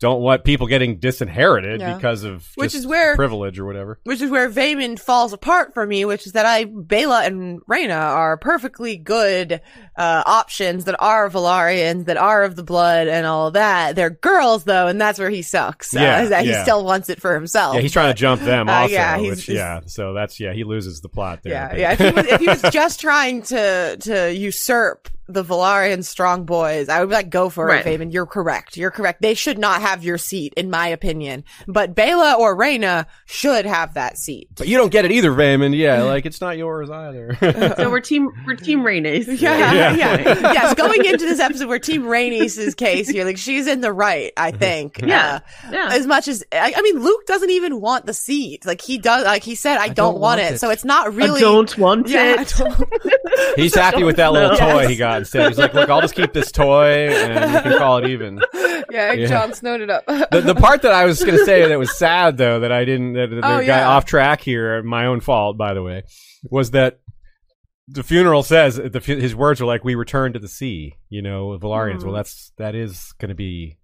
don't 0.01 0.21
want 0.21 0.45
people 0.45 0.67
getting 0.67 0.99
disinherited 0.99 1.81
Yeah. 1.81 1.95
because 1.97 2.25
of 2.25 2.47
Which 2.57 2.75
is 2.75 2.87
where- 2.87 3.15
privilege 3.17 3.59
or 3.59 3.65
whatever. 3.65 4.01
Which 4.05 4.21
is 4.21 4.31
where 4.31 4.49
Vaymond 4.51 4.99
falls 5.01 5.33
apart 5.33 5.73
for 5.73 5.87
me, 5.87 6.05
which 6.05 6.27
is 6.27 6.33
that 6.33 6.45
I, 6.47 6.65
Baela 6.65 7.27
and 7.27 7.61
Rhaena 7.71 7.97
are 7.97 8.37
perfectly 8.37 8.97
good, 8.97 9.61
uh, 9.97 10.23
options 10.27 10.85
that 10.87 10.97
are 11.01 11.31
Velaryons, 11.31 12.07
that 12.07 12.17
are 12.17 12.43
of 12.43 12.57
the 12.57 12.63
blood 12.65 13.09
and 13.09 13.25
all 13.27 13.51
that. 13.53 13.95
They're 13.97 14.11
girls 14.11 14.65
though, 14.65 14.89
and 14.89 15.01
that's 15.01 15.19
where 15.19 15.31
he 15.31 15.43
sucks. 15.43 15.95
Uh, 15.97 16.01
Yeah, 16.01 16.25
that 16.27 16.45
yeah. 16.47 16.57
he 16.59 16.63
still 16.63 16.85
wants 16.85 17.09
it 17.09 17.21
for 17.21 17.35
himself. 17.35 17.77
Yeah, 17.77 17.81
he's 17.81 17.93
trying 17.93 18.13
to 18.13 18.19
jump 18.19 18.43
them 18.43 18.69
Uh, 18.75 18.87
yeah, 18.91 19.17
he's- 19.19 19.31
which, 19.37 19.45
he's- 19.47 19.57
yeah, 19.57 19.81
so 19.87 20.13
that's 20.13 20.39
yeah, 20.41 20.53
he 20.53 20.65
loses 20.65 21.01
the 21.01 21.09
plot 21.09 21.41
there. 21.45 21.53
Yeah, 21.53 21.77
yeah. 21.77 21.93
If 21.93 21.99
he, 22.01 22.11
was, 22.11 22.27
if 22.27 22.41
he 22.41 22.47
was 22.49 22.63
just 22.73 23.01
trying 23.01 23.43
to 23.43 23.97
to 24.01 24.35
usurp 24.35 25.09
the 25.27 25.43
Velaryon 25.45 26.05
strong 26.05 26.45
boys, 26.45 26.89
I 26.89 27.01
would 27.01 27.09
be 27.09 27.15
like, 27.15 27.31
go 27.31 27.49
for 27.49 27.67
Right. 27.67 27.85
it, 27.87 28.01
Faven. 28.01 28.13
You're 28.13 28.27
correct. 28.27 28.77
You're 28.77 28.91
correct. 28.91 29.23
They 29.23 29.35
should 29.35 29.59
not 29.59 29.81
have 29.81 30.05
your 30.05 30.19
seat, 30.19 30.53
in 30.57 30.69
my 30.71 30.89
opinion. 30.89 31.45
But 31.67 31.95
Baela 31.95 32.37
or 32.39 32.57
Rhaena 32.57 33.07
should 33.25 33.65
have 33.67 33.95
that 33.95 34.19
seat. 34.19 34.49
But 34.57 34.69
you 34.69 34.77
don't 34.77 34.91
get 34.93 35.05
it 35.05 35.13
either, 35.13 35.33
Vaymond. 35.33 35.75
Yeah, 35.77 36.03
like 36.05 36.27
it's 36.27 36.41
not 36.41 36.57
yours 36.59 36.91
either. 36.91 37.37
So 37.77 37.91
we're 37.91 38.01
team 38.01 38.31
we're 38.47 38.55
team 38.57 38.81
Rhaenys. 38.81 39.27
Yeah, 39.41 39.73
Yeah. 39.73 39.95
yeah, 39.95 40.53
yes. 40.53 40.75
Going 40.75 41.05
into 41.05 41.25
this 41.25 41.41
episode, 41.41 41.69
we're 41.69 41.79
Team 41.79 42.03
Rhaenys' 42.03 42.77
case 42.77 43.09
here. 43.09 43.25
Like 43.25 43.39
she's 43.39 43.67
in 43.67 43.81
the 43.81 43.93
right, 43.93 44.33
I 44.37 44.51
think. 44.65 45.01
Yeah, 45.03 45.41
Uh, 45.67 45.71
yeah. 45.73 45.89
As 45.93 46.07
much 46.07 46.29
as 46.29 46.45
I, 46.53 46.73
I 46.77 46.83
mean, 46.83 46.99
Luke 47.03 47.27
doesn't 47.27 47.51
even 47.51 47.81
want 47.81 48.07
the 48.07 48.15
seat. 48.15 48.65
Like 48.67 48.81
he 48.81 48.99
does. 48.99 49.25
Like 49.25 49.43
he 49.43 49.55
said, 49.55 49.79
I, 49.79 49.87
don't, 49.87 49.95
don't 49.97 50.13
want, 50.15 50.21
want 50.21 50.41
it. 50.41 50.55
it. 50.55 50.59
So 50.61 50.71
it's 50.71 50.85
not 50.85 51.15
really. 51.15 51.39
I 51.39 51.41
don't 51.41 51.79
want 51.79 52.09
Yeah, 52.09 52.37
I 52.39 52.43
it. 52.43 52.55
don't- 52.57 53.57
He's 53.57 53.75
happy 53.75 54.05
with 54.05 54.17
that 54.17 54.33
little 54.33 54.51
Yes. 54.57 54.59
toy 54.61 54.87
he 54.89 54.97
got 54.97 55.14
instead. 55.19 55.49
He's 55.49 55.59
like, 55.59 55.75
look, 55.75 55.89
I'll 55.91 56.01
just 56.01 56.15
keep 56.15 56.33
this 56.33 56.51
toy 56.53 57.09
and 57.09 57.53
we 57.55 57.61
can 57.71 57.79
call 57.79 57.99
it 57.99 58.09
even. 58.11 58.41
yeah, 58.91 59.13
Yeah. 59.13 59.27
Jon 59.27 59.53
Snowed 59.55 59.81
it 59.81 59.91
up. 59.91 60.05
The, 60.07 60.43
the 60.45 60.55
part 60.55 60.83
that 60.83 60.93
I 60.93 61.05
was 61.05 61.23
going 61.25 61.39
to 61.39 61.45
say 61.45 61.67
that 61.69 61.79
was 61.79 61.97
sad 61.97 62.37
though 62.37 62.61
that 62.61 62.73
I 62.73 62.85
didn't 62.85 63.15
that, 63.15 63.31
that 63.31 63.39
Oh, 63.39 63.59
got 63.59 63.67
yeah. 63.67 63.89
off 63.89 64.05
track 64.05 64.41
here, 64.41 64.83
my 64.83 65.07
own 65.07 65.21
fault 65.21 65.57
by 65.59 65.75
the 65.75 65.83
way, 65.83 66.03
was 66.51 66.71
that 66.73 66.99
the 67.89 68.03
funeral 68.03 68.43
says 68.43 68.77
the, 68.77 68.99
his 69.05 69.35
words 69.37 69.61
are 69.61 69.67
like, 69.67 69.85
"We 69.85 69.95
return 69.95 70.33
to 70.33 70.39
the 70.39 70.49
sea." 70.49 70.95
You 71.11 71.21
know, 71.21 71.49
Velaryons. 71.59 72.01
Hmm. 72.01 72.07
Well, 72.07 72.15
that's 72.15 72.51
that 72.57 72.75
is 72.75 73.13
going 73.19 73.29
to 73.29 73.35
be 73.35 73.77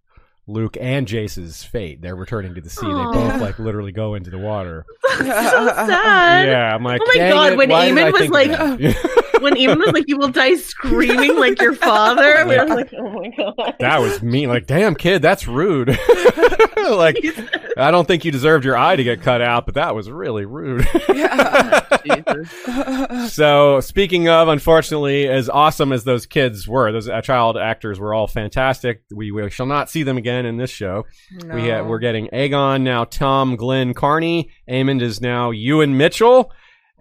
Luke 0.47 0.78
and 0.81 1.07
Jace's 1.07 1.62
fate. 1.64 2.01
They're 2.01 2.16
returning 2.16 2.55
to 2.55 2.62
the 2.62 2.70
sea. 2.70 2.87
Aw. 2.87 3.12
They 3.12 3.18
both 3.28 3.41
like 3.43 3.59
literally 3.59 3.93
go 3.93 4.14
into 4.14 4.31
the 4.31 4.39
water. 4.39 4.87
so 5.18 5.24
sad. 5.26 6.49
yeah, 6.49 6.74
I'm 6.74 6.83
like, 6.83 7.03
Oh 7.05 7.12
my 7.14 7.28
God, 7.28 7.53
it, 7.53 7.59
when 7.59 7.68
why 7.68 7.89
did 7.91 7.99
Aemond 7.99 8.05
I 8.07 8.11
was 8.11 8.31
like- 8.31 8.51
that?" 8.53 9.26
When 9.41 9.57
even 9.57 9.78
was 9.78 9.93
like, 9.93 10.05
"You 10.09 10.18
will 10.18 10.28
die 10.28 10.57
screaming 10.57 11.38
like 11.38 11.61
your 11.61 11.74
father," 11.74 12.45
we 12.49 12.57
were 12.57 12.66
like, 12.66 12.93
"Oh 12.97 13.11
my 13.11 13.28
god." 13.36 13.74
That 13.80 14.01
was 14.01 14.22
mean. 14.22 14.49
Like, 14.49 14.66
damn, 14.66 14.95
kid, 14.95 15.22
that's 15.22 15.47
rude. 15.47 15.88
like, 16.76 17.16
I 17.76 17.91
don't 17.91 18.07
think 18.07 18.24
you 18.24 18.32
deserved 18.32 18.64
your 18.64 18.76
eye 18.76 18.97
to 18.97 19.05
get 19.05 19.22
cut 19.22 19.41
out, 19.41 19.66
but 19.66 19.74
that 19.74 19.95
was 19.95 20.11
really 20.11 20.45
rude. 20.45 20.86
Jesus. 22.05 23.32
so, 23.32 23.80
speaking 23.80 24.28
of, 24.28 24.49
unfortunately, 24.49 25.28
as 25.28 25.49
awesome 25.49 25.93
as 25.93 26.05
those 26.05 26.26
kids 26.26 26.66
were, 26.66 26.93
those 26.93 27.09
uh, 27.09 27.20
child 27.20 27.57
actors 27.57 27.99
were 27.99 28.14
all 28.14 28.26
fantastic. 28.26 29.03
We, 29.11 29.30
we 29.30 29.51
shall 29.51 29.66
not 29.66 29.91
see 29.91 30.03
them 30.03 30.16
again 30.16 30.47
in 30.47 30.57
this 30.57 30.70
show. 30.70 31.07
We 31.53 31.70
ha- 31.70 31.82
we're 31.82 31.99
getting 31.99 32.28
Aegon 32.28 32.82
now, 32.82 33.05
Tom 33.05 33.57
Glynn-Carney. 33.57 34.51
Aemond 34.68 35.03
is 35.03 35.20
now 35.20 35.51
Ewan 35.51 35.97
Mitchell. 35.97 36.53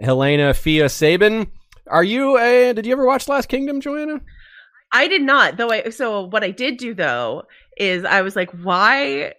Helaena 0.02 0.56
Phia 0.56 0.86
Saban. 0.86 1.48
Are 1.90 2.04
you 2.04 2.38
a? 2.38 2.74
Did 2.74 2.86
you 2.86 2.92
ever 2.94 3.06
watch 3.06 3.28
Last 3.28 3.50
Kingdom, 3.50 3.82
Joanna? 3.82 4.22
I 4.92 5.08
did 5.08 5.22
not, 5.22 5.58
though. 5.58 5.70
I 5.72 5.90
so 5.90 6.26
what 6.26 6.44
I 6.44 6.52
did 6.52 6.78
do 6.78 6.94
though 6.94 7.44
is 7.78 8.06
I 8.06 8.22
was 8.22 8.36
like, 8.36 8.50
why? 8.52 9.34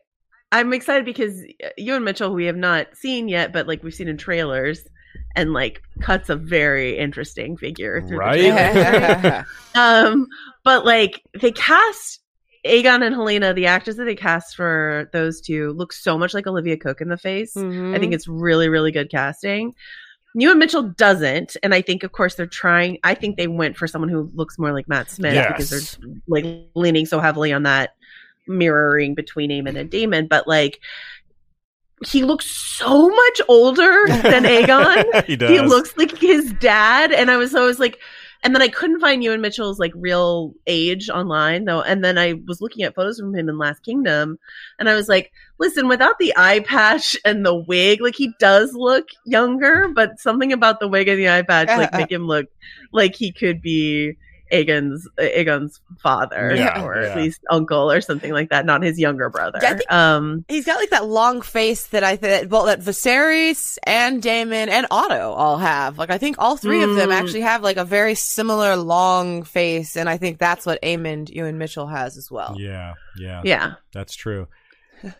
I'm 0.52 0.72
excited 0.72 1.04
because 1.04 1.42
Ewan 1.76 2.02
Mitchell, 2.04 2.34
we 2.34 2.46
have 2.46 2.56
not 2.56 2.96
seen 2.96 3.28
yet, 3.28 3.52
but 3.52 3.66
like 3.68 3.82
we've 3.84 3.94
seen 3.94 4.08
in 4.08 4.16
trailers, 4.16 4.82
and 5.36 5.52
like 5.52 5.80
cuts 6.00 6.28
a 6.28 6.36
very 6.36 6.98
interesting 6.98 7.56
figure, 7.56 8.00
through 8.00 8.10
the 8.10 8.16
Right? 8.16 8.50
trailer. 9.20 9.46
um, 9.76 10.26
but 10.64 10.84
like 10.84 11.22
they 11.40 11.52
cast 11.52 12.20
Aegon 12.66 13.04
and 13.06 13.14
Helaena, 13.14 13.54
the 13.54 13.66
actors 13.66 13.96
that 13.96 14.04
they 14.04 14.16
cast 14.16 14.56
for 14.56 15.08
those 15.12 15.40
two, 15.40 15.72
look 15.72 15.92
so 15.92 16.18
much 16.18 16.34
like 16.34 16.46
Olivia 16.46 16.76
Cooke 16.76 17.00
in 17.00 17.08
the 17.08 17.16
face. 17.16 17.54
Mhm. 17.56 17.94
I 17.94 17.98
think 17.98 18.12
it's 18.12 18.28
really, 18.28 18.68
really 18.68 18.92
good 18.92 19.10
casting. 19.10 19.72
Ewan 20.34 20.58
Mitchell 20.58 20.82
doesn't, 20.82 21.56
and 21.62 21.74
I 21.74 21.82
think, 21.82 22.02
of 22.04 22.12
course, 22.12 22.36
they're 22.36 22.46
trying. 22.46 22.98
I 23.02 23.14
think 23.14 23.36
they 23.36 23.48
went 23.48 23.76
for 23.76 23.86
someone 23.86 24.08
who 24.08 24.30
looks 24.34 24.58
more 24.58 24.72
like 24.72 24.88
Matt 24.88 25.10
Smith 25.10 25.34
because 25.48 25.70
they're 25.70 26.10
like 26.28 26.44
leaning 26.74 27.06
so 27.06 27.18
heavily 27.20 27.52
on 27.52 27.64
that 27.64 27.94
mirroring 28.46 29.14
between 29.14 29.50
Aemond 29.50 29.76
and 29.76 29.90
Daemon. 29.90 30.28
But 30.28 30.46
like, 30.46 30.80
he 32.06 32.22
looks 32.24 32.46
so 32.46 33.08
much 33.08 33.40
older 33.48 34.06
than 34.06 34.44
Aegon. 34.44 35.24
he 35.24 35.36
does. 35.36 35.50
he 35.50 35.60
looks 35.60 35.96
like 35.96 36.16
his 36.16 36.52
dad, 36.54 37.12
and 37.12 37.30
I 37.30 37.36
was 37.36 37.54
always 37.54 37.78
like, 37.78 37.98
and 38.42 38.54
then 38.54 38.62
I 38.62 38.68
couldn't 38.68 39.00
find 39.00 39.22
Ewan 39.22 39.40
Mitchell's 39.40 39.78
like 39.78 39.92
real 39.94 40.54
age 40.66 41.10
online 41.10 41.64
though, 41.64 41.82
and 41.82 42.02
then 42.02 42.16
I 42.16 42.34
was 42.46 42.60
looking 42.60 42.84
at 42.84 42.94
photos 42.94 43.18
from 43.18 43.34
him 43.34 43.48
in 43.48 43.58
Last 43.58 43.82
Kingdom, 43.82 44.38
and 44.78 44.88
I 44.88 44.94
was 44.94 45.08
like, 45.08 45.32
listen, 45.58 45.88
without 45.88 46.18
the 46.18 46.32
eye 46.36 46.60
patch 46.60 47.16
and 47.24 47.44
the 47.44 47.54
wig, 47.54 48.00
like 48.00 48.14
he 48.14 48.32
does 48.38 48.72
look 48.72 49.08
younger, 49.26 49.88
but 49.94 50.18
something 50.18 50.52
about 50.52 50.80
the 50.80 50.88
wig 50.88 51.08
and 51.08 51.18
the 51.18 51.28
eye 51.28 51.42
patch 51.42 51.68
uh, 51.68 51.76
like 51.76 51.94
uh, 51.94 51.98
make 51.98 52.12
him 52.12 52.26
look 52.26 52.46
like 52.92 53.14
he 53.14 53.32
could 53.32 53.60
be. 53.60 54.16
Aegon's 54.52 55.08
Aegon's 55.18 55.80
father, 56.02 56.54
Yeah, 56.56 56.82
or 56.84 57.00
yeah. 57.00 57.08
at 57.10 57.16
least 57.16 57.40
uncle, 57.50 57.90
or 57.90 58.00
something 58.00 58.32
like 58.32 58.50
that, 58.50 58.66
not 58.66 58.82
his 58.82 58.98
younger 58.98 59.28
brother. 59.30 59.58
Yeah, 59.62 59.70
I 59.70 59.74
think- 59.74 59.92
um, 59.92 60.44
He's 60.48 60.66
got 60.66 60.76
like 60.78 60.90
that 60.90 61.06
long 61.06 61.40
face 61.42 61.86
that 61.88 62.04
I 62.04 62.16
think 62.16 62.50
well 62.50 62.64
that 62.64 62.80
Viserys 62.80 63.78
and 63.84 64.22
Daemon 64.22 64.68
and 64.68 64.86
Otto 64.90 65.32
all 65.32 65.58
have. 65.58 65.98
Like 65.98 66.10
I 66.10 66.18
think 66.18 66.36
all 66.38 66.56
three 66.56 66.82
of 66.82 66.94
them 66.96 67.10
Mm. 67.10 67.14
actually 67.14 67.40
have 67.42 67.62
like 67.62 67.76
a 67.76 67.84
very 67.84 68.14
similar 68.14 68.76
long 68.76 69.42
face, 69.42 69.96
and 69.96 70.08
I 70.08 70.16
think 70.16 70.38
that's 70.38 70.66
what 70.66 70.80
Aemond 70.82 71.30
Ewan 71.30 71.58
Mitchell 71.58 71.86
has 71.86 72.16
as 72.16 72.30
well. 72.30 72.56
Yeah, 72.58 72.94
yeah, 73.18 73.42
yeah, 73.44 73.72
That's 73.92 74.14
true. 74.14 74.48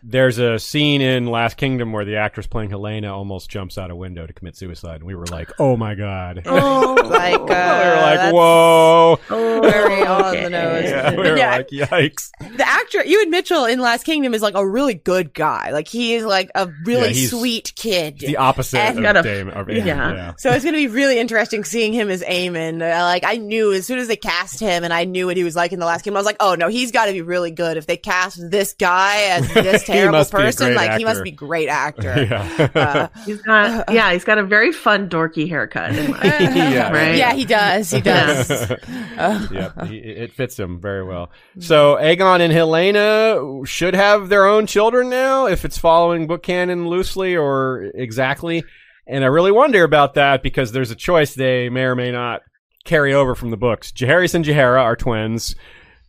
There's 0.03 0.37
a 0.37 0.59
scene 0.59 1.01
in 1.01 1.25
Last 1.27 1.57
Kingdom 1.57 1.91
where 1.91 2.05
the 2.05 2.17
actress 2.17 2.47
playing 2.47 2.69
Helaena 2.69 3.15
almost 3.15 3.49
jumps 3.49 3.77
out 3.77 3.91
a 3.91 3.95
window 3.95 4.25
to 4.27 4.33
commit 4.33 4.55
suicide, 4.55 4.95
and 4.97 5.03
we 5.05 5.15
were 5.15 5.25
like, 5.27 5.49
"Oh 5.59 5.75
my 5.77 5.95
god!" 5.95 6.41
oh, 6.45 6.97
Like, 7.09 7.35
uh, 7.39 7.43
we 7.43 7.89
were 7.89 8.01
like, 8.01 8.33
"Whoa!" 8.33 9.19
very 9.61 10.01
on 10.03 10.35
the 10.35 10.49
nose. 10.49 10.83
Yeah, 10.85 11.11
we 11.11 11.17
were 11.17 11.37
yeah, 11.37 11.51
like, 11.57 11.67
"Yikes!" 11.69 12.29
the 12.57 12.67
actor 12.67 13.03
Ewan 13.03 13.29
Mitchell 13.29 13.65
in 13.65 13.79
Last 13.79 14.03
Kingdom 14.03 14.33
is 14.33 14.41
like 14.41 14.55
a 14.55 14.67
really 14.67 14.93
good 14.93 15.33
guy. 15.33 15.71
Like 15.71 15.87
he 15.87 16.13
is 16.15 16.25
like 16.25 16.49
a 16.55 16.69
really 16.85 17.11
Yeah, 17.13 17.29
sweet 17.29 17.73
kid. 17.75 18.19
The 18.19 18.37
opposite 18.37 18.79
And 18.79 18.97
of 18.99 19.03
got 19.03 19.17
a- 19.17 19.23
Dame. 19.23 19.49
Of 19.49 19.67
Aemond, 19.67 19.85
yeah. 19.85 20.13
yeah. 20.13 20.33
So 20.37 20.51
it's 20.51 20.63
gonna 20.65 20.77
be 20.77 20.87
really 20.87 21.19
interesting 21.19 21.63
seeing 21.63 21.93
him 21.93 22.09
as 22.09 22.21
Aemond. 22.23 22.81
Uh, 22.81 23.03
like 23.03 23.23
I 23.25 23.37
knew 23.37 23.73
as 23.73 23.85
soon 23.85 23.99
as 23.99 24.07
they 24.07 24.15
cast 24.15 24.59
him, 24.59 24.83
and 24.83 24.93
I 24.93 25.05
knew 25.05 25.25
what 25.27 25.37
he 25.37 25.43
was 25.43 25.55
like 25.55 25.71
in 25.73 25.79
the 25.79 25.85
last 25.85 26.03
game. 26.05 26.15
I 26.15 26.19
was 26.19 26.25
like, 26.25 26.37
oh 26.39 26.55
no, 26.55 26.67
he's 26.67 26.91
got 26.91 27.05
to 27.05 27.13
be 27.13 27.21
really 27.21 27.51
good. 27.51 27.77
If 27.77 27.85
they 27.87 27.97
cast 27.97 28.39
this 28.51 28.73
guy 28.73 29.21
as 29.31 29.53
this 29.53 29.70
He 29.85 29.93
terrible 29.93 30.19
must 30.19 30.31
person, 30.31 30.67
great 30.67 30.75
like 30.75 30.97
he 30.97 31.05
must 31.05 31.23
be 31.23 31.31
great 31.31 31.69
actor. 31.69 32.27
yeah. 32.29 32.69
Uh, 32.75 33.07
He's 33.25 33.41
got 33.41 33.69
uh, 33.69 33.83
uh. 33.87 33.93
yeah, 33.93 34.11
he's 34.13 34.23
got 34.23 34.37
a 34.37 34.43
very 34.43 34.71
fun 34.71 35.09
dorky 35.09 35.47
haircut. 35.47 35.95
In 35.95 36.11
Yeah. 36.11 36.91
right? 36.91 37.15
Yeah, 37.15 37.33
he 37.33 37.45
does. 37.45 37.91
He 37.91 38.01
does. 38.01 38.49
Uh. 38.51 39.47
yep, 39.51 39.87
he, 39.87 39.97
it 39.97 40.33
fits 40.33 40.57
him 40.59 40.79
very 40.79 41.03
well. 41.03 41.27
Mm-hmm. 41.27 41.61
So 41.61 41.97
Aegon 41.97 42.41
and 42.41 42.53
Helaena 42.53 43.65
should 43.65 43.93
have 43.95 44.29
their 44.29 44.45
own 44.45 44.67
children 44.67 45.09
now, 45.09 45.47
if 45.47 45.65
it's 45.65 45.77
following 45.77 46.27
book 46.27 46.43
canon 46.43 46.87
loosely 46.87 47.35
or 47.35 47.91
exactly. 47.95 48.63
And 49.07 49.23
I 49.23 49.27
really 49.27 49.51
wonder 49.51 49.83
about 49.83 50.13
that 50.13 50.43
because 50.43 50.71
there's 50.71 50.91
a 50.91 50.95
choice 50.95 51.35
they 51.35 51.69
may 51.69 51.83
or 51.83 51.95
may 51.95 52.11
not 52.11 52.41
carry 52.85 53.13
over 53.13 53.35
from 53.35 53.51
the 53.51 53.57
books. 53.57 53.91
Jaehaerys 53.91 54.33
and 54.33 54.45
Jaehaera 54.45 54.81
are 54.81 54.95
twins. 54.95 55.55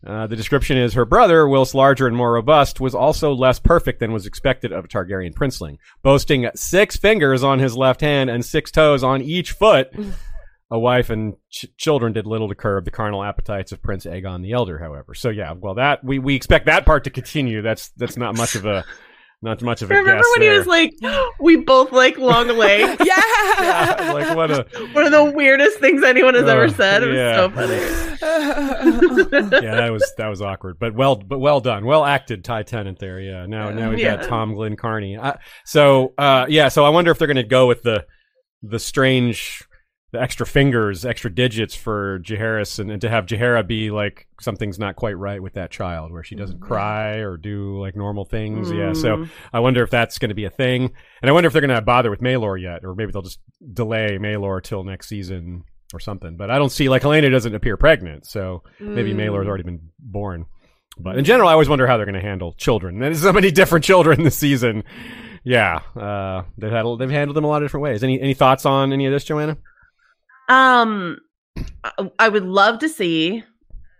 Uh, 0.04 0.26
the 0.26 0.36
description 0.36 0.76
is 0.76 0.94
her 0.94 1.04
brother, 1.04 1.46
whilst 1.46 1.74
larger 1.74 2.06
and 2.06 2.16
more 2.16 2.32
robust, 2.32 2.80
was 2.80 2.94
also 2.94 3.32
less 3.32 3.60
perfect 3.60 4.00
than 4.00 4.12
was 4.12 4.26
expected 4.26 4.72
of 4.72 4.84
a 4.84 4.88
Targaryen 4.88 5.32
princeling, 5.32 5.78
boasting 6.02 6.48
six 6.56 6.96
fingers 6.96 7.44
on 7.44 7.60
his 7.60 7.76
left 7.76 8.00
hand 8.00 8.28
and 8.28 8.44
six 8.44 8.70
toes 8.70 9.04
on 9.04 9.22
each 9.22 9.52
foot. 9.52 9.92
A 10.70 10.78
wife 10.78 11.10
and 11.10 11.34
ch- 11.50 11.66
children 11.76 12.14
did 12.14 12.26
little 12.26 12.48
to 12.48 12.54
curb 12.54 12.86
the 12.86 12.90
carnal 12.90 13.22
appetites 13.22 13.72
of 13.72 13.82
Prince 13.82 14.06
Aegon 14.06 14.42
the 14.42 14.52
Elder, 14.52 14.78
however. 14.78 15.12
So 15.12 15.28
yeah, 15.28 15.52
well 15.52 15.74
that 15.74 16.02
we, 16.02 16.18
we 16.18 16.34
expect 16.34 16.64
that 16.64 16.86
part 16.86 17.04
to 17.04 17.10
continue. 17.10 17.60
That's 17.60 17.90
that's 17.90 18.16
not 18.16 18.38
much 18.38 18.54
of 18.54 18.64
a 18.64 18.82
not 19.42 19.60
much 19.62 19.82
of 19.82 19.90
a 19.90 19.94
Remember 19.94 20.16
guess 20.22 20.24
when 20.36 20.40
there. 20.40 20.52
he 20.52 20.58
was 20.58 20.66
like, 20.68 20.94
"We 21.40 21.56
both 21.56 21.90
like 21.92 22.16
long 22.16 22.48
legs." 22.56 23.02
yeah. 23.04 24.10
like 24.14 24.36
what 24.36 24.50
a 24.50 24.62
One 24.92 25.04
of 25.06 25.12
the 25.12 25.32
weirdest 25.34 25.78
things 25.78 26.02
anyone 26.04 26.34
has 26.34 26.44
ever 26.48 26.64
Uh, 26.64 26.70
said. 26.70 27.02
It 27.02 27.06
was 27.06 27.16
yeah. 27.16 27.36
so 27.36 27.50
funny. 27.50 27.74
yeah, 29.66 29.74
that 29.76 29.90
was 29.92 30.12
that 30.16 30.28
was 30.28 30.40
awkward, 30.42 30.78
but 30.78 30.94
well, 30.94 31.16
but 31.16 31.38
well 31.38 31.60
done, 31.60 31.84
well 31.84 32.04
acted, 32.04 32.44
Ty 32.44 32.62
Tennant 32.62 32.98
there. 32.98 33.20
Yeah, 33.20 33.46
now 33.46 33.70
now 33.70 33.90
we 33.90 33.96
got 34.02 34.22
Yeah. 34.22 34.26
Tom 34.28 34.54
Glynn-Carney. 34.54 35.16
Uh, 35.16 35.34
so 35.64 36.14
uh, 36.18 36.46
yeah, 36.48 36.68
so 36.68 36.84
I 36.84 36.90
wonder 36.90 37.10
if 37.10 37.18
they're 37.18 37.26
going 37.26 37.36
to 37.36 37.42
go 37.42 37.66
with 37.66 37.82
the 37.82 38.06
the 38.62 38.78
strange 38.78 39.62
the 40.12 40.20
extra 40.20 40.44
fingers, 40.44 41.06
extra 41.06 41.34
digits 41.34 41.74
for 41.74 42.20
Jaehaerys, 42.20 42.78
and, 42.78 42.90
and 42.90 43.00
to 43.00 43.08
have 43.08 43.24
Jaehaera 43.24 43.66
be 43.66 43.90
like 43.90 44.28
something's 44.40 44.78
not 44.78 44.94
quite 44.94 45.16
right 45.16 45.42
with 45.42 45.54
that 45.54 45.70
child, 45.70 46.12
where 46.12 46.22
she 46.22 46.34
doesn't 46.34 46.58
mm-hmm. 46.58 46.66
cry 46.66 47.16
or 47.16 47.38
do 47.38 47.80
like 47.80 47.96
normal 47.96 48.26
things. 48.26 48.70
Yeah, 48.70 48.92
so 48.92 49.16
mm. 49.16 49.30
I 49.54 49.60
wonder 49.60 49.82
if 49.82 49.88
that's 49.88 50.18
going 50.18 50.28
to 50.28 50.34
be 50.34 50.44
a 50.44 50.50
thing, 50.50 50.92
and 51.22 51.30
I 51.30 51.32
wonder 51.32 51.46
if 51.46 51.54
they're 51.54 51.62
going 51.62 51.74
to 51.74 51.80
bother 51.80 52.10
with 52.10 52.20
Maelor 52.20 52.60
yet, 52.60 52.84
or 52.84 52.94
maybe 52.94 53.10
they'll 53.10 53.22
just 53.22 53.40
delay 53.72 54.18
Maelor 54.20 54.62
till 54.62 54.84
next 54.84 55.08
season 55.08 55.64
or 55.94 56.00
something. 56.00 56.36
But 56.36 56.50
I 56.50 56.58
don't 56.58 56.72
see 56.72 56.90
like 56.90 57.02
Helaena 57.02 57.30
doesn't 57.30 57.54
appear 57.54 57.78
pregnant, 57.78 58.26
so 58.26 58.64
maybe 58.78 59.14
Maelor's 59.14 59.46
mm. 59.46 59.48
already 59.48 59.64
been 59.64 59.80
born. 59.98 60.44
But 60.98 61.16
in 61.16 61.24
general, 61.24 61.48
I 61.48 61.52
always 61.52 61.70
wonder 61.70 61.86
how 61.86 61.96
they're 61.96 62.04
going 62.04 62.20
to 62.20 62.20
handle 62.20 62.52
children. 62.52 62.98
There's 62.98 63.22
so 63.22 63.32
many 63.32 63.50
different 63.52 63.86
children 63.86 64.24
this 64.24 64.36
season. 64.36 64.84
Yeah, 65.42 65.80
uh, 65.96 66.42
they've 66.58 66.70
had 66.70 66.84
they've 66.98 67.10
handled 67.10 67.34
them 67.34 67.44
a 67.44 67.48
lot 67.48 67.62
of 67.62 67.66
different 67.66 67.82
ways. 67.82 68.04
Any 68.04 68.20
any 68.20 68.34
thoughts 68.34 68.66
on 68.66 68.92
any 68.92 69.06
of 69.06 69.12
this, 69.12 69.24
Joanna? 69.24 69.56
Um, 70.48 71.18
I- 72.18 72.28
would 72.28 72.44
love 72.44 72.78
to 72.80 72.88
see 72.88 73.44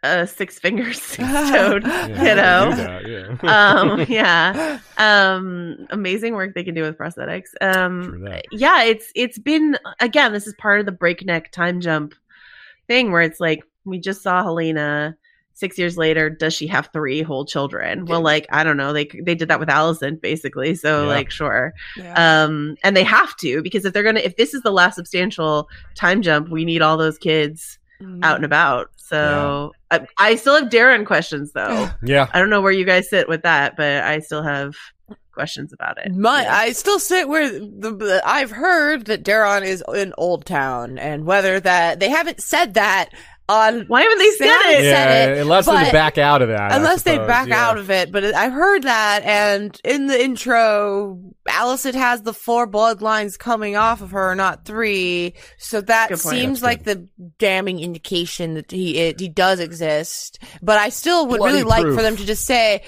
a 0.05 0.27
six 0.27 0.59
finger 0.59 0.93
six 0.93 1.17
toed 1.51 1.85
kiddo. 1.85 2.71
yeah. 3.07 3.37
um 3.79 4.05
yeah 4.09 4.81
um 4.99 5.87
amazing 5.91 6.35
work 6.35 6.55
they 6.55 6.65
can 6.65 6.75
do 6.75 6.83
with 6.83 6.99
prosthetics 6.99 7.51
um 7.61 8.27
yeah 8.51 8.83
it's 8.83 9.13
it's 9.15 9.39
been 9.39 9.79
again 10.01 10.33
this 10.33 10.49
is 10.49 10.55
part 10.59 10.81
of 10.81 10.87
the 10.87 10.93
breakneck 10.93 11.53
time 11.53 11.81
jump 11.81 12.15
thing 12.89 13.13
where 13.13 13.23
it's 13.23 13.39
like 13.39 13.61
we 13.85 13.99
just 14.01 14.23
saw 14.23 14.43
Helaena 14.43 15.15
six 15.55 15.79
years 15.79 15.97
later 15.97 16.29
does 16.31 16.53
she 16.55 16.67
have 16.67 16.89
three 16.93 17.23
whole 17.23 17.45
children 17.45 18.05
well 18.07 18.21
like 18.23 18.47
i 18.51 18.65
don't 18.65 18.77
know 18.77 18.93
they 18.93 19.07
they 19.25 19.35
did 19.35 19.49
that 19.49 19.61
with 19.61 19.69
Alicent 19.69 20.21
basically 20.21 20.75
so 20.75 21.03
Yeah. 21.03 21.09
like 21.09 21.31
sure 21.31 21.73
Yeah. 21.97 22.45
um 22.45 22.77
and 22.85 22.97
they 22.97 23.05
have 23.05 23.37
to 23.39 23.63
because 23.63 23.85
if 23.85 23.93
they're 23.93 24.03
gonna 24.03 24.21
if 24.21 24.37
this 24.37 24.55
is 24.55 24.63
the 24.63 24.71
last 24.73 24.97
substantial 24.97 25.69
time 25.95 26.23
jump 26.23 26.49
we 26.49 26.65
need 26.65 26.83
all 26.83 26.97
those 26.97 27.19
kids 27.19 27.79
Mm-hmm. 28.01 28.25
out 28.25 28.35
and 28.35 28.45
about 28.45 28.89
so 28.97 29.71
I, 29.93 30.05
I 30.19 30.35
still 30.35 30.57
have 30.61 30.71
Daeron 30.71 31.07
questions 31.07 31.53
though 31.53 31.89
yeah. 32.03 32.27
I 32.33 32.41
don't 32.41 32.51
know 32.51 32.61
where 32.61 32.73
you 32.73 32.85
guys 32.85 33.09
sit 33.09 33.29
with 33.29 33.43
that, 33.43 33.77
but 33.77 34.03
I 34.03 34.19
still 34.19 34.43
have 34.43 34.75
questions 35.33 35.73
about 35.73 35.99
it. 36.05 36.13
My, 36.13 36.43
Yeah. 36.43 36.53
I 36.57 36.73
still 36.73 36.99
sit 36.99 37.29
where 37.29 37.49
the, 37.49 37.95
the 37.95 38.23
I've 38.25 38.51
heard 38.51 39.07
that 39.07 39.23
Daeron 39.25 39.65
is 39.65 39.85
in 39.95 40.13
Old 40.19 40.45
Town, 40.47 40.99
and 40.99 41.25
whether 41.27 41.61
that 41.61 42.01
they 42.01 42.09
haven't 42.09 42.41
said 42.43 42.75
that 42.75 43.11
on 43.53 43.87
Why 43.87 44.03
haven't 44.03 44.19
they 44.19 44.31
They 44.31 44.37
said 44.37 44.47
haven't 44.47 44.71
it? 44.71 44.91
said 44.91 45.37
it, 45.37 45.41
unless 45.43 45.67
they 45.67 45.93
back 45.93 46.19
out 46.19 46.43
of 46.43 46.49
that. 46.49 46.73
Unless 46.73 47.03
they 47.03 47.19
back 47.19 47.49
yeah. 47.49 47.69
out 47.69 47.79
of 47.79 47.91
it. 47.91 48.11
But 48.11 48.25
I've 48.25 48.53
heard 48.53 48.85
that, 48.85 49.23
and 49.25 49.79
in 49.85 50.07
the 50.07 50.23
intro, 50.23 51.21
Alicent 51.49 51.95
has 51.95 52.23
the 52.23 52.33
four 52.33 52.67
bloodlines 52.67 53.39
coming 53.39 53.77
off 53.77 54.01
of 54.01 54.13
her, 54.13 54.35
not 54.35 54.65
three. 54.65 55.35
So 55.59 55.81
that 55.83 56.19
seems 56.19 56.61
That's 56.61 56.63
like 56.63 56.85
the 56.85 57.09
damning 57.39 57.81
indication 57.81 58.55
that 58.55 58.71
he 58.71 58.99
it, 58.99 59.21
he 59.21 59.29
does 59.29 59.61
exist. 59.61 60.39
But 60.63 60.79
I 60.79 60.89
still 60.89 61.27
would 61.29 61.39
Bloody 61.39 61.55
really 61.55 61.65
like 61.65 61.85
for 61.85 62.03
them 62.03 62.17
to 62.17 62.25
just 62.25 62.45
say. 62.45 62.83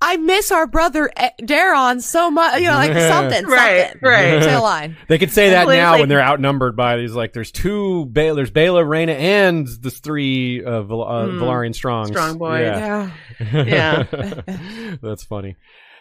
I 0.00 0.16
miss 0.16 0.52
our 0.52 0.66
brother 0.66 1.10
eh, 1.16 1.30
Daeron 1.42 2.00
so 2.00 2.30
much, 2.30 2.60
you 2.60 2.66
know, 2.68 2.74
like 2.74 2.92
something, 2.96 3.46
Right, 3.46 3.90
something. 3.92 4.00
right. 4.08 4.42
Say 4.42 4.54
a 4.54 4.60
line. 4.60 4.96
They 5.08 5.18
could 5.18 5.30
say 5.32 5.50
that 5.50 5.66
Well, 5.66 5.76
now 5.76 5.90
like- 5.92 6.00
when 6.00 6.08
they're 6.08 6.22
outnumbered 6.22 6.76
by 6.76 6.96
these. 6.98 7.12
Like, 7.14 7.32
there's 7.32 7.50
two. 7.50 8.06
Ba- 8.06 8.34
there's 8.34 8.50
Baela, 8.50 8.84
Rhaena, 8.84 9.16
and 9.18 9.66
the 9.66 9.90
three 9.90 10.62
uh, 10.64 10.82
Val- 10.82 11.02
uh, 11.02 11.26
Mm. 11.26 11.40
Velaryon 11.40 11.74
Strongs. 11.74 12.08
Strong 12.10 12.38
boys. 12.38 12.60
Yeah. 12.62 13.10
Yeah. 13.52 14.02
That's 15.02 15.24
funny. 15.24 15.56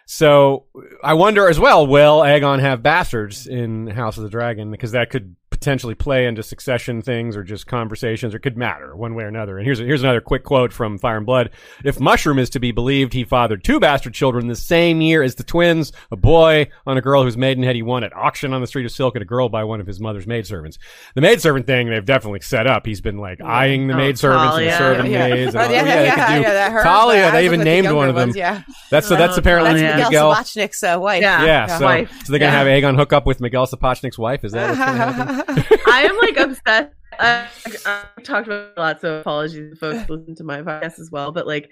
So 0.06 0.66
I 1.04 1.16
wonder 1.16 1.50
as 1.50 1.60
well, 1.60 1.86
will 1.86 2.20
Aegon 2.22 2.60
have 2.62 2.82
bastards 2.82 3.45
in 3.48 3.88
House 3.88 4.18
of 4.18 4.24
the 4.24 4.30
Dragon? 4.30 4.72
Because 4.72 4.91
that 4.93 5.10
could 5.10 5.36
potentially 5.60 5.95
play 5.95 6.26
into 6.28 6.43
succession 6.43 7.01
things 7.01 7.36
or 7.36 7.43
just 7.43 7.66
conversations 7.68 8.36
or 8.36 8.39
could 8.39 8.55
matter 8.58 8.95
one 8.95 9.16
way 9.16 9.24
or 9.24 9.28
another. 9.28 9.58
And 9.58 9.66
here's 9.66 9.80
here's 9.80 10.03
another 10.03 10.22
quick 10.22 10.43
quote 10.43 10.72
from 10.72 10.97
Fire 10.97 11.18
and 11.18 11.26
Blood. 11.26 11.49
If 11.84 11.99
Mushroom 11.99 12.38
is 12.39 12.49
to 12.51 12.60
be 12.60 12.72
believed, 12.72 13.14
he 13.14 13.24
fathered 13.24 13.64
two 13.64 13.80
bastard 13.80 14.14
children 14.14 14.47
the 14.47 14.55
same 14.55 15.01
year 15.01 15.24
as 15.24 15.36
the 15.36 15.43
twins, 15.43 15.91
a 16.12 16.16
boy 16.16 16.68
on 16.86 16.97
a 16.97 17.01
girl 17.01 17.24
whose 17.24 17.36
maidenhead 17.38 17.76
he 17.76 17.82
won 17.82 18.03
at 18.03 18.16
auction 18.16 18.53
on 18.53 18.62
the 18.62 18.68
street 18.68 18.86
of 18.86 18.91
Silk 18.91 19.16
and 19.16 19.22
a 19.24 19.26
girl 19.26 19.49
by 19.49 19.64
one 19.64 19.82
of 19.82 19.88
his 19.88 19.99
mother's 19.99 20.28
maidservants. 20.28 20.78
The 21.16 21.22
maidservant 21.22 21.66
thing 21.66 21.89
they've 21.89 22.05
definitely 22.05 22.41
set 22.41 22.68
up. 22.68 22.86
He's 22.86 23.01
been 23.01 23.18
like 23.18 23.41
eyeing 23.41 23.88
the 23.88 23.93
Oh, 23.95 23.97
maidservants 23.97 24.58
and 24.58 24.70
Talia. 24.70 24.78
serving 24.78 25.12
yeah. 25.12 25.28
maids. 25.30 25.55
Oh, 25.55 25.60
And 25.60 25.68
all- 25.68 25.74
yeah, 25.74 25.82
oh, 25.82 25.86
yeah, 25.86 25.95
they 25.95 26.05
yeah, 26.05 26.39
yeah, 26.39 26.53
that 26.53 26.72
hurts. 26.72 26.84
Talia, 26.84 27.32
they 27.32 27.45
even 27.45 27.62
at 27.62 27.64
the 27.64 27.70
named 27.70 27.91
one 27.91 28.10
of 28.10 28.16
them. 28.16 28.30
ones, 28.30 28.36
yeah. 28.38 28.62
That's 28.91 29.08
so 29.08 29.16
that's 29.16 29.36
Oh, 29.36 29.39
apparently 29.39 29.82
That's. 29.82 29.95
Miguel 30.05 30.30
Miguel. 30.30 30.36
Sapochnik's 30.36 30.84
uh, 30.84 30.97
wife. 30.99 31.22
Yeah. 31.22 31.45
Yeah, 31.45 31.78
so, 31.80 31.86
Wife. 31.86 32.12
so 32.26 32.32
they're 32.32 32.39
gonna 32.39 32.51
Yeah. 32.51 32.58
have 32.64 32.68
Aegon 32.68 32.95
hook 32.97 33.14
up 33.14 33.26
with 33.26 33.39
Miguel 33.39 33.66
Sapochnik's 33.68 34.18
wife. 34.20 34.43
Is 34.43 34.51
that 34.53 34.68
what's 34.68 34.80
gonna 34.80 34.97
happen? 35.14 35.45
I 35.88 36.08
am 36.10 36.18
like 36.18 36.38
obsessed. 36.38 36.93
I, 37.20 37.48
I've 37.86 38.24
talked 38.24 38.48
about 38.48 38.68
it 38.70 38.74
a 38.78 38.80
lot, 38.80 39.02
so 39.02 39.20
apologies 39.20 39.78
folks 39.80 40.10
listen 40.10 40.36
to 40.36 40.43
my 40.43 40.62
podcast 40.62 41.00
as 41.00 41.10
well. 41.12 41.32
But 41.32 41.48
like, 41.48 41.70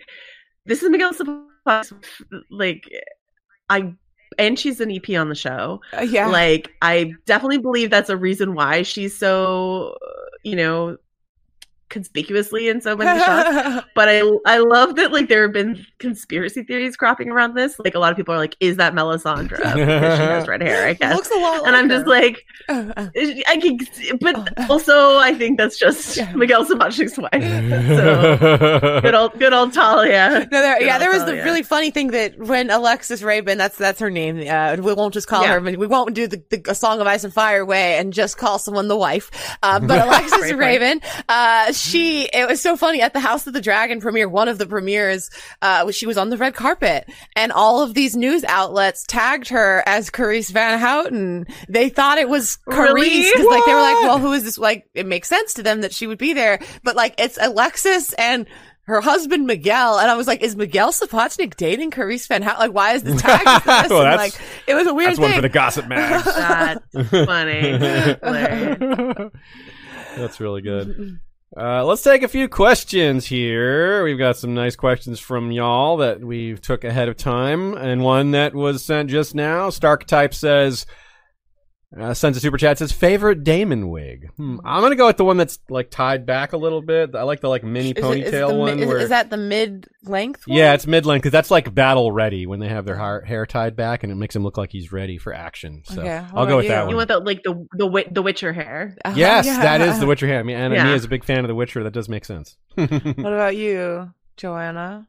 this 0.66 0.82
is 0.82 0.90
Miguel 0.90 1.14
Sapochnik's 1.14 1.94
like 2.50 2.90
I, 3.70 3.94
and 4.38 4.58
she's 4.58 4.80
an 4.80 4.92
EP 4.92 5.18
on 5.18 5.30
the 5.30 5.36
show. 5.36 5.82
Uh, 5.98 6.02
yeah. 6.02 6.28
Like, 6.28 6.72
I 6.82 7.14
definitely 7.26 7.58
believe 7.58 7.90
that's 7.90 8.10
a 8.10 8.18
reason 8.18 8.54
why 8.56 8.82
she's 8.84 9.18
so, 9.18 9.98
you 10.44 10.56
know, 10.56 10.98
conspicuously 11.96 12.68
in 12.68 12.82
so 12.82 12.94
many 12.96 13.18
shots. 13.20 13.86
But 13.96 14.10
I 14.10 14.20
I 14.46 14.58
love 14.58 14.96
that 14.98 15.14
like 15.14 15.30
there 15.30 15.44
have 15.44 15.54
been 15.54 15.86
conspiracy 16.00 16.64
theories 16.64 16.98
cropping 16.98 17.30
around 17.30 17.54
this. 17.56 17.80
Like 17.80 17.96
a 17.96 18.00
lot 18.00 18.12
of 18.12 18.18
people 18.18 18.34
are 18.34 18.38
like, 18.38 18.58
is 18.60 18.76
that 18.78 18.94
Melisandre? 18.94 19.58
Because 19.86 20.18
she 20.20 20.26
has 20.26 20.48
red 20.48 20.62
hair, 20.62 20.86
I 20.88 20.94
guess. 20.94 21.16
looks 21.16 21.32
a 21.32 21.36
lot 21.40 21.60
like 21.64 21.68
and 21.68 21.76
I'm 21.78 21.90
her. 21.90 21.96
just 21.96 22.08
like, 22.08 22.46
I 22.70 23.58
can, 23.64 23.78
but 24.20 24.36
also 24.70 25.18
I 25.18 25.34
think 25.34 25.58
that's 25.58 25.78
just 25.80 26.18
Yeah. 26.18 26.34
Miguel 26.36 26.66
Sapochnik's 26.66 27.18
wife. 27.18 27.32
So 28.00 29.00
good 29.02 29.16
old, 29.16 29.40
good 29.40 29.54
old 29.54 29.72
Talia. 29.74 30.48
No, 30.52 30.62
there, 30.62 30.78
Good 30.80 30.86
yeah, 30.88 30.98
there 30.98 31.12
was 31.12 31.24
the 31.26 31.36
really 31.48 31.64
funny 31.64 31.92
thing 31.92 32.08
that 32.12 32.38
when 32.38 32.70
Alexis 32.70 33.22
Raben, 33.22 33.58
that's 33.58 33.78
that's 33.78 34.00
her 34.02 34.10
name. 34.12 34.36
Uh, 34.48 34.76
we 34.82 34.94
won't 34.94 35.14
just 35.14 35.28
call 35.28 35.44
Yeah. 35.44 35.60
her. 35.60 35.62
We 35.62 35.88
won't 35.88 36.14
do 36.14 36.28
the, 36.28 36.44
the 36.50 36.62
a 36.68 36.76
Song 36.76 37.00
of 37.00 37.08
Ice 37.08 37.24
and 37.24 37.34
Fire 37.34 37.64
way 37.66 37.98
and 38.00 38.12
just 38.12 38.38
call 38.38 38.60
someone 38.60 38.88
the 38.90 38.98
wife. 38.98 39.32
Uh, 39.64 39.80
but 39.80 40.02
Alexis 40.06 40.52
Raben, 40.52 40.98
uh, 41.30 41.72
she 41.72 41.85
it 41.94 42.48
was 42.48 42.62
so 42.62 42.76
funny 42.78 43.02
at 43.02 43.14
the 43.14 43.20
House 43.20 43.46
of 43.48 43.54
the 43.54 43.62
Dragon 43.62 44.00
premiere. 44.02 44.28
One 44.30 44.48
of 44.48 44.58
the 44.58 44.66
premieres, 44.66 45.30
uh, 45.62 45.92
she 45.92 46.06
was 46.06 46.18
on 46.18 46.30
the 46.30 46.38
red 46.38 46.56
carpet, 46.56 47.10
and 47.36 47.52
all 47.52 47.82
of 47.82 47.94
these 47.94 48.16
news 48.16 48.44
outlets 48.46 49.04
tagged 49.08 49.50
her 49.50 49.84
as 49.86 50.10
Carice 50.10 50.50
Van 50.52 50.80
Houten. 50.80 51.46
They 51.70 51.90
thought 51.90 52.18
it 52.18 52.30
was 52.30 52.58
Carice 52.68 52.94
Really? 52.94 53.32
because 53.32 53.46
like 53.48 53.66
they 53.66 53.74
were 53.74 53.82
like, 53.82 54.00
well, 54.02 54.20
who 54.20 54.32
is 54.34 54.44
this? 54.44 54.58
Like 54.58 54.88
it 54.94 55.06
makes 55.06 55.28
sense 55.28 55.54
to 55.56 55.64
them 55.64 55.82
that 55.82 55.94
she 55.94 56.08
would 56.08 56.18
be 56.18 56.34
there, 56.34 56.60
but 56.84 56.96
like 56.96 57.16
it's 57.20 57.38
Alexis 57.42 58.14
and 58.14 58.46
her 58.88 59.02
husband 59.02 59.48
Miguel, 59.48 59.98
and 59.98 60.12
I 60.12 60.16
was 60.16 60.28
like, 60.28 60.44
"Is 60.44 60.56
Miguel 60.56 60.92
Sapochnik 60.92 61.56
dating 61.58 61.90
Carice 61.90 62.28
Van 62.28 62.44
Houten? 62.44 62.60
Like, 62.60 62.72
why 62.72 62.94
is 62.94 63.02
this 63.02 63.20
tagged 63.20 63.48
as 63.48 63.64
this?" 63.84 63.90
Well, 63.90 64.02
And, 64.04 64.14
that's- 64.20 64.34
like, 64.40 64.42
it 64.68 64.76
was 64.76 64.86
a 64.86 64.94
weird 64.94 65.10
That's 65.14 65.20
one 65.20 65.34
for 65.34 65.42
the 65.42 65.50
gossip 65.50 65.88
mags. 65.88 66.24
That's 66.24 67.10
funny. 67.10 67.78
That's 70.16 70.40
really 70.40 70.62
good. 70.62 71.20
Uh, 71.56 71.86
let's 71.86 72.02
take 72.02 72.24
a 72.24 72.28
few 72.28 72.50
questions 72.50 73.28
here. 73.28 74.04
We've 74.04 74.18
got 74.18 74.36
some 74.36 74.54
nice 74.54 74.76
questions 74.76 75.20
from 75.20 75.52
y'all 75.52 75.98
that 75.98 76.20
we 76.20 76.56
took 76.56 76.84
ahead 76.84 77.08
of 77.08 77.18
time, 77.18 77.76
and 77.76 78.04
one 78.04 78.32
that 78.32 78.54
was 78.54 78.84
sent 78.84 79.10
just 79.10 79.36
now. 79.36 79.70
Stark 79.70 80.06
Type 80.06 80.34
says, 80.34 80.86
uh, 82.00 82.14
sends 82.14 82.38
a 82.38 82.42
super 82.42 82.58
chat 82.58 82.78
says 82.78 82.92
favorite 82.92 83.44
Daemon 83.44 83.90
wig. 83.90 84.30
Hmm. 84.38 84.58
I'm 84.66 84.82
gonna 84.82 84.96
go 84.96 85.08
with 85.08 85.18
the 85.18 85.26
one 85.26 85.38
that's 85.38 85.60
like 85.70 85.90
tied 85.90 86.26
back 86.26 86.54
a 86.54 86.58
little 86.58 86.82
bit. 86.82 87.16
I 87.16 87.24
like 87.24 87.40
the 87.42 87.48
like 87.50 87.64
mini 87.64 87.92
Is 87.92 88.04
ponytail 88.04 88.24
is 88.26 88.32
the 88.32 88.48
mi- 88.54 88.58
one. 88.60 88.80
Is, 88.80 88.88
where, 88.88 88.98
is 88.98 89.10
that 89.10 89.30
the 89.30 89.38
mid 89.38 89.88
length? 90.04 90.44
yeah, 90.48 90.74
it's 90.74 90.86
mid 90.88 91.06
length 91.06 91.24
because 91.24 91.32
that's 91.32 91.52
like 91.52 91.74
battle 91.74 92.12
ready 92.12 92.46
when 92.46 92.60
they 92.60 92.68
have 92.68 92.86
their 92.86 92.98
hair, 92.98 93.22
hair 93.22 93.46
tied 93.46 93.76
back, 93.76 94.04
and 94.04 94.12
it 94.12 94.16
makes 94.16 94.36
him 94.36 94.44
look 94.44 94.58
like 94.58 94.72
he's 94.72 94.92
ready 94.92 95.18
for 95.18 95.34
action. 95.34 95.84
So 95.86 96.02
Okay, 96.02 96.18
I'll 96.34 96.46
go 96.46 96.54
about 96.54 96.58
with 96.58 96.68
that 96.68 96.74
you? 96.76 96.82
one. 96.82 96.90
You 96.90 96.96
want 96.98 97.08
the 97.08 97.20
like 97.20 97.44
the 97.44 97.68
the 97.74 98.06
the 98.12 98.22
Witcher 98.22 98.52
hair? 98.54 98.96
Uh-huh, 99.06 99.16
Yes, 99.18 99.46
yeah. 99.46 99.62
that 99.62 99.82
is 99.82 100.00
The 100.00 100.06
Witcher 100.08 100.28
hair. 100.28 100.40
I 100.40 100.44
mean, 100.44 100.58
and 100.58 100.74
Yeah. 100.74 100.86
me 100.86 100.94
as 100.94 101.06
a 101.06 101.08
big 101.10 101.24
fan 101.24 101.40
of 101.40 101.48
The 101.48 101.56
Witcher, 101.56 101.84
that 101.84 101.94
does 101.94 102.10
make 102.10 102.26
sense. 102.26 102.58
What 102.76 102.92
about 102.92 103.56
you, 103.56 104.12
Joanna? 104.38 105.08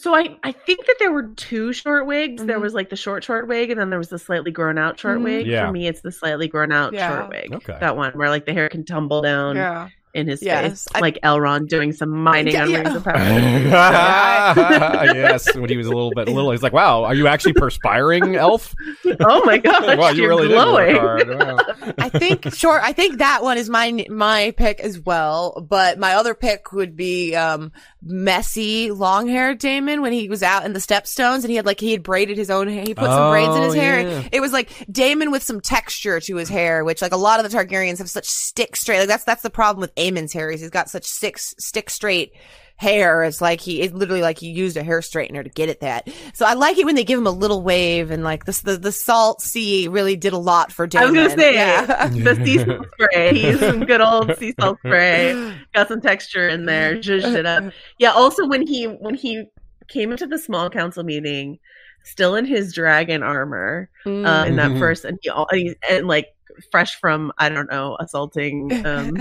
So 0.00 0.14
I 0.14 0.34
I 0.42 0.52
think 0.52 0.86
that 0.86 0.96
there 0.98 1.12
were 1.12 1.28
two 1.36 1.72
short 1.74 2.06
wigs. 2.06 2.42
There 2.44 2.58
Mhm. 2.58 2.62
was 2.62 2.72
like 2.74 2.88
the 2.88 2.96
short 2.96 3.22
short 3.22 3.48
wig, 3.48 3.70
and 3.70 3.78
then 3.78 3.90
there 3.90 3.98
was 3.98 4.08
the 4.08 4.18
slightly 4.18 4.50
grown 4.50 4.78
out 4.78 4.98
short 4.98 5.18
Mhm. 5.18 5.24
wig. 5.24 5.46
Yeah. 5.46 5.66
For 5.66 5.72
me, 5.72 5.86
it's 5.88 6.00
the 6.00 6.10
slightly 6.12 6.48
grown 6.48 6.72
out 6.72 6.94
Yeah. 6.94 7.10
short 7.18 7.28
wig. 7.28 7.54
Okay. 7.54 7.76
That 7.78 7.96
one 7.96 8.12
where 8.14 8.30
like 8.30 8.46
the 8.46 8.54
hair 8.54 8.70
can 8.70 8.84
tumble 8.86 9.20
down 9.20 9.56
Yeah. 9.56 9.88
in 10.14 10.26
his 10.26 10.42
Yes, 10.42 10.84
face, 10.84 10.88
I- 10.94 11.00
like 11.00 11.18
Elrond 11.22 11.68
doing 11.68 11.92
some 11.92 12.10
mining 12.10 12.54
Yeah, 12.54 12.62
on 12.62 12.70
yeah. 12.70 12.78
Rings 12.78 12.96
of 12.96 13.04
Power. 13.04 13.14
yes, 15.14 15.54
when 15.54 15.68
he 15.68 15.76
was 15.76 15.86
a 15.86 15.90
little 15.90 16.10
bit 16.14 16.28
little, 16.28 16.50
he's 16.50 16.62
like, 16.62 16.72
"Wow, 16.72 17.04
are 17.04 17.14
you 17.14 17.26
actually 17.28 17.52
perspiring, 17.52 18.34
elf? 18.36 18.74
oh 19.20 19.44
my 19.44 19.58
god, 19.58 19.98
wow, 19.98 20.08
you 20.10 20.22
you're 20.22 20.28
really 20.30 20.48
glowing. 20.48 20.96
Wow. 20.96 21.58
I 21.98 22.08
think 22.08 22.52
sure. 22.54 22.80
I 22.80 22.92
think 22.92 23.18
that 23.18 23.42
one 23.42 23.58
is 23.58 23.68
my 23.70 24.04
my 24.08 24.52
pick 24.56 24.80
as 24.80 24.98
well. 24.98 25.64
But 25.68 25.98
my 25.98 26.14
other 26.14 26.34
pick 26.34 26.72
would 26.72 26.96
be 26.96 27.36
um 27.36 27.70
messy 28.02 28.90
long 28.90 29.28
hair 29.28 29.54
Daemon 29.54 30.00
when 30.02 30.12
he 30.12 30.28
was 30.28 30.42
out 30.42 30.64
in 30.64 30.72
the 30.72 30.78
stepstones 30.78 31.40
and 31.42 31.50
he 31.50 31.56
had 31.56 31.66
like 31.66 31.80
he 31.80 31.92
had 31.92 32.02
braided 32.02 32.38
his 32.38 32.50
own 32.50 32.68
hair. 32.68 32.82
He 32.82 32.94
put 32.94 33.04
some 33.06 33.30
braids 33.30 33.54
in 33.54 33.62
his 33.62 33.74
Oh, 33.74 33.78
hair. 33.78 34.00
yeah. 34.00 34.28
It 34.32 34.40
was 34.40 34.52
like 34.52 34.70
Daemon 34.90 35.30
with 35.30 35.42
some 35.42 35.60
texture 35.60 36.20
to 36.20 36.36
his 36.36 36.48
hair, 36.48 36.84
which 36.84 37.02
like 37.02 37.12
a 37.12 37.16
lot 37.16 37.44
of 37.44 37.50
the 37.50 37.56
Targaryens 37.56 37.98
have 37.98 38.08
such 38.10 38.26
stick 38.26 38.76
straight. 38.76 39.00
Like 39.00 39.08
that's 39.08 39.24
that's 39.24 39.42
the 39.42 39.50
problem 39.50 39.80
with 39.80 39.92
Aemon's 39.96 40.32
hair. 40.32 40.50
Is 40.50 40.60
he's 40.60 40.70
got 40.70 40.88
such 40.88 41.04
six 41.04 41.54
stick 41.58 41.90
straight 41.90 42.32
hair. 42.80 43.22
It's 43.24 43.42
like 43.42 43.60
he 43.60 43.82
it's 43.82 43.92
literally 43.92 44.22
like 44.22 44.38
he 44.38 44.48
used 44.48 44.78
a 44.78 44.82
hair 44.82 45.00
straightener 45.00 45.44
to 45.44 45.50
get 45.50 45.68
it 45.68 45.80
that. 45.80 46.08
So 46.32 46.46
I 46.46 46.54
like 46.54 46.78
it 46.78 46.86
when 46.86 46.94
they 46.94 47.04
give 47.04 47.18
him 47.18 47.26
a 47.26 47.30
little 47.30 47.62
wave 47.62 48.10
and 48.10 48.24
like 48.24 48.46
this 48.46 48.62
the 48.62 48.78
the 48.78 48.90
salt 48.90 49.42
sea 49.42 49.86
really 49.86 50.16
did 50.16 50.32
a 50.32 50.38
lot 50.38 50.72
for 50.72 50.88
I 50.96 51.04
was 51.04 51.12
gonna 51.14 51.28
say 51.36 51.52
yeah. 51.54 52.08
the 52.08 52.34
sea 52.42 52.58
salt 52.64 52.86
spray. 52.94 53.34
He 53.34 53.46
used 53.48 53.60
some 53.60 53.84
good 53.84 54.00
old 54.00 54.34
sea 54.38 54.54
salt 54.58 54.78
spray. 54.78 55.54
Got 55.74 55.88
some 55.88 56.00
texture 56.00 56.48
in 56.48 56.64
there. 56.64 56.96
Zhuzhed 56.96 57.34
it 57.36 57.44
up. 57.44 57.70
Yeah. 57.98 58.12
Also, 58.12 58.46
when 58.48 58.66
he 58.66 58.84
when 58.86 59.14
he 59.14 59.44
came 59.88 60.10
into 60.12 60.26
the 60.26 60.38
small 60.38 60.70
council 60.70 61.04
meeting, 61.04 61.58
still 62.04 62.34
in 62.34 62.46
his 62.46 62.72
dragon 62.72 63.22
armor, 63.22 63.90
Mm. 64.06 64.24
uh, 64.26 64.46
in 64.46 64.56
that 64.56 64.70
Mhm. 64.70 64.78
first, 64.78 65.04
and 65.04 65.18
he 65.20 65.28
all 65.28 65.46
he- 65.52 65.74
and 65.90 66.08
like 66.08 66.28
fresh 66.72 66.98
from 66.98 67.30
I 67.36 67.50
don't 67.50 67.70
know 67.70 67.98
assaulting 68.00 68.86
um, 68.86 69.18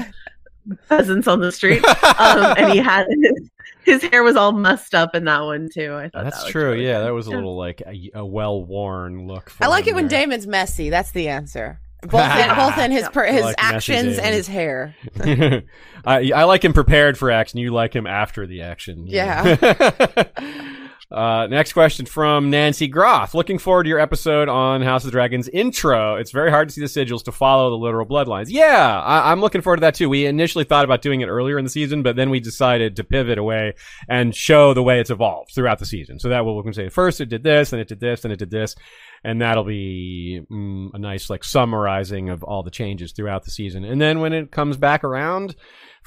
peasants 0.88 1.28
on 1.28 1.40
the 1.40 1.52
street, 1.52 1.84
um, 1.86 2.56
and 2.58 2.72
he 2.72 2.78
had 2.80 3.08
his, 3.10 3.50
his 3.84 4.04
hair 4.12 4.24
was 4.24 4.36
all 4.36 4.52
mussed 4.52 4.94
up 4.96 5.16
in 5.16 5.26
that 5.26 5.42
one 5.42 5.70
too. 5.74 5.94
I 5.96 6.10
thought 6.10 6.24
That's 6.26 6.44
was 6.44 6.52
true. 6.52 6.72
really 6.72 6.86
Yeah, 6.86 6.96
fun. 6.98 7.04
that 7.06 7.14
was 7.14 7.28
a 7.28 7.32
little 7.32 7.58
like 7.58 7.82
a, 7.86 8.12
a 8.16 8.26
well 8.26 8.64
worn 8.64 9.28
look. 9.28 9.50
For 9.50 9.64
I 9.64 9.68
like 9.68 9.86
him 9.86 9.94
it 9.94 9.96
when. 9.96 10.08
Daemon's 10.08 10.48
messy. 10.48 10.90
That's 10.90 11.12
the 11.12 11.30
answer. 11.30 11.80
Both 12.02 12.34
in, 12.38 12.56
both 12.56 12.78
in 12.78 12.92
his 12.92 13.10
per, 13.14 13.26
his 13.26 13.42
like 13.42 13.56
actions 13.58 14.18
and 14.18 14.34
his 14.34 14.48
hair. 14.48 14.96
I, 16.06 16.32
I 16.34 16.44
like 16.46 16.64
him 16.64 16.72
prepared 16.72 17.18
for 17.18 17.30
action. 17.30 17.60
You 17.60 17.72
like 17.72 17.94
him 17.94 18.08
after 18.08 18.48
the 18.48 18.62
action. 18.62 19.06
uh, 21.12 21.48
next 21.48 21.74
question 21.74 22.06
from 22.06 22.52
Nancy 22.52 22.88
Groth. 22.88 23.34
Looking 23.34 23.58
forward 23.58 23.84
to 23.84 23.90
your 23.90 24.00
episode 24.00 24.48
on 24.48 24.84
House 24.84 25.06
of 25.06 25.12
Dragons 25.12 25.48
intro. 25.48 26.16
It's 26.18 26.30
very 26.30 26.52
hard 26.52 26.70
to 26.70 26.74
see 26.74 26.82
the 26.82 26.88
sigils 26.88 27.24
to 27.24 27.32
follow 27.32 27.72
the 27.72 27.78
literal 27.78 28.06
bloodlines. 28.06 28.48
Yeah, 28.50 29.02
I, 29.02 29.32
I'm 29.32 29.42
looking 29.42 29.62
forward 29.62 29.78
to 29.78 29.82
that 29.82 29.96
too. 29.96 30.08
We 30.08 30.28
initially 30.28 30.66
thought 30.66 30.86
about 30.86 31.02
doing 31.02 31.22
it 31.22 31.26
earlier 31.26 31.58
in 31.58 31.64
the 31.64 31.70
season, 31.70 32.04
but 32.04 32.16
then 32.16 32.30
we 32.30 32.40
decided 32.40 32.96
to 32.98 33.04
pivot 33.04 33.40
away 33.40 33.74
and 34.08 34.36
show 34.36 34.76
the 34.76 34.84
way 34.84 35.00
it's 35.00 35.10
evolved 35.10 35.52
throughout 35.56 35.80
the 35.80 35.86
season. 35.88 36.20
So 36.20 36.30
that 36.30 36.46
will 36.46 36.56
we 36.56 36.64
can 36.64 36.74
say 36.74 36.90
first 36.90 37.22
it 37.22 37.30
did 37.30 37.42
this, 37.42 37.74
and 37.74 37.82
it 37.82 37.88
did 37.88 38.00
this, 38.00 38.24
and 38.24 38.32
it 38.32 38.38
did 38.38 38.52
this, 38.52 38.76
and 39.24 39.42
that'll 39.42 39.64
be 39.64 40.42
mm, 40.52 40.94
a 40.94 41.00
nice 41.00 41.28
like 41.28 41.44
summarizing 41.44 42.30
of 42.30 42.44
all 42.44 42.62
the 42.62 42.70
changes 42.70 43.14
throughout 43.14 43.46
the 43.46 43.52
season. 43.52 43.84
And 43.84 44.00
then 44.00 44.20
when 44.20 44.34
it 44.34 44.52
comes 44.52 44.78
back 44.78 45.04
around 45.04 45.56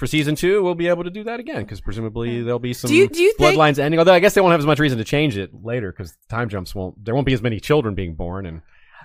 for 0.02 0.08
season 0.08 0.34
two, 0.34 0.64
we'll 0.64 0.74
be 0.74 0.88
able 0.88 1.04
to 1.04 1.10
do 1.10 1.22
that 1.22 1.38
again 1.38 1.62
because 1.62 1.80
presumably 1.80 2.42
there'll 2.42 2.58
be 2.58 2.72
some 2.72 2.88
Do 2.88 2.96
you- 2.96 3.06
do 3.06 3.22
you 3.22 3.32
think- 3.34 3.56
bloodlines 3.56 3.78
ending. 3.78 4.00
Although 4.00 4.12
I 4.14 4.18
guess 4.18 4.34
they 4.34 4.40
won't 4.40 4.50
have 4.50 4.58
as 4.58 4.66
much 4.66 4.80
reason 4.80 4.98
to 4.98 5.04
change 5.04 5.36
it 5.38 5.50
later 5.62 5.92
because 5.92 6.16
time 6.28 6.48
jumps 6.48 6.74
won't. 6.74 7.04
There 7.04 7.14
won't 7.14 7.24
be 7.24 7.32
as 7.34 7.40
many 7.40 7.60
children 7.60 7.94
being 7.94 8.14
born, 8.14 8.44
and 8.46 8.62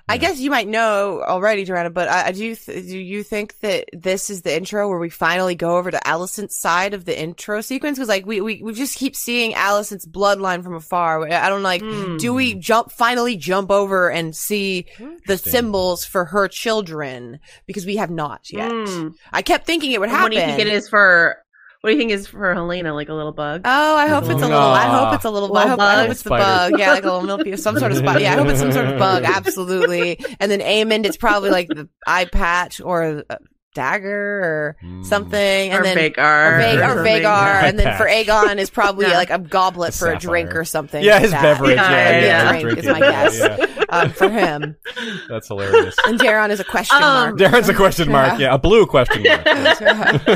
I 0.09 0.17
guess 0.17 0.39
you 0.39 0.49
might 0.49 0.67
know 0.67 1.21
already, 1.21 1.65
Joanna, 1.65 1.89
but 1.89 2.33
do. 2.33 2.55
Th- 2.55 2.87
do 2.87 2.97
you 2.97 3.23
think 3.23 3.59
that 3.59 3.85
this 3.91 4.29
is 4.29 4.41
the 4.41 4.55
intro 4.55 4.87
where 4.87 4.99
we 4.99 5.09
finally 5.09 5.55
go 5.55 5.77
over 5.77 5.91
to 5.91 5.99
Alicent's 6.05 6.57
side 6.59 6.93
of 6.93 7.03
the 7.03 7.19
intro 7.19 7.59
sequence? 7.61 7.97
Because 7.97 8.07
like 8.07 8.25
we, 8.25 8.39
we 8.39 8.61
we 8.63 8.73
just 8.73 8.97
keep 8.97 9.15
seeing 9.15 9.53
Alicent's 9.53 10.05
bloodline 10.05 10.63
from 10.63 10.75
afar. 10.75 11.27
I 11.27 11.49
don't 11.49 11.63
like. 11.63 11.81
Do 12.19 12.33
we 12.33 12.53
jump 12.53 12.91
finally 12.91 13.35
jump 13.35 13.69
over 13.69 14.09
and 14.09 14.35
see 14.35 14.85
the 15.25 15.37
symbols 15.37 16.05
for 16.05 16.25
her 16.25 16.47
children? 16.47 17.39
Because 17.65 17.85
we 17.85 17.97
have 17.97 18.09
not 18.09 18.49
yet. 18.49 18.71
Mm. 18.71 19.13
I 19.33 19.41
kept 19.41 19.65
thinking 19.65 19.91
it 19.91 19.99
would 19.99 20.09
happen. 20.09 20.23
What 20.23 20.31
do 20.31 20.37
you 20.37 20.45
think 20.45 20.59
it 20.59 20.67
is 20.67 20.87
for? 20.87 21.37
What 21.81 21.89
do 21.89 21.93
you 21.93 21.99
think 21.99 22.11
is 22.11 22.27
for 22.27 22.53
Helaena? 22.55 22.93
Like 22.93 23.09
a 23.09 23.13
little 23.13 23.31
bug? 23.31 23.61
Oh, 23.65 23.95
I 23.97 24.07
hope 24.07 24.23
it's 24.23 24.33
a 24.33 24.35
little. 24.35 24.57
I 24.57 24.85
hope 24.87 25.13
it's 25.15 25.25
a 25.25 25.29
little. 25.29 25.55
I 25.55 25.61
Little 25.61 25.69
hope, 25.71 25.79
I 25.79 25.93
hope 25.95 26.03
bug? 26.05 26.09
it's 26.11 26.21
the 26.23 26.29
Spider. 26.29 26.71
bug. 26.71 26.79
Yeah, 26.79 26.91
like 26.93 27.03
a 27.03 27.07
little 27.11 27.23
milky, 27.23 27.55
some 27.57 27.77
sort 27.77 27.91
of 27.91 27.97
spot. 27.99 28.19
Yeah, 28.21 28.33
I 28.33 28.37
hope 28.37 28.47
it's 28.47 28.59
some 28.59 28.71
sort 28.71 28.87
of 28.87 28.97
bug. 28.99 29.23
Absolutely. 29.25 30.19
And 30.39 30.49
then 30.51 30.59
Aemond, 30.59 31.05
it's 31.05 31.17
probably 31.17 31.49
like 31.51 31.67
the 31.67 31.87
eye 32.07 32.25
patch 32.25 32.81
or 32.81 33.23
a 33.29 33.37
dagger 33.77 34.39
or 34.43 34.75
Hmm. 34.81 35.03
something. 35.03 35.71
And 35.71 35.79
or 35.79 35.83
then 35.83 35.97
Vhagar. 35.97 36.53
or, 36.53 36.57
Vag- 36.57 36.77
or 36.79 36.81
something. 36.95 37.21
Vhagar, 37.23 37.63
and 37.69 37.79
then 37.79 37.97
for 37.97 38.05
Patch. 38.07 38.27
Aegon 38.27 38.57
is 38.57 38.69
probably 38.69 39.05
Yeah. 39.07 39.13
like 39.17 39.29
a 39.29 39.39
goblet 39.39 39.93
A 39.93 39.97
for 39.97 40.11
a 40.11 40.17
drink 40.19 40.55
or 40.55 40.65
something. 40.65 41.03
yeah, 41.03 41.13
like 41.13 41.21
his 41.21 41.31
that. 41.31 41.41
beverage. 41.41 41.75
Yeah, 41.77 41.91
Yeah, 41.91 42.09
yeah, 42.09 42.19
yeah, 42.25 42.53
yeah. 42.53 42.61
Drink 42.61 42.77
is 42.79 42.85
my 42.87 42.99
guess. 42.99 43.39
Yeah, 43.39 43.65
Um, 43.89 44.09
for 44.09 44.29
him. 44.29 44.75
that's 45.29 45.47
hilarious. 45.47 45.95
And 46.05 46.19
Jaron 46.19 46.49
is 46.49 46.59
a 46.59 46.63
question 46.65 46.97
Um, 46.97 47.03
mark. 47.03 47.37
Daeron's 47.37 47.69
a 47.69 47.73
question 47.73 48.11
mark. 48.11 48.39
Yeah, 48.39 48.53
a 48.53 48.57
blue 48.57 48.85
question 48.85 49.23
mark. 49.23 49.47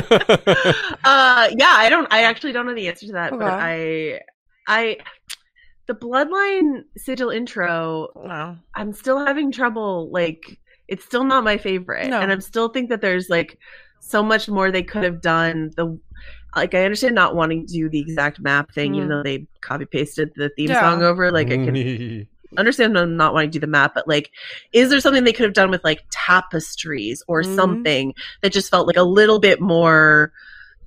uh, 1.04 1.48
yeah, 1.58 1.72
I 1.74 1.86
don't. 1.90 2.10
I 2.12 2.22
actually 2.24 2.52
don't 2.52 2.66
know 2.66 2.74
the 2.74 2.88
answer 2.88 3.06
to 3.06 3.12
that, 3.12 3.30
but 3.32 3.42
I, 3.42 4.20
I, 4.68 4.96
the 5.86 5.94
bloodline 5.94 6.84
sigil 6.96 7.30
intro. 7.30 8.08
Wow. 8.14 8.56
I'm 8.74 8.92
still 8.92 9.24
having 9.24 9.52
trouble. 9.52 10.10
Like, 10.12 10.58
it's 10.92 11.04
still 11.04 11.24
not 11.24 11.42
my 11.44 11.56
favorite, 11.58 12.08
No. 12.08 12.20
and 12.20 12.30
i'm 12.32 12.40
still 12.40 12.68
think 12.68 12.90
that 12.90 13.00
there's 13.00 13.28
like 13.30 13.58
so 14.00 14.22
much 14.22 14.48
more 14.48 14.70
they 14.70 14.82
could 14.82 15.04
have 15.04 15.20
done. 15.20 15.70
The 15.76 15.98
like, 16.54 16.74
I 16.74 16.84
understand 16.84 17.14
not 17.14 17.34
wanting 17.34 17.66
to 17.66 17.72
do 17.72 17.88
the 17.88 18.00
exact 18.00 18.38
map 18.40 18.74
thing, 18.74 18.94
even 18.94 19.08
Mm. 19.08 19.10
though 19.12 19.22
they 19.22 19.46
copy 19.62 19.86
pasted 19.86 20.32
the 20.36 20.50
theme 20.50 20.68
Yeah. 20.70 20.80
song 20.80 21.02
over. 21.02 21.30
Like, 21.32 21.50
I 21.50 21.56
can 21.56 21.74
understand 22.58 22.94
them 22.94 23.16
not 23.16 23.32
wanting 23.32 23.50
to 23.50 23.58
do 23.58 23.60
the 23.60 23.66
map, 23.78 23.92
but 23.94 24.06
like, 24.06 24.30
is 24.72 24.90
there 24.90 25.00
something 25.00 25.24
they 25.24 25.32
could 25.32 25.44
have 25.44 25.54
done 25.54 25.70
with 25.70 25.82
like 25.82 26.00
tapestries 26.10 27.22
or 27.26 27.42
Mhm. 27.42 27.54
something 27.54 28.14
that 28.42 28.52
just 28.52 28.70
felt 28.70 28.86
like 28.86 28.98
a 28.98 29.02
little 29.02 29.38
bit 29.38 29.60
more 29.62 30.30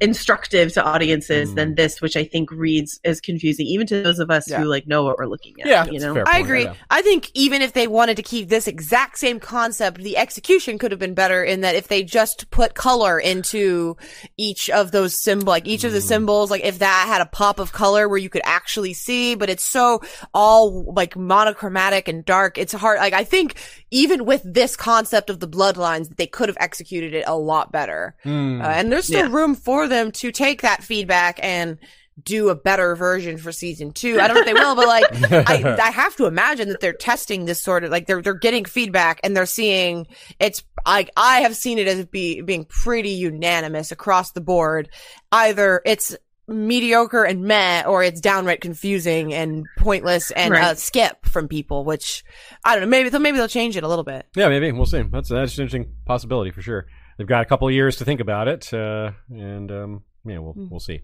instructive 0.02 0.74
to 0.74 0.84
audiences 0.84 1.52
Mm. 1.52 1.56
than 1.56 1.76
this, 1.76 2.02
which 2.02 2.18
I 2.18 2.24
think 2.26 2.52
reads 2.52 3.00
as 3.06 3.22
confusing, 3.22 3.66
even 3.68 3.88
to 3.88 4.02
those 4.02 4.20
of 4.20 4.30
us 4.30 4.50
Yeah. 4.50 4.60
who 4.60 4.66
like 4.66 4.88
know 4.88 5.04
what 5.04 5.18
we're 5.18 5.26
looking 5.28 5.56
at. 5.62 5.68
Yeah, 5.68 5.86
you 5.86 6.00
know. 6.00 6.24
I 6.28 6.40
agree. 6.40 6.64
yeah. 6.64 6.74
I 6.90 7.02
think 7.02 7.32
even 7.34 7.62
if 7.62 7.74
they 7.74 7.88
wanted 7.88 8.18
to 8.18 8.24
keep 8.24 8.50
this 8.50 8.68
exact 8.68 9.18
same 9.20 9.40
concept, 9.40 10.02
the 10.02 10.18
execution 10.18 10.78
could 10.78 10.92
have 10.92 11.00
been 11.00 11.14
better 11.14 11.44
in 11.44 11.62
that 11.62 11.76
if 11.76 11.88
they 11.88 12.04
just 12.04 12.50
put 12.52 12.74
color 12.76 13.20
into 13.20 13.96
each 14.38 14.70
of 14.70 14.92
those 14.92 15.22
symbol, 15.22 15.48
like 15.48 15.68
each 15.68 15.84
of 15.84 15.94
the 15.94 16.02
symbols, 16.02 16.52
like 16.52 16.64
if 16.66 16.80
that 16.80 17.06
had 17.08 17.22
a 17.22 17.26
pop 17.26 17.60
of 17.60 17.72
color 17.72 18.10
where 18.10 18.18
you 18.18 18.30
could 18.30 18.42
actually 18.46 18.94
see, 18.94 19.36
but 19.36 19.50
it's 19.50 19.64
so 19.64 20.02
all 20.34 20.84
like 20.94 21.16
monochromatic 21.16 22.08
and 22.08 22.26
dark. 22.26 22.58
It's 22.58 22.74
hard. 22.74 23.00
Like 23.00 23.14
I 23.14 23.24
think 23.24 23.56
even 23.92 24.26
with 24.26 24.42
this 24.44 24.76
concept 24.76 25.30
of 25.30 25.40
the 25.40 25.48
bloodlines, 25.48 26.16
they 26.18 26.28
could 26.28 26.50
have 26.50 26.58
executed 26.60 27.14
it 27.14 27.24
a 27.28 27.38
lot 27.38 27.72
better. 27.72 28.16
Hmm. 28.24 28.62
Uh, 28.62 28.66
and 28.68 28.92
there's 28.92 29.06
still 29.06 29.30
Yeah. 29.30 29.36
room 29.36 29.56
for 29.56 29.85
them 29.88 30.12
to 30.14 30.32
take 30.32 30.62
that 30.62 30.84
feedback 30.84 31.40
and 31.44 31.78
do 32.24 32.48
a 32.48 32.56
better 32.56 32.96
version 32.96 33.38
for 33.38 33.52
season 33.52 33.92
two. 33.92 34.22
I 34.22 34.28
don't 34.28 34.36
know 34.36 34.40
if 34.42 34.46
they 34.46 34.54
will, 34.54 34.76
but 34.76 34.88
like, 34.88 35.06
I, 35.50 35.76
I 35.84 35.92
have 35.92 36.16
to 36.16 36.26
imagine 36.28 36.70
that 36.70 36.80
they're 36.80 36.94
testing 36.94 37.44
this 37.44 37.62
sort 37.62 37.84
of, 37.84 37.92
like, 37.92 38.08
they're, 38.08 38.22
they're 38.22 38.34
getting 38.34 38.64
feedback 38.64 39.20
and 39.24 39.36
they're 39.36 39.46
seeing 39.46 40.08
it's, 40.40 40.64
I, 40.86 41.08
I 41.18 41.42
have 41.42 41.58
seen 41.58 41.78
it 41.78 41.88
as 41.88 42.06
be, 42.06 42.40
being 42.42 42.64
pretty 42.66 43.10
unanimous 43.10 43.92
across 43.92 44.32
the 44.32 44.40
board. 44.40 44.88
Either 45.32 45.82
it's 45.86 46.16
mediocre 46.48 47.24
and 47.24 47.42
meh, 47.44 47.84
or 47.86 48.04
it's 48.04 48.22
downright 48.22 48.62
confusing 48.62 49.34
and 49.34 49.66
pointless 49.78 50.32
and 50.32 50.54
Right. 50.54 50.64
uh, 50.64 50.76
skip 50.76 51.26
from 51.26 51.48
people, 51.48 51.84
which 51.84 52.24
I 52.64 52.76
don't 52.76 52.82
know. 52.84 52.88
Maybe, 52.88 53.10
they'll 53.10 53.20
maybe 53.20 53.38
they'll 53.38 53.48
change 53.48 53.76
it 53.78 53.84
a 53.84 53.88
little 53.88 54.04
bit. 54.04 54.28
Yeah, 54.36 54.48
maybe 54.50 54.72
we'll 54.72 54.86
see. 54.86 55.02
That's 55.02 55.30
that's 55.30 55.58
an 55.58 55.64
interesting 55.64 55.92
possibility 56.06 56.52
for 56.52 56.62
sure. 56.62 56.86
They've 57.18 57.28
got 57.28 57.42
a 57.42 57.46
couple 57.46 57.68
of 57.68 57.74
years 57.74 57.98
to 57.98 58.06
think 58.06 58.20
about 58.20 58.48
it, 58.48 58.74
uh, 58.74 59.12
and 59.30 59.72
um, 59.72 60.04
yeah, 60.26 60.40
we'll 60.40 60.54
we'll 60.70 60.80
see. 60.80 61.02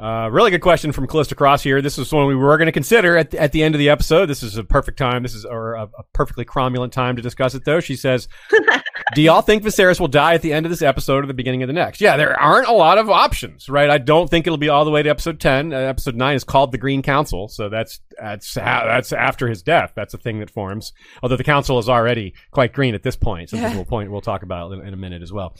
Uh, 0.00 0.30
really 0.30 0.50
good 0.50 0.62
question 0.62 0.92
from 0.92 1.06
Callista 1.06 1.34
Cross 1.34 1.62
here. 1.62 1.82
This 1.82 1.98
is 1.98 2.10
one 2.10 2.26
we 2.26 2.34
were 2.34 2.56
going 2.56 2.66
to 2.66 2.72
consider 2.72 3.18
at 3.18 3.32
the, 3.32 3.38
at 3.38 3.52
the 3.52 3.62
end 3.62 3.74
of 3.74 3.78
the 3.78 3.90
episode. 3.90 4.26
This 4.26 4.42
is 4.42 4.56
a 4.56 4.64
perfect 4.64 4.96
time. 4.96 5.22
This 5.22 5.34
is 5.34 5.44
or 5.44 5.74
a, 5.74 5.82
a 5.82 6.02
perfectly 6.14 6.46
cromulent 6.46 6.92
time 6.92 7.16
to 7.16 7.22
discuss 7.22 7.54
it, 7.54 7.66
though. 7.66 7.80
She 7.80 7.96
says, 7.96 8.26
"Do 9.14 9.20
y'all 9.20 9.42
think 9.42 9.62
Viserys 9.62 10.00
will 10.00 10.08
die 10.08 10.32
at 10.32 10.40
the 10.40 10.54
end 10.54 10.64
of 10.64 10.70
this 10.70 10.80
episode 10.80 11.24
or 11.24 11.26
the 11.26 11.34
beginning 11.34 11.62
of 11.62 11.66
the 11.66 11.74
next?" 11.74 12.00
Yeah, 12.00 12.16
there 12.16 12.40
aren't 12.40 12.66
a 12.66 12.72
lot 12.72 12.96
of 12.96 13.10
options, 13.10 13.68
right? 13.68 13.90
I 13.90 13.98
don't 13.98 14.30
think 14.30 14.46
it'll 14.46 14.56
be 14.56 14.70
all 14.70 14.86
the 14.86 14.90
way 14.90 15.02
to 15.02 15.10
episode 15.10 15.38
ten. 15.38 15.70
Uh, 15.70 15.76
episode 15.76 16.16
nine 16.16 16.34
is 16.34 16.44
called 16.44 16.72
the 16.72 16.78
Green 16.78 17.02
Council, 17.02 17.48
so 17.48 17.68
that's 17.68 18.00
that's 18.18 18.54
ha- 18.54 18.84
that's 18.86 19.12
after 19.12 19.48
his 19.48 19.62
death. 19.62 19.92
That's 19.94 20.14
a 20.14 20.18
thing 20.18 20.40
that 20.40 20.48
forms. 20.48 20.94
Although 21.22 21.36
the 21.36 21.44
council 21.44 21.78
is 21.78 21.90
already 21.90 22.32
quite 22.52 22.72
green 22.72 22.94
at 22.94 23.02
this 23.02 23.16
point. 23.16 23.50
Something 23.50 23.74
we'll 23.74 23.84
point 23.84 24.10
we'll 24.10 24.22
talk 24.22 24.42
about 24.44 24.72
in, 24.72 24.80
in 24.80 24.94
a 24.94 24.96
minute 24.96 25.20
as 25.20 25.30
well. 25.30 25.54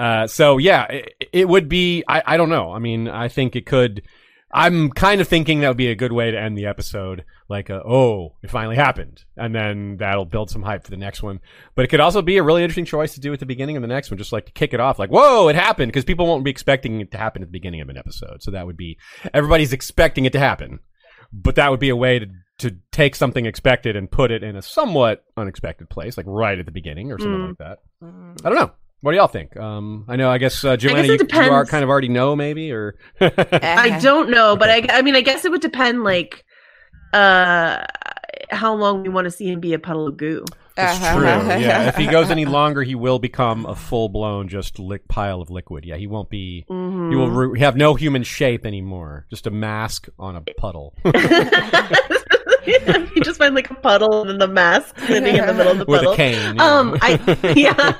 Uh, 0.00 0.26
so 0.26 0.58
yeah, 0.58 0.84
it, 0.86 1.14
it 1.32 1.48
would 1.48 1.68
be. 1.68 2.02
I, 2.08 2.22
I 2.26 2.36
don't 2.38 2.48
know. 2.48 2.72
I 2.72 2.78
mean, 2.78 3.08
I 3.08 3.28
think 3.28 3.54
it 3.56 3.66
could. 3.66 4.02
I'm 4.52 4.90
kind 4.90 5.20
of 5.20 5.28
thinking 5.28 5.60
that 5.60 5.68
would 5.68 5.76
be 5.76 5.92
a 5.92 5.94
good 5.94 6.10
way 6.10 6.32
to 6.32 6.36
end 6.40 6.58
the 6.58 6.66
episode, 6.66 7.24
like, 7.48 7.70
a, 7.70 7.80
oh, 7.86 8.34
it 8.42 8.50
finally 8.50 8.74
happened, 8.74 9.22
and 9.36 9.54
then 9.54 9.96
that'll 9.98 10.24
build 10.24 10.50
some 10.50 10.62
hype 10.62 10.82
for 10.82 10.90
the 10.90 10.96
next 10.96 11.22
one. 11.22 11.38
But 11.76 11.84
it 11.84 11.88
could 11.88 12.00
also 12.00 12.20
be 12.20 12.36
a 12.36 12.42
really 12.42 12.64
interesting 12.64 12.84
choice 12.84 13.14
to 13.14 13.20
do 13.20 13.32
at 13.32 13.38
the 13.38 13.46
beginning 13.46 13.76
of 13.76 13.82
the 13.82 13.86
next 13.86 14.10
one, 14.10 14.18
just 14.18 14.32
like 14.32 14.46
to 14.46 14.52
kick 14.52 14.74
it 14.74 14.80
off, 14.80 14.98
like, 14.98 15.10
whoa, 15.10 15.46
it 15.46 15.54
happened, 15.54 15.92
because 15.92 16.04
people 16.04 16.26
won't 16.26 16.42
be 16.44 16.50
expecting 16.50 17.00
it 17.00 17.12
to 17.12 17.18
happen 17.18 17.42
at 17.42 17.48
the 17.48 17.52
beginning 17.52 17.80
of 17.80 17.88
an 17.90 17.96
episode. 17.96 18.42
So 18.42 18.50
that 18.50 18.66
would 18.66 18.76
be 18.76 18.98
everybody's 19.32 19.72
expecting 19.72 20.24
it 20.24 20.32
to 20.32 20.40
happen, 20.40 20.80
but 21.32 21.54
that 21.54 21.70
would 21.70 21.78
be 21.80 21.90
a 21.90 21.96
way 21.96 22.18
to 22.18 22.26
to 22.58 22.76
take 22.92 23.14
something 23.14 23.46
expected 23.46 23.94
and 23.96 24.10
put 24.10 24.30
it 24.32 24.42
in 24.42 24.56
a 24.56 24.62
somewhat 24.62 25.24
unexpected 25.36 25.88
place, 25.88 26.16
like 26.18 26.26
right 26.26 26.58
at 26.58 26.66
the 26.66 26.72
beginning 26.72 27.10
or 27.12 27.18
something 27.18 27.40
Mm. 27.40 27.48
like 27.50 27.58
that. 27.58 27.78
I 28.44 28.48
don't 28.50 28.58
know. 28.58 28.72
What 29.02 29.12
do 29.12 29.16
y'all 29.16 29.28
think? 29.28 29.56
Um, 29.56 30.04
I 30.08 30.16
know. 30.16 30.30
I 30.30 30.38
guess 30.38 30.62
uh, 30.62 30.76
Joanna, 30.76 31.04
it 31.04 31.20
you, 31.20 31.42
you 31.42 31.50
are 31.50 31.64
kind 31.64 31.82
of 31.82 31.88
already 31.88 32.08
know, 32.08 32.36
maybe, 32.36 32.70
or 32.70 32.96
I 33.20 33.98
don't 34.00 34.30
know, 34.30 34.56
but 34.56 34.68
I, 34.68 34.86
I 34.90 35.02
mean, 35.02 35.16
I 35.16 35.22
guess 35.22 35.44
it 35.44 35.50
would 35.50 35.62
depend, 35.62 36.04
like, 36.04 36.44
uh, 37.14 37.84
how 38.50 38.74
long 38.74 39.02
we 39.02 39.08
want 39.08 39.24
to 39.24 39.30
see 39.30 39.48
him 39.50 39.60
be 39.60 39.72
a 39.72 39.78
puddle 39.78 40.06
of 40.06 40.18
goo. 40.18 40.44
It's 40.88 40.98
true. 40.98 41.24
Yeah, 41.24 41.88
if 41.88 41.96
he 41.96 42.06
goes 42.06 42.30
any 42.30 42.44
longer, 42.58 42.82
he 42.82 42.94
will 42.94 43.18
become 43.18 43.66
a 43.66 43.74
full 43.74 44.08
blown 44.08 44.48
just 44.48 44.78
lick 44.78 45.06
pile 45.08 45.40
of 45.40 45.50
liquid. 45.50 45.84
Yeah, 45.84 45.96
he 45.96 46.06
won't 46.06 46.30
be. 46.30 46.64
He 46.68 46.74
will 46.74 47.28
Mhm. 47.28 47.52
re- 47.52 47.60
have 47.60 47.76
no 47.76 47.94
human 47.94 48.22
shape 48.22 48.64
anymore. 48.66 49.26
Just 49.30 49.46
a 49.46 49.50
mask 49.50 50.08
on 50.18 50.36
a 50.36 50.40
puddle 50.40 50.94
you 52.66 53.22
just 53.22 53.38
find 53.38 53.54
like 53.54 53.70
a 53.70 53.74
puddle 53.74 54.20
and 54.20 54.30
then 54.30 54.38
the 54.38 54.46
mask 54.46 54.98
sitting 55.00 55.34
in 55.36 55.46
the 55.46 55.54
middle 55.54 55.72
of 55.72 55.78
the 55.78 55.86
puddle. 55.86 56.10
with 56.10 56.12
a 56.12 56.16
cane. 56.16 56.56
yeah. 56.56 56.64
Um, 56.78 56.98
I 57.00 57.52
yeah, 57.56 57.96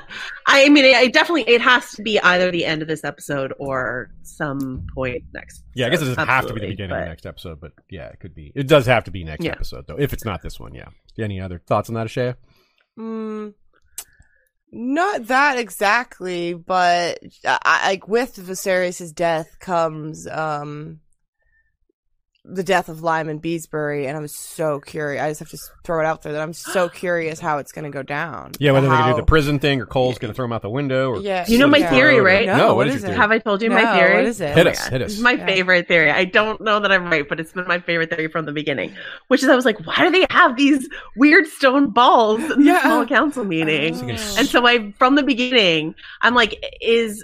I 0.47 0.69
mean, 0.69 0.85
it, 0.85 0.95
it 0.95 1.13
definitely 1.13 1.43
it 1.51 1.61
has 1.61 1.91
to 1.93 2.01
be 2.03 2.19
either 2.19 2.51
the 2.51 2.65
end 2.65 2.81
of 2.81 2.87
this 2.87 3.03
episode 3.03 3.53
or 3.59 4.11
some 4.23 4.85
point 4.93 5.23
next. 5.33 5.63
yeah, 5.73 5.87
I 5.87 5.89
guess 5.89 6.01
it 6.01 6.05
doesn't 6.05 6.27
have 6.27 6.45
to 6.47 6.53
be 6.53 6.61
the 6.61 6.67
beginning 6.69 6.91
of 6.95 6.99
the 6.99 7.05
next 7.05 7.25
episode, 7.25 7.59
but 7.59 7.71
yeah, 7.89 8.07
it 8.07 8.19
could 8.19 8.35
be. 8.35 8.51
It 8.55 8.67
does 8.67 8.85
have 8.85 9.03
to 9.05 9.11
be 9.11 9.23
next 9.23 9.43
Yeah. 9.43 9.51
episode 9.53 9.85
though. 9.87 9.97
If 9.99 10.13
it's 10.13 10.25
not 10.25 10.41
this 10.41 10.59
one, 10.59 10.73
yeah. 10.75 10.89
Any 11.19 11.41
other 11.41 11.59
thoughts 11.59 11.89
on 11.89 11.95
that, 11.95 12.07
Ashaya? 12.07 12.35
Mm, 12.97 13.53
not 14.71 15.27
that 15.27 15.57
exactly, 15.57 16.53
but 16.53 17.19
like 17.43 18.07
with 18.07 18.35
Viserys' 18.35 19.13
death 19.13 19.57
comes 19.59 20.27
um 20.27 20.99
the 22.43 22.63
death 22.63 22.89
of 22.89 23.03
Lyman 23.03 23.39
Beesbury, 23.39 24.07
and 24.07 24.17
I'm 24.17 24.27
so 24.27 24.79
curious. 24.79 25.21
I 25.21 25.29
just 25.29 25.39
have 25.41 25.49
to 25.49 25.57
throw 25.83 25.99
it 25.99 26.07
out 26.07 26.23
there 26.23 26.33
that 26.33 26.41
I'm 26.41 26.53
so 26.53 26.89
curious 27.03 27.39
how 27.39 27.59
it's 27.59 27.71
going 27.71 27.85
to 27.85 27.91
go 27.91 28.01
down. 28.01 28.53
Yeah, 28.59 28.71
whether 28.71 28.87
they're 28.89 28.97
gonna 28.97 29.13
do 29.13 29.19
the 29.21 29.25
prison 29.25 29.59
thing 29.59 29.79
or 29.79 29.85
Cole's 29.85 30.17
gonna 30.17 30.33
throw 30.33 30.45
him 30.45 30.53
out 30.53 30.63
the 30.63 30.69
window 30.69 31.11
or 31.11 31.17
Yeah. 31.19 31.45
You 31.47 31.59
know 31.59 31.67
my 31.67 31.77
Yeah. 31.77 31.91
theory, 31.91 32.19
right? 32.19 32.47
No, 32.47 32.57
No, 32.57 32.67
what 32.69 32.77
what 32.77 32.87
is 32.87 32.95
is 32.95 33.03
it? 33.03 33.15
Have 33.15 33.29
I 33.31 33.37
told 33.37 33.61
you 33.61 33.69
No, 33.69 33.75
my 33.75 33.93
theory? 33.95 34.15
what 34.15 34.25
is 34.25 34.41
it? 34.41 34.55
Hit 34.55 34.65
Oh 34.65 34.69
my 34.69 34.71
us, 34.71 34.87
hit 34.87 35.01
us. 35.03 35.11
is 35.13 35.19
my 35.21 35.33
Yeah. 35.33 35.45
favorite 35.45 35.87
theory. 35.87 36.09
I 36.09 36.25
don't 36.25 36.59
know 36.61 36.79
that 36.79 36.91
I'm 36.91 37.05
right, 37.11 37.27
but 37.29 37.39
it's 37.39 37.51
been 37.53 37.67
my 37.67 37.79
favorite 37.79 38.09
theory 38.09 38.27
from 38.27 38.45
the 38.45 38.51
beginning. 38.51 38.91
Which 39.27 39.43
is, 39.43 39.49
I 39.49 39.55
was 39.55 39.65
like, 39.65 39.79
why 39.85 39.97
do 39.99 40.09
they 40.09 40.25
have 40.31 40.57
these 40.57 40.89
weird 41.15 41.45
stone 41.47 41.91
balls 41.91 42.41
in 42.49 42.65
Yeah. 42.65 42.73
the 42.73 42.81
small 42.81 43.05
council 43.05 43.43
meeting? 43.43 43.95
So 44.17 44.35
And 44.39 44.47
so 44.47 44.65
I, 44.65 44.91
from 44.97 45.13
the 45.15 45.23
beginning, 45.23 45.93
I'm 46.21 46.33
like, 46.33 46.55
is 46.81 47.23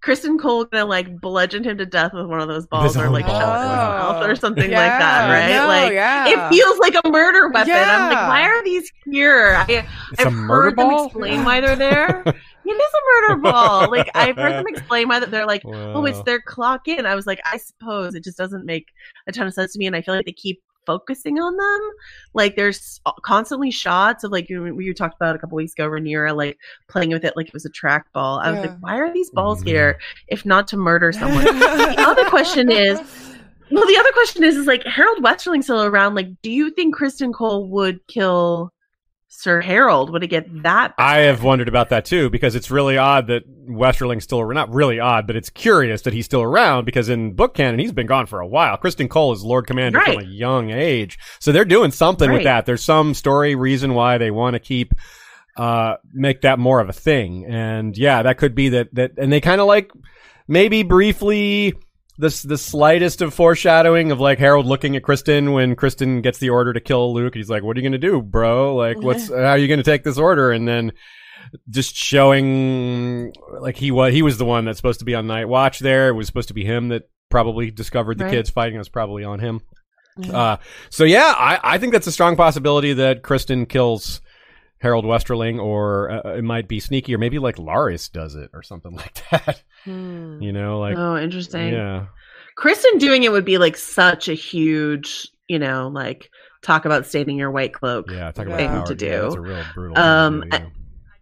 Criston 0.00 0.38
Cole 0.38 0.64
gonna 0.64 0.84
like 0.84 1.20
bludgeon 1.20 1.64
him 1.64 1.76
to 1.78 1.86
death 1.86 2.12
with 2.12 2.26
one 2.26 2.40
of 2.40 2.46
those 2.48 2.66
balls, 2.66 2.96
or 2.96 3.06
own 3.06 3.12
like 3.12 3.26
shove 3.26 3.34
it 3.34 3.36
in 3.36 3.68
his 3.68 3.78
ball. 3.78 4.12
mouth, 4.12 4.24
or 4.24 4.30
oh. 4.30 4.34
something 4.34 4.70
Yeah, 4.70 4.80
like 4.80 4.98
that, 4.98 5.28
right? 5.28 5.48
no, 5.50 5.66
like 5.66 5.92
yeah. 5.92 6.28
it 6.28 6.48
feels 6.50 6.78
like 6.78 6.94
a 7.04 7.08
murder 7.08 7.48
weapon. 7.48 7.72
I'm 7.74 8.12
like, 8.12 8.28
why 8.28 8.42
are 8.42 8.62
these 8.64 8.90
here? 9.10 9.54
I, 9.56 9.86
It's 10.12 10.22
a 10.22 10.26
I've 10.26 10.32
murder 10.32 10.70
heard 10.70 10.78
them 10.78 11.04
explain 11.06 11.44
why 11.44 11.60
they're 11.60 11.76
there. 11.76 12.22
it 12.26 12.70
is 12.70 12.92
a 12.94 13.28
murder 13.28 13.40
ball. 13.40 13.90
Like 13.90 14.08
I've 14.14 14.36
heard 14.36 14.52
them 14.52 14.66
explain 14.68 15.08
why 15.08 15.18
that 15.18 15.30
they're 15.30 15.46
like, 15.46 15.62
oh, 15.64 16.04
it's 16.04 16.22
their 16.22 16.40
clock 16.40 16.86
in. 16.86 17.04
I 17.04 17.16
was 17.16 17.26
like, 17.26 17.40
I 17.44 17.56
suppose 17.56 18.14
it 18.14 18.22
just 18.22 18.38
doesn't 18.38 18.64
make 18.64 18.86
a 19.26 19.32
ton 19.32 19.46
of 19.46 19.54
sense 19.54 19.72
to 19.72 19.78
me, 19.78 19.86
and 19.86 19.96
I 19.96 20.02
feel 20.02 20.14
like 20.14 20.26
they 20.26 20.32
keep 20.32 20.62
focusing 20.88 21.38
on 21.38 21.54
them. 21.54 21.90
Like 22.32 22.56
there's 22.56 22.98
constantly 23.22 23.70
shots 23.70 24.24
of 24.24 24.32
like 24.32 24.48
you, 24.48 24.80
you 24.80 24.94
talked 24.94 25.16
about 25.16 25.36
a 25.36 25.38
couple 25.38 25.56
weeks 25.56 25.74
ago, 25.74 25.86
Rhaenyra 25.86 26.34
like 26.34 26.58
playing 26.88 27.10
with 27.10 27.24
it 27.26 27.36
like 27.36 27.48
it 27.48 27.52
was 27.52 27.66
a 27.66 27.70
trackball. 27.70 28.40
I 28.42 28.50
was 28.50 28.56
Yeah. 28.64 28.70
like, 28.70 28.78
why 28.80 28.96
are 28.98 29.12
these 29.12 29.28
balls 29.30 29.62
Mhm. 29.62 29.66
here 29.66 29.98
if 30.28 30.46
not 30.46 30.66
to 30.68 30.78
murder 30.78 31.12
someone? 31.12 31.44
the 31.44 32.04
other 32.06 32.24
question 32.24 32.70
is. 32.70 32.98
Well, 33.70 33.86
the 33.86 33.98
other 33.98 34.12
question 34.14 34.44
is, 34.44 34.56
is 34.56 34.66
like 34.66 34.82
Harrold 34.84 35.22
Westerling's 35.22 35.66
still 35.66 35.84
around. 35.84 36.14
Like, 36.14 36.28
do 36.40 36.50
you 36.50 36.70
think 36.70 36.96
Criston 36.96 37.34
Cole 37.34 37.68
would 37.68 38.00
kill 38.06 38.72
Sir 39.30 39.60
Harrold? 39.60 40.10
Would 40.10 40.24
it 40.24 40.28
get 40.28 40.62
that? 40.62 40.94
I 40.96 41.18
have 41.18 41.42
wondered 41.42 41.68
about 41.68 41.90
that 41.90 42.06
too 42.06 42.30
because 42.30 42.54
it's 42.54 42.70
really 42.70 42.96
odd 42.96 43.26
that 43.26 43.42
Westerling's 43.68 44.24
still 44.24 44.46
not 44.52 44.72
really 44.72 44.98
odd, 45.00 45.26
but 45.26 45.36
it's 45.36 45.50
curious 45.50 46.02
that 46.02 46.14
he's 46.14 46.24
still 46.24 46.42
around 46.42 46.86
because 46.86 47.10
in 47.10 47.34
book 47.34 47.54
canon 47.54 47.78
he's 47.78 47.92
been 47.92 48.06
gone 48.06 48.26
for 48.26 48.40
a 48.40 48.46
while. 48.46 48.78
Criston 48.78 49.08
Cole 49.08 49.32
is 49.32 49.42
Lord 49.42 49.66
Commander 49.66 50.00
from 50.00 50.24
a 50.24 50.26
young 50.26 50.70
age, 50.70 51.18
so 51.40 51.52
they're 51.52 51.66
doing 51.66 51.90
something 51.90 52.32
with 52.32 52.44
that. 52.44 52.64
There's 52.64 52.82
some 52.82 53.12
story 53.12 53.54
reason 53.54 53.94
why 53.94 54.16
they 54.18 54.30
want 54.30 54.54
to 54.54 54.60
keep 54.60 54.94
uh 55.58 55.96
make 56.12 56.40
that 56.42 56.58
more 56.58 56.80
of 56.80 56.88
a 56.88 56.94
thing, 56.94 57.44
and 57.46 57.96
yeah, 57.98 58.22
that 58.22 58.38
could 58.38 58.54
be 58.54 58.70
that 58.70 58.94
that, 58.94 59.12
and 59.18 59.30
they 59.30 59.40
kind 59.42 59.60
of 59.60 59.66
like 59.66 59.90
maybe 60.48 60.82
briefly. 60.82 61.74
The, 62.18 62.28
the 62.48 62.58
slightest 62.58 63.22
of 63.22 63.32
foreshadowing 63.32 64.10
of 64.10 64.18
like 64.18 64.38
Harrold 64.38 64.66
looking 64.66 64.96
at 64.96 65.02
Criston 65.02 65.52
when 65.54 65.76
Criston 65.76 66.20
gets 66.22 66.38
the 66.38 66.50
order 66.50 66.72
to 66.72 66.80
kill 66.80 67.14
Luke. 67.14 67.34
He's 67.34 67.48
like, 67.48 67.62
"What 67.62 67.76
are 67.76 67.80
you 67.80 67.88
gonna 67.88 67.98
do, 67.98 68.20
bro? 68.20 68.74
Like, 68.74 69.00
what's 69.00 69.28
how 69.28 69.36
are 69.50 69.58
you 69.58 69.68
gonna 69.68 69.84
take 69.84 70.02
this 70.02 70.18
order?" 70.18 70.50
And 70.50 70.66
then 70.66 70.92
just 71.70 71.94
showing 71.96 73.32
like 73.60 73.76
he 73.76 73.90
was 73.90 74.12
he 74.12 74.22
was 74.22 74.36
the 74.38 74.44
one 74.44 74.64
that's 74.64 74.78
supposed 74.78 74.98
to 74.98 75.04
be 75.04 75.14
on 75.14 75.26
night 75.26 75.48
watch 75.48 75.78
there. 75.78 76.08
It 76.08 76.12
was 76.14 76.26
supposed 76.26 76.48
to 76.48 76.54
be 76.54 76.64
him 76.64 76.88
that 76.88 77.08
probably 77.30 77.70
discovered 77.70 78.18
the 78.18 78.24
Right. 78.24 78.32
kids 78.34 78.50
fighting. 78.50 78.74
It 78.74 78.78
was 78.78 78.88
probably 78.88 79.24
on 79.24 79.38
him. 79.38 79.60
Uh, 80.32 80.56
so 80.90 81.04
yeah, 81.04 81.32
I, 81.36 81.60
I 81.62 81.78
think 81.78 81.92
that's 81.92 82.08
a 82.08 82.12
strong 82.12 82.34
possibility 82.34 82.92
that 82.94 83.22
Criston 83.22 83.68
kills 83.68 84.20
Harrold 84.80 85.04
Westerling, 85.04 85.60
or 85.60 86.10
uh, 86.10 86.34
it 86.34 86.44
might 86.44 86.68
be 86.68 86.80
sneaky, 86.80 87.14
or 87.14 87.18
maybe 87.18 87.38
like 87.38 87.56
Larys 87.56 88.08
does 88.12 88.34
it, 88.34 88.50
or 88.52 88.62
something 88.62 88.92
like 88.96 89.20
that. 89.30 89.62
Hmm. 89.84 90.40
You 90.40 90.52
know, 90.52 90.78
like 90.80 90.96
oh, 90.96 91.16
interesting. 91.16 91.72
yeah, 91.72 92.06
Criston 92.56 92.98
doing 92.98 93.22
it 93.24 93.32
would 93.32 93.44
be 93.44 93.58
like 93.58 93.76
such 93.76 94.28
a 94.28 94.34
huge, 94.34 95.28
you 95.48 95.58
know, 95.58 95.88
like 95.88 96.30
talk 96.62 96.84
about 96.84 97.06
stating 97.06 97.36
your 97.38 97.50
white 97.50 97.72
cloak. 97.72 98.10
yeah. 98.10 98.30
Talk 98.32 98.46
about 98.46 98.58
Thing 98.58 98.68
power. 98.68 98.86
to 98.86 98.92
Yeah, 99.06 99.16
do. 99.16 99.22
that's 99.22 99.34
a 99.34 99.40
real 99.40 99.64
brutal. 99.74 99.98
Um, 99.98 100.40
thing 100.42 100.50
yeah. 100.52 100.68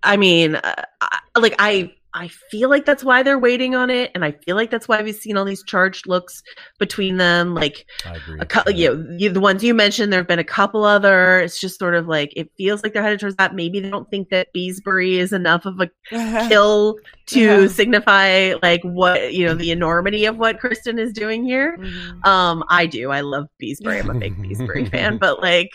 I 0.03 0.17
mean, 0.17 0.55
uh, 0.57 0.83
I, 1.01 1.19
like 1.39 1.55
I, 1.59 1.93
I 2.17 2.29
feel 2.51 2.71
like 2.71 2.87
that's 2.87 3.05
why 3.05 3.23
they're 3.23 3.39
waiting 3.39 3.75
on 3.75 3.91
it, 3.91 4.11
and 4.15 4.25
I 4.25 4.33
feel 4.33 4.57
like 4.57 4.71
that's 4.71 4.89
why 4.89 5.03
we've 5.03 5.15
seen 5.15 5.37
all 5.37 5.45
these 5.45 5.63
charged 5.65 6.07
looks 6.09 6.43
between 6.79 7.19
them. 7.19 7.55
Like 7.55 7.85
I 8.07 8.17
agree. 8.17 8.39
a 8.41 8.47
couple, 8.47 8.73
you, 8.73 8.95
know, 8.97 9.17
you, 9.19 9.29
the 9.31 9.41
ones 9.41 9.63
you 9.63 9.75
mentioned, 9.75 10.11
there 10.13 10.21
have 10.21 10.27
been 10.27 10.39
a 10.39 10.45
couple 10.45 10.85
other. 10.85 11.41
It's 11.41 11.61
just 11.61 11.79
sort 11.79 11.95
of 11.95 12.09
like 12.09 12.33
it 12.35 12.51
feels 12.57 12.83
like 12.83 12.95
they're 12.95 13.03
headed 13.03 13.21
towards 13.21 13.37
that. 13.37 13.55
Maybe 13.55 13.81
they 13.81 13.91
don't 13.91 14.09
think 14.11 14.31
that 14.31 14.49
Beesbury 14.55 15.19
is 15.19 15.35
enough 15.35 15.67
of 15.67 15.79
a 15.81 15.91
kill 16.49 16.97
to 17.27 17.41
Yeah. 17.41 17.67
signify 17.67 18.55
like 18.63 18.81
what 18.83 19.35
you 19.35 19.45
know 19.45 19.55
the 19.55 19.71
enormity 19.71 20.25
of 20.25 20.39
what 20.39 20.59
Criston 20.59 20.99
is 20.99 21.13
doing 21.13 21.45
here. 21.45 21.77
Mhm. 21.79 22.27
Um, 22.27 22.65
I 22.71 22.87
do. 22.87 23.11
I 23.11 23.21
love 23.21 23.47
Beesbury. 23.63 24.01
I'm 24.01 24.09
a 24.11 24.15
big 24.19 24.37
Beesbury 24.43 24.91
fan, 24.91 25.19
but 25.19 25.43
like, 25.43 25.71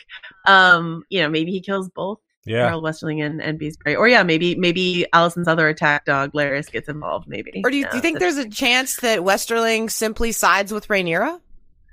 um, 0.48 1.04
you 1.10 1.22
know, 1.22 1.30
maybe 1.30 1.52
he 1.52 1.62
kills 1.62 1.88
both 1.90 2.20
yeah. 2.46 2.66
Harrold 2.66 2.84
Westerling 2.84 3.24
and, 3.26 3.42
and 3.42 3.60
Beesbury, 3.60 3.98
or 3.98 4.08
yeah, 4.08 4.24
maybe 4.24 4.56
maybe 4.56 5.06
Alicent's 5.14 5.48
other 5.48 5.68
attack 5.68 6.06
dog, 6.06 6.32
Larys, 6.34 6.72
gets 6.72 6.90
involved. 6.90 7.28
Maybe. 7.28 7.62
Or 7.64 7.70
do 7.70 7.78
you, 7.78 7.84
Yeah, 7.84 7.92
do 7.92 7.98
you 7.98 8.02
think 8.02 8.20
there's 8.20 8.38
a 8.38 8.50
chance 8.50 8.98
that 8.98 9.20
Westerling 9.20 9.90
simply 9.92 10.32
sides 10.32 10.72
with 10.72 10.88
Rhaenyra, 10.88 11.40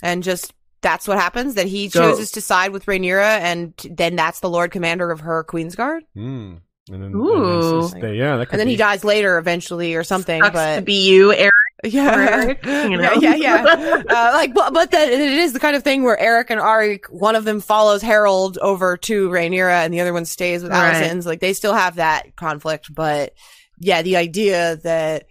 and 0.03 0.23
just 0.23 0.53
that's 0.81 1.07
what 1.09 1.19
happens? 1.19 1.55
That 1.55 1.67
he 1.67 1.89
So- 1.89 2.11
chooses 2.13 2.31
to 2.33 2.41
side 2.41 2.71
with 2.73 2.87
Rhaenyra, 2.87 3.41
and 3.41 3.75
then 3.91 4.17
that's 4.17 4.41
the 4.41 4.49
Lord 4.51 4.71
Commander 4.71 5.11
of 5.11 5.21
her 5.21 5.45
Queensguard, 5.45 6.01
Mm. 6.17 6.61
And 6.91 7.03
then, 7.03 7.13
Ooh. 7.15 7.35
and 7.35 7.73
then 7.73 7.85
s- 7.85 7.93
they- 8.01 8.15
yeah, 8.15 8.37
that 8.39 8.47
could 8.47 8.55
and 8.55 8.61
then 8.61 8.69
he 8.69 8.77
dies 8.77 9.05
later 9.05 9.37
eventually 9.37 9.95
or 9.95 10.03
something. 10.05 10.41
sucks 10.43 10.55
but 10.55 10.77
to 10.77 10.83
be 10.83 11.07
you, 11.07 11.35
Eric? 11.35 11.53
Yeah, 11.85 12.17
or 12.17 12.21
Eric, 12.43 12.65
you 12.67 12.97
know? 12.97 13.13
yeah, 13.21 13.35
yeah, 13.37 13.63
yeah. 13.63 14.03
uh, 14.09 14.31
like, 14.35 14.53
but 14.53 14.73
but 14.75 14.91
that 14.91 15.09
it 15.11 15.21
is 15.21 15.53
the 15.53 15.61
kind 15.61 15.77
of 15.77 15.85
thing 15.85 16.03
where 16.03 16.19
Eric 16.19 16.51
and 16.51 16.61
Arryk, 16.61 17.09
one 17.09 17.37
of 17.37 17.45
them 17.45 17.61
follows 17.61 18.03
Harrold 18.03 18.59
over 18.59 18.97
to 18.97 19.29
Rhaenyra, 19.29 19.85
and 19.85 19.95
the 19.95 20.01
other 20.01 20.13
one 20.13 20.25
stays 20.25 20.63
with 20.65 20.73
Right. 20.73 20.95
Alicent's. 20.95 21.25
Like 21.25 21.39
they 21.41 21.53
still 21.53 21.75
have 21.75 21.95
that 21.97 22.35
conflict, 22.35 22.93
but 22.93 23.33
yeah, 23.79 24.03
the 24.03 24.17
idea 24.17 24.77
that 24.83 25.27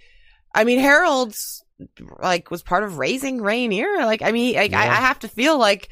I 0.55 0.63
mean 0.63 0.79
Harrold's 0.79 1.63
like 2.19 2.49
was 2.49 2.63
part 2.63 2.83
of 2.83 2.97
raising 2.97 3.39
Rhaenyra. 3.39 4.05
Like 4.05 4.21
I 4.21 4.31
mean, 4.31 4.55
like 4.55 4.73
I, 4.73 4.85
Yeah. 4.85 4.91
I 4.93 4.95
have 4.95 5.19
to 5.19 5.27
feel 5.27 5.57
like 5.59 5.89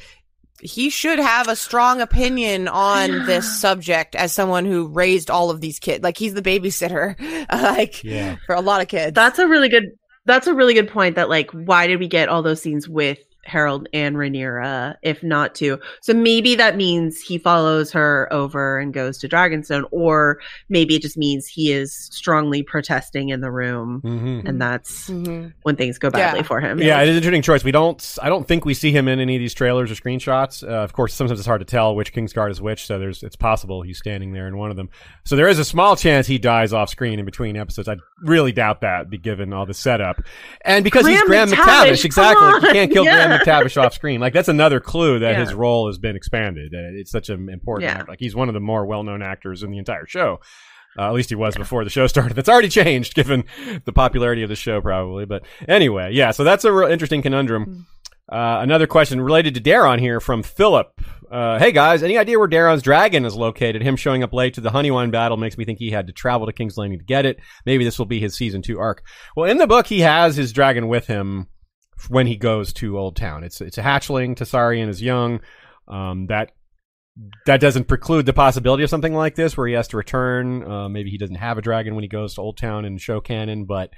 he 0.62 0.90
should 0.90 1.20
have 1.20 1.50
a 1.50 1.56
strong 1.56 2.00
opinion 2.00 2.70
on 2.70 3.26
this 3.26 3.60
subject 3.60 4.16
as 4.16 4.32
someone 4.32 4.64
who 4.64 4.88
raised 4.88 5.30
all 5.30 5.50
of 5.52 5.60
these 5.60 5.80
kids. 5.80 6.02
Like 6.02 6.18
he's 6.18 6.34
the 6.34 6.42
babysitter, 6.42 7.20
like 7.52 8.06
Yeah. 8.06 8.38
for 8.46 8.56
a 8.56 8.62
lot 8.62 8.82
of 8.82 8.88
kids. 8.88 9.14
That's 9.14 9.38
a 9.38 9.48
really 9.50 9.68
good. 9.68 9.92
That's 10.26 10.48
a 10.48 10.54
really 10.54 10.74
good 10.74 10.90
point. 10.90 11.16
That 11.16 11.30
like, 11.30 11.52
why 11.52 11.88
did 11.88 12.00
we 12.00 12.08
get 12.08 12.30
all 12.30 12.42
those 12.42 12.62
scenes 12.62 12.90
with 12.90 13.20
Harrold 13.46 13.88
and 13.94 14.16
Rhaenyra, 14.16 14.96
if 15.02 15.24
not 15.24 15.56
to? 15.56 15.80
So 16.02 16.14
maybe 16.14 16.56
that 16.56 16.76
means 16.76 17.20
he 17.22 17.38
follows 17.38 17.92
her 17.92 18.28
over 18.32 18.80
and 18.80 18.94
goes 18.94 19.18
to 19.20 19.30
Dragonstone, 19.30 19.84
or 19.92 20.40
maybe 20.70 20.96
it 20.96 21.02
just 21.02 21.18
means 21.18 21.48
he 21.48 21.72
is 21.72 21.94
strongly 22.12 22.64
protesting 22.64 23.30
in 23.30 23.42
the 23.42 23.52
room, 23.52 24.02
Mhm. 24.04 24.48
and 24.48 24.62
that's 24.62 25.10
Mhm. 25.10 25.54
when 25.64 25.76
things 25.76 25.98
go 25.98 26.10
badly 26.10 26.40
Yeah. 26.40 26.46
for 26.46 26.60
him. 26.60 26.80
Yeah, 26.82 27.02
it's 27.02 27.10
an 27.10 27.16
interesting 27.16 27.42
choice. 27.42 27.64
We 27.64 27.72
don't. 27.72 28.18
I 28.22 28.30
don't 28.30 28.48
think 28.48 28.66
we 28.66 28.74
see 28.74 28.92
him 28.92 29.08
in 29.08 29.20
any 29.20 29.36
of 29.36 29.40
these 29.40 29.54
trailers 29.54 29.92
or 29.92 29.96
screenshots. 29.96 30.68
Uh, 30.68 30.84
of 30.84 30.94
course, 30.94 31.14
sometimes 31.14 31.40
it's 31.40 31.48
hard 31.48 31.62
to 31.62 31.66
tell 31.66 31.96
which 31.96 32.14
Kingsguard 32.14 32.52
is 32.52 32.62
which. 32.62 32.86
So 32.86 33.00
there's. 33.00 33.24
It's 33.24 33.36
possible 33.36 33.82
he's 33.82 33.98
standing 33.98 34.34
there 34.34 34.48
in 34.48 34.58
one 34.58 34.70
of 34.72 34.76
them. 34.78 34.90
So 35.24 35.36
there 35.36 35.48
is 35.48 35.60
a 35.60 35.66
small 35.66 35.96
chance 35.96 36.28
he 36.28 36.38
dies 36.38 36.74
off 36.74 36.90
screen 36.90 37.20
in 37.20 37.26
between 37.26 37.56
episodes. 37.58 37.88
I 37.88 37.96
really 38.24 38.52
doubt 38.52 38.82
that, 38.82 39.10
be 39.10 39.18
given 39.18 39.54
all 39.54 39.66
the 39.66 39.74
setup, 39.74 40.22
and 40.64 40.84
because 40.84 41.06
he's 41.08 41.22
Graham 41.24 41.50
Graham 41.50 41.60
McTavish, 41.60 41.86
McTavish, 41.92 42.06
exactly. 42.06 42.42
come 42.52 42.64
you 42.64 42.72
can't 42.72 42.92
kill 42.92 43.04
Yeah. 43.06 43.28
Graham 43.28 43.35
McTavish 43.40 43.82
off 43.82 43.94
screen. 43.94 44.20
Like 44.20 44.34
that's 44.34 44.48
another 44.48 44.80
clue 44.80 45.20
that 45.20 45.32
Yeah. 45.34 45.40
his 45.40 45.54
role 45.54 45.88
has 45.88 45.98
been 45.98 46.16
expanded. 46.16 46.74
It's 46.74 47.12
such 47.12 47.30
an 47.30 47.50
important. 47.50 47.90
Yeah. 47.92 48.04
Like 48.08 48.20
he's 48.20 48.36
one 48.36 48.48
of 48.50 48.54
the 48.54 48.60
more 48.60 48.86
well-known 48.86 49.22
actors 49.22 49.64
in 49.64 49.72
the 49.72 49.78
entire 49.78 50.06
show. 50.08 50.40
Uh, 50.98 51.08
at 51.10 51.14
least 51.14 51.28
he 51.30 51.36
was 51.36 51.56
before 51.56 51.84
the 51.84 51.90
show 51.90 52.08
started. 52.08 52.36
That's 52.36 52.48
already 52.48 52.70
changed 52.70 53.16
given 53.16 53.44
the 53.84 53.92
popularity 53.92 54.44
of 54.44 54.50
the 54.50 54.56
show, 54.56 54.80
probably. 54.82 55.26
But 55.26 55.44
anyway, 55.68 56.12
yeah. 56.14 56.32
So 56.32 56.44
that's 56.46 56.64
a 56.64 56.72
real 56.72 56.90
interesting 56.90 57.22
conundrum. 57.22 57.86
Uh, 58.32 58.60
another 58.62 58.88
question 58.88 59.22
related 59.22 59.54
to 59.56 59.62
Daeron 59.62 60.00
here 60.00 60.20
from 60.20 60.42
Philip. 60.42 61.00
Uh, 61.30 61.60
hey 61.60 61.72
guys, 61.72 62.02
any 62.02 62.18
idea 62.18 62.40
where 62.40 62.48
Daeron's 62.48 62.82
dragon 62.82 63.26
is 63.26 63.36
located? 63.36 63.82
Him 63.84 63.96
showing 63.98 64.24
up 64.24 64.34
late 64.34 64.54
to 64.56 64.62
the 64.62 64.72
Honeywine 64.72 65.12
battle 65.12 65.38
makes 65.38 65.58
me 65.58 65.66
think 65.66 65.80
he 65.80 65.92
had 65.92 66.08
to 66.08 66.14
travel 66.14 66.48
to 66.48 66.54
King's 66.54 66.78
Landing 66.78 66.98
to 67.00 67.06
get 67.06 67.26
it. 67.26 67.40
Maybe 67.66 67.84
this 67.84 68.00
will 68.00 68.06
be 68.06 68.20
his 68.20 68.34
season 68.36 68.62
two 68.62 68.80
arc. 68.80 69.04
Well, 69.36 69.50
in 69.50 69.58
the 69.58 69.68
book, 69.68 69.86
he 69.88 70.00
has 70.00 70.36
his 70.36 70.54
dragon 70.54 70.88
with 70.88 71.08
him 71.08 71.48
when 72.10 72.28
he 72.28 72.36
goes 72.36 72.74
to 72.74 72.98
Old 72.98 73.16
Town. 73.16 73.44
It's 73.44 73.62
it's 73.62 73.78
a 73.78 73.84
hatchling. 73.84 74.36
Tessarion 74.36 74.90
is 74.90 75.02
young. 75.02 75.42
Um, 75.88 76.28
that 76.28 76.52
that 77.46 77.62
doesn't 77.62 77.88
preclude 77.88 78.26
the 78.26 78.34
possibility 78.34 78.84
of 78.84 78.90
something 78.90 79.14
like 79.14 79.36
this 79.36 79.56
where 79.56 79.68
he 79.68 79.74
has 79.74 79.88
to 79.90 79.98
return. 79.98 80.70
Uh, 80.70 80.90
maybe 80.90 81.10
he 81.10 81.18
doesn't 81.18 81.36
have 81.36 81.58
a 81.58 81.62
dragon 81.62 81.96
when 81.96 82.04
he 82.04 82.10
goes 82.10 82.36
to 82.36 82.42
Old 82.42 82.58
Town 82.58 82.86
and 82.86 83.00
show 83.00 83.22
canon, 83.22 83.66
but 83.66 83.92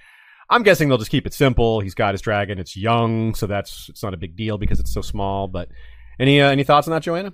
I'm 0.49 0.64
guessing 0.64 0.88
they'll 0.88 0.98
just 0.98 1.11
keep 1.11 1.26
it 1.26 1.34
simple. 1.34 1.80
He's 1.80 1.95
got 1.95 2.14
his 2.14 2.22
dragon. 2.22 2.60
It's 2.60 2.78
young, 2.78 3.34
so 3.34 3.48
that's 3.48 3.90
it's 3.90 4.03
not 4.03 4.14
a 4.14 4.18
big 4.18 4.36
deal 4.36 4.57
because 4.57 4.80
it's 4.80 4.94
so 4.94 5.02
small. 5.02 5.48
But 5.48 5.69
any 6.19 6.41
uh, 6.41 6.49
any 6.49 6.64
thoughts 6.64 6.88
on 6.88 6.91
that, 6.91 7.03
Joanna? 7.03 7.34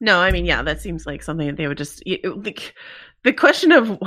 No, 0.00 0.18
I 0.18 0.32
mean, 0.32 0.44
yeah, 0.44 0.62
that 0.62 0.80
seems 0.80 1.06
like 1.06 1.22
something 1.22 1.46
that 1.46 1.56
they 1.56 1.68
would 1.68 1.78
just 1.78 2.02
y- 2.04 2.18
the, 2.22 2.54
the 3.24 3.32
question 3.32 3.72
of 3.72 3.98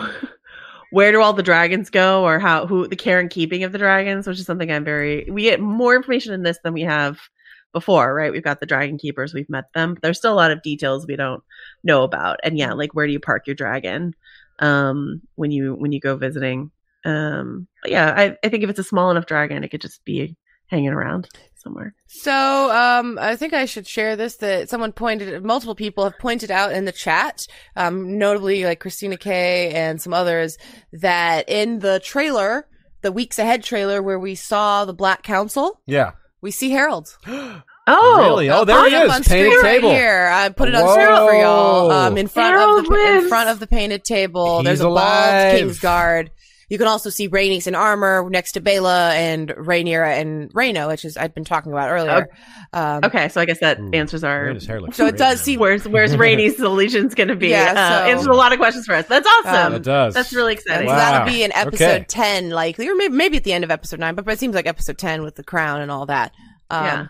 where 0.92 1.12
do 1.12 1.22
all 1.22 1.34
the 1.34 1.44
dragons 1.44 1.90
go 1.90 2.24
or 2.24 2.40
how 2.40 2.68
who 2.68 2.88
the 2.88 2.96
care 2.96 3.20
and 3.20 3.30
keeping 3.30 3.64
of 3.64 3.72
the 3.72 3.78
dragons, 3.78 4.28
which 4.28 4.40
is 4.40 4.46
something 4.46 4.72
I'm 4.72 4.86
very 4.86 5.28
we 5.30 5.44
get 5.44 5.60
more 5.60 5.96
information 5.96 6.34
in 6.34 6.44
this 6.44 6.58
than 6.64 6.74
we 6.74 6.82
have 6.82 7.20
before, 7.74 8.14
right? 8.14 8.32
We've 8.32 8.44
got 8.44 8.60
the 8.60 8.66
dragon 8.66 8.98
keepers, 8.98 9.34
we've 9.34 9.50
met 9.50 9.66
them, 9.74 9.98
there's 10.02 10.18
still 10.18 10.34
a 10.34 10.36
lot 10.36 10.52
of 10.52 10.62
details 10.62 11.06
we 11.06 11.16
don't 11.16 11.44
know 11.84 12.04
about. 12.04 12.40
And 12.44 12.58
yeah, 12.58 12.74
like 12.74 12.94
where 12.94 13.08
do 13.08 13.14
you 13.14 13.20
park 13.20 13.48
your 13.48 13.56
dragon 13.56 14.14
um 14.60 15.22
when 15.36 15.52
you 15.52 15.76
when 15.76 15.92
you 15.92 16.00
go 16.00 16.16
visiting? 16.16 16.72
Um 17.04 17.68
yeah, 17.86 18.14
I, 18.16 18.38
I 18.44 18.50
think 18.50 18.64
if 18.64 18.70
it's 18.70 18.80
a 18.80 18.84
small 18.84 19.12
enough 19.12 19.26
dragon, 19.26 19.64
it 19.64 19.70
could 19.70 19.82
just 19.82 20.04
be 20.06 20.36
hanging 20.68 20.90
around 20.90 21.30
somewhere. 21.66 21.94
So, 22.08 22.32
um, 22.72 23.18
I 23.20 23.36
think 23.36 23.54
I 23.54 23.66
should 23.66 23.88
share 23.88 24.16
this 24.16 24.38
that 24.38 24.70
someone 24.70 24.92
pointed, 24.94 25.44
multiple 25.44 25.76
people 25.76 26.04
have 26.06 26.18
pointed 26.20 26.52
out 26.52 26.72
in 26.72 26.86
the 26.86 26.92
chat, 26.92 27.46
um, 27.76 28.18
notably 28.18 28.64
like 28.64 28.80
Christina 28.80 29.18
K 29.18 29.72
and 29.74 30.00
some 30.02 30.14
others, 30.14 30.58
that 30.94 31.50
in 31.50 31.80
the 31.80 32.00
trailer, 32.00 32.68
the 33.02 33.12
weeks 33.12 33.40
ahead 33.40 33.64
trailer 33.64 34.02
where 34.02 34.20
we 34.20 34.36
saw 34.36 34.86
the 34.86 34.94
Black 34.94 35.24
Council, 35.24 35.82
Yeah. 35.88 36.12
we 36.42 36.52
see 36.52 36.70
Harrold. 36.72 37.18
Oh, 37.88 38.18
really? 38.18 38.50
Oh, 38.50 38.66
there 38.66 38.90
he 38.90 38.96
is. 38.96 39.28
Painted 39.28 39.62
table. 39.62 39.90
right 39.90 39.96
here. 39.96 40.28
I 40.34 40.50
put 40.50 40.70
it 40.70 40.74
on 40.74 40.90
screen 40.90 41.06
for 41.06 41.34
y'all. 41.36 41.92
Um, 41.92 42.18
in 42.18 42.26
front 42.28 42.56
Harrold 42.56 42.80
of 42.80 42.88
the 42.88 43.18
in 43.20 43.28
front 43.30 43.48
of 43.52 43.60
the 43.60 43.68
painted 43.68 44.04
table. 44.04 44.58
He's 44.58 44.66
There's 44.66 44.82
a 44.82 44.88
alive. 44.88 45.52
bald 45.52 45.60
King's 45.60 45.80
Guard. 45.80 46.32
You 46.70 46.78
can 46.78 46.88
also 46.88 47.10
see 47.10 47.30
Rhaenys 47.30 47.68
in 47.68 47.76
armor 47.76 48.28
next 48.30 48.54
to 48.54 48.62
Baela 48.62 49.12
and 49.12 49.50
Rhaenyra 49.50 50.20
and 50.20 50.52
Rhaena, 50.54 50.88
which 50.88 51.06
is 51.06 51.16
I'd 51.18 51.34
been 51.34 51.44
talking 51.46 51.72
about 51.72 51.90
earlier. 51.92 52.28
Um, 52.74 53.02
Okay, 53.04 53.30
so 53.30 53.40
I 53.40 53.46
guess 53.46 53.60
that 53.60 53.80
Ooh, 53.80 53.92
answers 53.94 54.24
our 54.24 54.54
hair 54.56 54.82
looks 54.82 54.98
So 54.98 55.06
it 55.06 55.18
does 55.18 55.38
now. 55.40 55.44
seem- 55.44 55.60
where's 55.60 55.88
where's 55.88 56.18
Rainy's 56.18 56.60
allegiance 56.60 57.14
going 57.14 57.28
to 57.28 57.36
be? 57.36 57.50
Yeah, 57.50 57.74
uh, 57.76 57.90
so- 58.06 58.06
answers 58.12 58.28
a 58.28 58.34
lot 58.34 58.52
of 58.52 58.58
questions 58.60 58.86
for 58.86 58.96
us. 58.96 59.06
That's 59.08 59.28
awesome. 59.28 59.56
Um, 59.68 59.74
It 59.76 59.84
does. 59.84 60.14
That's 60.16 60.34
really 60.34 60.54
exciting. 60.54 60.88
Wow. 60.88 60.96
that'll 60.96 61.28
be 61.32 61.44
in 61.44 61.52
episode 61.54 61.84
Okay. 61.86 62.06
10 62.08 62.50
likely, 62.50 62.88
or 62.90 62.96
maybe, 62.96 63.14
maybe 63.14 63.38
at 63.38 63.44
the 63.44 63.54
end 63.54 63.64
of 63.64 63.70
episode 63.72 64.00
9, 64.00 64.16
but, 64.16 64.26
but 64.26 64.32
it 64.34 64.40
seems 64.40 64.56
like 64.56 64.66
episode 64.66 64.98
10 64.98 65.22
with 65.24 65.36
the 65.36 65.44
crown 65.44 65.82
and 65.82 65.92
all 65.92 66.08
that. 66.08 66.32
Um, 66.72 66.84
Yeah. 66.86 67.08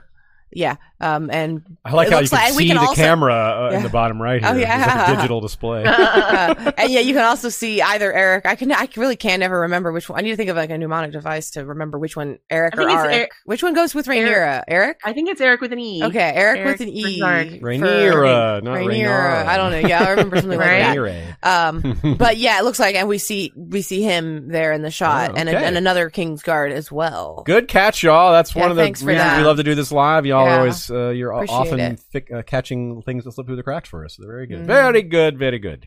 Yeah. 0.52 0.76
Um, 1.02 1.30
and 1.30 1.62
I 1.84 1.92
like 1.92 2.10
how 2.10 2.20
you 2.20 2.30
can 2.30 2.38
like- 2.40 2.54
see 2.54 2.68
can 2.68 2.76
the 2.78 2.82
also- 2.82 2.96
camera 2.96 3.34
uh, 3.72 3.76
in 3.76 3.84
the 3.84 3.90
bottom 3.90 4.22
right 4.22 4.42
here. 4.42 4.50
Oh, 4.54 4.56
yeah. 4.58 4.86
It's 4.86 4.96
like 4.96 5.10
a 5.10 5.16
digital 5.18 5.42
display. 5.42 5.84
uh, 5.84 6.72
and 6.78 6.90
yeah, 6.92 7.02
you 7.02 7.14
can 7.14 7.24
also 7.26 7.50
see 7.50 7.82
either 7.82 8.14
Eric. 8.14 8.46
I 8.46 8.56
can, 8.56 8.72
I 8.72 8.88
really 8.96 9.18
can't 9.18 9.44
ever 9.44 9.62
remember 9.62 9.92
which 9.92 10.08
one. 10.10 10.18
I 10.20 10.22
need 10.22 10.30
to 10.32 10.38
think 10.38 10.50
of 10.50 10.56
like 10.56 10.70
a 10.70 10.78
mnemonic 10.78 11.12
device 11.12 11.52
to 11.52 11.66
remember 11.66 12.00
which 12.00 12.16
one 12.16 12.40
Eric 12.50 12.76
I 12.78 12.78
or 12.78 12.86
think 12.88 12.92
it's 12.98 13.04
Eric. 13.04 13.16
Eric- 13.18 13.32
which 13.44 13.62
one 13.64 13.74
goes 13.74 13.94
with 13.94 14.06
Rhaenyra? 14.08 14.64
Eric? 14.70 15.00
I 15.04 15.12
think 15.12 15.30
it's 15.30 15.42
Eric 15.42 15.60
with 15.62 15.74
an 15.74 15.80
E. 15.80 16.02
Okay, 16.04 16.20
Eric, 16.34 16.60
Eric 16.62 16.80
with 16.80 16.88
an 16.88 16.94
E. 16.94 17.20
Bernard. 17.20 17.50
for- 17.50 17.66
Rhaenyra, 17.68 18.64
not 18.64 18.78
Rhaenyra. 18.78 18.88
Rhaenyra. 19.06 19.46
I 19.48 19.58
don't 19.58 19.72
know. 19.74 19.88
Yeah, 19.88 20.04
I 20.04 20.10
remember 20.12 20.38
something 20.38 20.58
like 20.60 20.68
that. 20.68 20.96
Rhaenyra. 20.98 21.36
Um, 21.44 22.16
but 22.18 22.38
yeah, 22.38 22.60
it 22.60 22.64
looks 22.64 22.80
like, 22.80 22.96
and 22.96 23.08
we 23.10 23.18
see 23.18 23.52
we 23.56 23.82
see 23.82 24.02
him 24.02 24.48
there 24.48 24.72
in 24.72 24.82
the 24.82 24.92
shot, 24.92 25.32
Oh, 25.32 25.36
and 25.36 25.50
okay. 25.50 25.64
and 25.64 25.76
another 25.78 26.10
King's 26.10 26.42
Guard 26.42 26.72
as 26.72 26.90
well. 26.92 27.44
Good 27.46 27.68
catch, 27.68 28.02
y'all. 28.04 28.32
That's 28.32 28.56
Yeah, 28.56 28.62
one 28.62 28.72
of 28.72 28.78
the 28.78 28.84
reasons 28.84 29.06
that. 29.08 29.38
we 29.40 29.44
love 29.44 29.58
to 29.58 29.64
do 29.64 29.76
this 29.76 29.92
live. 29.92 30.26
Y'all 30.26 30.46
Yeah. 30.46 30.58
always 30.60 30.90
uh, 30.96 31.10
you're 31.10 31.32
Appreciate 31.32 31.56
often 31.56 31.98
thick, 31.98 32.32
uh, 32.34 32.42
catching 32.44 33.02
things 33.04 33.24
that 33.26 33.34
slip 33.34 33.48
through 33.48 33.56
the 33.58 33.64
cracks 33.64 33.90
for 33.90 34.04
us. 34.06 34.16
They're 34.18 34.28
very 34.32 34.48
good, 34.48 34.60
Mhm. 34.62 34.66
very 34.66 35.02
good, 35.04 35.38
very 35.38 35.60
good. 35.60 35.86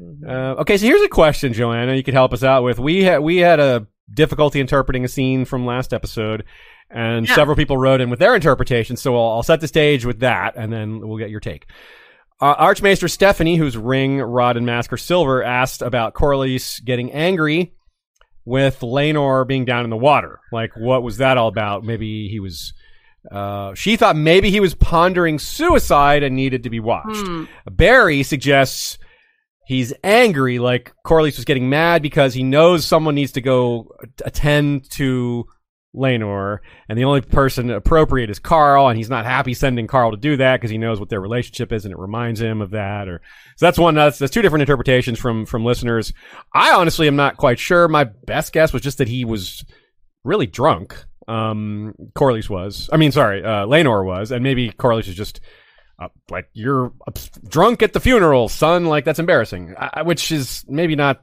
Mhm. 0.00 0.28
Uh, 0.28 0.60
okay, 0.60 0.76
so 0.76 0.86
here's 0.86 1.02
a 1.02 1.08
question, 1.08 1.52
Joanna. 1.52 1.94
You 1.94 2.02
could 2.02 2.14
help 2.14 2.32
us 2.32 2.42
out 2.42 2.64
with. 2.64 2.78
We 2.78 3.04
had 3.04 3.18
we 3.20 3.38
had 3.38 3.60
a 3.60 3.86
difficulty 4.12 4.60
interpreting 4.60 5.04
a 5.04 5.08
scene 5.08 5.44
from 5.44 5.64
last 5.64 5.92
episode, 5.94 6.44
and 6.90 7.26
Yeah. 7.28 7.34
several 7.34 7.56
people 7.56 7.76
wrote 7.78 8.00
in 8.00 8.10
with 8.10 8.18
their 8.18 8.34
interpretation. 8.34 8.96
So 8.96 9.16
I'll, 9.16 9.36
I'll 9.36 9.42
set 9.42 9.60
the 9.60 9.68
stage 9.68 10.04
with 10.04 10.20
that, 10.20 10.54
and 10.56 10.72
then 10.72 11.00
we'll 11.06 11.18
get 11.18 11.30
your 11.30 11.40
take. 11.40 11.66
Uh, 12.40 12.54
Archmaester 12.58 13.06
Stephanie, 13.08 13.56
whose 13.56 13.76
ring, 13.76 14.18
rod, 14.20 14.56
and 14.56 14.66
mask 14.66 14.92
are 14.92 14.96
silver, 14.96 15.42
asked 15.44 15.80
about 15.80 16.12
Corlys 16.14 16.84
getting 16.84 17.12
angry 17.12 17.72
with 18.44 18.80
Laenor 18.80 19.46
being 19.46 19.64
down 19.64 19.84
in 19.84 19.90
the 19.90 19.96
water. 19.96 20.40
Like, 20.50 20.72
what 20.76 21.04
was 21.04 21.18
that 21.18 21.38
all 21.38 21.46
about? 21.48 21.84
Maybe 21.84 22.26
he 22.28 22.40
was. 22.40 22.72
Uh, 23.30 23.74
she 23.74 23.96
thought 23.96 24.16
maybe 24.16 24.50
he 24.50 24.60
was 24.60 24.74
pondering 24.74 25.38
suicide 25.38 26.22
and 26.22 26.34
needed 26.34 26.64
to 26.64 26.70
be 26.70 26.80
watched. 26.80 27.26
Hmm. 27.26 27.44
Barry 27.70 28.22
suggests 28.22 28.98
he's 29.66 29.92
angry, 30.02 30.58
like 30.58 30.92
Corlys 31.06 31.36
was 31.36 31.44
getting 31.44 31.68
mad 31.68 32.02
because 32.02 32.34
he 32.34 32.42
knows 32.42 32.84
someone 32.84 33.14
needs 33.14 33.32
to 33.32 33.40
go 33.40 33.90
attend 34.24 34.90
to 34.92 35.46
Laenor, 35.94 36.58
and 36.88 36.98
the 36.98 37.04
only 37.04 37.20
person 37.20 37.70
appropriate 37.70 38.30
is 38.30 38.40
Qarl, 38.40 38.88
and 38.88 38.96
he's 38.96 39.10
not 39.10 39.26
happy 39.26 39.52
sending 39.52 39.86
Qarl 39.86 40.10
to 40.10 40.16
do 40.16 40.36
that 40.38 40.56
because 40.56 40.70
he 40.70 40.78
knows 40.78 40.98
what 40.98 41.10
their 41.10 41.20
relationship 41.20 41.70
is, 41.70 41.84
and 41.84 41.92
it 41.92 41.98
reminds 41.98 42.40
him 42.40 42.62
of 42.62 42.70
that. 42.70 43.08
Or 43.08 43.20
so 43.56 43.66
that's 43.66 43.78
one. 43.78 43.94
That's, 43.94 44.18
that's 44.18 44.32
two 44.32 44.42
different 44.42 44.62
interpretations 44.62 45.18
from 45.18 45.44
from 45.44 45.64
listeners. 45.64 46.12
I 46.54 46.72
honestly 46.72 47.08
am 47.08 47.16
not 47.16 47.36
quite 47.36 47.58
sure. 47.58 47.88
My 47.88 48.04
best 48.04 48.52
guess 48.52 48.72
was 48.72 48.82
just 48.82 48.98
that 48.98 49.08
he 49.08 49.24
was 49.24 49.64
really 50.24 50.46
drunk. 50.46 51.04
Um, 51.28 51.94
Corlys 52.14 52.48
was. 52.48 52.88
I 52.92 52.96
mean, 52.96 53.12
sorry, 53.12 53.42
uh, 53.42 53.66
Laenor 53.66 54.04
was, 54.04 54.30
and 54.30 54.42
maybe 54.42 54.70
Corlys 54.70 55.08
is 55.08 55.14
just 55.14 55.40
uh, 55.98 56.08
like 56.30 56.48
you're 56.52 56.92
drunk 57.48 57.82
at 57.82 57.92
the 57.92 58.00
funeral, 58.00 58.48
son. 58.48 58.86
Like 58.86 59.04
that's 59.04 59.18
embarrassing. 59.18 59.74
I, 59.78 60.02
which 60.02 60.32
is 60.32 60.64
maybe 60.68 60.96
not 60.96 61.22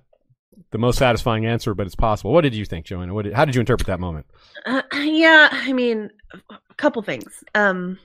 the 0.71 0.77
most 0.77 0.97
satisfying 0.97 1.45
answer, 1.45 1.73
but 1.73 1.85
it's 1.85 1.95
possible. 1.95 2.31
What 2.31 2.41
did 2.41 2.53
you 2.53 2.65
think, 2.65 2.85
Joanna? 2.85 3.13
What 3.13 3.26
did, 3.26 3.34
how 3.34 3.45
did 3.45 3.55
you 3.55 3.59
interpret 3.61 3.88
that 3.88 3.99
moment? 3.99 4.26
Uh, 4.65 4.81
yeah, 4.93 5.49
I 5.51 5.73
mean, 5.73 6.09
a 6.49 6.73
couple 6.77 7.01
things. 7.01 7.43
Um, 7.55 7.97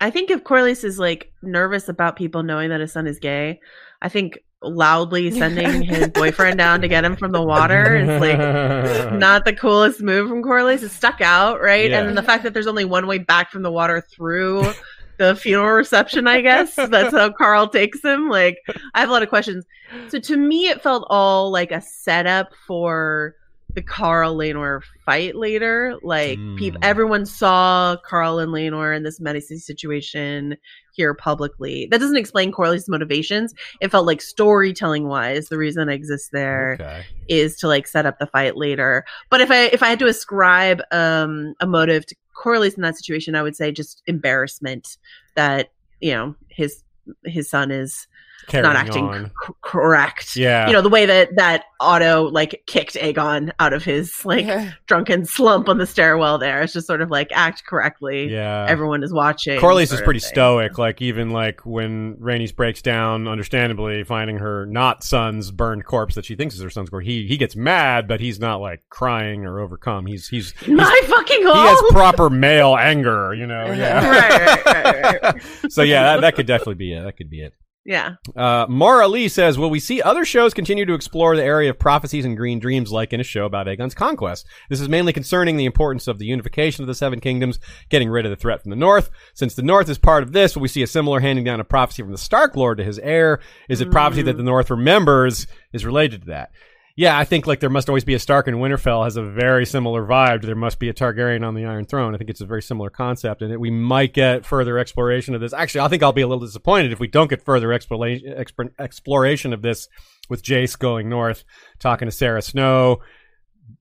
I 0.00 0.10
think 0.10 0.30
if 0.30 0.44
Corlys 0.44 0.84
is 0.84 0.98
like 0.98 1.32
nervous 1.42 1.88
about 1.88 2.16
people 2.16 2.42
knowing 2.42 2.70
that 2.70 2.80
his 2.80 2.92
son 2.92 3.06
is 3.06 3.18
gay, 3.18 3.60
I 4.02 4.08
think 4.08 4.38
loudly 4.64 5.30
sending 5.38 5.82
his 5.82 6.08
boyfriend 6.08 6.58
down 6.58 6.80
to 6.80 6.88
get 6.88 7.04
him 7.04 7.16
from 7.16 7.32
the 7.32 7.42
water 7.42 7.96
is 7.96 8.20
like 8.20 8.38
not 9.12 9.44
the 9.44 9.52
coolest 9.52 10.00
move 10.00 10.28
from 10.28 10.42
Corlys. 10.42 10.82
It's 10.82 10.94
stuck 10.94 11.20
out, 11.20 11.60
right? 11.60 11.90
Yeah. 11.90 11.98
And 11.98 12.08
then 12.08 12.14
the 12.14 12.22
fact 12.22 12.42
that 12.44 12.54
there's 12.54 12.66
only 12.66 12.84
one 12.84 13.06
way 13.06 13.18
back 13.18 13.50
from 13.50 13.62
the 13.62 13.70
water 13.70 14.00
through 14.00 14.72
the 15.16 15.36
funeral 15.36 15.76
reception, 15.76 16.26
I 16.26 16.40
guess 16.40 16.74
that's 16.76 17.14
how 17.14 17.30
Qarl 17.30 17.70
takes 17.70 18.02
him. 18.02 18.28
Like, 18.28 18.58
I 18.94 19.00
have 19.00 19.08
a 19.08 19.12
lot 19.12 19.22
of 19.22 19.28
questions. 19.28 19.64
So 20.08 20.18
to 20.18 20.36
me, 20.36 20.68
it 20.68 20.82
felt 20.82 21.06
all 21.08 21.50
like 21.50 21.70
a 21.70 21.80
setup 21.80 22.52
for 22.66 23.36
the 23.74 23.82
Qarl 23.82 24.36
Laenor 24.36 24.80
fight 25.04 25.34
later. 25.36 25.96
Like, 26.02 26.38
Mm. 26.38 26.76
everyone 26.82 27.26
saw 27.26 27.96
Qarl 28.08 28.42
and 28.42 28.52
Laenor 28.52 28.96
in 28.96 29.02
this 29.02 29.20
menacing 29.20 29.58
situation 29.58 30.56
here 30.94 31.12
publicly. 31.14 31.88
That 31.90 31.98
doesn't 32.00 32.16
explain 32.16 32.52
Corlys's 32.52 32.88
motivations. 32.88 33.52
It 33.80 33.90
felt 33.90 34.06
like 34.06 34.22
storytelling 34.22 35.08
wise, 35.08 35.48
the 35.48 35.58
reason 35.58 35.88
it 35.88 35.94
exists 35.94 36.28
there 36.32 36.78
Okay. 36.80 37.04
is 37.28 37.56
to 37.56 37.68
like 37.68 37.86
set 37.88 38.06
up 38.06 38.18
the 38.18 38.26
fight 38.28 38.56
later. 38.56 39.04
But 39.30 39.40
if 39.40 39.50
I 39.50 39.64
if 39.66 39.82
I 39.82 39.88
had 39.88 39.98
to 39.98 40.06
ascribe 40.06 40.80
um 40.92 41.54
a 41.60 41.66
motive 41.66 42.06
to 42.06 42.14
Corlys's 42.40 42.76
in 42.76 42.82
that 42.82 42.96
situation, 42.96 43.34
I 43.34 43.42
would 43.42 43.56
say 43.56 43.72
just 43.72 44.02
embarrassment 44.06 44.96
that 45.34 45.70
you 46.00 46.12
know 46.12 46.34
his 46.48 46.82
his 47.24 47.50
son 47.50 47.70
is 47.70 48.06
not 48.52 48.76
acting 48.76 49.04
on. 49.06 49.30
c- 49.46 49.52
correct. 49.62 50.36
Yeah. 50.36 50.66
You 50.66 50.72
know 50.74 50.82
the 50.82 50.88
way 50.90 51.06
that 51.06 51.34
that 51.36 51.64
Otto 51.80 52.24
like 52.30 52.62
kicked 52.66 52.94
Aegon 52.94 53.50
out 53.58 53.72
of 53.72 53.82
his 53.84 54.24
like 54.24 54.46
drunken 54.86 55.24
slump 55.24 55.68
on 55.68 55.78
the 55.78 55.86
stairwell. 55.86 56.38
There, 56.38 56.62
it's 56.62 56.72
just 56.72 56.86
sort 56.86 57.00
of 57.00 57.10
like 57.10 57.28
act 57.32 57.64
correctly. 57.66 58.28
yeah. 58.30 58.66
Everyone 58.68 59.02
is 59.02 59.12
watching. 59.12 59.58
Corlys 59.60 59.92
is 59.92 60.00
pretty 60.02 60.20
stoic. 60.20 60.76
Like 60.78 61.00
even 61.00 61.30
like 61.30 61.64
when 61.64 62.16
Rhaenys 62.16 62.54
breaks 62.54 62.82
down, 62.82 63.26
understandably 63.28 64.04
finding 64.04 64.38
her 64.38 64.66
not 64.66 65.02
son's 65.04 65.50
burned 65.50 65.84
corpse 65.86 66.14
that 66.14 66.24
she 66.24 66.34
thinks 66.36 66.54
is 66.54 66.62
her 66.62 66.70
son's 66.70 66.90
corpse, 66.90 67.06
he 67.06 67.26
he 67.26 67.36
gets 67.36 67.56
mad, 67.56 68.06
but 68.06 68.20
he's 68.20 68.38
not 68.40 68.60
like 68.60 68.82
crying 68.90 69.44
or 69.46 69.58
overcome. 69.60 70.06
He's 70.06 70.28
he's, 70.28 70.52
he's 70.60 70.68
My 70.76 71.00
fucking 71.06 71.40
he 71.42 71.52
has 71.52 71.82
proper 71.90 72.28
male 72.30 72.76
anger, 72.76 73.34
you 73.34 73.46
know. 73.46 73.64
Yeah. 73.74 74.08
Right, 74.08 74.30
right, 74.30 74.84
right, 74.84 75.22
right, 75.22 75.42
so 75.72 75.82
yeah, 75.82 76.02
that, 76.14 76.20
that 76.20 76.34
could 76.36 76.46
definitely 76.46 76.74
be 76.76 76.92
it. 76.92 77.02
That 77.02 77.16
could 77.16 77.28
be 77.30 77.40
it. 77.40 77.54
Yeah. 77.84 78.14
Uh, 78.34 78.64
Mara 78.66 79.06
Lee 79.06 79.28
says, 79.28 79.58
"Will 79.58 79.68
we 79.68 79.78
see 79.78 80.00
other 80.00 80.24
shows 80.24 80.54
continue 80.54 80.86
to 80.86 80.94
explore 80.94 81.36
the 81.36 81.44
area 81.44 81.68
of 81.68 81.78
prophecies 81.78 82.24
and 82.24 82.34
green 82.34 82.58
dreams, 82.58 82.90
like 82.90 83.12
in 83.12 83.20
a 83.20 83.24
show 83.24 83.44
about 83.44 83.68
Aegon's 83.68 83.94
conquest? 83.94 84.46
This 84.70 84.80
is 84.80 84.88
mainly 84.88 85.12
concerning 85.12 85.58
the 85.58 85.66
importance 85.66 86.08
of 86.08 86.18
the 86.18 86.24
unification 86.24 86.82
of 86.82 86.88
the 86.88 86.94
Seven 86.94 87.20
Kingdoms, 87.20 87.58
getting 87.90 88.08
rid 88.08 88.24
of 88.24 88.30
the 88.30 88.36
threat 88.36 88.62
from 88.62 88.70
the 88.70 88.76
North. 88.76 89.10
Since 89.34 89.54
the 89.54 89.62
North 89.62 89.90
is 89.90 89.98
part 89.98 90.22
of 90.22 90.32
this, 90.32 90.54
will 90.54 90.62
we 90.62 90.68
see 90.68 90.82
a 90.82 90.86
similar 90.86 91.20
handing 91.20 91.44
down 91.44 91.60
of 91.60 91.68
prophecy 91.68 92.02
from 92.02 92.12
the 92.12 92.18
Stark 92.18 92.56
Lord 92.56 92.78
to 92.78 92.84
his 92.84 92.98
heir? 93.00 93.40
Is 93.68 93.82
it 93.82 93.90
prophecy 93.90 94.22
that 94.22 94.38
the 94.38 94.42
North 94.42 94.70
remembers 94.70 95.46
is 95.74 95.84
related 95.84 96.22
to 96.22 96.26
that?" 96.28 96.52
Yeah, 96.96 97.18
I 97.18 97.24
think 97.24 97.48
like 97.48 97.58
there 97.58 97.70
must 97.70 97.88
always 97.88 98.04
be 98.04 98.14
a 98.14 98.20
Stark 98.20 98.46
and 98.46 98.58
Winterfell 98.58 99.02
has 99.02 99.16
a 99.16 99.22
very 99.22 99.66
similar 99.66 100.06
vibe. 100.06 100.42
There 100.42 100.54
must 100.54 100.78
be 100.78 100.88
a 100.88 100.94
Targaryen 100.94 101.44
on 101.44 101.54
the 101.54 101.64
Iron 101.64 101.86
Throne. 101.86 102.14
I 102.14 102.18
think 102.18 102.30
it's 102.30 102.40
a 102.40 102.46
very 102.46 102.62
similar 102.62 102.88
concept, 102.88 103.42
and 103.42 103.58
we 103.58 103.70
might 103.70 104.14
get 104.14 104.46
further 104.46 104.78
exploration 104.78 105.34
of 105.34 105.40
this. 105.40 105.52
Actually, 105.52 105.80
I 105.80 105.88
think 105.88 106.04
I'll 106.04 106.12
be 106.12 106.22
a 106.22 106.28
little 106.28 106.46
disappointed 106.46 106.92
if 106.92 107.00
we 107.00 107.08
don't 107.08 107.28
get 107.28 107.44
further 107.44 107.72
exploration 107.72 108.32
exp- 108.38 108.70
exploration 108.78 109.52
of 109.52 109.60
this 109.60 109.88
with 110.28 110.44
Jace 110.44 110.78
going 110.78 111.08
north, 111.08 111.42
talking 111.80 112.06
to 112.06 112.12
Sara 112.12 112.40
Snow, 112.40 113.00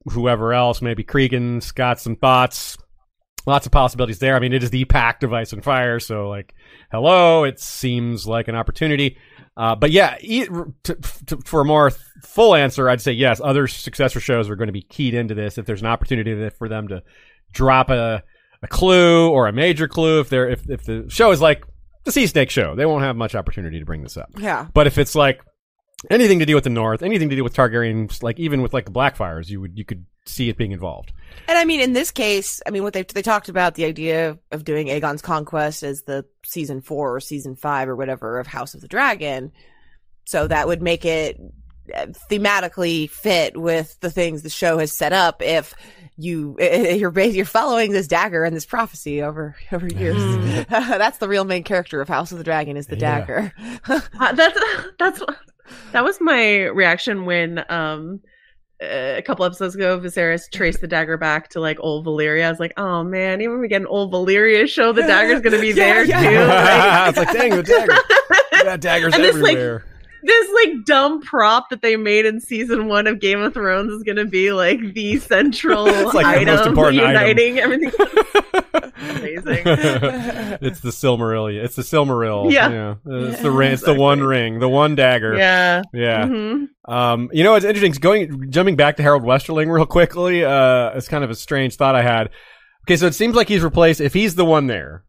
whoever 0.06 0.52
else, 0.52 0.82
maybe 0.82 1.04
Cregan's 1.04 1.72
got 1.72 2.00
some 2.00 2.16
thoughts. 2.16 2.78
Lots 3.46 3.66
of 3.66 3.72
possibilities 3.74 4.20
there. 4.20 4.36
I 4.36 4.40
mean, 4.40 4.54
it 4.54 4.64
is 4.64 4.70
the 4.70 4.86
pact 4.86 5.24
of 5.24 5.34
ice 5.34 5.54
and 5.54 5.64
fire, 5.64 6.00
so 6.00 6.30
like, 6.30 6.56
hello, 6.92 7.44
it 7.44 7.60
seems 7.60 8.26
like 8.26 8.48
an 8.48 8.56
opportunity. 8.56 9.18
Uh, 9.56 9.76
but 9.76 9.92
yeah, 9.92 10.18
e- 10.20 10.48
to, 10.84 10.96
to, 11.28 11.38
for 11.46 11.62
a 11.62 11.66
more 11.66 11.92
full 12.24 12.56
answer, 12.56 12.90
I'd 12.90 13.02
say 13.02 13.12
yes. 13.12 13.40
Other 13.44 13.68
successor 13.68 14.20
shows 14.20 14.50
are 14.50 14.56
going 14.56 14.68
to 14.68 14.74
be 14.74 14.82
keyed 14.82 15.14
into 15.14 15.36
this. 15.36 15.58
If 15.58 15.66
there's 15.66 15.82
an 15.82 15.88
opportunity 15.88 16.50
for 16.50 16.68
them 16.68 16.88
to 16.88 17.04
drop 17.52 17.90
a, 17.90 18.24
a 18.64 18.68
clue 18.68 19.30
or 19.30 19.48
a 19.48 19.54
major 19.54 19.88
clue, 19.88 20.20
if 20.22 20.30
they're 20.30 20.50
if 20.50 20.68
if 20.70 20.84
the 20.84 21.06
show 21.10 21.32
is 21.32 21.40
like 21.40 21.64
the 22.04 22.12
Sea 22.12 22.28
Snake 22.28 22.50
show, 22.50 22.76
they 22.76 22.86
won't 22.86 23.04
have 23.04 23.16
much 23.16 23.36
opportunity 23.36 23.80
to 23.80 23.86
bring 23.86 24.02
this 24.02 24.18
up. 24.18 24.30
Yeah. 24.38 24.68
But 24.74 24.88
if 24.88 24.98
it's 24.98 25.16
like 25.16 25.42
anything 26.10 26.40
to 26.40 26.46
do 26.46 26.56
with 26.56 26.64
the 26.64 26.70
North, 26.70 27.04
anything 27.04 27.30
to 27.30 27.36
do 27.36 27.44
with 27.44 27.54
Targaryens, 27.54 28.24
like 28.24 28.40
even 28.40 28.62
with 28.62 28.74
like 28.74 28.86
the 28.86 28.92
Blackfires, 28.92 29.50
you 29.50 29.62
would 29.62 29.78
you 29.78 29.86
could 29.86 30.06
see 30.26 30.50
it 30.50 30.58
being 30.58 30.72
involved. 30.72 31.12
And 31.48 31.58
I 31.58 31.66
mean, 31.66 31.82
in 31.82 31.94
this 31.94 32.12
case, 32.12 32.62
I 32.66 32.70
mean, 32.70 32.84
what 32.84 32.94
they 32.94 33.04
they 33.04 33.22
talked 33.22 33.50
about 33.50 33.76
the 33.76 33.86
idea 33.86 34.38
of 34.52 34.64
doing 34.64 34.88
Aegon's 34.88 35.22
conquest 35.22 35.84
as 35.84 36.04
the 36.04 36.26
season 36.46 36.82
four 36.82 37.16
or 37.16 37.20
season 37.20 37.56
five 37.56 37.90
or 37.90 37.96
whatever 37.96 38.40
of 38.40 38.48
House 38.48 38.74
of 38.74 38.82
the 38.82 38.88
Dragon, 38.88 39.52
so 40.26 40.48
that 40.48 40.68
would 40.68 40.82
make 40.82 41.04
it 41.06 41.40
uh, 41.94 42.06
thematically 42.32 43.10
fit 43.10 43.60
with 43.60 44.00
the 44.00 44.10
things 44.10 44.42
the 44.42 44.50
show 44.50 44.78
has 44.78 44.94
set 44.94 45.12
up. 45.12 45.42
If 45.42 45.74
you 46.18 46.56
you're 46.60 47.20
you're 47.20 47.46
following 47.46 47.92
this 47.92 48.08
dagger 48.08 48.46
and 48.46 48.56
this 48.56 48.66
prophecy 48.66 49.22
over 49.22 49.56
over 49.72 49.88
years, 49.88 50.66
that's 50.70 51.18
the 51.18 51.28
real 51.28 51.44
main 51.46 51.64
character 51.64 52.00
of 52.00 52.08
House 52.08 52.32
of 52.32 52.38
the 52.38 52.44
Dragon 52.46 52.78
is 52.78 52.88
the 52.88 52.96
Yeah. 52.96 53.20
dagger. 53.20 53.54
Uh, 54.20 54.32
that's 54.34 54.58
that's 55.00 55.22
that 55.92 56.04
was 56.06 56.22
my 56.22 56.64
reaction 56.66 57.26
when 57.26 57.66
um 57.70 58.22
a 58.84 59.22
couple 59.22 59.46
episodes 59.46 59.76
ago 59.76 60.00
Viserys 60.00 60.50
traced 60.52 60.82
the 60.82 60.88
dagger 60.88 61.18
back 61.18 61.50
to 61.50 61.60
like 61.60 61.78
old 61.80 62.06
Valyria. 62.06 62.46
I 62.46 62.50
was 62.50 62.60
like, 62.60 62.74
oh 62.78 63.04
man, 63.04 63.42
even 63.42 63.54
when 63.54 63.62
we 63.62 63.68
get 63.68 63.82
an 63.82 63.88
old 63.88 64.12
Valyria 64.12 64.68
show, 64.68 64.92
the 64.94 65.02
dagger's 65.04 65.42
gonna 65.42 65.60
be 65.62 65.72
there 65.72 66.06
too. 66.06 66.12
Like, 66.14 67.10
it's 67.10 67.18
like 67.18 67.32
dang 67.34 67.56
the 67.56 67.64
dagger. 67.64 67.94
Yeah, 68.64 68.78
daggers 68.78 69.14
And 69.14 69.24
it's 69.24 69.38
like- 69.38 69.58
everywhere. 69.58 69.84
This 70.24 70.50
like 70.54 70.86
dumb 70.86 71.22
prop 71.22 71.70
that 71.70 71.82
they 71.82 71.96
made 71.98 72.26
in 72.26 72.40
season 72.40 72.88
one 72.88 73.08
of 73.08 73.20
Game 73.20 73.42
of 73.42 73.54
Thrones 73.54 73.92
is 73.92 74.04
gonna 74.04 74.26
be 74.26 74.52
like 74.54 74.80
the 74.94 75.18
central 75.20 75.86
It's 75.88 76.14
like 76.14 76.26
the 76.26 76.42
item 76.42 76.56
most 76.56 76.68
important 76.68 77.02
item. 77.04 77.12
uniting 77.28 77.60
everything. 77.60 77.92
Amazing. 79.10 79.64
it's 80.62 80.80
the 80.80 80.90
Silmarillion. 80.90 81.64
It's 81.64 81.76
the 81.76 81.82
Silmaril. 81.82 82.52
Yeah. 82.52 82.96
It's 83.06 83.42
the 83.42 83.52
ring. 83.52 83.72
It's 83.74 83.84
the 83.84 83.94
one 83.94 84.22
ring. 84.22 84.60
The 84.60 84.70
one 84.70 84.96
dagger. 84.96 85.36
Yeah. 85.36 85.82
Yeah. 85.94 86.26
Mhm. 86.26 86.68
Um, 86.86 87.30
you 87.34 87.44
know, 87.44 87.56
it's 87.56 87.66
interesting. 87.66 87.92
Going, 88.02 88.50
jumping 88.52 88.76
back 88.76 88.98
to 88.98 89.04
Harrold 89.04 89.24
Westerling 89.24 89.70
real 89.74 89.86
quickly. 89.86 90.44
Uh, 90.46 90.92
it's 90.92 91.08
kind 91.08 91.24
of 91.24 91.30
a 91.32 91.36
strange 91.36 91.76
thought 91.76 91.96
I 91.96 92.02
had. 92.02 92.30
Okay, 92.86 92.98
so 92.98 93.06
it 93.08 93.14
seems 93.16 93.36
like 93.36 93.48
he's 93.48 93.62
replaced. 93.62 94.02
If 94.02 94.14
he's 94.14 94.36
the 94.36 94.46
one 94.46 94.68
there, 94.68 95.04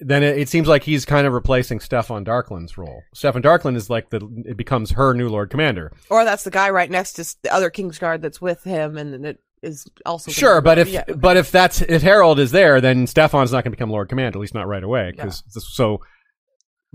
then 0.00 0.22
it, 0.22 0.38
it 0.38 0.48
seems 0.48 0.68
like 0.68 0.82
he's 0.82 1.04
kind 1.04 1.26
of 1.26 1.32
replacing 1.32 1.78
Steffon 1.78 2.24
Darklyn's 2.24 2.76
role. 2.76 3.02
Steffon 3.14 3.42
Darklyn 3.42 3.76
is 3.76 3.88
like 3.88 4.10
the. 4.10 4.20
It 4.46 4.56
becomes 4.56 4.92
her 4.92 5.14
new 5.14 5.28
Lord 5.28 5.50
Commander. 5.50 5.92
or 6.10 6.24
that's 6.24 6.44
the 6.44 6.50
guy 6.50 6.70
right 6.70 6.90
next 6.90 7.14
to 7.14 7.36
the 7.42 7.52
other 7.52 7.70
Kingsguard 7.70 8.20
that's 8.20 8.40
with 8.40 8.64
him, 8.64 8.96
and 8.96 9.24
it 9.24 9.40
is 9.62 9.86
also 10.04 10.30
Sure, 10.30 10.60
but 10.60 10.78
if 10.78 10.88
yeah. 10.88 11.04
but 11.16 11.36
if 11.36 11.50
that's 11.50 11.82
if 11.82 12.02
Harrold 12.02 12.38
is 12.38 12.50
there, 12.50 12.80
then 12.80 13.06
Steffon's 13.06 13.52
not 13.52 13.64
going 13.64 13.72
to 13.72 13.76
become 13.76 13.90
Lord 13.90 14.08
Commander, 14.08 14.38
at 14.38 14.40
least 14.40 14.54
not 14.54 14.68
right 14.68 14.84
away. 14.84 15.10
Because 15.10 15.42
so 15.48 16.00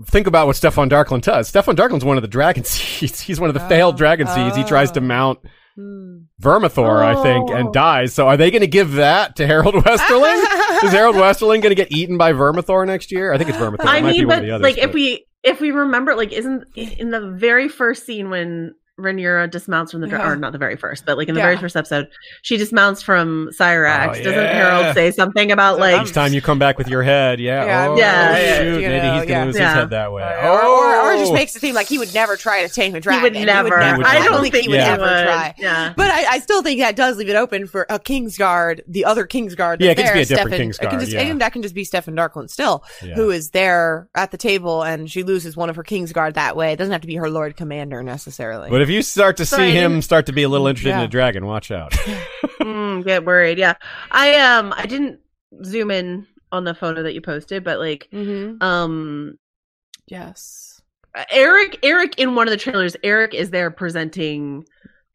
think 0.06 0.26
about 0.26 0.46
what 0.46 0.56
Steffon 0.56 0.88
Darklyn 0.88 1.22
does. 1.22 1.50
Steffon 1.50 1.74
Darklyn's 1.74 2.04
one 2.04 2.16
of 2.16 2.22
the 2.22 2.28
dragon 2.28 2.64
seeds. 2.64 3.20
He's 3.20 3.40
one 3.40 3.50
of 3.50 3.54
the 3.54 3.68
failed 3.68 3.94
oh, 3.94 3.98
dragon 3.98 4.26
seeds. 4.26 4.56
He 4.56 4.64
tries 4.64 4.90
to 4.92 5.00
oh. 5.00 5.04
mount 5.04 5.40
Hmm. 5.80 6.18
Vermithor, 6.40 7.02
I 7.02 7.22
think, 7.22 7.50
and 7.50 7.68
oh. 7.68 7.72
dies. 7.72 8.12
So 8.12 8.28
are 8.28 8.36
they 8.36 8.50
going 8.50 8.60
to 8.60 8.66
give 8.66 8.92
that 8.92 9.36
to 9.36 9.46
Harrold 9.46 9.74
Westerling? 9.84 10.36
is 10.84 10.92
Harrold 10.92 11.16
Westerling 11.16 11.62
going 11.62 11.70
to 11.70 11.74
get 11.74 11.90
eaten 11.90 12.18
by 12.18 12.32
Vermithor 12.32 12.86
next 12.86 13.10
year? 13.12 13.32
I 13.32 13.38
think 13.38 13.50
it's 13.50 13.58
Vermithor. 13.58 13.86
I 13.86 13.98
it 13.98 14.02
be 14.02 14.18
mean, 14.18 14.28
but 14.28 14.38
others. 14.38 14.60
like 14.60 14.78
if 14.78 14.92
we 14.92 15.26
if 15.42 15.60
we 15.60 15.70
remember, 15.70 16.14
like 16.14 16.32
isn't 16.32 16.64
in 16.76 17.10
the 17.10 17.32
very 17.32 17.68
first 17.68 18.04
scene 18.04 18.30
when 18.30 18.74
Rhaenyra 19.02 19.50
dismounts 19.50 19.92
from 19.92 20.00
the 20.00 20.06
dra- 20.06 20.18
Yeah. 20.20 20.30
or 20.30 20.36
not 20.36 20.52
the 20.52 20.58
very 20.58 20.76
first, 20.76 21.04
but 21.06 21.16
like 21.16 21.28
in 21.28 21.34
the 21.34 21.40
Yeah. 21.40 21.46
very 21.46 21.56
first 21.56 21.76
episode, 21.76 22.08
she 22.42 22.56
dismounts 22.56 23.02
from 23.02 23.50
Syrax. 23.58 24.08
Oh, 24.20 24.24
Doesn't. 24.24 24.32
Harrold 24.34 24.94
say 24.94 25.10
something 25.10 25.50
about 25.52 25.78
like 25.78 26.06
each 26.06 26.12
time 26.12 26.32
you 26.32 26.40
come 26.42 26.58
back 26.58 26.78
with 26.78 26.88
your 26.88 27.02
head, 27.02 27.40
yeah, 27.40 27.64
Yeah, 27.64 27.88
oh, 27.88 27.96
yeah, 27.96 28.38
yeah, 28.38 28.58
shoot, 28.58 28.64
you 28.82 28.88
maybe 28.88 29.06
know, 29.06 29.12
he's 29.14 29.22
going 29.22 29.26
to 29.26 29.32
yeah. 29.32 29.44
lose 29.44 29.56
Yeah. 29.58 29.68
his 29.68 29.74
head 29.74 29.90
that 29.90 30.12
way. 30.12 30.38
Oh, 30.42 30.48
or, 30.52 30.62
or, 30.62 31.12
or 31.14 31.16
just 31.16 31.30
Oh. 31.30 31.34
makes 31.34 31.54
it 31.56 31.60
seem 31.60 31.74
like 31.74 31.86
he 31.88 31.98
would 31.98 32.12
never 32.14 32.36
try 32.36 32.66
to 32.66 32.72
tame 32.72 32.94
a 32.94 33.00
dragon. 33.00 33.34
He 33.34 33.40
would 33.40 33.46
never. 33.46 33.80
I 33.80 34.24
don't 34.24 34.40
think, 34.42 34.54
he 34.56 34.68
would 34.68 34.78
he 34.80 34.84
ever 34.84 35.04
try. 35.04 35.54
Yeah. 35.58 35.92
But 35.96 36.10
I, 36.10 36.24
I 36.34 36.38
still 36.40 36.62
think 36.62 36.80
that 36.80 36.96
does 36.96 37.16
leave 37.16 37.28
it 37.28 37.36
open 37.36 37.66
for 37.66 37.86
a 37.88 37.98
Kingsguard, 37.98 38.80
the 38.88 39.04
other 39.04 39.26
Kingsguard. 39.26 39.76
Yeah, 39.80 39.92
it 39.92 39.96
that's 39.96 40.10
can 40.10 40.18
just 40.18 40.30
there, 40.30 40.38
be 40.44 40.54
a 40.54 40.58
different 40.58 40.74
Steffon- 40.76 40.84
it 40.84 40.90
can 40.90 41.00
just- 41.00 41.12
yeah. 41.12 41.20
and 41.22 41.40
that 41.40 41.52
can 41.52 41.62
just 41.62 41.74
be 41.74 41.84
Steffon 41.84 42.14
Darklyn 42.16 42.48
still, 42.50 42.84
Yeah. 43.02 43.14
who 43.14 43.30
is 43.30 43.50
there 43.50 44.08
at 44.14 44.30
the 44.30 44.36
table, 44.36 44.82
and 44.82 45.10
she 45.10 45.22
loses 45.22 45.56
one 45.56 45.70
of 45.70 45.76
her 45.76 45.82
Kingsguard 45.84 46.34
that 46.34 46.56
way. 46.56 46.72
It 46.72 46.76
doesn't 46.76 46.92
have 46.92 47.00
to 47.02 47.06
be 47.06 47.16
her 47.16 47.30
Lord 47.30 47.56
Commander 47.56 48.02
necessarily. 48.02 48.70
But 48.70 48.82
if 48.82 48.89
you 48.90 49.02
start 49.02 49.36
to 49.38 49.46
see 49.46 49.56
Sorry. 49.56 49.70
him 49.72 50.02
start 50.02 50.26
to 50.26 50.32
be 50.32 50.42
a 50.42 50.48
little 50.48 50.66
interested 50.66 50.90
in 50.92 50.98
Yeah. 50.98 51.04
a 51.04 51.08
dragon, 51.08 51.46
watch 51.46 51.70
out. 51.70 51.92
mm, 52.60 53.04
get 53.04 53.24
worried. 53.24 53.58
Yeah, 53.58 53.74
I 54.10 54.34
um 54.40 54.72
I 54.76 54.86
didn't 54.86 55.20
zoom 55.64 55.90
in 55.90 56.26
on 56.52 56.64
the 56.64 56.74
photo 56.74 57.02
that 57.02 57.14
you 57.14 57.20
posted, 57.20 57.64
but 57.64 57.78
like 57.78 58.08
mm-hmm. 58.12 58.62
um 58.62 59.38
yes, 60.06 60.80
Eric 61.30 61.78
Eric 61.82 62.18
in 62.18 62.34
one 62.34 62.46
of 62.46 62.52
the 62.52 62.56
trailers, 62.58 62.96
Eric 63.02 63.34
is 63.34 63.50
there 63.50 63.70
presenting 63.70 64.64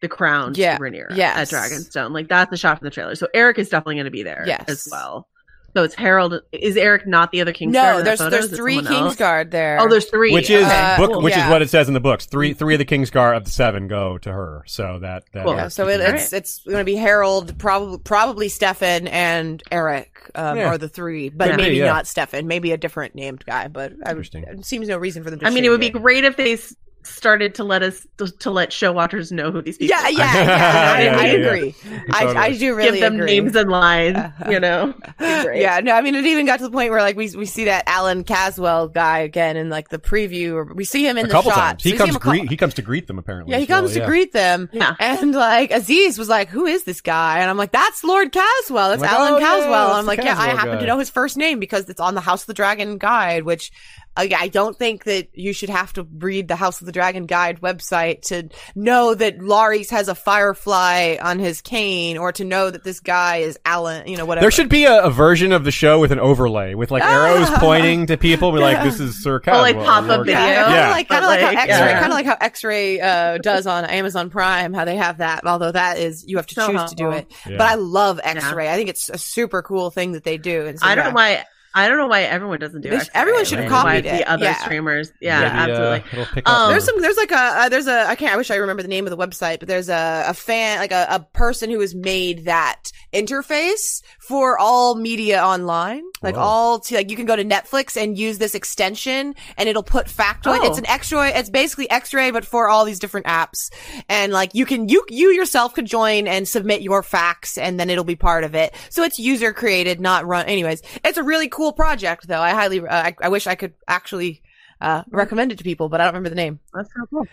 the 0.02 0.08
crown 0.08 0.54
Yeah, 0.56 0.78
to 0.78 0.84
Rhaenyra 0.84 1.16
yes. 1.16 1.54
at 1.54 1.58
Dragonstone. 1.58 2.12
Like 2.12 2.28
that's 2.28 2.52
the 2.52 2.58
shot 2.58 2.78
from 2.80 2.86
the 2.86 2.92
trailer. 2.92 3.16
So 3.16 3.28
Eric 3.34 3.58
is 3.60 3.70
definitely 3.70 3.96
going 3.96 4.06
to 4.06 4.12
be 4.12 4.24
there 4.24 4.44
Yes. 4.46 4.66
as 4.68 4.88
well. 4.92 5.28
So 5.76 5.84
it's 5.84 5.94
Harrold. 5.96 6.40
Is 6.54 6.78
Eric 6.78 7.06
not 7.06 7.32
the 7.32 7.42
other 7.42 7.52
Kingsguard? 7.52 7.72
no, 7.74 7.98
in 7.98 7.98
that 7.98 8.06
there's 8.06 8.20
photo? 8.20 8.30
there's 8.30 8.56
three 8.56 8.76
someone 8.76 8.94
else? 8.94 9.16
Kingsguard 9.18 9.52
there. 9.52 9.78
Oh, 9.82 9.90
there's 9.90 10.10
three. 10.10 10.32
which 10.34 10.50
is 10.50 10.64
Uh, 10.64 10.96
book, 10.98 11.12
cool. 11.12 11.22
which 11.22 11.36
yeah. 11.36 11.48
is 11.48 11.52
what 11.52 11.62
it 11.62 11.70
says 11.70 11.90
in 11.90 11.94
the 11.94 12.00
books. 12.00 12.26
Three 12.28 12.54
three 12.54 12.76
of 12.76 12.80
the 12.80 12.86
Kingsguard 12.86 13.36
of 13.36 13.44
the 13.44 13.52
seven 13.52 13.88
go 13.90 14.18
to 14.20 14.32
her. 14.32 14.64
So 14.68 15.00
that 15.02 15.24
that 15.34 15.44
Cool. 15.46 15.56
Yeah, 15.56 15.68
so 15.68 15.90
it, 15.90 16.00
All 16.00 16.08
it's 16.16 16.32
it's 16.32 16.60
going 16.64 16.78
to 16.78 16.86
be 16.86 16.96
Harold, 16.96 17.58
probably 17.60 17.98
probably 17.98 18.48
Steffon 18.48 19.10
and 19.12 19.62
Eric 19.70 20.32
um, 20.34 20.58
Yeah. 20.58 20.68
are 20.70 20.78
the 20.78 20.88
three, 20.88 21.28
but 21.30 21.50
Could 21.50 21.58
be, 21.58 21.64
maybe 21.64 21.76
yeah. 21.76 21.88
not 21.88 22.06
Steffon, 22.06 22.46
maybe 22.46 22.72
a 22.72 22.78
different 22.78 23.14
named 23.14 23.44
guy. 23.46 23.68
But 23.68 23.94
I, 24.06 24.12
Interesting. 24.12 24.44
it 24.44 24.66
seems 24.66 24.88
no 24.88 24.98
reason 24.98 25.24
for 25.26 25.30
them 25.30 25.40
to. 25.40 25.46
I 25.46 25.50
mean, 25.50 25.66
it 25.66 25.70
would 25.70 25.82
be 25.82 25.90
great 25.90 26.24
if 26.24 26.38
they 26.38 26.54
s- 26.54 26.74
started 27.06 27.56
to 27.56 27.64
let 27.64 27.84
us 27.84 28.06
to, 28.18 28.28
to 28.40 28.52
let 28.52 28.74
show 28.74 28.92
watchers 28.92 29.32
know 29.32 29.52
who 29.52 29.62
these 29.62 29.78
people. 29.78 29.96
Yeah, 29.96 30.06
are. 30.06 30.12
yeah, 30.12 30.34
yeah. 30.36 30.94
I, 30.98 31.02
Yeah, 31.04 31.18
I 31.18 31.26
yeah, 31.26 31.32
yeah. 31.34 31.48
agree. 31.48 31.76
I, 32.12 32.26
I 32.28 32.58
do 32.58 32.76
really 32.76 32.92
Give 32.92 33.02
them 33.02 33.16
agree. 33.16 33.26
names 33.26 33.56
and 33.56 33.70
lines. 33.70 34.18
Uh-huh. 34.18 34.50
You 34.52 34.60
know, 34.60 34.94
great. 35.18 35.62
Yeah, 35.62 35.80
no, 35.82 35.94
I 35.94 36.02
mean, 36.02 36.16
it 36.16 36.26
even 36.26 36.46
got 36.46 36.58
to 36.58 36.64
the 36.66 36.72
point 36.72 36.92
where 36.92 37.02
like 37.02 37.16
we 37.16 37.30
we 37.36 37.46
see 37.46 37.66
that 37.66 37.84
Alan 37.88 38.24
Caswell 38.24 38.88
guy 38.88 39.20
again 39.20 39.58
in 39.58 39.70
like 39.70 39.90
the 39.90 40.00
preview, 40.00 40.54
or 40.54 40.74
we 40.74 40.86
see 40.86 41.06
him 41.08 41.18
in 41.18 41.26
a 41.26 41.28
the 41.28 41.32
couple 41.34 41.52
shots. 41.52 41.60
times. 41.60 41.84
He 41.84 41.92
We 41.94 41.98
comes 41.98 42.10
him 42.10 42.14
to 42.16 42.20
greet. 42.20 42.50
He 42.50 42.58
comes 42.58 42.74
to 42.76 42.82
greet 42.82 43.08
them 43.08 43.20
apparently. 43.20 43.52
Yeah, 43.52 43.58
he 43.58 43.64
as 43.64 43.70
well, 43.70 43.82
comes 43.82 43.94
to 43.94 44.00
yeah. 44.00 44.06
greet 44.06 44.32
them. 44.34 44.70
Yeah. 44.74 44.96
And 45.00 45.32
like 45.34 45.72
Aziz 45.72 46.18
was 46.18 46.30
like, 46.30 46.50
Who 46.50 46.66
is 46.66 46.84
this 46.84 47.02
guy? 47.02 47.40
And 47.40 47.50
I'm 47.50 47.58
like, 47.58 47.72
That's 47.72 48.04
Lord 48.04 48.32
Caswell. 48.32 48.90
That's 48.90 49.02
like, 49.02 49.12
Alan 49.12 49.34
"Oh, 49.34 49.40
Caswell. 49.40 49.70
that's 49.70 49.90
and 49.90 49.98
I'm 50.00 50.04
the 50.06 50.08
like, 50.10 50.24
Yeah, 50.24 50.38
I 50.40 50.48
happen 50.48 50.74
guy." 50.76 50.80
to 50.82 50.86
know 50.88 51.00
his 51.00 51.10
first 51.10 51.38
name 51.38 51.60
because 51.60 51.90
it's 51.90 52.00
on 52.00 52.16
the 52.16 52.22
House 52.22 52.42
of 52.44 52.48
the 52.48 52.54
Dragon 52.54 52.98
guide, 52.98 53.44
which 53.44 53.72
I 54.18 54.48
don't 54.48 54.78
think 54.78 55.04
that 55.06 55.28
you 55.34 55.52
should 55.54 55.70
have 55.70 55.92
to 55.94 56.04
read 56.04 56.48
the 56.48 56.56
House 56.56 56.80
of 56.82 56.86
the 56.86 56.92
Dragon 56.92 57.26
guide 57.26 57.60
website 57.62 58.22
to 58.28 58.50
know 58.76 59.14
that 59.14 59.40
Larys 59.40 59.90
has 59.92 60.08
a 60.08 60.16
firefly 60.16 61.18
on 61.22 61.40
his 61.40 61.62
cane 61.62 62.18
or 62.18 62.32
to 62.34 62.46
know 62.46 62.70
that 62.70 62.84
this 62.84 63.00
guy 63.00 63.38
is 63.38 63.60
Alan, 63.66 64.08
you 64.08 64.16
know, 64.18 64.26
whatever. 64.26 64.44
There 64.46 64.52
should 64.52 64.70
be 64.70 64.86
a, 64.86 65.04
a 65.04 65.10
version 65.10 65.52
of 65.52 65.64
the 65.64 65.72
show 65.72 66.00
with 66.00 66.12
an 66.12 66.20
overlay 66.20 66.76
with 66.76 66.92
like 66.92 67.04
arrows 67.04 67.50
pointing 67.56 68.06
to 68.08 68.18
people. 68.18 68.52
Be 68.52 68.60
like, 68.60 68.84
this 68.84 69.00
is 69.00 69.22
Sir 69.22 69.36
Oh, 69.36 69.40
Caswell. 69.40 69.62
like 69.62 69.76
pop-up 69.76 70.20
video. 70.26 70.36
Caswell. 70.36 70.76
Yeah. 70.76 70.90
like 70.92 71.10
kind 71.10 71.24
of 71.26 71.30
like, 71.30 71.42
like, 71.42 71.56
how 71.56 71.62
X-ray, 71.64 71.78
yeah. 71.90 72.00
kind 72.00 72.12
of 72.12 72.16
like 72.16 72.26
how 72.26 72.38
X-ray 72.40 73.00
uh, 73.02 73.38
does 73.40 73.68
on 73.68 73.86
Amazon 73.86 74.30
Prime, 74.30 74.74
how 74.74 74.86
they 74.86 74.96
have 74.96 75.18
that. 75.18 75.46
Although 75.46 75.72
that 75.74 75.98
is 75.98 76.24
you 76.28 76.38
have 76.38 76.48
to 76.48 76.56
choose 76.56 76.90
to 76.92 76.96
do 76.96 77.08
Uh-huh. 77.08 77.18
it. 77.18 77.32
Yeah. 77.48 77.58
But 77.58 77.68
I 77.68 77.76
love 77.76 78.20
X-ray. 78.24 78.70
I 78.72 78.76
think 78.76 78.90
it's 78.90 79.10
a 79.10 79.18
super 79.18 79.62
cool 79.62 79.90
thing 79.92 80.14
that 80.14 80.24
they 80.24 80.38
do. 80.38 80.66
And 80.66 80.80
so, 80.80 80.86
I 80.88 80.96
don't 80.96 81.06
yeah. 81.06 81.10
know 81.12 81.16
why. 81.16 81.44
I 81.78 81.88
don't 81.90 81.98
know 81.98 82.08
why 82.08 82.22
everyone 82.22 82.60
doesn't 82.60 82.82
do 82.82 82.90
They 82.90 83.00
sh- 83.00 83.10
everyone 83.14 83.44
should 83.46 83.60
have 83.60 83.70
copied 83.70 84.06
it. 84.06 84.20
The 84.20 84.32
other 84.32 84.46
Yeah. 84.46 84.56
streamers, 84.64 85.12
yeah, 85.20 85.42
Maybe, 85.42 85.52
uh, 85.52 85.54
absolutely. 85.58 86.12
it'll 86.22 86.34
pick 86.34 86.50
Um, 86.50 86.62
more. 86.62 86.70
There's 86.72 86.86
some. 86.86 87.02
There's 87.02 87.18
like 87.18 87.32
a. 87.32 87.36
Uh, 87.36 87.70
there's 87.70 87.88
a. 87.88 88.08
I 88.08 88.16
can't. 88.16 88.34
I 88.34 88.38
wish 88.38 88.50
I 88.50 88.56
remember 88.56 88.82
the 88.82 88.88
name 88.88 89.06
of 89.06 89.12
the 89.12 89.18
website, 89.18 89.60
but 89.60 89.68
there's 89.68 89.90
a, 89.90 90.24
a 90.28 90.34
fan, 90.34 90.80
like 90.80 90.94
a, 90.94 91.06
a 91.10 91.20
person 91.20 91.70
who 91.70 91.82
has 91.82 91.94
made 91.94 92.46
that 92.46 92.92
interface 93.14 94.02
for 94.28 94.58
all 94.58 94.96
media 94.96 95.44
online. 95.44 96.04
Like 96.22 96.36
Whoa. 96.36 96.42
all 96.42 96.80
to 96.80 96.96
like 96.96 97.10
you 97.10 97.16
can 97.16 97.26
go 97.26 97.36
to 97.36 97.44
Netflix 97.44 98.02
and 98.02 98.18
use 98.18 98.38
this 98.38 98.56
extension, 98.56 99.36
and 99.58 99.70
it'll 99.70 99.84
put 99.84 100.08
factoid. 100.08 100.60
Oh. 100.62 100.68
It's 100.68 100.80
an 100.80 100.88
X-ray. 100.88 101.34
It's 101.34 101.50
basically 101.50 101.90
X-ray, 101.90 102.32
but 102.32 102.46
for 102.46 102.68
all 102.68 102.86
these 102.86 103.00
different 103.00 103.28
apps. 103.28 103.72
And 104.10 104.34
like 104.34 104.56
you 104.56 104.66
can 104.66 104.90
you 104.90 105.06
you 105.10 105.30
yourself 105.30 105.76
could 105.76 105.86
join 105.86 106.28
and 106.28 106.48
submit 106.48 106.82
your 106.82 107.04
facts, 107.04 107.58
and 107.58 107.80
then 107.80 107.90
it'll 107.90 108.04
be 108.04 108.16
part 108.16 108.44
of 108.44 108.56
it. 108.56 108.74
So 108.90 109.04
it's 109.04 109.20
user 109.20 109.54
created, 109.54 110.00
not 110.00 110.26
run. 110.26 110.46
Anyways, 110.48 110.82
it's 111.04 111.18
a 111.18 111.24
really 111.24 111.48
cool 111.48 111.74
project, 111.74 112.28
though. 112.28 112.42
I 112.42 112.52
highly. 112.52 112.80
Uh, 112.80 112.86
I, 112.90 113.16
I 113.22 113.30
wish 113.30 113.48
I 113.48 113.56
could 113.56 113.74
actually. 113.88 114.42
Uh, 114.82 115.04
recommend 115.10 115.54
it 115.54 115.58
to 115.58 115.64
people, 115.64 115.88
but 115.88 116.02
I 116.02 116.04
don't 116.04 116.14
remember 116.16 116.30
the 116.30 116.36
name. 116.36 116.60
That's 116.74 116.90
so 116.94 117.06
cool. 117.10 117.26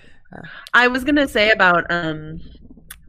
I 0.72 0.86
was 0.86 1.02
gonna 1.02 1.26
say 1.26 1.50
about 1.50 1.90
um. 1.90 2.40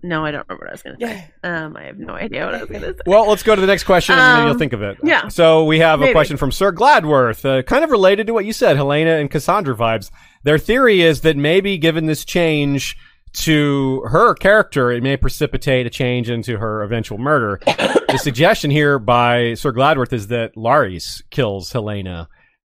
No, 0.03 0.25
I 0.25 0.31
don't 0.31 0.45
remember 0.49 0.65
what 0.65 0.69
I 0.69 0.73
was 0.73 0.83
gonna 0.83 0.97
say. 0.99 1.31
Um, 1.43 1.77
I 1.77 1.83
have 1.83 1.97
no 1.97 2.13
idea 2.13 2.45
what 2.45 2.55
I 2.55 2.59
was 2.63 2.69
gonna 2.69 2.93
say. 2.93 2.99
Well, 3.05 3.29
let's 3.29 3.41
go 3.43 3.55
to 3.55 3.61
the 3.61 3.67
next 3.67 3.85
question, 3.85 4.15
and 4.15 4.21
maybe 4.33 4.41
Um, 4.41 4.47
you'll 4.49 4.59
think 4.59 4.73
of 4.73 4.81
it. 4.81 4.97
yeah. 5.01 5.29
So 5.29 5.63
we 5.63 5.79
have 5.79 6.01
a 6.01 6.11
question 6.11 6.35
from 6.37 6.51
Sir 6.51 6.71
Gladworth, 6.73 7.45
uh, 7.45 7.63
kind 7.63 7.83
of 7.83 7.89
related 7.89 8.27
to 8.27 8.33
what 8.33 8.43
you 8.45 8.51
said, 8.53 8.75
Helaena 8.77 9.19
and 9.21 9.31
Cassandra 9.31 9.75
vibes. 9.75 10.11
Their 10.43 10.57
theory 10.57 11.01
is 11.01 11.21
that 11.21 11.37
maybe 11.37 11.77
given 11.77 12.05
this 12.05 12.25
change 12.25 12.97
to 13.43 14.01
her 14.09 14.35
character, 14.35 14.91
it 14.91 15.01
may 15.01 15.17
precipitate 15.17 15.87
a 15.87 15.89
change 15.89 16.29
into 16.29 16.57
her 16.57 16.83
eventual 16.83 17.17
murder. 17.17 17.59
the 17.65 18.19
suggestion 18.21 18.69
here 18.71 18.99
by 18.99 19.53
Sir 19.55 19.71
Gladworth 19.71 20.13
is 20.13 20.27
that 20.27 20.55
Larys 20.55 21.21
kills 21.31 21.71
Helaena, 21.71 22.27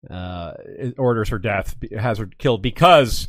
uh, 0.08 0.52
orders 0.96 1.28
her 1.30 1.38
death, 1.38 1.74
has 1.98 2.18
her 2.18 2.28
killed 2.38 2.62
because 2.62 3.28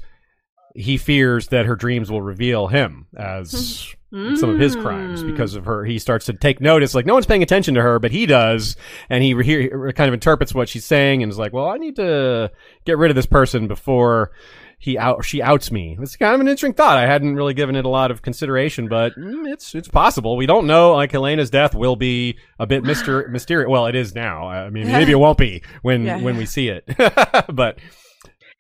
he 0.76 0.97
fears 0.97 1.47
that 1.47 1.65
her 1.65 1.76
dreams 1.76 2.11
will 2.11 2.22
reveal 2.22 2.68
him 2.68 3.07
as 3.18 3.93
some 4.35 4.49
of 4.49 4.60
his 4.60 4.76
crimes 4.76 5.23
Mm. 5.23 5.31
because 5.31 5.56
of 5.56 5.65
her. 5.65 5.84
He 5.85 5.99
starts 5.99 6.26
to 6.27 6.34
take 6.34 6.61
notice, 6.61 6.95
like 6.95 7.06
no 7.06 7.14
one's 7.14 7.26
paying 7.26 7.43
attention 7.43 7.73
to 7.76 7.81
her, 7.81 7.99
but 7.99 8.11
he 8.11 8.26
does, 8.26 8.76
and 9.10 9.23
he, 9.23 9.35
he 9.43 9.68
kind 9.93 10.07
of 10.07 10.14
interprets 10.14 10.53
what 10.53 10.69
she's 10.69 10.85
saying 10.85 11.22
and 11.23 11.31
is 11.31 11.38
like, 11.38 11.52
"Well, 11.53 11.68
I 11.68 11.77
need 11.77 11.95
to 11.97 12.52
get 12.85 12.97
rid 12.97 13.10
of 13.11 13.15
this 13.15 13.26
person 13.26 13.68
before." 13.68 14.31
He 14.77 14.97
out, 14.97 15.23
she 15.23 15.41
outs 15.41 15.72
me. 15.72 15.97
It's 16.02 16.18
kind 16.18 16.35
of 16.35 16.41
an 16.41 16.47
interesting 16.49 16.73
thought. 16.73 16.97
I 16.97 17.07
hadn't 17.07 17.35
really 17.38 17.53
given 17.53 17.76
it 17.77 17.85
a 17.85 17.89
lot 17.89 18.11
of 18.11 18.22
consideration, 18.22 18.88
but 18.89 19.14
mm, 19.18 19.47
it's 19.52 19.73
it's 19.73 19.88
possible. 19.88 20.35
We 20.38 20.45
don't 20.45 20.68
know. 20.68 20.93
Like 20.93 21.11
Helaena's 21.14 21.49
death 21.49 21.73
will 21.73 21.95
be 21.95 22.38
a 22.60 22.68
bit 22.68 22.84
myster- 22.84 23.30
mysterious. 23.31 23.69
Well, 23.69 23.85
it 23.88 23.95
is 23.95 24.14
now. 24.14 24.47
I 24.49 24.69
mean, 24.69 24.88
maybe 24.88 25.11
it 25.14 25.19
won't 25.19 25.38
be 25.38 25.64
when 25.81 26.06
Yeah. 26.06 26.22
when 26.22 26.35
we 26.38 26.45
see 26.45 26.68
it. 26.68 26.84
but 27.53 27.80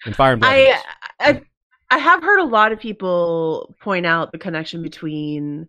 in 0.05 0.13
Fire 0.13 0.31
and 0.33 0.41
Blood, 0.41 0.51
I. 0.53 0.81
I 1.19 1.41
I 1.91 1.97
have 1.99 2.21
heard 2.23 2.39
a 2.39 2.45
lot 2.45 2.71
of 2.71 2.79
people 2.79 3.75
point 3.79 4.05
out 4.05 4.31
the 4.31 4.37
connection 4.37 4.81
between 4.81 5.67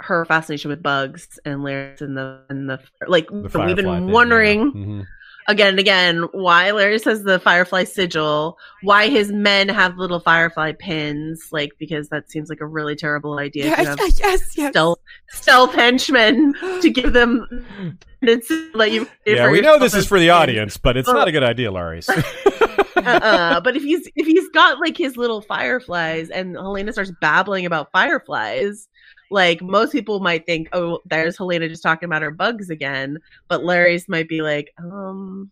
her 0.00 0.24
fascination 0.26 0.68
with 0.70 0.82
bugs 0.82 1.38
and 1.44 1.60
Larys 1.62 2.00
and 2.00 2.16
the 2.16 2.40
and 2.48 2.68
the 2.68 2.78
like. 3.08 3.28
The 3.28 3.34
we've 3.64 3.76
been 3.76 3.84
thing, 3.84 4.10
wondering 4.10 4.60
yeah. 4.60 4.72
Mhm. 4.72 5.06
again 5.48 5.68
and 5.70 5.78
again 5.78 6.22
why 6.32 6.70
Larys 6.70 7.04
has 7.04 7.22
the 7.24 7.38
firefly 7.40 7.84
sigil, 7.84 8.58
why 8.82 9.08
his 9.08 9.32
men 9.32 9.68
have 9.70 9.96
little 9.96 10.20
firefly 10.20 10.72
pins, 10.78 11.48
like 11.50 11.70
because 11.78 12.10
that 12.10 12.30
seems 12.30 12.48
like 12.50 12.60
a 12.60 12.66
really 12.66 12.94
terrible 12.94 13.38
idea. 13.38 13.64
to 13.64 13.70
have 13.76 13.98
Yes, 13.98 14.20
yes, 14.20 14.56
yes. 14.56 14.70
stealth 14.70 14.98
stealth 15.30 15.74
henchmen 15.74 16.54
to 16.82 16.90
give 16.90 17.12
them 17.14 17.64
it's 18.22 18.50
let 18.74 18.92
you 18.92 19.08
Yeah, 19.24 19.50
we 19.50 19.60
know 19.62 19.78
this 19.78 19.94
is 19.94 20.06
for 20.06 20.18
the 20.18 20.26
pins. 20.26 20.36
audience, 20.36 20.76
but 20.76 20.96
it's 20.96 21.08
not 21.08 21.26
a 21.26 21.32
good 21.32 21.42
idea, 21.44 21.70
Larys. 21.70 22.06
uh-uh. 22.96 23.60
But 23.60 23.76
if 23.76 23.82
he's 23.82 24.08
if 24.16 24.26
he's 24.26 24.48
got 24.50 24.78
like 24.80 24.96
his 24.96 25.16
little 25.16 25.40
fireflies 25.40 26.30
and 26.30 26.56
Helaena 26.56 26.92
starts 26.92 27.12
babbling 27.20 27.66
about 27.66 27.90
fireflies, 27.92 28.88
like 29.30 29.60
most 29.62 29.92
people 29.92 30.20
might 30.20 30.46
think, 30.46 30.68
oh, 30.72 31.00
there's 31.06 31.36
Helaena 31.36 31.68
just 31.68 31.82
talking 31.82 32.06
about 32.06 32.22
her 32.22 32.30
bugs 32.30 32.70
again. 32.70 33.18
But 33.48 33.62
Larys 33.62 34.08
might 34.08 34.28
be 34.28 34.42
like, 34.42 34.72
um, 34.78 35.50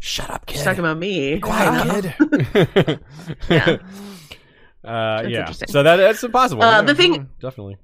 Shut 0.00 0.30
up, 0.30 0.44
she's 0.48 0.62
talking 0.62 0.80
about 0.80 0.98
me. 0.98 1.40
Quiet, 1.40 2.14
kid. 2.68 3.00
Yeah. 3.50 3.76
Uh, 4.84 5.24
yeah. 5.26 5.50
So 5.50 5.82
that 5.82 5.96
that's 5.96 6.22
impossible. 6.22 6.62
Uh, 6.62 6.76
Yeah, 6.76 6.82
the 6.82 6.94
thing- 6.94 7.14
mm, 7.14 7.26
definitely. 7.40 7.76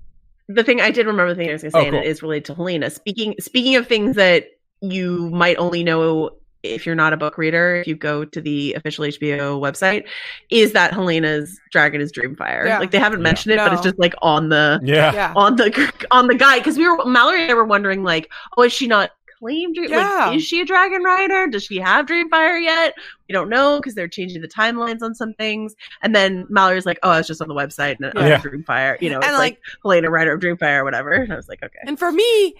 the 0.48 0.62
thing 0.62 0.80
I 0.80 0.92
did 0.92 1.04
remember 1.06 1.34
the 1.34 1.40
thing 1.40 1.48
I 1.48 1.52
was 1.54 1.62
gonna 1.62 1.72
say, 1.72 1.78
Oh, 1.80 1.82
and 1.82 1.90
cool. 1.94 2.00
it 2.00 2.06
is 2.06 2.22
related 2.22 2.44
to 2.44 2.54
Helaena. 2.54 2.92
Speaking 2.92 3.34
speaking 3.40 3.74
of 3.74 3.88
things 3.88 4.14
that 4.14 4.46
you 4.82 5.28
might 5.30 5.56
only 5.58 5.82
know 5.82 6.30
if 6.62 6.86
you're 6.86 6.94
not 6.94 7.12
a 7.12 7.16
book 7.16 7.38
reader, 7.38 7.76
if 7.76 7.86
you 7.86 7.96
go 7.96 8.24
to 8.24 8.40
the 8.40 8.74
official 8.74 9.04
HBO 9.04 9.60
website, 9.60 10.06
is 10.50 10.72
that 10.72 10.92
Helaena's 10.92 11.60
dragon 11.70 12.00
is 12.00 12.12
Dreamfire. 12.12 12.66
Yeah. 12.66 12.78
Like 12.78 12.90
they 12.90 12.98
haven't 12.98 13.22
mentioned 13.22 13.52
it, 13.54 13.58
but 13.58 13.72
it's 13.72 13.82
just 13.82 13.98
like 13.98 14.14
on 14.22 14.48
the 14.48 14.80
Yeah. 14.82 15.12
Yeah. 15.12 15.32
on 15.36 15.56
the 15.56 15.92
on 16.10 16.26
the 16.28 16.34
guide 16.34 16.58
because 16.60 16.76
we 16.78 16.88
were 16.88 17.04
Mallory 17.04 17.42
and 17.42 17.50
I 17.50 17.54
were 17.54 17.64
wondering 17.64 18.02
like, 18.04 18.30
oh, 18.56 18.62
is 18.62 18.72
she 18.72 18.86
not 18.86 19.10
claimed? 19.38 19.74
Dream- 19.74 19.90
Yeah. 19.90 20.26
Like, 20.26 20.36
is 20.36 20.44
she 20.44 20.60
a 20.60 20.64
dragon 20.64 21.02
rider? 21.02 21.48
Does 21.48 21.64
she 21.64 21.78
have 21.78 22.06
Dreamfire 22.06 22.62
yet? 22.62 22.94
We 23.28 23.32
don't 23.32 23.48
know 23.48 23.78
because 23.78 23.94
they're 23.96 24.06
changing 24.06 24.40
the 24.40 24.46
timelines 24.48 25.02
on 25.02 25.16
some 25.16 25.34
things. 25.34 25.74
And 26.02 26.14
then 26.14 26.46
Mallory's 26.48 26.86
like, 26.86 27.00
oh, 27.02 27.10
it's 27.18 27.26
just 27.26 27.42
on 27.42 27.48
the 27.48 27.54
website 27.54 27.96
and 28.00 28.16
uh, 28.16 28.24
Yeah. 28.24 28.40
Dreamfire. 28.40 29.00
You 29.02 29.10
know, 29.10 29.18
it's 29.18 29.26
like, 29.32 29.58
like- 29.84 30.04
Helaena 30.04 30.10
Rider 30.10 30.32
of 30.34 30.40
Dreamfire 30.40 30.78
or 30.80 30.84
whatever. 30.84 31.10
And 31.12 31.32
I 31.32 31.36
was 31.36 31.48
like, 31.48 31.60
okay. 31.62 31.78
And 31.86 31.98
for 31.98 32.12
me, 32.12 32.54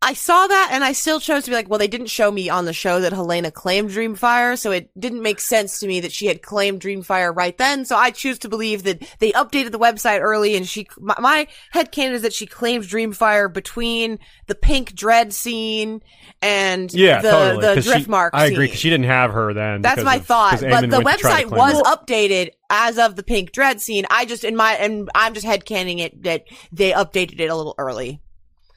I 0.00 0.12
saw 0.14 0.46
that 0.46 0.70
and 0.72 0.84
I 0.84 0.92
still 0.92 1.18
chose 1.18 1.42
to 1.44 1.50
be 1.50 1.56
like, 1.56 1.68
well, 1.68 1.78
they 1.80 1.88
didn't 1.88 2.06
show 2.06 2.30
me 2.30 2.48
on 2.48 2.66
the 2.66 2.72
show 2.72 3.00
that 3.00 3.12
Helaena 3.12 3.52
claimed 3.52 3.90
Dreamfire, 3.90 4.56
so 4.56 4.70
it 4.70 4.90
didn't 4.98 5.22
make 5.22 5.40
sense 5.40 5.80
to 5.80 5.88
me 5.88 5.98
that 6.00 6.12
she 6.12 6.26
had 6.26 6.40
claimed 6.40 6.80
Dreamfire 6.80 7.34
right 7.34 7.58
then. 7.58 7.84
So 7.84 7.96
I 7.96 8.12
choose 8.12 8.38
to 8.40 8.48
believe 8.48 8.84
that 8.84 9.02
they 9.18 9.32
updated 9.32 9.72
the 9.72 9.78
website 9.78 10.20
early 10.20 10.54
and 10.54 10.68
she, 10.68 10.86
my, 11.00 11.16
my 11.18 11.46
headcanon 11.74 12.12
is 12.12 12.22
that 12.22 12.32
she 12.32 12.46
claimed 12.46 12.84
Dreamfire 12.84 13.52
between 13.52 14.20
the 14.46 14.54
pink 14.54 14.94
dread 14.94 15.32
scene 15.34 16.00
and 16.40 16.92
Yeah, 16.94 17.20
the, 17.20 17.30
totally. 17.32 17.66
the 17.66 17.74
'cause 17.74 17.84
she- 17.84 17.90
Driftmark 17.90 18.30
I 18.34 18.46
agree 18.46 18.70
she 18.70 18.90
didn't 18.90 19.06
have 19.06 19.32
her 19.32 19.52
then. 19.52 19.82
That's 19.82 20.04
my 20.04 20.16
of- 20.16 20.26
thought. 20.26 20.60
But 20.60 20.88
the 20.90 21.00
went 21.00 21.18
to 21.18 21.22
try 21.22 21.42
to 21.42 21.48
website 21.48 21.56
was 21.58 21.72
her. 21.74 21.82
updated 21.96 22.50
as 22.70 22.98
of 22.98 23.16
the 23.16 23.24
pink 23.24 23.50
dread 23.50 23.80
scene. 23.80 24.06
I 24.10 24.26
just 24.26 24.44
in 24.44 24.54
my 24.54 24.74
and 24.74 25.10
I'm 25.14 25.34
just 25.34 25.44
headcaning 25.46 25.98
it 25.98 26.22
that 26.22 26.44
they 26.70 26.92
updated 26.92 27.40
it 27.40 27.46
a 27.50 27.56
little 27.56 27.74
early. 27.78 28.20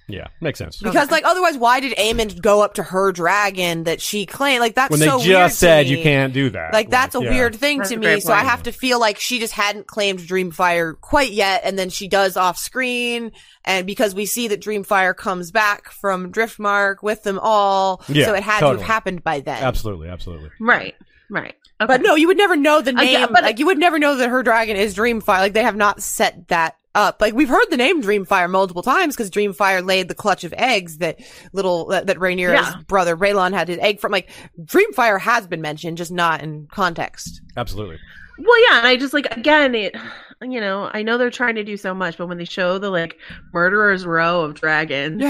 Yeah, 0.07 0.27
makes 0.41 0.59
sense. 0.59 0.77
Because 0.77 1.09
like 1.09 1.23
otherwise, 1.23 1.57
why 1.57 1.79
did 1.79 1.97
Aemond 1.97 2.41
go 2.41 2.61
up 2.61 2.73
to 2.75 2.83
her 2.83 3.11
dragon 3.11 3.85
that 3.85 4.01
she 4.01 4.25
claimed? 4.25 4.59
Like 4.59 4.75
that's 4.75 4.91
when 4.91 4.99
they 4.99 5.05
so 5.05 5.17
just 5.19 5.27
weird 5.27 5.51
said 5.51 5.87
you 5.87 6.03
can't 6.03 6.33
do 6.33 6.49
that. 6.49 6.73
Like 6.73 6.89
that's 6.89 7.15
a 7.15 7.23
yeah. 7.23 7.29
weird 7.29 7.55
thing 7.55 7.77
That's 7.77 7.91
to 7.91 7.97
me. 7.97 8.19
So 8.19 8.33
I 8.33 8.43
have 8.43 8.63
to 8.63 8.71
feel 8.71 8.99
like 8.99 9.19
she 9.19 9.39
just 9.39 9.53
hadn't 9.53 9.87
claimed 9.87 10.19
Dreamfire 10.19 10.99
quite 10.99 11.31
yet, 11.31 11.61
and 11.63 11.79
then 11.79 11.89
she 11.89 12.07
does 12.07 12.35
off 12.35 12.57
screen, 12.57 13.31
and 13.63 13.87
because 13.87 14.13
we 14.13 14.25
see 14.25 14.49
that 14.49 14.61
Dreamfire 14.61 15.15
comes 15.15 15.51
back 15.51 15.91
from 15.91 16.31
Driftmark 16.31 17.01
with 17.01 17.23
them 17.23 17.39
all, 17.41 18.03
Yeah, 18.09 18.25
so 18.25 18.33
it 18.33 18.43
had 18.43 18.59
to 18.61 18.67
have 18.67 18.81
happened 18.81 19.23
by 19.23 19.39
then. 19.39 19.63
Absolutely, 19.63 20.09
absolutely. 20.09 20.49
Right. 20.59 20.95
Right. 21.29 21.55
Okay. 21.79 21.87
But 21.87 22.01
no, 22.01 22.15
you 22.15 22.27
would 22.27 22.37
never 22.37 22.57
know 22.57 22.81
the 22.81 22.91
name. 22.91 23.21
get- 23.21 23.31
but- 23.31 23.43
like 23.43 23.59
you 23.59 23.65
would 23.67 23.79
never 23.79 23.97
know 23.97 24.17
that 24.17 24.29
her 24.29 24.43
dragon 24.43 24.75
is 24.75 24.95
Dreamfire. 24.95 25.39
Like 25.39 25.53
they 25.53 25.63
have 25.63 25.77
not 25.77 26.03
set 26.03 26.49
that 26.49 26.75
up. 26.95 27.21
Like 27.21 27.33
we've 27.33 27.49
heard 27.49 27.65
the 27.69 27.77
name 27.77 28.01
Dreamfire 28.01 28.49
multiple 28.49 28.83
times 28.83 29.15
because 29.15 29.29
Dreamfire 29.31 29.85
laid 29.85 30.07
the 30.07 30.15
clutch 30.15 30.43
of 30.43 30.53
eggs 30.57 30.97
that 30.97 31.19
little 31.53 31.87
that, 31.87 32.07
that 32.07 32.17
Rhaenyra's 32.17 32.53
Yeah. 32.67 32.81
brother 32.87 33.15
Baelon 33.17 33.53
had 33.53 33.67
his 33.67 33.77
egg 33.79 33.99
from. 33.99 34.11
Like 34.11 34.29
Dreamfire 34.59 35.19
has 35.19 35.47
been 35.47 35.61
mentioned, 35.61 35.97
just 35.97 36.11
not 36.11 36.41
in 36.41 36.67
context. 36.71 37.41
Absolutely. 37.55 37.97
Well, 38.43 38.61
yeah, 38.71 38.79
and 38.79 38.87
I 38.87 38.97
just 38.97 39.13
like 39.13 39.25
again, 39.35 39.75
it. 39.75 39.95
You 40.43 40.59
know, 40.59 40.89
I 40.91 41.03
know 41.03 41.19
they're 41.19 41.29
trying 41.29 41.53
to 41.53 41.63
do 41.63 41.77
so 41.77 41.93
much, 41.93 42.17
but 42.17 42.25
when 42.25 42.39
they 42.39 42.45
show 42.45 42.79
the 42.79 42.89
like 42.89 43.15
murderers 43.53 44.07
row 44.07 44.41
of 44.41 44.55
dragons 44.55 45.21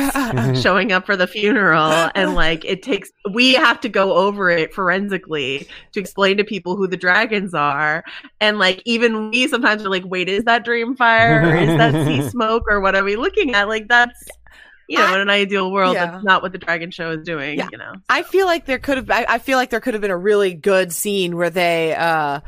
showing 0.61 0.93
up 0.93 1.05
for 1.05 1.17
the 1.17 1.27
funeral, 1.27 2.09
and 2.15 2.33
like 2.33 2.63
it 2.63 2.81
takes, 2.81 3.11
we 3.33 3.53
have 3.55 3.81
to 3.81 3.89
go 3.89 4.13
over 4.13 4.49
it 4.49 4.73
forensically 4.73 5.67
to 5.91 5.99
explain 5.99 6.37
to 6.37 6.45
people 6.45 6.77
who 6.77 6.87
the 6.87 6.95
dragons 6.95 7.53
are, 7.53 8.05
and 8.39 8.57
like 8.57 8.81
even 8.85 9.31
we 9.31 9.49
sometimes 9.49 9.83
are 9.85 9.89
like, 9.89 10.05
wait, 10.05 10.29
is 10.29 10.45
that 10.45 10.65
Dreamfire 10.65 11.43
or 11.51 11.55
is 11.57 11.77
that 11.77 12.05
Sea 12.05 12.21
Smoke 12.29 12.63
or 12.69 12.79
what 12.79 12.95
are 12.95 13.03
we 13.03 13.17
looking 13.17 13.53
at? 13.53 13.67
Like 13.67 13.89
that's. 13.89 14.29
You 14.87 14.97
know, 14.97 15.05
I- 15.07 15.15
in 15.15 15.21
an 15.21 15.29
ideal 15.29 15.71
world, 15.71 15.93
Yeah. 15.95 16.05
that's 16.11 16.23
not 16.23 16.41
what 16.41 16.51
the 16.53 16.57
dragon 16.57 16.91
show 16.91 17.11
is 17.11 17.23
doing. 17.25 17.57
Yeah. 17.57 17.67
You 17.71 17.77
know, 17.77 17.93
I 18.09 18.23
feel 18.23 18.45
like 18.45 18.65
there 18.65 18.79
could 18.79 18.97
have. 18.97 19.09
I, 19.11 19.25
I 19.27 19.37
feel 19.39 19.57
like 19.57 19.69
there 19.69 19.79
could 19.79 19.93
have 19.93 20.01
been 20.01 20.11
a 20.11 20.17
really 20.17 20.53
good 20.53 20.91
scene 20.91 21.37
where 21.37 21.49
they, 21.49 21.95
uh, 21.95 22.41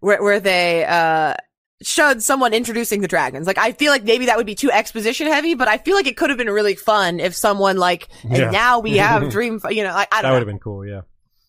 where 0.00 0.22
where 0.22 0.40
they, 0.40 0.84
uh. 0.84 1.34
Showed 1.82 2.20
someone 2.22 2.52
introducing 2.52 3.00
the 3.00 3.08
dragons. 3.08 3.46
Like, 3.46 3.56
I 3.56 3.72
feel 3.72 3.90
like 3.90 4.04
maybe 4.04 4.26
that 4.26 4.36
would 4.36 4.44
be 4.44 4.54
too 4.54 4.70
exposition 4.70 5.26
heavy, 5.28 5.54
but 5.54 5.66
I 5.66 5.78
feel 5.78 5.94
like 5.96 6.06
it 6.06 6.14
could 6.14 6.28
have 6.28 6.36
been 6.36 6.50
really 6.50 6.74
fun 6.74 7.20
if 7.20 7.34
someone 7.34 7.78
like, 7.78 8.06
and 8.22 8.36
Yeah. 8.36 8.50
now 8.50 8.80
we 8.80 8.98
have 8.98 9.30
Dream, 9.30 9.58
you 9.70 9.82
know, 9.82 9.94
like, 9.94 10.08
I 10.12 10.20
That 10.20 10.28
don't 10.28 10.32
would 10.32 10.34
know. 10.34 10.38
have 10.40 10.46
been 10.46 10.58
cool. 10.58 10.84
Yeah. 10.86 11.00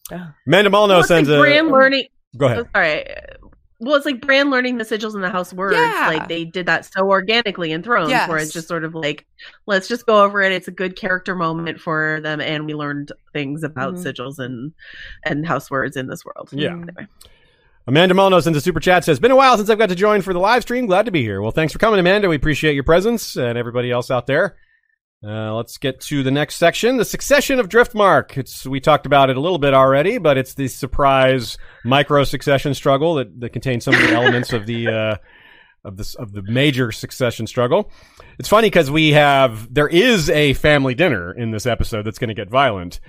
Yeah. 0.09 0.27
Mandamalno 0.47 0.87
Well, 0.87 1.03
sends 1.03 1.27
like 1.27 1.37
a. 1.37 1.41
grand 1.41 1.67
learning. 1.67 2.05
Go 2.37 2.45
Oh, 2.45 2.49
ahead. 2.49 2.69
sorry. 2.73 3.05
well, 3.81 3.95
it's 3.95 4.05
like 4.05 4.21
Bran 4.21 4.49
learning 4.49 4.77
the 4.77 4.85
sigils 4.85 5.15
and 5.15 5.21
the 5.23 5.29
house 5.29 5.51
words. 5.53 5.75
Yeah. 5.75 6.05
Like 6.07 6.29
they 6.29 6.45
did 6.45 6.65
that 6.67 6.85
so 6.85 7.09
organically 7.09 7.73
in 7.73 7.83
Thrones, 7.83 8.13
where 8.29 8.37
it's 8.37 8.53
just 8.53 8.69
sort 8.69 8.85
of 8.85 8.95
like, 8.95 9.27
let's 9.67 9.89
just 9.89 10.05
go 10.05 10.23
over 10.23 10.41
it. 10.41 10.53
It's 10.53 10.69
a 10.69 10.71
good 10.71 10.95
character 10.95 11.35
moment 11.35 11.81
for 11.81 12.21
them, 12.23 12.39
and 12.39 12.65
we 12.65 12.73
learned 12.73 13.11
things 13.33 13.63
about 13.63 13.95
Mhm. 13.95 14.05
sigils 14.05 14.39
and 14.39 14.71
and 15.25 15.45
house 15.45 15.69
words 15.69 15.97
in 15.97 16.07
this 16.07 16.23
world. 16.23 16.47
Yeah. 16.53 16.69
Anyway. 16.71 17.07
Amanda 17.91 18.15
Molnos 18.15 18.47
into 18.47 18.61
Super 18.61 18.79
Chat 18.79 19.03
says, 19.03 19.19
Been 19.19 19.31
a 19.31 19.35
while 19.35 19.57
since 19.57 19.69
I've 19.69 19.77
got 19.77 19.89
to 19.89 19.95
join 19.95 20.21
for 20.21 20.31
the 20.31 20.39
live 20.39 20.61
stream. 20.61 20.85
Glad 20.85 21.07
to 21.07 21.11
be 21.11 21.23
here. 21.23 21.41
Well, 21.41 21.51
thanks 21.51 21.73
for 21.73 21.79
coming, 21.79 21.99
Amanda. 21.99 22.29
We 22.29 22.37
appreciate 22.37 22.73
your 22.73 22.85
presence 22.85 23.35
and 23.35 23.57
everybody 23.57 23.91
else 23.91 24.09
out 24.09 24.27
there. 24.27 24.55
Uh, 25.21 25.53
let's 25.53 25.77
get 25.77 25.99
to 25.99 26.23
the 26.23 26.31
next 26.31 26.55
section, 26.55 26.95
the 26.95 27.03
succession 27.03 27.59
of 27.59 27.67
Driftmark. 27.67 28.37
It's 28.37 28.65
we 28.65 28.79
talked 28.79 29.05
about 29.05 29.29
it 29.29 29.35
a 29.35 29.41
little 29.41 29.57
bit 29.57 29.73
already, 29.73 30.19
but 30.19 30.37
it's 30.37 30.53
the 30.53 30.69
surprise 30.69 31.57
micro 31.83 32.23
succession 32.23 32.73
struggle 32.73 33.15
that, 33.15 33.41
that 33.41 33.49
contains 33.49 33.83
some 33.83 33.93
of 33.93 33.99
the 33.99 34.13
elements 34.13 34.53
of 34.53 34.65
the 34.65 34.87
uh, 34.87 35.15
of 35.83 35.97
this 35.97 36.15
of 36.15 36.31
the 36.31 36.43
major 36.43 36.93
succession 36.93 37.45
struggle. 37.45 37.91
It's 38.39 38.47
funny 38.47 38.67
because 38.67 38.89
we 38.89 39.11
have 39.11 39.71
there 39.71 39.89
is 39.89 40.29
a 40.29 40.53
family 40.53 40.95
dinner 40.95 41.33
in 41.33 41.51
this 41.51 41.65
episode 41.65 42.03
that's 42.03 42.19
going 42.19 42.29
to 42.29 42.33
get 42.33 42.49
violent. 42.49 43.01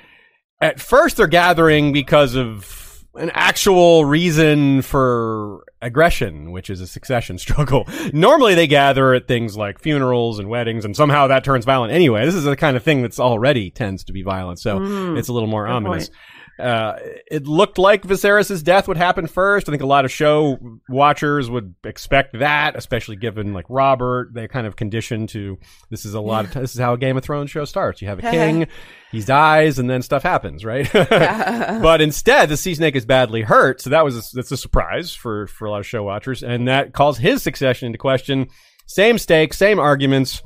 At 0.60 0.80
first, 0.80 1.18
they're 1.18 1.28
gathering 1.28 1.92
because 1.92 2.34
of 2.34 2.91
an 3.14 3.30
actual 3.34 4.04
reason 4.04 4.82
for 4.82 5.64
aggression, 5.82 6.50
which 6.52 6.70
is 6.70 6.80
a 6.80 6.86
succession 6.86 7.38
struggle. 7.46 7.86
Normally 8.12 8.54
they 8.54 8.66
gather 8.66 9.14
at 9.14 9.28
things 9.28 9.56
like 9.56 9.78
funerals 9.80 10.38
and 10.38 10.48
weddings, 10.48 10.84
and 10.84 10.96
somehow 10.96 11.26
that 11.26 11.44
turns 11.44 11.64
violent 11.64 11.92
anyway. 11.92 12.24
This 12.24 12.34
is 12.34 12.44
the 12.44 12.56
kind 12.56 12.76
of 12.76 12.82
thing 12.82 13.02
that's 13.02 13.20
already 13.20 13.70
tends 13.70 14.04
to 14.04 14.12
be 14.12 14.22
violent, 14.22 14.58
so 14.60 14.78
Mm. 14.78 15.18
it's 15.18 15.28
a 15.28 15.32
little 15.32 15.48
more 15.48 15.66
ominous. 15.66 16.10
Uh, 16.58 16.96
it 17.30 17.46
looked 17.46 17.78
like 17.78 18.02
Viserys' 18.02 18.62
death 18.62 18.86
would 18.86 18.98
happen 18.98 19.26
first. 19.26 19.68
I 19.68 19.72
think 19.72 19.82
a 19.82 19.86
lot 19.86 20.04
of 20.04 20.12
show 20.12 20.58
watchers 20.88 21.50
would 21.50 21.74
expect 21.84 22.38
that, 22.38 22.76
especially 22.76 23.16
given 23.16 23.54
like 23.54 23.64
Robert. 23.68 24.30
They're 24.34 24.48
kind 24.48 24.66
of 24.66 24.76
conditioned 24.76 25.30
to 25.30 25.58
this 25.90 26.04
is 26.04 26.14
a 26.14 26.20
lot 26.20 26.44
of 26.44 26.52
this 26.52 26.74
is 26.74 26.80
how 26.80 26.92
a 26.92 26.98
Game 26.98 27.16
of 27.16 27.24
Thrones 27.24 27.50
show 27.50 27.64
starts. 27.64 28.02
You 28.02 28.08
have 28.08 28.18
a 28.18 28.22
king, 28.30 28.66
he 29.10 29.22
dies, 29.22 29.78
and 29.78 29.88
then 29.88 30.02
stuff 30.02 30.22
happens, 30.22 30.64
right? 30.64 30.88
but 30.92 32.02
instead, 32.02 32.50
the 32.50 32.56
sea 32.56 32.74
snake 32.74 32.96
is 32.96 33.06
badly 33.06 33.42
hurt, 33.42 33.80
so 33.80 33.90
that 33.90 34.04
was 34.04 34.16
a, 34.16 34.36
that's 34.36 34.52
a 34.52 34.56
surprise 34.56 35.14
for 35.14 35.46
for 35.46 35.66
a 35.66 35.70
lot 35.70 35.80
of 35.80 35.86
show 35.86 36.02
watchers, 36.02 36.42
and 36.42 36.68
that 36.68 36.92
calls 36.92 37.18
his 37.18 37.42
succession 37.42 37.86
into 37.86 37.98
question. 37.98 38.48
Same 38.86 39.16
stakes, 39.16 39.56
same 39.56 39.78
arguments, 39.78 40.42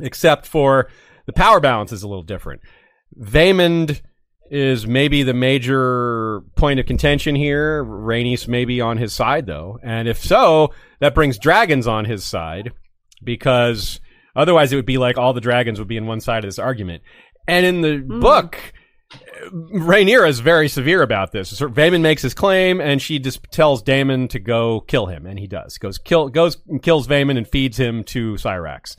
except 0.00 0.46
for 0.46 0.88
the 1.26 1.32
power 1.32 1.60
balance 1.60 1.92
is 1.92 2.02
a 2.02 2.08
little 2.08 2.22
different. 2.22 2.62
Vaymond 3.20 4.00
is 4.50 4.86
maybe 4.86 5.22
the 5.22 5.34
major 5.34 6.42
point 6.56 6.80
of 6.80 6.86
contention 6.86 7.34
here. 7.34 7.84
Rhaenys 7.84 8.48
may 8.48 8.64
be 8.64 8.80
on 8.80 8.98
his 8.98 9.12
side 9.12 9.46
though, 9.46 9.78
and 9.82 10.08
if 10.08 10.24
so, 10.24 10.72
that 11.00 11.14
brings 11.14 11.38
dragons 11.38 11.86
on 11.86 12.04
his 12.04 12.24
side 12.24 12.72
because 13.22 14.00
otherwise 14.34 14.72
it 14.72 14.76
would 14.76 14.86
be 14.86 14.98
like 14.98 15.18
all 15.18 15.32
the 15.32 15.40
dragons 15.40 15.78
would 15.78 15.88
be 15.88 15.96
in 15.96 16.06
one 16.06 16.20
side 16.20 16.44
of 16.44 16.48
this 16.48 16.58
argument. 16.58 17.02
And 17.48 17.64
in 17.64 17.80
the 17.80 17.98
hmm. 17.98 18.20
book, 18.20 18.72
Rhaenyra 19.52 20.28
is 20.28 20.40
very 20.40 20.68
severe 20.68 21.02
about 21.02 21.32
this. 21.32 21.56
So 21.56 21.68
Vaymond 21.68 22.02
makes 22.02 22.22
his 22.22 22.34
claim, 22.34 22.80
and 22.80 23.00
she 23.00 23.18
just 23.18 23.42
tells 23.50 23.82
Daemon 23.82 24.28
to 24.28 24.38
go 24.38 24.80
kill 24.80 25.06
him, 25.06 25.26
and 25.26 25.38
he 25.38 25.46
does. 25.46 25.78
Goes 25.78 25.98
kill, 25.98 26.28
goes 26.28 26.56
and 26.66 26.82
kills 26.82 27.06
Vaymond 27.06 27.38
and 27.38 27.46
feeds 27.46 27.78
him 27.78 28.02
to 28.04 28.34
Syrax. 28.34 28.96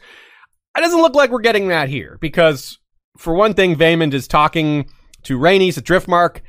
It 0.78 0.82
doesn't 0.82 1.02
look 1.02 1.16
like 1.16 1.32
we're 1.32 1.42
getting 1.42 1.70
that 1.70 1.90
here 1.90 2.18
because, 2.22 2.78
for 3.18 3.34
one 3.34 3.54
thing, 3.54 3.76
Vaymond 3.76 4.14
is 4.14 4.28
talking 4.28 4.90
to 5.28 5.38
Rhaenys 5.38 5.78
at 5.78 5.84
Driftmark, 5.84 6.42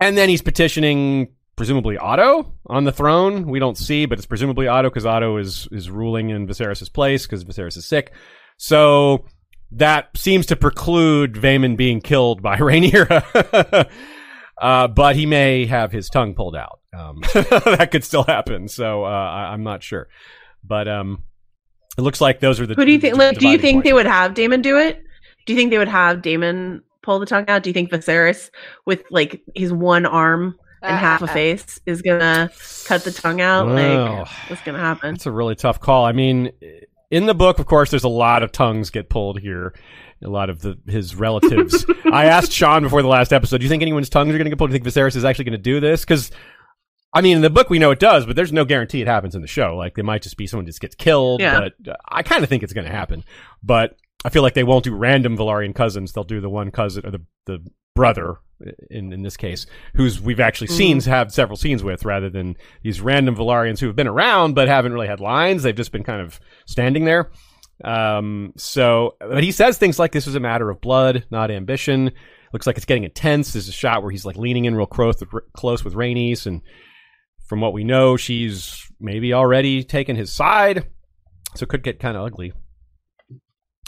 and 0.00 0.16
then 0.16 0.28
he's 0.28 0.42
petitioning 0.42 1.28
presumably 1.56 1.96
Otto 1.96 2.52
on 2.66 2.84
the 2.84 2.92
throne. 2.92 3.46
We 3.46 3.58
don't 3.58 3.78
see, 3.78 4.06
but 4.06 4.18
it's 4.18 4.26
presumably 4.26 4.68
Otto 4.68 4.90
because 4.90 5.06
Otto 5.06 5.38
is 5.38 5.68
is 5.72 5.90
ruling 5.90 6.30
in 6.30 6.46
Viserys' 6.46 6.92
place 6.92 7.26
because 7.26 7.44
Viserys 7.44 7.76
is 7.76 7.86
sick. 7.86 8.12
So 8.58 9.24
that 9.72 10.10
seems 10.16 10.46
to 10.46 10.56
preclude 10.56 11.34
Vaymond 11.34 11.76
being 11.76 12.00
killed 12.00 12.42
by 12.42 12.56
Rhaenyra. 12.58 13.88
uh, 14.60 14.88
but 14.88 15.16
he 15.16 15.26
may 15.26 15.66
have 15.66 15.92
his 15.92 16.08
tongue 16.08 16.34
pulled 16.34 16.56
out. 16.56 16.80
Um, 16.96 17.20
that 17.34 17.88
could 17.90 18.04
still 18.04 18.22
happen. 18.24 18.68
So 18.68 19.04
uh, 19.04 19.08
I, 19.08 19.52
I'm 19.52 19.62
not 19.62 19.82
sure. 19.82 20.08
But 20.64 20.88
um, 20.88 21.22
it 21.96 22.02
looks 22.02 22.20
like 22.20 22.40
those 22.40 22.60
are 22.60 22.66
the. 22.66 22.74
Who 22.74 22.84
do 22.84 22.92
you 22.92 23.00
think? 23.00 23.16
Like, 23.16 23.38
do 23.38 23.48
you 23.48 23.58
think 23.58 23.84
they 23.84 23.92
would 23.92 24.06
have 24.06 24.34
Daemon 24.34 24.62
do 24.62 24.78
it? 24.78 25.02
Do 25.46 25.52
you 25.52 25.58
think 25.58 25.70
they 25.70 25.78
would 25.78 25.88
have 25.88 26.22
Daemon 26.22 26.82
pull 27.06 27.18
the 27.20 27.24
tongue 27.26 27.46
out? 27.48 27.62
Do 27.62 27.70
you 27.70 27.74
think 27.74 27.90
Viserys, 27.90 28.50
with 28.84 29.02
like 29.10 29.40
his 29.54 29.72
one 29.72 30.04
arm 30.04 30.58
and 30.82 30.96
half 30.98 31.22
a 31.22 31.26
face, 31.28 31.80
is 31.86 32.02
gonna 32.02 32.50
cut 32.84 33.02
the 33.04 33.12
tongue 33.12 33.40
out? 33.40 33.66
Wow. 33.68 34.18
Like, 34.18 34.28
what's 34.50 34.62
gonna 34.62 34.78
happen? 34.78 35.14
It's 35.14 35.24
a 35.26 35.32
really 35.32 35.54
tough 35.54 35.80
call. 35.80 36.04
I 36.04 36.12
mean, 36.12 36.50
in 37.10 37.26
the 37.26 37.34
book, 37.34 37.58
of 37.58 37.66
course, 37.66 37.90
there's 37.90 38.04
a 38.04 38.08
lot 38.08 38.42
of 38.42 38.52
tongues 38.52 38.90
get 38.90 39.08
pulled 39.08 39.40
here. 39.40 39.72
A 40.24 40.28
lot 40.28 40.50
of 40.50 40.60
the 40.60 40.78
his 40.86 41.14
relatives. 41.14 41.86
I 42.12 42.24
asked 42.26 42.50
Sean 42.50 42.82
before 42.82 43.02
the 43.02 43.08
last 43.08 43.32
episode, 43.32 43.58
do 43.58 43.64
you 43.64 43.68
think 43.68 43.82
anyone's 43.82 44.08
tongues 44.08 44.30
are 44.30 44.38
going 44.38 44.46
to 44.46 44.50
get 44.50 44.58
pulled? 44.58 44.70
Do 44.70 44.76
you 44.76 44.80
think 44.82 44.92
Viserys 44.94 45.14
is 45.14 45.24
actually 45.24 45.44
going 45.44 45.52
to 45.58 45.58
do 45.58 45.78
this? 45.78 46.04
Because, 46.04 46.30
I 47.12 47.20
mean, 47.20 47.36
in 47.36 47.42
the 47.42 47.50
book 47.50 47.68
we 47.68 47.78
know 47.78 47.90
it 47.90 47.98
does, 48.00 48.24
but 48.24 48.34
there's 48.34 48.50
no 48.52 48.64
guarantee 48.64 49.02
it 49.02 49.06
happens 49.08 49.34
in 49.34 49.42
the 49.42 49.46
show. 49.46 49.76
Like, 49.76 49.98
it 49.98 50.04
might 50.04 50.22
just 50.22 50.38
be 50.38 50.46
someone 50.46 50.64
just 50.66 50.80
gets 50.80 50.94
killed, 50.94 51.42
Yeah. 51.42 51.60
but 51.60 51.92
uh, 51.92 51.96
I 52.08 52.22
kind 52.22 52.42
of 52.42 52.48
think 52.48 52.62
it's 52.62 52.72
going 52.72 52.86
to 52.86 52.90
happen. 52.92 53.24
But 53.62 53.96
I 54.26 54.28
feel 54.28 54.42
like 54.42 54.54
they 54.54 54.64
won't 54.64 54.82
do 54.82 54.92
random 54.92 55.38
Velaryon 55.38 55.72
cousins. 55.72 56.10
They'll 56.10 56.24
do 56.24 56.40
the 56.40 56.50
one 56.50 56.72
cousin, 56.72 57.06
or 57.06 57.12
the, 57.12 57.20
the 57.44 57.64
brother, 57.94 58.38
in, 58.90 59.12
in 59.12 59.22
this 59.22 59.36
case, 59.36 59.66
who's 59.94 60.20
we've 60.20 60.40
actually 60.40 60.66
seen 60.66 61.00
have 61.02 61.32
several 61.32 61.56
scenes 61.56 61.84
with, 61.84 62.04
rather 62.04 62.28
than 62.28 62.56
these 62.82 63.00
random 63.00 63.36
Velaryons 63.36 63.78
who 63.78 63.86
have 63.86 63.94
been 63.94 64.08
around 64.08 64.56
but 64.56 64.66
haven't 64.66 64.92
really 64.92 65.06
had 65.06 65.20
lines. 65.20 65.62
They've 65.62 65.76
just 65.76 65.92
been 65.92 66.02
kind 66.02 66.20
of 66.20 66.40
standing 66.66 67.04
there. 67.04 67.30
Um, 67.84 68.52
so, 68.56 69.14
but 69.20 69.44
he 69.44 69.52
says 69.52 69.78
things 69.78 69.96
like 69.96 70.10
this 70.10 70.26
is 70.26 70.34
a 70.34 70.40
matter 70.40 70.70
of 70.70 70.80
blood, 70.80 71.24
not 71.30 71.52
ambition. 71.52 72.10
Looks 72.52 72.66
like 72.66 72.78
it's 72.78 72.84
getting 72.84 73.04
intense. 73.04 73.52
There's 73.52 73.68
a 73.68 73.72
shot 73.72 74.02
where 74.02 74.10
he's 74.10 74.24
like 74.24 74.36
leaning 74.36 74.64
in 74.64 74.74
real 74.74 74.86
close 74.86 75.20
with, 75.20 75.30
close 75.52 75.84
with 75.84 75.94
Rhaenys, 75.94 76.46
and 76.46 76.62
from 77.46 77.60
what 77.60 77.72
we 77.72 77.84
know, 77.84 78.16
she's 78.16 78.90
maybe 78.98 79.32
already 79.32 79.84
taken 79.84 80.16
his 80.16 80.32
side. 80.32 80.88
So 81.54 81.62
it 81.62 81.68
could 81.68 81.84
get 81.84 82.00
kind 82.00 82.16
of 82.16 82.24
ugly. 82.24 82.54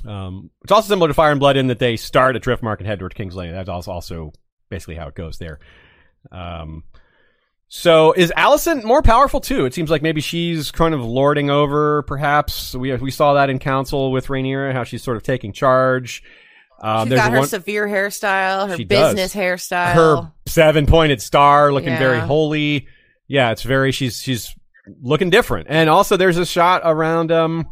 Um, 0.06 0.50
it's 0.62 0.72
also 0.72 0.88
similar 0.88 1.08
to 1.08 1.14
Fire 1.14 1.30
and 1.32 1.40
Blood 1.40 1.56
in 1.56 1.66
that 1.68 1.78
they 1.78 1.96
start 1.96 2.36
at 2.36 2.42
Driftmark 2.42 2.78
and 2.78 2.86
head 2.86 2.98
towards 3.00 3.14
King's 3.14 3.34
Landing. 3.34 3.54
That's 3.56 3.88
also, 3.88 4.32
basically 4.70 4.94
how 4.96 5.08
it 5.08 5.14
goes 5.14 5.38
there. 5.38 5.58
Um, 6.30 6.84
so 7.68 8.12
is 8.12 8.32
Alicent 8.36 8.84
more 8.84 9.02
powerful 9.02 9.40
too? 9.40 9.66
It 9.66 9.74
seems 9.74 9.90
like 9.90 10.00
maybe 10.02 10.20
she's 10.20 10.70
kind 10.70 10.94
of 10.94 11.04
lording 11.04 11.50
over, 11.50 12.02
perhaps. 12.04 12.74
We 12.74 12.94
we 12.96 13.10
saw 13.10 13.34
that 13.34 13.50
in 13.50 13.58
council 13.58 14.10
with 14.10 14.28
Rhaenyra, 14.28 14.72
how 14.72 14.84
she's 14.84 15.02
sort 15.02 15.16
of 15.18 15.22
taking 15.22 15.52
charge. 15.52 16.22
Um, 16.80 17.08
She's 17.08 17.16
got 17.18 17.32
her 17.32 17.38
one- 17.40 17.48
severe 17.48 17.86
hairstyle, 17.88 18.68
her 18.68 18.76
She 18.76 18.84
does. 18.84 19.14
business 19.14 19.34
hairstyle. 19.34 19.92
her 19.94 20.32
seven 20.46 20.86
pointed 20.86 21.20
star 21.20 21.72
looking 21.72 21.88
Yeah. 21.90 21.98
very 21.98 22.20
holy. 22.20 22.86
Yeah, 23.26 23.50
it's 23.50 23.62
very 23.64 23.90
she's 23.92 24.22
she's 24.22 24.54
looking 25.02 25.28
different. 25.28 25.66
And 25.68 25.90
also 25.90 26.16
there's 26.16 26.38
a 26.38 26.46
shot 26.46 26.82
around 26.84 27.32
um 27.32 27.66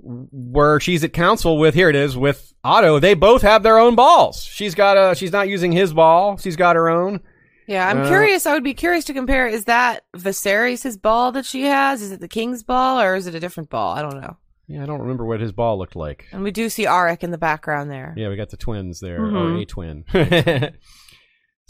where 0.00 0.80
she's 0.80 1.02
at 1.04 1.12
council 1.12 1.58
with 1.58 1.74
here 1.74 1.88
it 1.88 1.96
is 1.96 2.16
with 2.16 2.52
Otto. 2.64 2.98
They 3.00 3.14
both 3.14 3.42
have 3.42 3.62
their 3.62 3.78
own 3.78 3.94
balls. 3.94 4.42
She's 4.44 4.74
got 4.74 4.96
a 4.96 5.14
she's 5.14 5.32
not 5.32 5.48
using 5.48 5.72
his 5.72 5.92
ball. 5.92 6.36
She's 6.36 6.56
got 6.56 6.76
her 6.76 6.88
own. 6.88 7.20
Yeah, 7.66 7.86
I'm 7.88 8.02
Uh, 8.02 8.06
curious. 8.08 8.46
I 8.46 8.54
would 8.54 8.64
be 8.64 8.72
curious 8.74 9.04
to 9.06 9.12
compare. 9.12 9.46
Is 9.46 9.64
that 9.66 10.04
Viserys' 10.16 11.00
ball 11.00 11.32
that 11.32 11.44
she 11.44 11.64
has? 11.64 12.00
Is 12.00 12.12
it 12.12 12.20
the 12.20 12.28
king's 12.28 12.62
ball 12.62 12.98
or 13.00 13.14
is 13.14 13.26
it 13.26 13.34
a 13.34 13.40
different 13.40 13.68
ball? 13.68 13.94
I 13.94 14.00
don't 14.02 14.20
know. 14.20 14.36
Yeah, 14.68 14.82
I 14.82 14.86
don't 14.86 15.00
remember 15.00 15.24
what 15.24 15.40
his 15.40 15.52
ball 15.52 15.78
looked 15.78 15.96
like. 15.96 16.26
And 16.32 16.42
we 16.42 16.50
do 16.50 16.68
see 16.68 16.84
Arryk 16.86 17.22
in 17.22 17.30
the 17.30 17.38
background 17.38 17.90
there. 17.90 18.14
Yeah, 18.16 18.28
we 18.28 18.36
got 18.36 18.50
the 18.50 18.56
twins 18.56 19.00
there, 19.00 19.18
Mhm. 19.20 19.56
or 19.56 19.60
a 19.60 19.64
twin. 19.64 20.04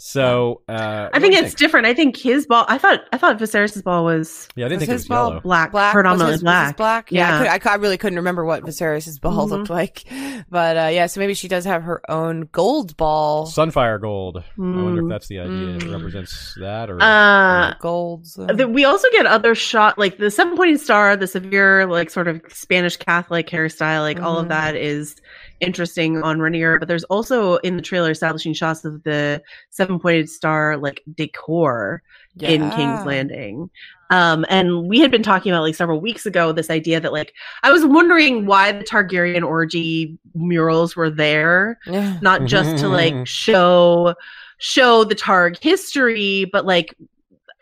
so 0.01 0.61
uh, 0.69 0.71
I 0.71 1.03
what 1.03 1.13
do 1.15 1.19
think 1.21 1.35
it's 1.35 1.53
different. 1.53 1.85
I 1.85 1.93
think 1.93 2.15
his 2.15 2.47
ball. 2.47 2.63
I 2.69 2.77
thought. 2.77 3.01
I 3.11 3.17
thought 3.17 3.37
Viserys' 3.37 3.83
ball 3.83 4.05
was 4.05 4.47
Yeah, 4.55 4.65
I 4.65 4.69
didn't 4.69 4.79
Was 4.79 4.87
think 4.87 4.89
it 4.89 4.93
his 4.93 5.01
was 5.01 5.07
ball 5.09 5.27
yellow. 5.29 5.41
black, 5.41 5.71
Black, 5.71 5.91
predominantly 5.93 6.31
was 6.31 6.41
his- 6.41 6.43
was 6.43 6.51
his 6.67 6.73
black. 6.73 6.77
black. 6.77 7.11
Yeah, 7.11 7.27
I, 7.27 7.31
Yeah. 7.31 7.37
could, 7.39 7.47
I, 7.49 7.59
could- 7.59 7.71
I 7.71 7.75
really 7.75 7.97
couldn't 7.97 8.15
remember 8.19 8.45
what 8.45 8.63
Viserys' 8.63 9.19
ball 9.19 9.47
Mhm. 9.47 9.49
looked 9.51 9.69
like, 9.69 10.03
but 10.49 10.77
uh, 10.77 10.87
yeah. 10.87 11.05
So 11.07 11.19
maybe 11.19 11.33
she 11.33 11.49
does 11.49 11.65
have 11.65 11.83
her 11.83 12.01
own 12.09 12.47
gold 12.53 12.95
ball. 12.95 13.45
Sunfyre 13.45 13.99
gold. 13.99 14.37
I 14.37 14.41
wonder 14.57 14.99
if 15.01 15.05
Mm. 15.05 15.09
that's 15.09 15.27
the 15.27 15.39
idea. 15.39 15.75
It 15.75 15.81
Mm. 15.81 15.91
represents 15.93 16.55
that, 16.61 16.89
or 16.89 16.97
Uh, 17.01 17.73
Golds. 17.81 18.39
uh, 18.39 18.45
the, 18.53 18.67
we 18.69 18.85
also 18.85 19.07
get 19.11 19.25
other 19.25 19.53
shot 19.53 19.97
like 19.99 20.17
the 20.17 20.31
seven 20.31 20.55
pointed 20.55 20.79
star, 20.79 21.17
the 21.17 21.27
severe 21.27 21.85
like 21.85 22.09
sort 22.09 22.29
of 22.29 22.41
Spanish 22.49 22.95
Catholic 22.95 23.47
hairstyle, 23.49 24.01
like 24.01 24.21
all 24.21 24.37
of 24.37 24.45
Mhm. 24.45 24.49
that 24.49 24.75
is 24.77 25.15
interesting 25.61 26.21
on 26.21 26.39
Rhaenyra. 26.39 26.79
But 26.79 26.87
there's 26.87 27.03
also 27.05 27.57
in 27.57 27.75
the 27.75 27.81
trailer 27.81 28.11
establishing 28.11 28.53
shots 28.53 28.85
of 28.85 29.03
the 29.03 29.41
seven 29.69 29.99
pointed 29.99 30.29
star 30.29 30.77
like 30.77 31.03
decor 31.15 32.01
in 32.39 32.69
King's 32.71 33.05
Landing. 33.05 33.69
Um, 34.11 34.45
and 34.49 34.87
we 34.87 34.99
had 34.99 35.11
been 35.11 35.21
talking 35.23 35.51
about 35.51 35.61
like 35.61 35.75
several 35.75 35.99
weeks 36.01 36.25
ago 36.25 36.51
this 36.51 36.69
idea 36.69 36.99
that 36.99 37.13
like 37.13 37.33
I 37.63 37.71
was 37.71 37.85
wondering 37.85 38.45
why 38.45 38.71
the 38.71 38.83
Targaryen 38.83 39.43
orgy 39.43 40.17
murals 40.33 40.95
were 40.95 41.09
there 41.11 41.77
Yeah. 41.85 42.17
not 42.21 42.45
just 42.45 42.77
to 42.81 42.87
like 42.87 43.13
show 43.27 44.15
show 44.57 45.03
the 45.03 45.15
Targ 45.15 45.61
history, 45.61 46.45
but 46.51 46.65
like 46.65 46.95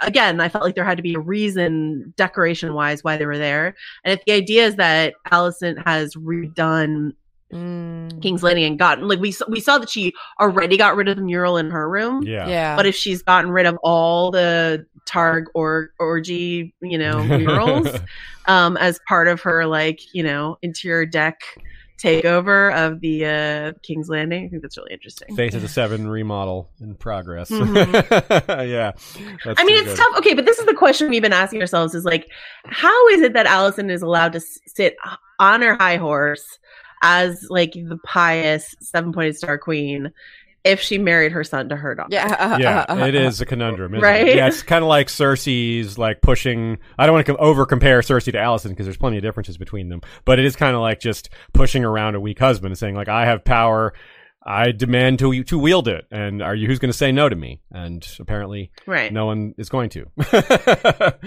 again, 0.01 0.39
I 0.39 0.47
felt 0.47 0.63
like 0.63 0.75
there 0.75 0.85
had 0.85 0.97
to 0.97 1.03
be 1.03 1.15
a 1.15 1.19
reason, 1.19 2.13
decoration 2.17 2.73
wise, 2.73 3.03
why 3.03 3.17
they 3.17 3.25
were 3.25 3.37
there. 3.37 3.75
And 4.03 4.17
if 4.17 4.23
the 4.25 4.33
idea 4.33 4.67
is 4.67 4.75
that 4.75 5.15
Alicent 5.31 5.83
has 5.85 6.13
redone 6.15 7.13
Mm. 7.53 8.21
King's 8.21 8.43
Landing 8.43 8.65
and 8.65 8.77
gotten 8.77 9.07
like 9.07 9.19
we 9.19 9.31
saw, 9.31 9.45
we 9.47 9.61
saw 9.61 9.77
that 9.77 9.89
she 9.89 10.13
already 10.39 10.75
got 10.75 10.95
rid 10.95 11.07
of 11.07 11.15
the 11.15 11.21
mural 11.23 11.57
in 11.57 11.69
her 11.69 11.89
room. 11.89 12.23
Yeah. 12.23 12.47
Yeah. 12.47 12.75
But 12.75 12.85
if 12.85 12.95
she's 12.95 13.21
gotten 13.21 13.51
rid 13.51 13.65
of 13.65 13.77
all 13.83 14.31
the 14.31 14.85
Targ 15.05 15.45
or 15.53 15.91
orgy, 15.99 16.73
you 16.81 16.97
know, 16.97 17.23
murals, 17.23 17.87
um, 18.47 18.75
as 18.77 18.99
part 19.07 19.29
of 19.29 19.41
her 19.41 19.65
like, 19.65 20.01
you 20.13 20.23
know, 20.23 20.57
interior 20.61 21.05
deck 21.05 21.39
takeover 21.97 22.71
of 22.75 22.99
the 22.99 23.25
uh 23.25 23.71
King's 23.81 24.09
Landing, 24.09 24.45
I 24.45 24.49
think 24.49 24.61
that's 24.61 24.77
really 24.77 24.93
interesting. 24.93 25.35
Face 25.35 25.53
of 25.53 25.61
the 25.61 25.69
Seven 25.69 26.07
remodel 26.07 26.69
in 26.81 26.95
progress. 26.95 27.49
Mhm. 27.49 28.67
yeah. 28.69 28.91
That's 29.45 29.59
I 29.59 29.63
mean, 29.63 29.77
it's 29.77 29.85
good. 29.85 29.97
tough. 29.97 30.17
Okay, 30.17 30.33
but 30.33 30.45
this 30.45 30.59
is 30.59 30.65
the 30.65 30.75
question 30.75 31.09
we've 31.09 31.21
been 31.21 31.33
asking 31.33 31.61
ourselves: 31.61 31.95
is 31.95 32.03
like, 32.03 32.29
how 32.65 33.07
is 33.09 33.21
it 33.21 33.33
that 33.33 33.47
Alicent 33.47 33.89
is 33.89 34.01
allowed 34.01 34.33
to 34.33 34.41
sit 34.41 34.95
on 35.39 35.61
her 35.61 35.75
high 35.75 35.97
horse 35.97 36.59
as 37.01 37.45
like 37.49 37.73
the 37.73 37.99
pious 38.03 38.75
seven-pointed 38.79 39.37
star 39.37 39.57
queen 39.57 40.11
if 40.63 40.81
she 40.81 40.97
married 40.97 41.31
her 41.31 41.43
son 41.45 41.69
to 41.69 41.75
her 41.77 41.95
daughter? 41.95 42.09
yeah. 42.11 42.57
yeah, 42.59 43.05
it 43.05 43.15
is 43.15 43.39
a 43.39 43.45
conundrum, 43.45 43.93
isn't 43.93 44.03
Right? 44.03 44.27
It? 44.27 44.35
Yeah, 44.35 44.47
it's 44.47 44.63
kind 44.63 44.83
of 44.83 44.89
like 44.89 45.07
Cersei's 45.07 45.97
like 45.97 46.21
pushing. 46.21 46.77
I 46.97 47.05
don't 47.05 47.13
want 47.13 47.25
to 47.25 47.37
over 47.37 47.65
compare 47.65 48.01
Cersei 48.01 48.31
to 48.33 48.37
Alicent 48.37 48.69
because 48.69 48.85
there's 48.85 48.97
plenty 48.97 49.17
of 49.17 49.23
differences 49.23 49.57
between 49.57 49.89
them, 49.89 50.01
but 50.25 50.39
it 50.39 50.45
is 50.45 50.55
kind 50.55 50.75
of 50.75 50.81
like 50.81 50.99
just 50.99 51.29
pushing 51.53 51.85
around 51.85 52.15
a 52.15 52.19
weak 52.19 52.39
husband 52.39 52.71
and 52.71 52.77
saying 52.77 52.95
like, 52.95 53.07
"I 53.07 53.25
have 53.25 53.45
power, 53.45 53.93
I 54.47 54.71
demand 54.71 55.19
to 55.19 55.43
to 55.43 55.59
wield 55.59 55.87
it, 55.87 56.05
and 56.09 56.41
are 56.41 56.55
you 56.55 56.67
who's 56.67 56.79
going 56.79 56.91
to 56.91 56.97
say 56.97 57.11
no 57.11 57.27
to 57.29 57.35
me?" 57.35 57.61
And 57.71 58.07
apparently, 58.19 58.71
Right. 58.85 59.11
no 59.11 59.25
one 59.25 59.53
is 59.57 59.69
going 59.69 59.89
to. 59.89 60.05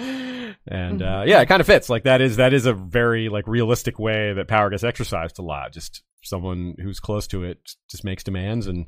and 0.66 1.02
uh, 1.02 1.22
yeah, 1.26 1.40
it 1.40 1.46
kind 1.46 1.60
of 1.60 1.66
fits. 1.66 1.88
Like 1.88 2.04
that 2.04 2.20
is 2.20 2.36
that 2.36 2.52
is 2.52 2.66
a 2.66 2.72
very 2.72 3.28
like 3.28 3.46
realistic 3.46 3.98
way 3.98 4.32
that 4.32 4.48
power 4.48 4.70
gets 4.70 4.84
exercised 4.84 5.38
a 5.38 5.42
lot. 5.42 5.72
Just 5.72 6.02
someone 6.22 6.74
who's 6.82 7.00
close 7.00 7.26
to 7.28 7.44
it 7.44 7.58
just 7.90 8.04
makes 8.04 8.22
demands 8.24 8.66
and 8.66 8.86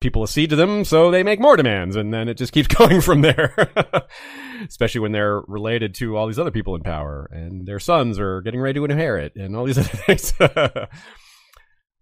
people 0.00 0.22
accede 0.22 0.50
to 0.50 0.56
them, 0.56 0.84
so 0.84 1.10
they 1.10 1.22
make 1.22 1.40
more 1.40 1.56
demands, 1.56 1.96
and 1.96 2.12
then 2.12 2.28
it 2.28 2.36
just 2.36 2.52
keeps 2.52 2.68
going 2.74 3.00
from 3.00 3.22
there. 3.22 3.54
Especially 4.68 5.00
when 5.00 5.12
they're 5.12 5.40
related 5.48 5.94
to 5.96 6.16
all 6.16 6.26
these 6.26 6.38
other 6.38 6.50
people 6.50 6.74
in 6.74 6.82
power, 6.82 7.28
and 7.32 7.66
their 7.66 7.78
sons 7.80 8.18
are 8.18 8.40
getting 8.42 8.60
ready 8.60 8.78
to 8.78 8.84
inherit, 8.84 9.34
and 9.36 9.56
all 9.56 9.64
these 9.64 9.78
other 9.78 9.88
things. 9.88 10.32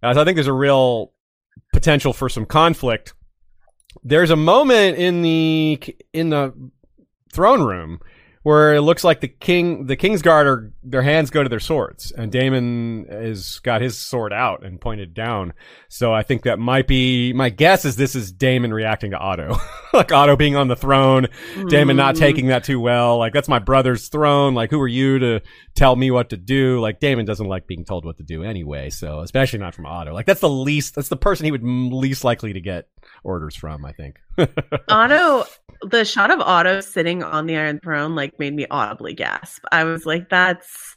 Uh, 0.04 0.12
so 0.12 0.20
I 0.20 0.24
think 0.24 0.36
there's 0.36 0.46
a 0.46 0.52
real 0.52 1.12
potential 1.72 2.12
for 2.12 2.28
some 2.28 2.44
conflict. 2.44 3.14
There's 4.02 4.30
a 4.30 4.36
moment 4.36 4.98
in 4.98 5.22
the 5.22 5.80
in 6.12 6.28
the 6.28 6.52
throne 7.32 7.62
room 7.62 8.00
where 8.44 8.74
it 8.74 8.82
looks 8.82 9.02
like 9.02 9.20
the 9.20 9.26
king, 9.28 9.86
the 9.86 9.96
Kingsguard 9.96 10.44
are 10.46 10.72
their 10.82 11.02
hands 11.02 11.30
go 11.30 11.42
to 11.42 11.48
their 11.48 11.58
swords, 11.60 12.12
and 12.12 12.30
Daemon 12.30 13.06
has 13.10 13.58
got 13.58 13.80
his 13.80 13.98
sword 13.98 14.32
out 14.32 14.64
and 14.64 14.80
pointed 14.80 15.12
down. 15.14 15.52
So 15.88 16.12
I 16.14 16.22
think 16.22 16.42
that 16.42 16.58
might 16.60 16.86
be 16.86 17.32
my 17.32 17.48
guess 17.48 17.84
is 17.84 17.96
this 17.96 18.14
is 18.14 18.30
Daemon 18.32 18.72
reacting 18.72 19.10
to 19.10 19.18
Otto, 19.18 19.56
like 19.92 20.12
Otto 20.12 20.36
being 20.36 20.54
on 20.56 20.68
the 20.68 20.76
throne, 20.76 21.26
Daemon 21.68 21.96
not 21.96 22.14
Mm. 22.14 22.18
taking 22.18 22.46
that 22.48 22.64
too 22.64 22.78
well. 22.78 23.18
Like 23.18 23.32
that's 23.32 23.48
my 23.48 23.58
brother's 23.58 24.08
throne. 24.08 24.54
Like 24.54 24.70
who 24.70 24.80
are 24.80 24.86
you 24.88 25.18
to 25.18 25.40
tell 25.74 25.96
me 25.96 26.10
what 26.10 26.30
to 26.30 26.36
do? 26.36 26.80
Like 26.80 27.00
Daemon 27.00 27.24
doesn't 27.24 27.48
like 27.48 27.66
being 27.66 27.84
told 27.84 28.04
what 28.04 28.18
to 28.18 28.22
do 28.22 28.44
anyway. 28.44 28.90
So 28.90 29.20
especially 29.20 29.58
not 29.58 29.74
from 29.74 29.86
Otto. 29.86 30.12
Like 30.12 30.26
that's 30.26 30.40
the 30.40 30.48
least. 30.50 30.94
That's 30.96 31.08
the 31.08 31.16
person 31.16 31.46
he 31.46 31.50
would 31.50 31.64
least 31.64 32.24
likely 32.24 32.52
to 32.52 32.60
get 32.60 32.88
orders 33.24 33.56
from. 33.56 33.84
I 33.86 33.92
think. 33.92 34.18
Otto, 34.88 35.44
the 35.90 36.04
shot 36.04 36.30
of 36.30 36.40
Otto 36.40 36.80
sitting 36.80 37.22
on 37.22 37.46
the 37.46 37.56
Iron 37.56 37.80
Throne 37.80 38.14
like 38.14 38.38
made 38.38 38.54
me 38.54 38.66
audibly 38.70 39.14
gasp. 39.14 39.64
I 39.72 39.84
was 39.84 40.06
like, 40.06 40.28
that's 40.28 40.93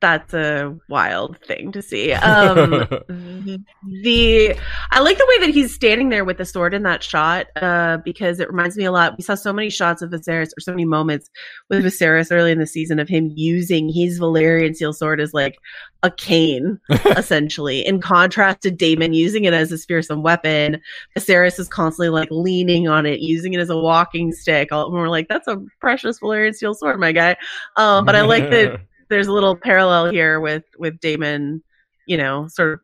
that's 0.00 0.32
a 0.32 0.76
wild 0.88 1.38
thing 1.44 1.72
to 1.72 1.82
see. 1.82 2.12
Um, 2.12 2.70
the 4.02 4.56
I 4.90 5.00
like 5.00 5.18
the 5.18 5.26
way 5.28 5.46
that 5.46 5.54
he's 5.54 5.74
standing 5.74 6.08
there 6.08 6.24
with 6.24 6.38
the 6.38 6.44
sword 6.44 6.72
in 6.74 6.84
that 6.84 7.02
shot 7.02 7.46
uh, 7.56 7.98
because 7.98 8.38
it 8.38 8.48
reminds 8.48 8.76
me 8.76 8.84
a 8.84 8.92
lot. 8.92 9.16
We 9.16 9.24
saw 9.24 9.34
so 9.34 9.52
many 9.52 9.70
shots 9.70 10.02
of 10.02 10.10
Viserys 10.10 10.50
or 10.56 10.60
so 10.60 10.72
many 10.72 10.84
moments 10.84 11.30
with 11.68 11.84
Viserys 11.84 12.28
early 12.30 12.52
in 12.52 12.58
the 12.58 12.66
season 12.66 12.98
of 12.98 13.08
him 13.08 13.32
using 13.34 13.88
his 13.88 14.20
Valyrian 14.20 14.74
steel 14.74 14.92
sword 14.92 15.20
as 15.20 15.34
like 15.34 15.58
a 16.02 16.10
cane, 16.10 16.78
essentially. 17.16 17.84
In 17.84 18.00
contrast 18.00 18.60
to 18.62 18.70
Daemon 18.70 19.14
using 19.14 19.44
it 19.44 19.52
as 19.52 19.72
a 19.72 19.78
fearsome 19.78 20.22
weapon, 20.22 20.80
Viserys 21.16 21.58
is 21.58 21.68
constantly 21.68 22.10
like 22.10 22.28
leaning 22.30 22.88
on 22.88 23.04
it, 23.04 23.20
using 23.20 23.54
it 23.54 23.60
as 23.60 23.70
a 23.70 23.76
walking 23.76 24.32
stick. 24.32 24.70
All, 24.70 24.86
and 24.86 24.94
we're 24.94 25.08
like, 25.08 25.28
that's 25.28 25.48
a 25.48 25.60
precious 25.80 26.20
Valyrian 26.20 26.54
steel 26.54 26.74
sword, 26.74 27.00
my 27.00 27.10
guy. 27.10 27.36
Um, 27.76 28.04
but 28.04 28.14
I 28.14 28.22
like 28.22 28.50
that 28.50 28.80
there's 29.08 29.26
a 29.26 29.32
little 29.32 29.56
parallel 29.56 30.10
here 30.10 30.40
with 30.40 30.64
with 30.78 31.00
Daemon, 31.00 31.62
you 32.06 32.16
know, 32.16 32.48
sort 32.48 32.74
of 32.74 32.80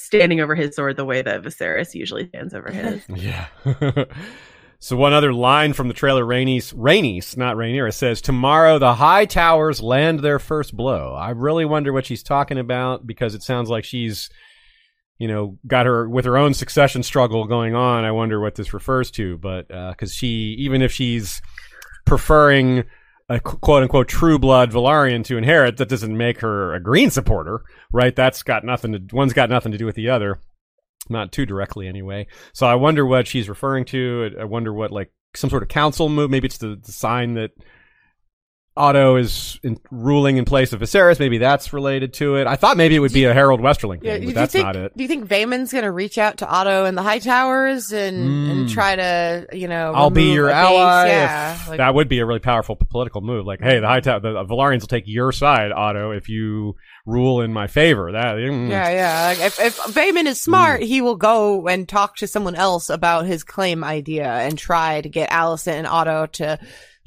standing 0.00 0.40
over 0.40 0.54
his 0.54 0.74
sword 0.74 0.96
the 0.96 1.04
way 1.04 1.22
that 1.22 1.42
Viserys 1.42 1.94
usually 1.94 2.28
stands 2.28 2.54
over 2.54 2.70
his. 2.70 3.02
Yeah. 3.08 3.46
so 4.78 4.96
one 4.96 5.12
other 5.12 5.32
line 5.32 5.72
from 5.72 5.88
the 5.88 5.94
trailer, 5.94 6.24
Rhaenys, 6.24 6.74
Rhaenys, 6.74 7.36
not 7.36 7.56
Rhaenyra, 7.56 7.92
says, 7.92 8.20
tomorrow 8.20 8.78
the 8.78 8.94
Hightowers 8.94 9.82
land 9.82 10.20
their 10.20 10.38
first 10.38 10.74
blow. 10.74 11.14
I 11.14 11.30
really 11.30 11.64
wonder 11.64 11.92
what 11.92 12.06
she's 12.06 12.22
talking 12.22 12.58
about 12.58 13.06
because 13.06 13.34
it 13.34 13.42
sounds 13.42 13.68
like 13.68 13.84
she's, 13.84 14.30
you 15.18 15.28
know, 15.28 15.58
got 15.66 15.86
her 15.86 16.08
with 16.08 16.24
her 16.24 16.38
own 16.38 16.54
succession 16.54 17.02
struggle 17.02 17.44
going 17.44 17.74
on. 17.74 18.04
I 18.04 18.12
wonder 18.12 18.40
what 18.40 18.54
this 18.54 18.72
refers 18.72 19.10
to, 19.12 19.36
but, 19.38 19.70
uh, 19.70 19.92
cause 19.94 20.14
she, 20.14 20.56
even 20.58 20.82
if 20.82 20.92
she's 20.92 21.42
preferring 22.06 22.84
a 23.30 23.40
quote 23.40 23.82
unquote 23.82 24.08
true 24.08 24.38
blood 24.38 24.72
Velaryon 24.72 25.24
to 25.24 25.38
inherit, 25.38 25.78
that 25.78 25.88
doesn't 25.88 26.14
make 26.14 26.40
her 26.40 26.74
a 26.74 26.80
green 26.80 27.10
supporter, 27.10 27.62
right? 27.92 28.14
That's 28.14 28.42
got 28.42 28.64
nothing 28.64 28.92
to, 28.92 29.16
one's 29.16 29.32
got 29.32 29.48
nothing 29.48 29.72
to 29.72 29.78
do 29.78 29.86
with 29.86 29.94
the 29.94 30.10
other 30.10 30.40
not 31.08 31.32
too 31.32 31.46
directly 31.46 31.88
anyway. 31.88 32.26
So 32.52 32.66
I 32.66 32.74
wonder 32.74 33.04
what 33.06 33.26
she's 33.26 33.48
referring 33.48 33.84
to. 33.86 34.32
I 34.38 34.44
wonder 34.44 34.72
what 34.72 34.90
like 34.90 35.12
some 35.34 35.50
sort 35.50 35.62
of 35.62 35.68
council 35.68 36.08
move. 36.08 36.30
Maybe 36.30 36.46
it's 36.46 36.58
the, 36.58 36.78
the 36.80 36.92
sign 36.92 37.34
that 37.34 37.50
Otto 38.76 39.16
is 39.16 39.58
in, 39.62 39.78
ruling 39.90 40.36
in 40.36 40.44
place 40.44 40.72
of 40.72 40.80
Viserys. 40.80 41.18
Maybe 41.18 41.38
that's 41.38 41.72
related 41.72 42.14
to 42.14 42.36
it. 42.36 42.46
I 42.46 42.54
thought 42.56 42.76
maybe 42.76 42.94
it 42.94 43.00
would 43.00 43.12
be 43.12 43.24
a 43.24 43.34
Harrold 43.34 43.60
Westerling 43.60 44.00
thing, 44.00 44.20
do 44.20 44.26
but 44.28 44.34
that's 44.34 44.52
think, 44.52 44.64
not 44.64 44.76
it. 44.76 44.96
Do 44.96 45.02
you 45.02 45.08
think 45.08 45.26
Vaymond's 45.26 45.72
gonna 45.72 45.90
reach 45.90 46.18
out 46.18 46.38
to 46.38 46.48
Otto 46.48 46.84
in 46.84 46.94
the 46.94 47.02
Hightowers 47.02 47.92
and, 47.92 48.50
and 48.50 48.68
Mm. 48.68 48.72
try 48.72 48.96
to, 48.96 49.46
you 49.52 49.66
know, 49.66 49.92
I'll 49.94 50.10
be 50.10 50.32
your 50.32 50.48
ally. 50.48 51.08
Yeah, 51.08 51.58
like- 51.68 51.78
that 51.78 51.94
would 51.94 52.08
be 52.08 52.20
a 52.20 52.26
really 52.26 52.40
powerful 52.40 52.76
political 52.76 53.20
move. 53.20 53.44
Like, 53.44 53.60
hey, 53.60 53.80
the 53.80 53.88
Hightower, 53.88 54.20
the 54.20 54.44
Velaryons 54.44 54.80
will 54.80 54.86
take 54.88 55.04
your 55.06 55.32
side, 55.32 55.72
Otto, 55.72 56.12
if 56.12 56.28
you 56.28 56.76
rule 57.06 57.40
in 57.40 57.52
my 57.52 57.66
favor. 57.66 58.12
That 58.12 58.36
mm. 58.36 58.70
yeah, 58.70 58.90
yeah. 58.90 59.26
Like 59.26 59.40
if 59.40 59.58
if 59.60 59.76
Vaymond 59.92 60.26
is 60.28 60.40
smart, 60.40 60.82
he 60.82 61.00
will 61.00 61.16
go 61.16 61.66
and 61.66 61.88
talk 61.88 62.16
to 62.16 62.26
someone 62.26 62.54
else 62.54 62.88
about 62.88 63.26
his 63.26 63.42
claim 63.42 63.82
idea 63.82 64.28
and 64.28 64.56
try 64.56 65.00
to 65.00 65.08
get 65.08 65.30
Alicent 65.30 65.72
and 65.72 65.86
Otto 65.86 66.26
to 66.26 66.58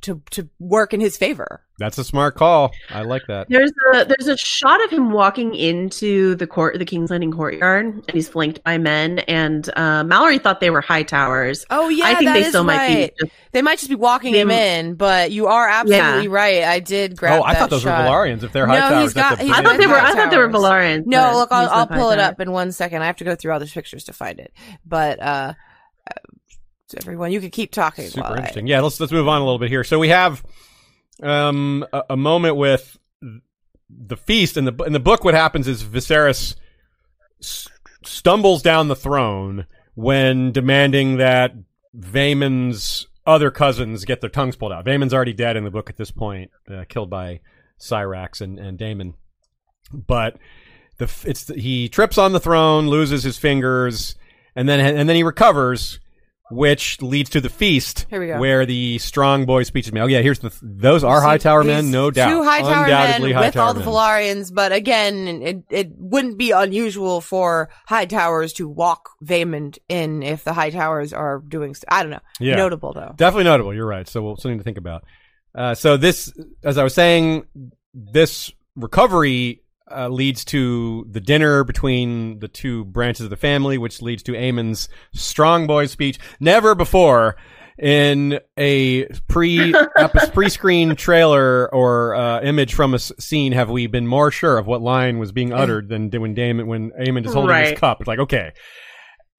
to 0.04 0.22
to 0.32 0.48
work 0.60 0.94
in 0.94 1.00
his 1.00 1.18
favor. 1.18 1.62
that's 1.80 1.98
a 1.98 2.04
smart 2.04 2.36
call. 2.36 2.72
I 2.90 3.02
like 3.02 3.24
that. 3.28 3.48
There's 3.50 3.72
a 3.94 4.06
there's 4.06 4.28
a 4.28 4.38
shot 4.38 4.84
of 4.84 4.92
him 4.92 5.12
walking 5.12 5.56
into 5.56 6.36
the 6.36 6.46
court, 6.48 6.78
the 6.80 6.86
King's 6.86 7.10
Landing 7.10 7.32
courtyard, 7.32 7.86
and 7.86 8.12
he's 8.12 8.30
flanked 8.30 8.64
by 8.64 8.78
men. 8.78 9.20
And 9.20 9.70
uh, 9.76 10.04
Mallory 10.04 10.38
thought 10.38 10.60
they 10.60 10.70
were 10.70 10.82
Hightowers. 10.82 11.66
Oh 11.70 11.90
yeah, 11.90 12.06
I 12.06 12.14
think 12.16 12.26
that 12.28 12.34
they 12.34 12.42
is 12.42 12.48
still 12.50 12.64
might 12.64 12.88
be. 12.88 13.12
Just, 13.20 13.34
They 13.52 13.62
might 13.62 13.80
just 13.80 13.90
be 13.90 13.96
walking 13.96 14.34
They- 14.34 14.42
him 14.42 14.52
in, 14.52 14.96
but 14.96 15.32
you 15.32 15.48
are 15.48 15.68
absolutely 15.68 16.24
Yeah. 16.26 16.30
right. 16.30 16.64
I 16.64 16.80
did 16.80 17.18
grab. 17.18 17.42
Oh, 17.42 17.44
I 17.44 17.54
that 17.54 17.60
thought 17.60 17.70
those 17.72 17.82
shot. 17.82 18.04
were 18.06 18.10
Velaryons. 18.12 18.44
If 18.44 18.52
they're 18.54 18.68
high 18.68 18.80
No, 18.80 18.90
towers, 18.90 19.04
he's 19.04 19.14
that's 19.16 19.30
got- 19.38 19.40
a 19.42 19.44
he's 19.44 19.54
I 19.58 19.64
thought 19.64 19.78
they 19.78 19.88
were. 19.88 19.98
high 19.98 20.12
I 20.12 20.14
thought 20.16 20.30
they 20.32 20.38
were. 20.38 20.50
Velaryons. 20.50 21.06
No, 21.06 21.34
look, 21.36 21.52
I'll, 21.52 21.70
I'll 21.70 21.88
pull 21.88 22.12
it 22.12 22.18
towers. 22.18 22.30
up 22.32 22.40
in 22.40 22.52
one 22.52 22.72
second. 22.72 23.02
I 23.02 23.06
have 23.08 23.18
to 23.18 23.24
go 23.24 23.36
through 23.36 23.52
all 23.54 23.60
those 23.60 23.72
pictures 23.74 24.04
to 24.06 24.14
find 24.14 24.40
it. 24.40 24.54
But 24.86 25.20
uh, 25.22 25.54
uh 26.08 26.14
everyone, 26.96 27.32
you 27.32 27.40
could 27.42 27.52
keep 27.52 27.72
talking. 27.72 28.06
Super 28.08 28.22
while 28.22 28.34
I- 28.34 28.36
interesting. 28.38 28.68
Yeah, 28.68 28.82
let's 28.82 29.00
let's 29.00 29.12
move 29.12 29.28
on 29.28 29.42
a 29.42 29.44
little 29.46 29.60
bit 29.60 29.70
here. 29.70 29.84
So 29.84 30.00
we 30.00 30.10
have 30.10 30.44
um 31.22 31.86
a, 31.94 32.04
a 32.12 32.18
moment 32.18 32.56
with 32.56 32.98
the 33.90 34.18
feast 34.18 34.58
in 34.58 34.66
the 34.66 34.74
in 34.86 34.94
the 34.94 35.00
book. 35.00 35.24
What 35.24 35.34
happens 35.34 35.68
is 35.68 35.84
Viserys 35.84 36.56
s- 37.42 37.68
stumbles 38.04 38.62
down 38.62 38.88
the 38.88 38.96
throne 38.96 39.66
when 39.96 40.52
demanding 40.52 41.18
that 41.18 41.54
Vaymond's 41.94 43.08
other 43.26 43.52
cousins 43.52 44.04
get 44.06 44.20
their 44.22 44.30
tongues 44.30 44.56
pulled 44.56 44.72
out. 44.74 44.84
Vaymond's 44.86 45.14
already 45.14 45.34
dead 45.34 45.56
in 45.56 45.64
the 45.64 45.72
book 45.72 45.90
at 45.90 45.98
this 45.98 46.12
point, 46.12 46.52
uh, 46.70 46.84
killed 46.90 47.10
by 47.10 47.40
Syrax 47.80 48.42
and 48.42 48.60
and 48.60 48.78
Daemon. 48.78 49.14
But 49.94 50.38
the 50.98 51.10
it's 51.26 51.48
he 51.50 51.88
trips 51.90 52.18
on 52.18 52.32
the 52.34 52.40
throne, 52.40 52.88
loses 52.88 53.24
his 53.24 53.38
fingers, 53.38 54.16
and 54.56 54.68
then 54.68 54.80
and 54.80 55.08
then 55.08 55.16
he 55.16 55.24
recovers 55.24 56.00
which 56.52 57.02
leads 57.02 57.30
to 57.32 57.42
the 57.42 57.50
feast. 57.50 58.06
Here 58.10 58.20
we 58.20 58.28
go. 58.28 58.40
Where 58.40 58.66
the 58.66 58.98
strong 59.00 59.46
boy 59.46 59.64
speech 59.64 59.88
is 59.88 59.94
made. 59.94 60.02
Oh 60.02 60.08
yeah, 60.08 60.22
here's 60.22 60.40
the 60.40 60.54
those 60.62 61.04
are 61.04 61.22
Hightower 61.22 61.64
men, 61.64 61.92
no 61.92 62.12
doubt. 62.12 62.30
Two 62.30 62.44
Hightower 62.44 62.84
Undoubtedly 62.86 63.34
men 63.34 63.40
with 63.40 63.54
Hightower 63.54 63.68
all 63.68 63.74
the 63.74 63.80
men. 63.80 63.90
Velaryons, 63.90 64.54
but 64.54 64.72
again, 64.72 65.28
it 65.28 65.64
it 65.70 65.92
wouldn't 65.98 66.38
be 66.38 66.52
unusual 66.52 67.22
for 67.22 67.70
Hightowers 67.90 68.54
to 68.56 68.68
walk 68.68 69.10
Vaymond 69.24 69.80
in 69.90 70.22
if 70.24 70.44
the 70.44 70.52
Hightowers 70.52 71.18
are 71.18 71.42
doing. 71.48 71.74
St- 71.76 71.86
I 71.88 72.04
don't 72.04 72.12
know. 72.12 72.20
Yeah. 72.40 72.56
Notable 72.56 72.94
though. 72.94 73.14
Definitely 73.16 73.46
notable. 73.46 73.74
You're 73.74 73.88
right. 73.88 74.08
So 74.08 74.22
we'll 74.22 74.38
something 74.38 74.58
to 74.58 74.64
think 74.64 74.78
about. 74.78 75.04
Uh, 75.56 75.76
so 75.76 75.98
this, 75.98 76.34
as 76.64 76.78
I 76.78 76.84
was 76.84 76.94
saying, 76.94 77.46
this 77.94 78.52
recovery 78.76 79.63
uh, 79.96 80.10
leads 80.10 80.46
to 80.46 81.06
the 81.10 81.20
dinner 81.20 81.64
between 81.64 82.40
the 82.40 82.48
two 82.48 82.86
branches 82.86 83.26
of 83.26 83.30
the 83.30 83.38
family, 83.38 83.78
which 83.78 84.02
leads 84.02 84.24
to 84.24 84.34
Aemond's 84.34 84.90
strong 85.14 85.68
boy 85.68 85.86
speech. 85.86 86.20
Never 86.40 86.76
before 86.76 87.36
in 87.78 88.40
a 88.58 89.06
pre 89.28 89.74
pre 90.34 90.50
screen 90.50 90.96
trailer 90.96 91.74
or 91.74 92.16
uh, 92.16 92.42
image 92.42 92.74
from 92.74 92.94
a 92.94 93.00
scene 93.00 93.52
have 93.52 93.70
we 93.70 93.88
been 93.88 94.08
more 94.08 94.32
sure 94.32 94.58
of 94.58 94.68
what 94.68 94.82
line 94.82 95.20
was 95.20 95.32
being 95.32 95.54
uttered 95.54 95.90
than 95.90 96.10
when 96.10 96.34
Daemon 96.34 96.68
when 96.68 96.92
Aemond 96.92 97.26
is 97.26 97.34
holding 97.34 97.56
his 97.58 97.80
cup. 97.80 98.02
It's 98.02 98.08
like 98.08 98.20
okay. 98.20 98.52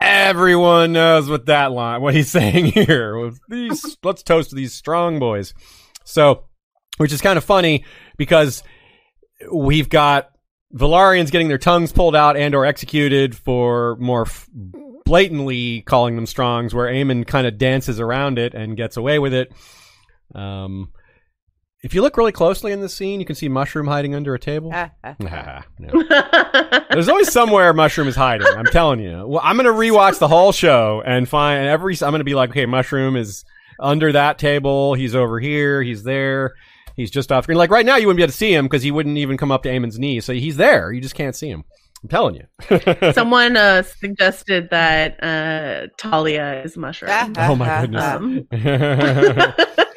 Everyone 0.01 0.93
knows 0.93 1.31
what 1.31 1.47
that 1.47 1.72
line, 1.72 2.02
what 2.02 2.14
he's 2.14 2.31
saying 2.31 2.66
here. 2.66 3.32
These, 3.48 3.97
let's 4.02 4.22
toast 4.22 4.51
to 4.51 4.56
these 4.56 4.74
strong 4.74 5.18
boys. 5.18 5.55
So, 6.05 6.44
which 6.98 7.12
is 7.12 7.22
kind 7.22 7.39
of 7.39 7.44
funny 7.44 7.85
because 8.18 8.62
we've 9.51 9.89
got 9.89 10.31
Velaryons 10.74 11.30
getting 11.30 11.48
their 11.48 11.59
tongues 11.59 11.92
pulled 11.92 12.16
out 12.16 12.36
and 12.36 12.55
or 12.55 12.66
executed 12.66 13.36
for 13.36 13.96
more 14.01 14.22
f- 14.22 14.48
blatantly 15.05 15.82
calling 15.82 16.16
them 16.16 16.26
strongs, 16.26 16.74
where 16.74 16.86
Aemond 16.92 17.26
kind 17.26 17.46
of 17.46 17.59
dances 17.59 18.01
around 18.01 18.38
it 18.38 18.55
and 18.55 18.76
gets 18.76 18.96
away 18.96 19.18
with 19.18 19.32
it. 19.34 19.52
Um, 20.34 20.90
if 21.84 21.92
you 21.94 22.01
look 22.01 22.16
really 22.16 22.32
closely 22.32 22.72
in 22.72 22.80
the 22.80 22.88
scene, 22.88 23.20
you 23.20 23.26
can 23.26 23.36
see 23.36 23.48
Mushroom 23.48 23.86
hiding 23.86 24.14
under 24.14 24.34
a 24.34 24.38
table. 24.38 24.70
Ah, 24.72 24.90
ah. 25.05 25.14
Nah, 25.20 25.62
no. 25.78 26.02
There's 26.90 27.10
always 27.10 27.30
somewhere 27.30 27.72
Mushroom 27.74 28.09
is 28.09 28.16
hiding. 28.16 28.46
I'm 28.46 28.64
telling 28.64 29.01
you. 29.01 29.26
Well, 29.26 29.42
I'm 29.44 29.56
gonna 29.56 29.68
rewatch 29.68 30.18
the 30.18 30.28
whole 30.28 30.51
show 30.51 31.02
and 31.05 31.28
find 31.28 31.66
every. 31.66 31.94
I'm 32.01 32.10
gonna 32.10 32.24
be 32.24 32.34
like, 32.34 32.51
okay, 32.51 32.64
Mushroom 32.64 33.16
is 33.16 33.44
under 33.78 34.12
that 34.12 34.38
table. 34.38 34.94
He's 34.94 35.14
over 35.14 35.38
here. 35.38 35.82
He's 35.82 36.02
there. 36.05 36.55
He's 36.96 37.10
just 37.10 37.32
off 37.32 37.44
screen. 37.44 37.58
Like 37.58 37.70
right 37.70 37.84
now, 37.84 37.96
you 37.96 38.06
wouldn't 38.06 38.18
be 38.18 38.22
able 38.22 38.32
to 38.32 38.36
see 38.36 38.54
him 38.54 38.66
because 38.66 38.82
he 38.82 38.90
wouldn't 38.90 39.18
even 39.18 39.36
come 39.36 39.50
up 39.50 39.62
to 39.64 39.70
Aemond's 39.70 39.98
knee. 39.98 40.20
So 40.20 40.32
he's 40.32 40.56
there. 40.56 40.92
You 40.92 41.00
just 41.00 41.14
can't 41.14 41.34
see 41.34 41.48
him. 41.48 41.64
I'm 42.02 42.08
telling 42.08 42.34
you. 42.34 43.12
Someone 43.12 43.56
uh, 43.56 43.82
suggested 43.82 44.68
that 44.70 45.18
uh, 45.22 45.86
Talya 45.98 46.64
is 46.64 46.76
mushroom. 46.76 47.10
Oh 47.38 47.56
my 47.56 47.80
goodness. 47.80 48.04
Um, 48.04 48.46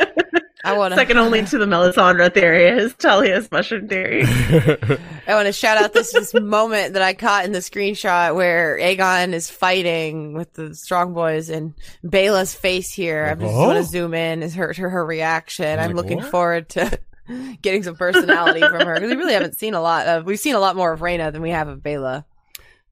I 0.64 0.78
want 0.78 0.92
to. 0.92 0.96
Second 0.96 1.18
only 1.18 1.44
to 1.46 1.58
the 1.58 1.66
Melisandre 1.66 2.34
theory 2.34 2.68
is 2.68 2.94
Talya's 2.96 3.52
mushroom 3.52 3.88
theory. 3.88 4.24
I 5.28 5.36
want 5.36 5.46
to 5.46 5.52
shout 5.54 5.78
out 5.78 5.94
this 5.94 6.12
this 6.12 6.34
moment 6.34 6.94
that 6.94 7.02
I 7.02 7.14
caught 7.14 7.46
in 7.46 7.52
the 7.52 7.60
screenshot 7.60 8.36
where 8.36 8.78
Aegon 8.80 9.34
is 9.34 9.50
fighting 9.50 10.34
with 10.34 10.54
the 10.54 10.74
strong 10.74 11.14
boys 11.14 11.50
and 11.50 11.74
Baela's 12.04 12.54
face 12.56 12.92
here. 12.92 13.26
I 13.26 13.36
just 13.36 13.54
oh? 13.54 13.68
want 13.68 13.78
to 13.78 13.84
zoom 13.84 14.14
in 14.14 14.42
is 14.42 14.56
her 14.56 14.74
to 14.74 14.90
her 14.90 15.06
reaction. 15.06 15.80
I'm 15.80 15.88
Like, 15.92 15.96
looking 15.96 16.18
what? 16.18 16.32
forward 16.32 16.70
to 16.70 17.00
getting 17.62 17.84
some 17.84 17.96
personality 17.96 18.62
from 18.62 18.86
her 18.86 18.96
because 18.96 19.10
we 19.12 19.16
really 19.16 19.34
haven't 19.34 19.58
seen 19.60 19.74
a 19.76 19.82
lot 19.82 20.08
of. 20.08 20.26
We've 20.26 20.40
seen 20.40 20.56
a 20.56 20.60
lot 20.60 20.76
more 20.76 20.92
of 20.92 21.02
Rhaena 21.02 21.32
than 21.32 21.42
we 21.42 21.52
have 21.52 21.68
of 21.68 21.80
Baela. 21.80 22.26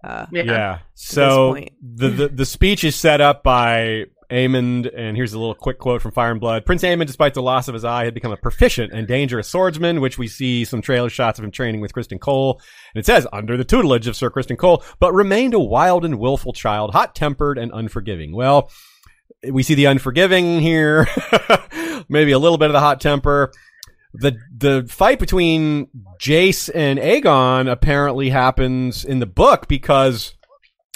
Uh, 0.03 0.27
Yeah. 0.31 0.43
Yeah. 0.43 0.79
So 0.93 1.57
the, 1.81 2.09
the 2.09 2.27
the 2.29 2.45
speech 2.45 2.83
is 2.83 2.95
set 2.95 3.21
up 3.21 3.41
by 3.43 4.05
Aemond, 4.29 4.91
and 4.95 5.15
here's 5.15 5.33
a 5.33 5.39
little 5.39 5.55
quick 5.55 5.79
quote 5.79 6.01
from 6.01 6.11
Fire 6.11 6.31
and 6.31 6.39
Blood. 6.39 6.65
Prince 6.65 6.83
Aemond, 6.83 7.07
despite 7.07 7.33
the 7.33 7.41
loss 7.41 7.67
of 7.67 7.73
his 7.73 7.85
eye, 7.85 8.05
had 8.05 8.13
become 8.13 8.31
a 8.31 8.37
proficient 8.37 8.93
and 8.93 9.07
dangerous 9.07 9.47
swordsman, 9.47 10.01
which 10.01 10.17
we 10.17 10.27
see 10.27 10.65
some 10.65 10.81
trailer 10.81 11.09
shots 11.09 11.39
of 11.39 11.45
him 11.45 11.51
training 11.51 11.81
with 11.81 11.93
Criston 11.93 12.19
Cole. 12.19 12.61
And 12.93 12.99
it 12.99 13.05
says, 13.05 13.27
under 13.31 13.57
the 13.57 13.63
tutelage 13.63 14.07
of 14.07 14.15
Sir 14.15 14.29
Criston 14.29 14.57
Cole, 14.57 14.83
but 14.99 15.13
remained 15.13 15.53
a 15.53 15.59
wild 15.59 16.05
and 16.05 16.19
willful 16.19 16.53
child, 16.53 16.91
hot-tempered 16.91 17.57
and 17.57 17.71
unforgiving. 17.73 18.35
Well, 18.35 18.69
we 19.51 19.63
see 19.63 19.75
the 19.75 19.85
unforgiving 19.85 20.59
here, 20.59 21.07
maybe 22.09 22.31
a 22.31 22.39
little 22.39 22.57
bit 22.57 22.69
of 22.69 22.73
the 22.73 22.79
hot 22.79 23.01
temper. 23.01 23.51
The 24.13 24.37
the 24.55 24.85
fight 24.89 25.19
between 25.19 25.87
Jace 26.21 26.69
and 26.73 26.97
Aegon 26.99 27.69
apparently 27.69 28.29
happens 28.29 29.03
in 29.03 29.19
the 29.19 29.25
book 29.25 29.67
because 29.67 30.35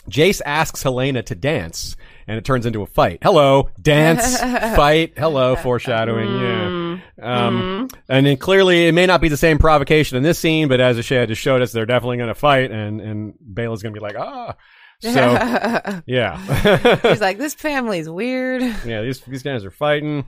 Jace 0.09 0.41
asks 0.45 0.83
Helaena 0.83 1.25
to 1.25 1.35
dance, 1.35 1.95
and 2.29 2.37
it 2.37 2.45
turns 2.45 2.67
into 2.67 2.83
a 2.83 2.85
fight. 2.85 3.17
Hello, 3.23 3.71
dance, 3.81 4.39
fight. 4.75 5.13
Hello, 5.17 5.55
foreshadowing. 5.55 6.29
Yeah. 6.29 6.99
Um, 7.19 7.89
and 8.07 8.23
then 8.23 8.37
clearly, 8.37 8.87
it 8.87 8.91
may 8.93 9.07
not 9.07 9.19
be 9.19 9.29
the 9.29 9.35
same 9.35 9.57
provocation 9.57 10.15
in 10.15 10.21
this 10.21 10.37
scene, 10.37 10.67
but 10.67 10.79
as 10.79 10.95
Ashay 10.95 11.27
just 11.27 11.41
showed 11.41 11.63
us, 11.63 11.71
they're 11.71 11.87
definitely 11.87 12.17
going 12.17 12.27
to 12.29 12.35
fight, 12.35 12.69
and 12.69 13.01
and 13.01 13.33
Baela's 13.41 13.81
going 13.81 13.95
to 13.95 13.99
be 13.99 14.03
like, 14.05 14.15
ah. 14.15 14.55
So 15.01 15.09
yeah, 16.05 16.97
She's 17.01 17.21
like, 17.21 17.39
this 17.39 17.55
family's 17.55 18.07
weird. 18.07 18.61
yeah. 18.85 19.01
These 19.01 19.21
these 19.21 19.43
guys 19.43 19.65
are 19.65 19.71
fighting. 19.71 20.25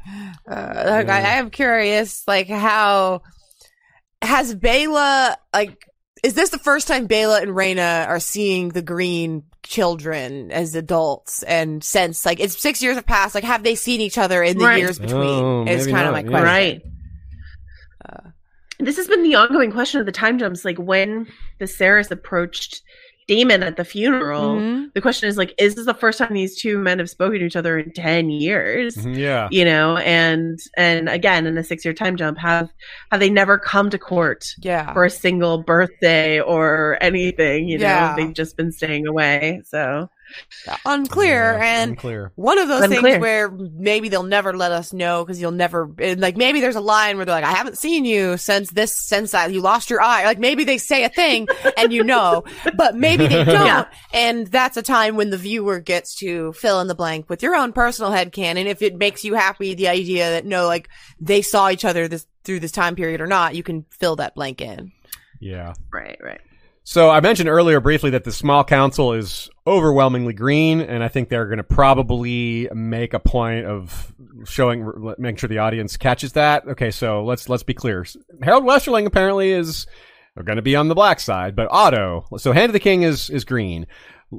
Uh, 0.50 0.84
like, 0.88 1.08
I, 1.08 1.18
I 1.20 1.34
am 1.36 1.52
curious, 1.52 2.24
like 2.28 2.48
how 2.48 3.22
has 4.24 4.56
Baela 4.56 5.36
like 5.54 5.86
is 6.24 6.34
this 6.36 6.50
the 6.50 6.60
first 6.60 6.88
time 6.88 7.08
Baela 7.08 7.42
and 7.42 7.52
Rhaena 7.52 8.08
are 8.08 8.20
seeing 8.20 8.70
the 8.70 8.82
green 8.82 9.44
children 9.64 10.52
as 10.52 10.74
adults 10.76 11.44
and 11.44 11.84
since 11.84 12.26
like 12.26 12.40
it's 12.40 12.60
six 12.60 12.82
years 12.82 12.96
have 12.96 13.06
passed 13.06 13.36
like 13.36 13.44
have 13.44 13.64
they 13.64 13.76
seen 13.76 14.02
each 14.02 14.18
other 14.18 14.42
in 14.44 14.58
the 14.58 14.66
Right. 14.66 14.80
years 14.80 14.98
between 15.00 15.22
Oh, 15.44 15.66
is 15.68 15.86
maybe 15.86 15.92
kind 15.96 16.08
of 16.08 16.14
my 16.14 16.20
yeah. 16.22 16.28
question 16.30 16.46
Right. 16.46 16.82
Uh, 18.08 18.30
this 18.80 18.98
has 18.98 19.08
been 19.08 19.22
the 19.24 19.36
ongoing 19.36 19.72
question 19.72 20.00
of 20.00 20.06
the 20.08 20.12
time 20.12 20.40
jumps. 20.40 20.66
Like 20.66 20.78
when 20.78 21.28
the 21.60 21.66
Viserys 21.66 22.10
approached 22.10 22.82
Daemon 23.28 23.64
at 23.64 23.78
the 23.78 23.86
funeral, 23.86 24.56
Mhm. 24.56 24.94
the 24.94 25.02
question 25.02 25.30
is 25.30 25.38
like, 25.38 25.54
is 25.58 25.76
this 25.76 25.86
the 25.86 25.94
first 25.94 26.18
time 26.18 26.34
these 26.34 26.60
two 26.60 26.78
men 26.78 27.00
have 27.00 27.10
spoken 27.10 27.40
to 27.40 27.46
each 27.46 27.56
other 27.56 27.78
in 27.78 27.92
ten 27.94 28.30
years? 28.30 29.06
Yeah. 29.06 29.48
You 29.52 29.64
know, 29.66 29.98
and 29.98 30.60
and 30.78 31.08
again 31.08 31.46
in 31.46 31.58
a 31.58 31.64
six 31.64 31.86
year 31.86 31.94
time 31.94 32.18
jump, 32.18 32.38
have 32.40 32.70
have 33.12 33.20
they 33.20 33.30
never 33.30 33.58
come 33.58 33.90
to 33.92 33.98
court 33.98 34.46
yeah 34.60 34.92
for 34.94 35.06
a 35.06 35.10
single 35.10 35.64
birthday 35.64 36.40
or 36.42 36.98
anything? 37.02 37.68
You 37.70 37.78
know, 37.78 37.86
Yeah. 37.86 38.16
they've 38.16 38.34
just 38.34 38.58
been 38.58 38.72
staying 38.72 39.08
away. 39.08 39.62
So 39.66 40.10
unclear 40.86 41.58
Yeah, 41.60 41.82
and 41.82 41.92
unclear. 41.92 42.32
one 42.36 42.58
of 42.60 42.68
those 42.68 42.84
Unclear. 42.84 43.02
things 43.02 43.22
where 43.22 43.50
maybe 43.52 44.10
they'll 44.10 44.24
never 44.24 44.56
let 44.56 44.72
us 44.72 44.94
know 44.94 45.24
because 45.24 45.40
you'll 45.42 45.52
never 45.52 45.90
and, 46.00 46.20
like 46.22 46.38
maybe 46.38 46.62
there's 46.62 46.76
a 46.76 46.82
line 46.82 47.18
where 47.18 47.26
they're 47.26 47.36
like 47.36 47.44
I 47.44 47.52
haven't 47.52 47.78
seen 47.78 48.06
you 48.06 48.38
since 48.38 48.70
this 48.72 48.96
since 48.96 49.32
that 49.32 49.52
you 49.52 49.62
lost 49.62 49.90
your 49.90 50.02
eye 50.02 50.26
like 50.26 50.40
maybe 50.40 50.64
they 50.64 50.78
say 50.78 51.04
a 51.04 51.10
thing 51.10 51.48
and 51.78 51.92
you 51.92 52.04
know 52.04 52.44
but 52.76 52.96
maybe 52.96 53.28
they 53.28 53.44
don't 53.44 53.66
Yeah. 53.66 53.86
and 54.14 54.48
that's 54.48 54.78
a 54.78 54.82
time 54.84 55.16
when 55.16 55.30
the 55.30 55.38
viewer 55.38 55.80
gets 55.80 56.16
to 56.20 56.54
fill 56.54 56.80
in 56.82 56.88
the 56.88 56.96
blank 56.96 57.30
with 57.30 57.44
your 57.44 57.56
own 57.56 57.74
personal 57.74 58.12
headcanon 58.12 58.66
if 58.66 58.82
it 58.82 58.96
makes 58.98 59.24
you 59.24 59.34
happy 59.34 59.74
the 59.74 59.88
idea 59.88 60.30
that 60.32 60.46
no 60.46 60.68
like 60.68 60.90
they 61.20 61.42
saw 61.42 61.70
each 61.70 61.86
other 61.86 62.08
this 62.08 62.26
through 62.44 62.60
this 62.60 62.72
time 62.72 62.96
period 62.96 63.22
or 63.22 63.28
not 63.28 63.56
you 63.56 63.64
can 63.64 63.86
fill 63.92 64.16
that 64.16 64.34
blank 64.36 64.62
in 64.62 64.92
Yeah. 65.40 65.74
right, 65.92 66.18
right. 66.22 66.42
So 66.84 67.10
I 67.10 67.20
mentioned 67.20 67.48
earlier 67.48 67.80
briefly 67.80 68.10
that 68.12 68.24
the 68.24 68.32
small 68.32 68.64
council 68.64 69.14
is 69.14 69.50
overwhelmingly 69.68 70.34
green, 70.34 70.82
and 70.82 71.04
I 71.04 71.10
think 71.10 71.30
they're 71.30 71.46
going 71.46 71.58
to 71.58 71.64
probably 71.64 72.68
make 72.74 73.14
a 73.14 73.20
point 73.20 73.66
of 73.68 74.14
showing, 74.46 75.14
making 75.20 75.38
sure 75.38 75.48
the 75.48 75.60
audience 75.60 75.96
catches 75.96 76.34
that. 76.34 76.68
Okay, 76.68 76.90
so 76.90 77.24
let's 77.24 77.48
let's 77.50 77.64
be 77.64 77.76
clear. 77.76 78.06
Harrold 78.42 78.64
Westerling 78.64 79.06
apparently 79.06 79.52
is 79.52 79.86
going 80.44 80.56
to 80.56 80.64
be 80.64 80.76
on 80.76 80.88
the 80.88 80.96
black 80.96 81.20
side, 81.20 81.56
but 81.56 81.68
Otto. 81.70 82.26
So 82.38 82.52
Hand 82.52 82.70
of 82.70 82.74
the 82.74 82.80
King 82.80 83.04
is 83.04 83.30
is 83.30 83.46
green. 83.46 83.86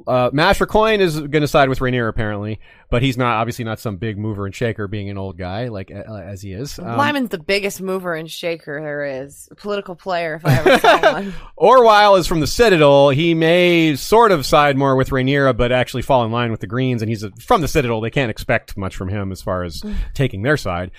Uh, 0.07 0.29
Master 0.33 0.65
Coin 0.65 1.01
is 1.01 1.19
going 1.19 1.41
to 1.41 1.47
side 1.47 1.69
with 1.69 1.79
Rhaenyra 1.79 2.09
apparently, 2.09 2.59
but 2.89 3.03
he's 3.03 3.17
not 3.17 3.35
obviously 3.37 3.63
not 3.63 3.79
some 3.79 3.97
big 3.97 4.17
mover 4.17 4.45
and 4.45 4.55
shaker, 4.55 4.87
being 4.87 5.09
an 5.09 5.17
old 5.17 5.37
guy 5.37 5.67
like 5.67 5.91
uh, 5.91 6.13
as 6.13 6.41
he 6.41 6.53
is. 6.53 6.79
Um, 6.79 6.97
Lyman's 6.97 7.29
the 7.29 7.37
biggest 7.37 7.81
mover 7.81 8.15
and 8.15 8.29
shaker 8.29 8.81
there 8.81 9.05
is 9.05 9.47
a 9.51 9.55
political 9.55 9.95
player 9.95 10.35
if 10.35 10.45
I 10.45 10.55
ever 10.55 10.79
saw 10.79 11.13
one 11.13 11.33
Orwyle 11.59 12.17
is 12.17 12.25
from 12.25 12.39
the 12.39 12.47
Citadel. 12.47 13.09
He 13.09 13.33
may 13.35 13.95
sort 13.95 14.31
of 14.31 14.45
side 14.45 14.77
more 14.77 14.95
with 14.95 15.09
Rhaenyra, 15.09 15.55
but 15.55 15.71
actually 15.71 16.01
fall 16.01 16.25
in 16.25 16.31
line 16.31 16.49
with 16.49 16.59
the 16.59 16.67
Greens. 16.67 17.01
And 17.01 17.09
he's 17.09 17.23
a, 17.23 17.31
from 17.31 17.61
the 17.61 17.67
Citadel. 17.67 18.01
They 18.01 18.09
can't 18.09 18.31
expect 18.31 18.75
much 18.75 18.95
from 18.95 19.09
him 19.09 19.31
as 19.31 19.41
far 19.41 19.63
as 19.63 19.83
taking 20.13 20.41
their 20.41 20.57
side. 20.57 20.91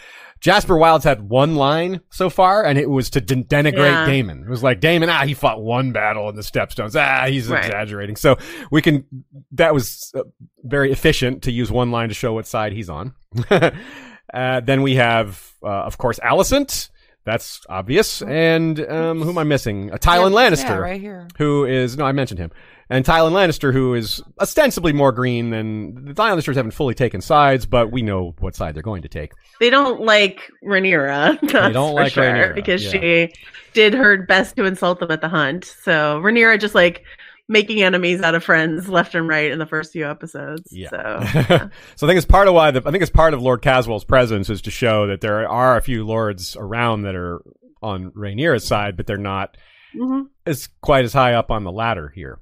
Jasper 0.45 0.77
Wylde's 0.77 1.05
had 1.05 1.23
one 1.23 1.57
line 1.57 2.03
so 2.11 2.29
far, 2.29 2.67
and 2.67 2.79
it 2.79 2.91
was 2.91 3.09
to 3.11 3.21
den- 3.23 3.45
denigrate 3.45 3.79
Yeah. 3.93 4.05
Daemon. 4.05 4.43
It 4.43 4.51
was 4.51 4.63
like 4.63 4.79
Daemon, 4.79 5.09
ah, 5.09 5.25
he 5.25 5.33
fought 5.33 5.63
one 5.63 5.91
battle 5.93 6.29
in 6.29 6.37
the 6.37 6.43
Stepstones. 6.43 6.95
Ah, 6.95 7.25
he's 7.29 7.49
Right. 7.49 7.65
exaggerating. 7.65 8.17
So 8.17 8.37
we 8.71 8.83
can. 8.83 9.07
That 9.53 9.73
was 9.73 10.13
uh, 10.15 10.21
very 10.63 10.93
efficient 10.93 11.45
to 11.45 11.51
use 11.51 11.73
one 11.73 11.91
line 11.91 12.09
to 12.11 12.15
show 12.15 12.35
what 12.35 12.47
side 12.47 12.73
he's 12.75 12.91
on. 12.91 13.15
uh, 13.51 14.61
then 14.61 14.83
we 14.83 14.97
have, 14.97 15.53
uh, 15.65 15.69
of 15.69 15.97
course, 15.97 16.19
Alicent. 16.21 16.91
That's 17.25 17.63
obvious. 17.69 18.21
And 18.23 18.79
um, 18.91 19.23
who 19.23 19.31
am 19.31 19.39
I 19.39 19.45
missing? 19.45 19.93
Uh, 19.93 19.97
Tyland 19.99 20.35
Lannister, 20.35 20.69
Yeah, 20.69 20.77
right 20.77 21.01
here. 21.01 21.27
who 21.39 21.65
is 21.65 21.97
no, 21.97 22.05
I 22.05 22.13
mentioned 22.13 22.39
him. 22.39 22.51
And 22.91 23.03
Tyland 23.05 23.35
Lannister, 23.35 23.73
who 23.73 23.95
is 23.95 24.23
ostensibly 24.41 24.93
more 24.93 25.11
green 25.11 25.49
than 25.51 26.05
the 26.05 26.15
Lannisters 26.15 26.55
haven't 26.55 26.73
fully 26.73 26.95
taken 26.95 27.23
sides, 27.23 27.65
but 27.65 27.91
we 27.91 28.03
know 28.03 28.35
what 28.41 28.55
side 28.55 28.75
they're 28.75 28.83
going 28.83 29.03
to 29.03 29.09
take. 29.09 29.33
They 29.59 29.71
don't 29.71 30.03
like 30.03 30.51
Rhaenyra. 30.63 31.41
That's 31.53 31.73
don't 31.73 31.93
for 31.93 31.95
like 31.95 32.13
sure, 32.13 32.25
Rhaenyra, 32.25 32.55
because 32.55 32.85
yeah. 32.85 32.91
she 32.91 33.33
did 33.73 33.95
her 33.95 34.19
best 34.23 34.57
to 34.57 34.67
insult 34.67 35.01
them 35.01 35.11
at 35.11 35.23
the 35.23 35.31
hunt. 35.31 35.65
So 35.83 36.21
Rhaenyra 36.21 36.61
just 36.61 36.75
like 36.75 37.05
making 37.49 37.83
enemies 37.83 38.23
out 38.23 38.35
of 38.35 38.43
friends 38.43 38.89
left 38.89 39.15
and 39.15 39.29
right 39.29 39.51
in 39.51 39.59
the 39.59 39.67
first 39.67 39.93
few 39.93 40.09
episodes. 40.09 40.69
Yeah. 40.71 40.89
So 40.91 41.69
so 41.97 42.07
I 42.07 42.11
think 42.11 42.17
it's 42.17 42.27
part 42.27 42.49
of 42.49 42.55
why 42.55 42.71
the 42.71 42.83
I 42.87 42.91
think 42.91 43.03
it's 43.03 43.11
part 43.11 43.35
of 43.35 43.43
Lord 43.43 43.61
Caswell's 43.63 44.05
presence 44.05 44.49
is 44.51 44.63
to 44.63 44.71
show 44.71 45.07
that 45.09 45.21
there 45.21 45.49
are 45.49 45.77
a 45.77 45.83
few 45.83 46.05
lords 46.07 46.57
around 46.57 47.03
that 47.03 47.15
are 47.15 47.43
on 47.83 48.11
Rhaenyra's 48.13 48.67
side, 48.67 48.97
but 48.97 49.07
they're 49.07 49.19
not 49.19 49.57
Mhm. 49.95 50.29
as 50.47 50.69
quite 50.81 51.05
as 51.05 51.13
high 51.13 51.35
up 51.35 51.51
on 51.51 51.65
the 51.65 51.71
ladder 51.71 52.11
here. 52.15 52.41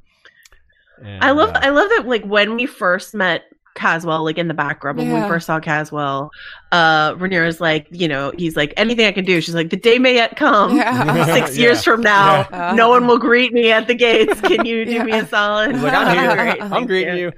And, 1.04 1.22
I 1.22 1.32
love 1.32 1.50
uh, 1.50 1.60
I 1.60 1.70
love 1.70 1.90
that 1.90 2.06
like 2.06 2.24
when 2.24 2.54
we 2.54 2.66
first 2.66 3.12
met 3.14 3.42
Caswell, 3.74 4.24
like 4.24 4.38
in 4.38 4.48
the 4.48 4.54
background, 4.54 4.98
when 4.98 5.12
we 5.12 5.20
first 5.28 5.46
saw 5.46 5.58
Caswell, 5.60 6.30
uh 6.72 7.14
Rhaenyra's 7.14 7.60
like, 7.60 7.86
you 7.90 8.06
know, 8.08 8.32
he's 8.36 8.56
like, 8.56 8.74
anything 8.76 9.06
I 9.06 9.12
can 9.12 9.24
do. 9.24 9.40
She's 9.40 9.54
like, 9.54 9.70
the 9.70 9.76
day 9.76 9.98
may 9.98 10.14
yet 10.14 10.36
come. 10.36 10.76
Yeah. 10.76 11.24
Six 11.34 11.56
Yeah. 11.56 11.62
years 11.62 11.82
from 11.84 12.00
now, 12.02 12.46
Yeah. 12.50 12.72
no 12.74 12.88
one 12.90 13.06
will 13.06 13.18
greet 13.18 13.52
me 13.52 13.72
at 13.72 13.86
the 13.86 13.94
gates. 13.94 14.40
Can 14.40 14.66
you 14.66 14.84
do 14.84 15.04
me 15.04 15.12
a 15.12 15.26
solid? 15.26 15.72
He's 15.72 15.82
like, 15.82 15.92
I'm 15.94 16.16
here. 16.18 16.36
Great, 16.36 16.62
I'm 16.62 16.70
thank 16.70 16.86
greeting 16.86 17.16
you. 17.16 17.32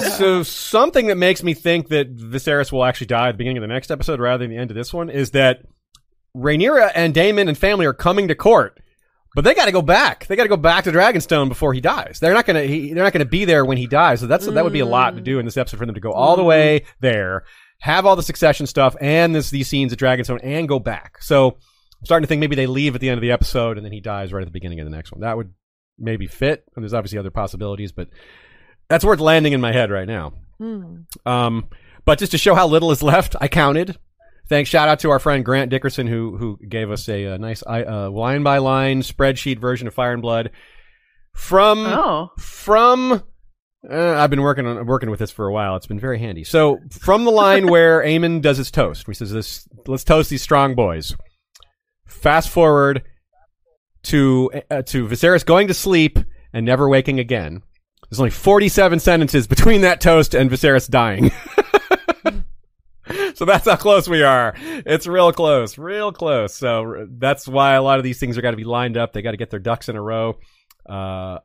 so 0.16 0.42
something 0.42 1.06
that 1.08 1.16
makes 1.16 1.42
me 1.42 1.54
think 1.54 1.88
that 1.88 2.16
Viserys 2.16 2.70
will 2.72 2.84
actually 2.84 3.08
die 3.08 3.28
at 3.28 3.32
the 3.32 3.38
beginning 3.38 3.58
of 3.58 3.62
the 3.62 3.66
next 3.68 3.90
episode 3.90 4.20
rather 4.20 4.44
than 4.44 4.50
the 4.50 4.56
end 4.60 4.70
of 4.70 4.76
this 4.76 4.92
one 4.94 5.10
is 5.10 5.32
that 5.32 5.62
Rhaenyra 6.36 6.92
and 6.94 7.14
Daemon 7.14 7.48
and 7.48 7.56
family 7.56 7.86
are 7.86 7.94
coming 7.94 8.28
to 8.28 8.34
court, 8.34 8.78
but 9.36 9.44
they 9.44 9.52
got 9.52 9.66
to 9.66 9.72
go 9.72 9.82
back. 9.82 10.26
They 10.26 10.34
got 10.34 10.44
to 10.44 10.48
go 10.48 10.56
back 10.56 10.84
to 10.84 10.90
Dragonstone 10.90 11.50
before 11.50 11.74
he 11.74 11.82
dies. 11.82 12.18
They're 12.20 12.32
not 12.32 12.46
gonna. 12.46 12.62
He, 12.62 12.94
they're 12.94 13.04
not 13.04 13.12
gonna 13.12 13.26
be 13.26 13.44
there 13.44 13.66
when 13.66 13.76
he 13.76 13.86
dies. 13.86 14.20
So 14.20 14.26
that's 14.26 14.46
that 14.46 14.64
would 14.64 14.72
be 14.72 14.80
a 14.80 14.86
lot 14.86 15.14
to 15.14 15.20
do 15.20 15.38
in 15.38 15.44
this 15.44 15.58
episode 15.58 15.76
for 15.76 15.84
them 15.84 15.94
to 15.94 16.00
go 16.00 16.10
all 16.10 16.36
the 16.36 16.42
way 16.42 16.86
there, 17.00 17.44
have 17.80 18.06
all 18.06 18.16
the 18.16 18.22
succession 18.22 18.66
stuff 18.66 18.96
and 18.98 19.34
this 19.34 19.50
these 19.50 19.68
scenes 19.68 19.92
at 19.92 19.98
Dragonstone, 19.98 20.40
and 20.42 20.66
go 20.66 20.78
back. 20.78 21.22
So 21.22 21.50
I'm 21.50 22.04
starting 22.06 22.24
to 22.24 22.28
think 22.28 22.40
maybe 22.40 22.56
they 22.56 22.66
leave 22.66 22.94
at 22.94 23.02
the 23.02 23.10
end 23.10 23.18
of 23.18 23.22
the 23.22 23.30
episode 23.30 23.76
and 23.76 23.84
then 23.84 23.92
he 23.92 24.00
dies 24.00 24.32
right 24.32 24.40
at 24.40 24.46
the 24.46 24.52
beginning 24.52 24.80
of 24.80 24.86
the 24.86 24.96
next 24.96 25.12
one. 25.12 25.20
That 25.20 25.36
would 25.36 25.52
maybe 25.98 26.26
fit. 26.26 26.64
And 26.74 26.82
there's 26.82 26.94
obviously 26.94 27.18
other 27.18 27.30
possibilities, 27.30 27.92
but 27.92 28.08
that's 28.88 29.04
where 29.04 29.12
it's 29.12 29.22
landing 29.22 29.52
in 29.52 29.60
my 29.60 29.72
head 29.72 29.90
right 29.90 30.08
now. 30.08 30.32
Hmm. 30.56 31.00
Um, 31.26 31.68
but 32.06 32.18
just 32.18 32.32
to 32.32 32.38
show 32.38 32.54
how 32.54 32.66
little 32.66 32.90
is 32.90 33.02
left, 33.02 33.36
I 33.38 33.48
counted. 33.48 33.98
Thanks, 34.48 34.70
shout 34.70 34.88
out 34.88 35.00
to 35.00 35.10
our 35.10 35.18
friend 35.18 35.44
Grant 35.44 35.70
Dickerson 35.70 36.06
who 36.06 36.36
who 36.36 36.58
gave 36.68 36.90
us 36.90 37.08
a, 37.08 37.34
uh 37.34 37.36
nice 37.36 37.62
uh, 37.66 38.10
line 38.10 38.42
by 38.42 38.58
line 38.58 39.02
spreadsheet 39.02 39.58
version 39.58 39.88
of 39.88 39.94
Fire 39.94 40.12
and 40.12 40.22
Blood 40.22 40.50
from 41.34 41.80
Oh. 41.86 42.30
from. 42.38 43.22
Uh, 43.88 44.14
I've 44.14 44.30
been 44.30 44.42
working 44.42 44.66
on 44.66 44.84
working 44.86 45.10
with 45.10 45.20
this 45.20 45.30
for 45.30 45.46
a 45.46 45.52
while. 45.52 45.76
It's 45.76 45.86
been 45.86 46.00
very 46.00 46.18
handy. 46.18 46.42
So 46.44 46.78
from 46.90 47.24
the 47.24 47.30
line 47.30 47.66
where 47.70 48.02
Aemond 48.02 48.42
does 48.42 48.56
his 48.58 48.70
toast, 48.70 49.04
he 49.06 49.14
says, 49.14 49.30
"This 49.30 49.68
let's 49.86 50.04
toast 50.04 50.30
these 50.30 50.42
strong 50.42 50.74
boys." 50.74 51.14
Fast 52.06 52.48
forward 52.48 53.02
to 54.04 54.50
uh, 54.70 54.82
to 54.82 55.06
Viserys 55.06 55.44
going 55.44 55.68
to 55.68 55.74
sleep 55.74 56.18
and 56.52 56.64
never 56.64 56.88
waking 56.88 57.18
again. 57.20 57.62
There's 58.08 58.20
only 58.20 58.30
47 58.30 59.00
sentences 59.00 59.46
between 59.48 59.80
that 59.80 60.00
toast 60.00 60.34
and 60.34 60.48
Viserys 60.50 60.88
dying. 60.88 61.32
so 63.34 63.44
that's 63.44 63.64
how 63.66 63.76
close 63.76 64.08
we 64.08 64.22
are. 64.22 64.54
It's 64.58 65.06
real 65.06 65.32
close, 65.32 65.78
real 65.78 66.12
close. 66.12 66.54
So 66.54 67.06
that's 67.10 67.46
why 67.46 67.74
a 67.74 67.82
lot 67.82 67.98
of 67.98 68.04
these 68.04 68.18
things 68.20 68.36
are 68.38 68.42
got 68.42 68.50
to 68.52 68.56
be 68.56 68.64
lined 68.64 68.96
up. 68.96 69.12
They 69.12 69.22
got 69.22 69.32
to 69.32 69.36
get 69.36 69.50
their 69.50 69.60
ducks 69.60 69.88
in 69.88 69.96
a 69.96 70.02
row. 70.02 70.38
Uh, 70.88 71.38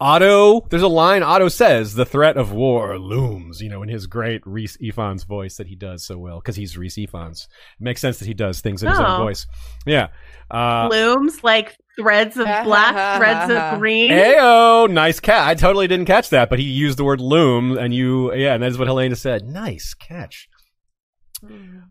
Otto, 0.00 0.66
there's 0.70 0.82
a 0.82 0.88
line 0.88 1.22
Otto 1.22 1.48
says, 1.48 1.94
the 1.94 2.04
threat 2.04 2.36
of 2.36 2.52
war 2.52 2.98
looms, 2.98 3.62
you 3.62 3.70
know, 3.70 3.82
in 3.82 3.88
his 3.88 4.06
great 4.06 4.42
Rhys 4.44 4.76
Ifans 4.82 5.24
voice 5.24 5.56
that 5.56 5.68
he 5.68 5.76
does 5.76 6.04
so 6.04 6.18
well, 6.18 6.40
because 6.40 6.56
he's 6.56 6.76
Rhys 6.76 6.96
Ifans. 6.96 7.44
It 7.44 7.48
makes 7.80 8.00
sense 8.00 8.18
that 8.18 8.26
he 8.26 8.34
does 8.34 8.60
things 8.60 8.82
in 8.82 8.90
his 8.90 8.98
own 8.98 9.06
Oh. 9.06 9.18
voice. 9.24 9.46
Yeah. 9.86 10.08
Uh, 10.50 10.88
Blooms 10.88 11.42
like 11.44 11.76
threads 11.96 12.36
of 12.36 12.44
black, 12.64 13.18
threads 13.18 13.52
of 13.52 13.78
green. 13.78 14.10
Ayo, 14.10 14.90
nice 14.90 15.20
cat. 15.20 15.46
I 15.48 15.54
totally 15.54 15.86
didn't 15.86 16.06
catch 16.06 16.28
that, 16.30 16.50
but 16.50 16.58
he 16.58 16.64
used 16.66 16.98
the 16.98 17.04
word 17.04 17.20
loom, 17.20 17.78
and 17.78 17.94
you, 17.94 18.34
yeah, 18.34 18.54
and 18.54 18.62
that 18.64 18.70
is 18.72 18.78
what 18.78 18.88
Helaena 18.88 19.16
said. 19.16 19.44
Nice 19.46 19.94
catch. 19.94 20.48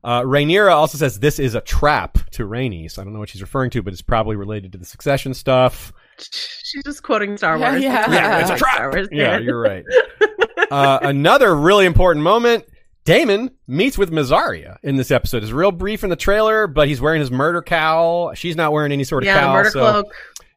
Uh, 0.04 0.22
Rhaenyra 0.22 0.72
also 0.74 0.98
says 0.98 1.20
this 1.20 1.40
is 1.40 1.56
a 1.56 1.62
trap 1.62 2.18
to 2.32 2.48
Rhaenys. 2.48 3.00
I 3.00 3.04
don't 3.04 3.14
know 3.14 3.20
what 3.20 3.30
she's 3.30 3.42
referring 3.42 3.70
to, 3.72 3.82
but 3.82 3.94
it's 3.94 4.02
probably 4.02 4.36
related 4.36 4.72
to 4.74 4.78
the 4.78 4.86
succession 4.86 5.34
stuff. 5.34 5.94
She's 6.20 6.84
just 6.84 7.04
quoting 7.04 7.38
Star 7.38 7.58
Wars. 7.58 7.82
yeah. 7.82 8.12
Yeah, 8.12 8.40
it's 8.40 8.50
a 8.50 8.58
trap. 8.58 8.76
Star 8.76 8.92
Wars 8.92 9.08
Yeah, 9.12 9.38
you're 9.40 9.60
right. 9.62 9.84
uh, 10.72 11.00
another 11.02 11.56
really 11.56 11.86
important 11.86 12.24
moment. 12.24 12.66
Damon 13.06 13.52
meets 13.68 13.98
with 13.98 14.12
Mysaria 14.12 14.78
in 14.84 14.96
this 14.96 15.12
episode. 15.12 15.44
It's 15.44 15.52
real 15.52 15.72
brief 15.72 16.04
in 16.06 16.10
the 16.10 16.16
trailer, 16.16 16.68
but 16.68 16.88
he's 16.88 17.02
wearing 17.02 17.20
his 17.20 17.32
murder 17.32 17.62
cowl. 17.62 18.34
She's 18.34 18.56
not 18.56 18.72
wearing 18.72 18.92
any 18.94 19.04
sort 19.04 19.24
of 19.24 19.28
Yeah, 19.28 19.40
cowl. 19.42 19.54
murder 19.54 19.70
so 19.72 19.80
cloak. 19.80 20.14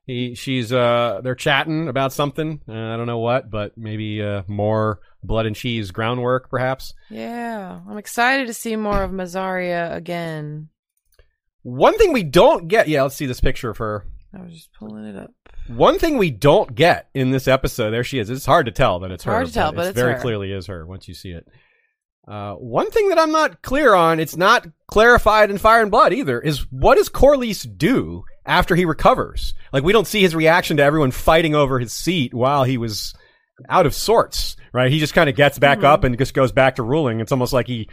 He, 0.06 0.36
she's, 0.36 0.72
uh, 0.72 1.20
they're 1.24 1.34
chatting 1.34 1.88
about 1.88 2.12
something. 2.12 2.60
Uh, 2.68 2.72
I 2.72 2.96
don't 2.96 3.06
know 3.08 3.18
what, 3.18 3.50
but 3.50 3.76
maybe, 3.76 4.22
uh, 4.22 4.42
more 4.46 5.00
blood 5.26 5.46
and 5.46 5.54
cheese 5.56 5.90
groundwork, 5.90 6.48
perhaps. 6.50 6.94
Yeah, 7.10 7.80
I'm 7.88 7.98
excited 7.98 8.46
to 8.46 8.54
see 8.54 8.76
more 8.76 9.02
of 9.02 9.10
Mysaria 9.10 9.94
again. 9.94 10.68
One 11.62 11.98
thing 11.98 12.12
we 12.12 12.22
don't 12.22 12.68
get, 12.68 12.88
yeah, 12.88 13.02
let's 13.02 13.16
see 13.16 13.26
this 13.26 13.40
picture 13.40 13.70
of 13.70 13.78
her. 13.78 14.04
I 14.32 14.42
was 14.42 14.52
just 14.52 14.72
pulling 14.78 15.04
it 15.04 15.16
up. 15.16 15.32
One 15.68 15.98
thing 15.98 16.16
we 16.16 16.30
don't 16.30 16.74
get 16.74 17.08
in 17.14 17.30
this 17.32 17.48
episode, 17.48 17.90
there 17.90 18.04
she 18.04 18.18
is. 18.20 18.30
It's 18.30 18.46
hard 18.46 18.66
to 18.66 18.72
tell 18.72 19.00
that 19.00 19.10
it's, 19.10 19.22
It's 19.22 19.24
her. 19.24 19.32
hard 19.32 19.46
to 19.48 19.52
tell, 19.52 19.72
but 19.72 19.86
it 19.86 19.88
it's 19.90 19.98
very 19.98 20.12
her. 20.14 20.20
clearly 20.20 20.52
is 20.52 20.66
her 20.66 20.86
once 20.86 21.08
you 21.08 21.14
see 21.14 21.30
it. 21.30 21.46
Uh, 22.28 22.54
one 22.54 22.90
thing 22.90 23.08
that 23.08 23.18
I'm 23.20 23.32
not 23.32 23.62
clear 23.62 23.94
on, 23.94 24.18
it's 24.20 24.36
not 24.36 24.66
clarified 24.88 25.50
in 25.50 25.58
Fire 25.58 25.82
and 25.82 25.90
Blood 25.90 26.12
either, 26.12 26.40
is 26.40 26.66
what 26.70 26.96
does 26.96 27.08
Corlys 27.08 27.66
do 27.78 28.24
after 28.44 28.74
he 28.74 28.84
recovers? 28.84 29.54
Like 29.72 29.84
we 29.84 29.92
don't 29.92 30.06
see 30.08 30.22
his 30.22 30.34
reaction 30.34 30.76
to 30.76 30.82
everyone 30.82 31.12
fighting 31.12 31.54
over 31.54 31.78
his 31.78 31.92
seat 31.92 32.34
while 32.34 32.64
he 32.64 32.78
was 32.78 33.14
out 33.68 33.86
of 33.86 33.94
sorts, 33.94 34.56
right? 34.76 34.92
He 34.92 34.98
just 34.98 35.14
kind 35.14 35.28
of 35.30 35.34
gets 35.34 35.58
back 35.58 35.82
up 35.82 36.04
and 36.04 36.16
just 36.18 36.34
goes 36.34 36.52
back 36.52 36.76
to 36.76 36.82
ruling. 36.82 37.20
It's 37.20 37.32
almost 37.32 37.52
like 37.52 37.66
he, 37.66 37.88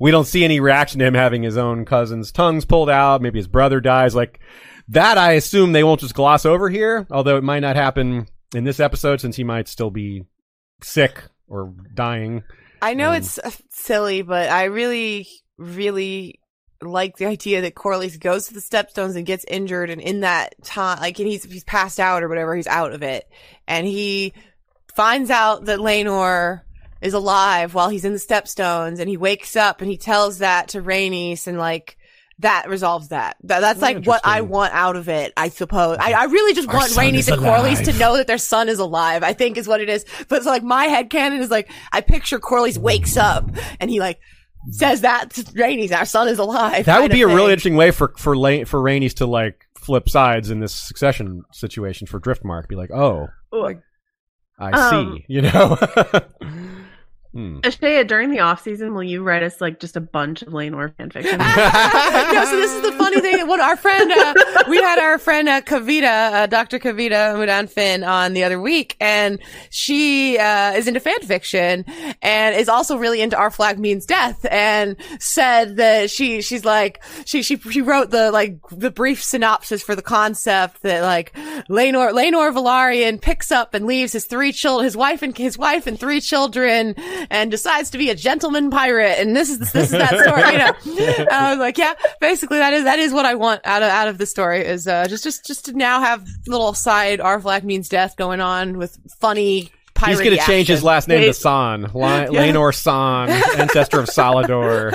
we 0.00 0.10
don't 0.10 0.24
see 0.26 0.42
any 0.42 0.58
reaction 0.58 0.98
to 1.00 1.04
him 1.04 1.14
having 1.14 1.42
his 1.42 1.56
own 1.56 1.84
cousin's 1.84 2.32
tongues 2.32 2.64
pulled 2.64 2.90
out. 2.90 3.22
Maybe 3.22 3.38
his 3.38 3.46
brother 3.46 3.80
dies. 3.80 4.14
Like 4.14 4.40
that, 4.88 5.18
I 5.18 5.32
assume 5.32 5.72
they 5.72 5.84
won't 5.84 6.00
just 6.00 6.14
gloss 6.14 6.46
over 6.46 6.68
here, 6.70 7.06
although 7.10 7.36
it 7.36 7.44
might 7.44 7.60
not 7.60 7.76
happen 7.76 8.26
in 8.54 8.64
this 8.64 8.80
episode 8.80 9.20
since 9.20 9.36
he 9.36 9.44
might 9.44 9.68
still 9.68 9.90
be 9.90 10.24
sick 10.82 11.22
or 11.46 11.74
dying. 11.94 12.42
I 12.80 12.94
know 12.94 13.10
Um, 13.10 13.16
it's 13.16 13.38
uh, 13.38 13.50
silly, 13.70 14.22
but 14.22 14.48
I 14.50 14.64
really, 14.64 15.28
really 15.58 16.40
like 16.82 17.16
the 17.16 17.26
idea 17.26 17.62
that 17.62 17.74
Corlys 17.74 18.20
goes 18.20 18.48
to 18.48 18.54
the 18.54 18.60
Stepstones 18.60 19.16
and 19.16 19.24
gets 19.24 19.44
injured, 19.48 19.90
and 19.90 20.00
in 20.00 20.20
that 20.20 20.54
time, 20.64 21.00
like, 21.00 21.18
and 21.18 21.28
he's 21.28 21.44
he's 21.44 21.64
passed 21.64 21.98
out 21.98 22.22
or 22.22 22.28
whatever, 22.28 22.54
he's 22.54 22.66
out 22.66 22.92
of 22.92 23.02
it, 23.02 23.26
and 23.66 23.86
he 23.86 24.34
finds 24.94 25.30
out 25.30 25.66
that 25.66 25.78
Laenor 25.78 26.62
is 27.00 27.14
alive 27.14 27.74
while 27.74 27.88
he's 27.88 28.04
in 28.04 28.12
the 28.12 28.18
Stepstones, 28.18 28.98
and 28.98 29.08
he 29.08 29.16
wakes 29.16 29.56
up 29.56 29.80
and 29.80 29.90
he 29.90 29.96
tells 29.96 30.38
that 30.38 30.68
to 30.68 30.82
Rhaenys, 30.82 31.46
and 31.46 31.58
like. 31.58 31.96
That 32.40 32.68
resolves 32.68 33.10
that. 33.10 33.36
that 33.44 33.60
that's 33.60 33.80
like 33.80 34.06
what 34.06 34.22
I 34.24 34.40
want 34.40 34.74
out 34.74 34.96
of 34.96 35.08
it, 35.08 35.32
I 35.36 35.50
suppose. 35.50 35.98
I, 36.00 36.14
I 36.14 36.24
really 36.24 36.52
just 36.52 36.68
Our 36.68 36.74
want 36.74 36.90
son 36.90 37.04
Rhaenys 37.04 37.32
and 37.32 37.40
Corlys 37.40 37.84
to 37.84 37.96
know 37.96 38.16
that 38.16 38.26
their 38.26 38.38
son 38.38 38.68
is 38.68 38.80
alive. 38.80 39.22
I 39.22 39.34
think 39.34 39.56
is 39.56 39.68
what 39.68 39.80
it 39.80 39.88
is. 39.88 40.04
But 40.28 40.38
it's 40.38 40.46
like 40.46 40.64
my 40.64 40.86
head 40.86 41.10
canon 41.10 41.42
is 41.42 41.50
like 41.50 41.70
I 41.92 42.00
picture 42.00 42.40
Corlys 42.40 42.76
wakes 42.76 43.16
up 43.16 43.48
and 43.78 43.88
he 43.88 44.00
like 44.00 44.18
says 44.70 45.02
that 45.02 45.30
to 45.30 45.42
Rhaenys, 45.42 45.96
our 45.96 46.04
son 46.04 46.26
is 46.26 46.40
alive. 46.40 46.86
That 46.86 47.02
would 47.02 47.12
be 47.12 47.22
a 47.22 47.28
of 47.28 47.34
really 47.34 47.52
interesting 47.52 47.76
way 47.76 47.92
for 47.92 48.12
for 48.18 48.36
La- 48.36 48.64
for 48.64 48.80
Rhaenys 48.80 49.14
to 49.14 49.26
like 49.26 49.68
flip 49.78 50.08
sides 50.08 50.50
in 50.50 50.58
this 50.58 50.74
succession 50.74 51.44
situation 51.52 52.08
for 52.08 52.18
Driftmark. 52.18 52.66
Be 52.66 52.74
like, 52.74 52.90
oh, 52.90 53.28
Ooh. 53.54 53.60
I 54.58 54.70
Um, 54.70 55.16
see. 55.16 55.24
You 55.28 55.42
know. 55.42 55.78
Hmm. 57.34 57.58
Ashaya, 57.64 58.06
during 58.06 58.30
the 58.30 58.38
off 58.38 58.62
season, 58.62 58.94
will 58.94 59.02
you 59.02 59.24
write 59.24 59.42
us 59.42 59.60
like 59.60 59.80
just 59.80 59.96
a 59.96 60.00
bunch 60.00 60.42
of 60.42 60.52
Lane 60.52 60.72
Laenor 60.72 60.94
fanfiction? 60.94 61.36
no, 62.32 62.44
so 62.44 62.56
this 62.56 62.72
is 62.72 62.82
the 62.82 62.92
funny 62.92 63.20
thing. 63.20 63.44
What 63.48 63.58
our 63.58 63.76
friend, 63.76 64.12
uh, 64.12 64.34
we 64.68 64.76
had 64.76 65.00
our 65.00 65.18
friend 65.18 65.48
uh, 65.48 65.60
Kavita, 65.60 66.32
uh, 66.32 66.46
Dr. 66.46 66.78
Kavita 66.78 67.34
Mudan 67.34 67.68
Finn 67.68 68.04
on 68.04 68.34
the 68.34 68.44
other 68.44 68.60
week, 68.60 68.96
and 69.00 69.40
she 69.70 70.38
uh, 70.38 70.74
is 70.74 70.86
into 70.86 71.00
fan 71.00 71.20
fiction 71.22 71.84
and 72.22 72.54
is 72.54 72.68
also 72.68 72.96
really 72.96 73.20
into 73.20 73.36
Our 73.36 73.50
Flag 73.50 73.80
Means 73.80 74.06
Death, 74.06 74.46
and 74.48 74.96
said 75.18 75.76
that 75.78 76.10
she 76.10 76.40
she's 76.40 76.64
like 76.64 77.02
she 77.24 77.42
she 77.42 77.56
she 77.56 77.80
wrote 77.80 78.10
the 78.10 78.30
like 78.30 78.58
the 78.70 78.92
brief 78.92 79.24
synopsis 79.24 79.82
for 79.82 79.96
the 79.96 80.02
concept 80.02 80.82
that 80.82 81.02
like 81.02 81.34
Laenor 81.68 82.12
Laenor 82.12 82.54
Velaryon 82.54 83.20
picks 83.20 83.50
up 83.50 83.74
and 83.74 83.86
leaves 83.86 84.12
his 84.12 84.26
three 84.26 84.52
children, 84.52 84.84
his 84.84 84.96
wife 84.96 85.22
and 85.22 85.36
his 85.36 85.58
wife 85.58 85.88
and 85.88 85.98
three 85.98 86.20
children 86.20 86.94
and 87.30 87.50
decides 87.50 87.90
to 87.90 87.98
be 87.98 88.10
a 88.10 88.14
gentleman 88.14 88.70
pirate. 88.70 89.18
And 89.18 89.34
this 89.36 89.48
is 89.50 89.58
this 89.58 89.74
is 89.74 89.90
that 89.90 90.08
story. 90.84 90.96
You 90.96 91.24
know, 91.24 91.26
I 91.30 91.50
was 91.50 91.58
like, 91.58 91.78
yeah, 91.78 91.94
basically 92.20 92.58
that 92.58 92.72
is 92.72 92.84
that 92.84 92.98
is 92.98 93.12
what 93.12 93.24
I 93.26 93.34
want 93.34 93.60
out 93.64 93.82
of 93.82 93.88
out 93.90 94.08
of 94.08 94.18
the 94.18 94.26
story 94.26 94.64
is 94.64 94.86
uh, 94.86 95.06
just 95.08 95.24
just 95.24 95.44
just 95.46 95.64
to 95.66 95.72
now 95.72 96.00
have 96.00 96.26
little 96.46 96.74
side 96.74 97.20
R 97.20 97.40
flag 97.40 97.64
means 97.64 97.88
death 97.88 98.16
going 98.16 98.40
on 98.40 98.78
with 98.78 98.98
funny. 99.20 99.70
He's 100.06 100.18
going 100.18 100.36
to 100.36 100.42
change 100.44 100.66
his 100.68 100.82
last 100.82 101.06
name 101.06 101.20
to 101.22 101.30
Saan, 101.30 101.84
Li- 101.94 102.00
Yeah. 102.34 102.52
Laenor 102.52 102.72
Saan, 102.74 103.28
ancestor 103.58 104.00
of 104.00 104.06
Salladhor. 104.06 104.92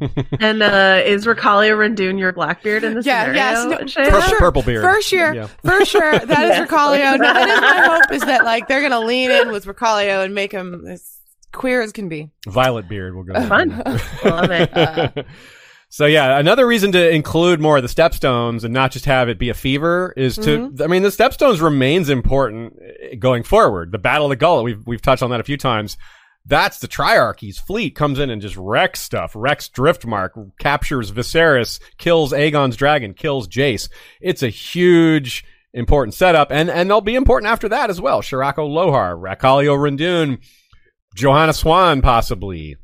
and 0.40 0.62
uh, 0.62 1.02
is 1.04 1.26
Racallio 1.26 1.76
Ryndoon 1.76 2.18
your 2.18 2.32
Blackbeard 2.32 2.84
in 2.84 2.94
this 2.94 3.04
Yeah, 3.06 3.26
scenario? 3.26 3.36
yes, 3.38 3.64
no, 3.96 4.02
Shayna? 4.04 4.10
Purple, 4.10 4.38
purple 4.38 4.62
beard. 4.62 4.82
For 4.82 5.02
sure. 5.02 5.34
Yeah. 5.34 5.46
For 5.64 5.84
sure. 5.84 6.18
That 6.18 6.44
is 6.44 6.56
Yeah. 6.56 6.66
Racallio. 6.66 7.18
No, 7.18 7.32
that 7.34 7.48
is 7.48 7.60
my 7.60 7.94
hope 7.98 8.12
is 8.12 8.22
that 8.22 8.44
like 8.44 8.66
they're 8.66 8.80
gonna 8.80 9.00
lean 9.04 9.30
in 9.30 9.50
with 9.52 9.66
Racallio 9.66 10.24
and 10.24 10.34
make 10.34 10.52
him 10.52 10.86
as 10.88 11.17
queer 11.52 11.82
as 11.82 11.92
can 11.92 12.08
be. 12.08 12.30
Violet 12.46 12.88
beard. 12.88 13.14
We'll 13.14 13.24
go. 13.24 13.34
Fun. 13.48 13.70
Love 14.24 14.50
it. 14.50 15.26
so 15.88 16.06
yeah, 16.06 16.38
another 16.38 16.66
reason 16.66 16.92
to 16.92 17.10
include 17.10 17.60
more 17.60 17.76
of 17.76 17.82
the 17.82 17.88
stepstones 17.88 18.64
and 18.64 18.72
not 18.72 18.90
just 18.90 19.04
have 19.04 19.28
it 19.28 19.38
be 19.38 19.48
a 19.48 19.54
fever 19.54 20.12
is 20.16 20.36
to. 20.36 20.58
Mm-hmm. 20.58 20.82
I 20.82 20.86
mean, 20.86 21.02
the 21.02 21.08
stepstones 21.08 21.60
remains 21.60 22.08
important 22.08 22.74
uh, 22.80 23.16
going 23.18 23.42
forward. 23.42 23.92
The 23.92 23.98
Battle 23.98 24.26
of 24.26 24.30
the 24.30 24.36
Gullet. 24.36 24.64
We've 24.64 24.86
we've 24.86 25.02
touched 25.02 25.22
on 25.22 25.30
that 25.30 25.40
a 25.40 25.44
few 25.44 25.56
times. 25.56 25.96
That's 26.46 26.78
the 26.78 26.88
Triarchy's 26.88 27.58
fleet 27.58 27.94
comes 27.94 28.18
in 28.18 28.30
and 28.30 28.40
just 28.40 28.56
wrecks 28.56 29.00
stuff. 29.00 29.32
Wrecks 29.34 29.68
Driftmark, 29.68 30.52
captures 30.58 31.12
Viserys, 31.12 31.78
kills 31.98 32.32
Aegon's 32.32 32.76
dragon, 32.76 33.12
kills 33.12 33.46
Jace. 33.46 33.90
It's 34.22 34.42
a 34.42 34.48
huge 34.48 35.44
important 35.74 36.14
setup, 36.14 36.50
and 36.50 36.70
and 36.70 36.88
they'll 36.88 37.00
be 37.00 37.14
important 37.14 37.50
after 37.50 37.68
that 37.68 37.90
as 37.90 38.00
well. 38.00 38.22
Sharako 38.22 38.68
Lohar, 38.68 39.20
Racallio 39.20 39.76
Ryndoon, 39.76 40.38
Johanna 41.14 41.52
Swann 41.52 42.00
possibly 42.02 42.76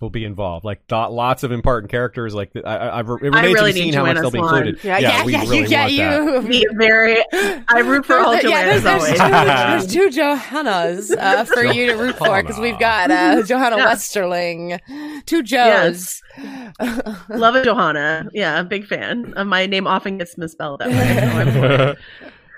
will 0.00 0.10
be 0.10 0.24
involved. 0.26 0.62
Like 0.64 0.86
th- 0.88 1.08
lots 1.08 1.42
of 1.42 1.52
important 1.52 1.90
characters. 1.90 2.34
Like 2.34 2.50
I, 2.54 2.60
I, 2.60 2.98
I've- 2.98 3.08
it 3.12 3.22
remains 3.22 3.54
really 3.54 3.72
to 3.72 3.74
be 3.74 3.80
need 3.80 3.84
seen 3.86 3.92
how 3.94 4.02
much 4.04 4.16
Joanna 4.16 4.20
they'll 4.20 4.30
be 4.30 4.38
Swann. 4.38 4.54
included. 4.66 4.84
Yeah, 4.84 4.98
yeah, 4.98 5.24
we 5.24 5.32
yeah, 5.32 5.40
really 5.40 5.58
you, 5.58 5.64
yeah, 5.66 6.18
want 6.20 6.44
that. 6.46 6.52
you. 6.52 6.60
Be 6.60 6.66
very. 6.76 7.24
I 7.68 7.78
root 7.80 8.04
for 8.04 8.18
all 8.18 8.34
yeah, 8.34 8.64
there's, 8.66 8.82
there's, 8.82 9.08
two, 9.08 9.16
there's 9.16 9.86
two 9.94 10.10
Johannas 10.10 11.10
uh, 11.12 11.44
for 11.46 11.64
you 11.64 11.86
to 11.86 11.94
root 11.96 12.16
for 12.16 12.42
because 12.42 12.58
we've 12.58 12.78
got 12.78 13.10
uh, 13.10 13.42
Johanna 13.46 13.78
Yeah. 13.78 13.86
Westerling, 13.94 15.24
two 15.24 15.42
Joes. 15.42 16.20
Love 17.30 17.56
it, 17.56 17.64
Johanna. 17.64 18.28
Yeah, 18.34 18.58
I'm 18.58 18.66
a 18.66 18.68
big 18.68 18.86
fan. 18.86 19.32
Uh, 19.34 19.44
my 19.44 19.64
name 19.66 19.86
often 19.86 20.18
gets 20.18 20.36
misspelled 20.36 20.80
that 20.80 20.88
way. 20.88 21.20
so 21.20 21.38
I'm 21.38 21.52
for 21.52 21.90
it. 21.92 21.98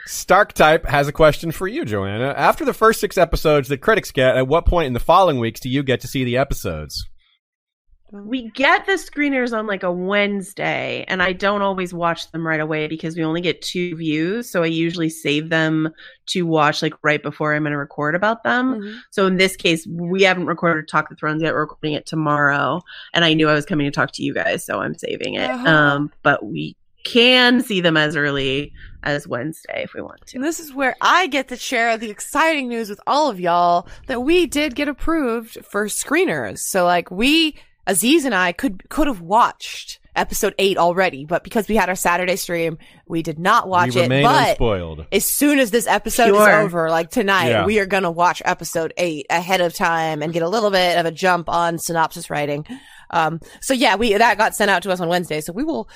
Stark 0.09 0.55
Type 0.55 0.87
has 0.87 1.07
a 1.07 1.13
question 1.13 1.53
for 1.53 1.69
you, 1.69 1.85
Joanna. 1.85 2.35
After 2.37 2.65
the 2.65 2.73
first 2.73 2.99
six 2.99 3.19
episodes 3.19 3.69
that 3.69 3.83
critics 3.83 4.11
get, 4.11 4.37
at 4.37 4.49
what 4.49 4.65
point 4.65 4.87
in 4.87 4.95
the 4.95 5.01
following 5.01 5.39
weeks 5.39 5.61
do 5.61 5.69
you 5.69 5.83
get 5.83 6.01
to 6.01 6.09
see 6.09 6.25
the 6.25 6.39
episodes? 6.39 7.07
we 8.11 8.51
get 8.51 8.87
the 8.87 8.93
screeners 8.93 9.57
on 9.57 9.67
like 9.67 9.83
a 9.83 9.93
Wednesday, 9.93 11.05
and 11.09 11.23
I 11.23 11.33
don't 11.33 11.61
always 11.61 11.93
watch 11.93 12.31
them 12.31 12.47
right 12.47 12.61
away 12.61 12.87
because 12.87 13.17
we 13.17 13.23
only 13.23 13.43
get 13.43 13.61
two 13.61 13.97
views. 13.97 14.51
So 14.51 14.63
I 14.63 14.67
usually 14.67 15.11
save 15.11 15.51
them 15.51 15.91
to 16.29 16.43
watch 16.43 16.81
like 16.81 16.95
right 17.03 17.23
before 17.23 17.55
I'm 17.55 17.63
going 17.63 17.73
to 17.73 17.79
record 17.79 18.15
about 18.15 18.45
them. 18.45 18.81
Mhm. 18.81 18.99
So 19.11 19.27
in 19.27 19.37
this 19.37 19.57
case, 19.57 19.87
we 19.87 20.23
haven't 20.23 20.47
recorded 20.47 20.89
Talk 20.89 21.11
the 21.11 21.17
Thrones 21.17 21.43
yet. 21.43 21.53
We're 21.53 21.63
recording 21.63 21.93
it 21.93 22.07
tomorrow, 22.07 22.81
and 23.13 23.25
I 23.25 23.35
knew 23.35 23.49
I 23.49 23.55
was 23.55 23.67
coming 23.67 23.87
to 23.87 23.91
talk 23.91 24.13
to 24.13 24.23
you 24.23 24.33
guys, 24.33 24.65
so 24.65 24.81
I'm 24.81 24.95
saving 24.95 25.35
it. 25.35 25.51
Uh-huh. 25.51 25.69
Um, 25.69 26.13
but 26.23 26.45
we 26.47 26.77
can 27.05 27.63
see 27.63 27.81
them 27.81 27.97
as 27.97 28.17
early 28.17 28.73
as 29.03 29.27
Wednesday 29.29 29.83
if 29.85 29.95
we 29.95 30.03
want 30.03 30.27
to. 30.27 30.37
And 30.37 30.45
this 30.45 30.59
is 30.61 30.75
where 30.75 30.97
I 31.01 31.27
get 31.29 31.49
to 31.49 31.57
share 31.57 31.97
the 31.97 32.11
exciting 32.11 32.69
news 32.69 32.91
with 32.91 33.01
all 33.07 33.31
of 33.31 33.39
y'all 33.41 33.87
that 34.09 34.23
we 34.23 34.47
did 34.47 34.75
get 34.75 34.89
approved 34.89 35.59
for 35.65 35.87
screeners. 35.87 36.59
So 36.59 36.85
like 36.85 37.11
we, 37.11 37.57
Aziz 37.87 38.25
and 38.25 38.35
I 38.35 38.53
could, 38.53 38.89
could 38.91 39.07
have 39.07 39.21
watched 39.21 40.01
episode 40.17 40.53
eight 40.59 40.77
already, 40.77 41.25
but 41.25 41.45
because 41.45 41.69
we 41.69 41.77
had 41.77 41.89
our 41.89 41.95
Saturday 41.95 42.35
stream, 42.35 42.77
we 43.07 43.23
did 43.23 43.39
not 43.39 43.69
watch 43.69 43.95
we 43.95 44.01
it. 44.01 44.05
remain 44.05 44.25
But 44.25 44.49
unspoiled. 44.49 45.07
as 45.13 45.25
soon 45.25 45.61
as 45.61 45.71
this 45.71 45.87
episode 45.87 46.25
Pure. 46.33 46.49
is 46.61 46.65
over, 46.67 46.91
like 46.91 47.11
tonight, 47.11 47.51
Yeah. 47.51 47.65
we 47.65 47.79
are 47.79 47.87
going 47.87 48.03
to 48.03 48.11
watch 48.11 48.43
episode 48.45 48.93
eight 48.97 49.27
ahead 49.31 49.61
of 49.61 49.75
time 49.75 50.21
and 50.23 50.33
get 50.33 50.43
a 50.43 50.49
little 50.49 50.71
bit 50.73 50.99
of 50.99 51.07
a 51.07 51.13
jump 51.13 51.49
on 51.49 51.79
synopsis 51.79 52.29
writing. 52.31 52.67
Um, 53.11 53.41
so 53.61 53.73
yeah, 53.75 53.95
we, 53.95 54.13
that 54.13 54.37
got 54.39 54.57
sent 54.57 54.71
out 54.73 54.83
to 54.83 54.91
us 54.91 55.01
on 55.01 55.09
Wednesday. 55.09 55.41
So 55.41 55.53
we 55.53 55.63
will, 55.63 55.89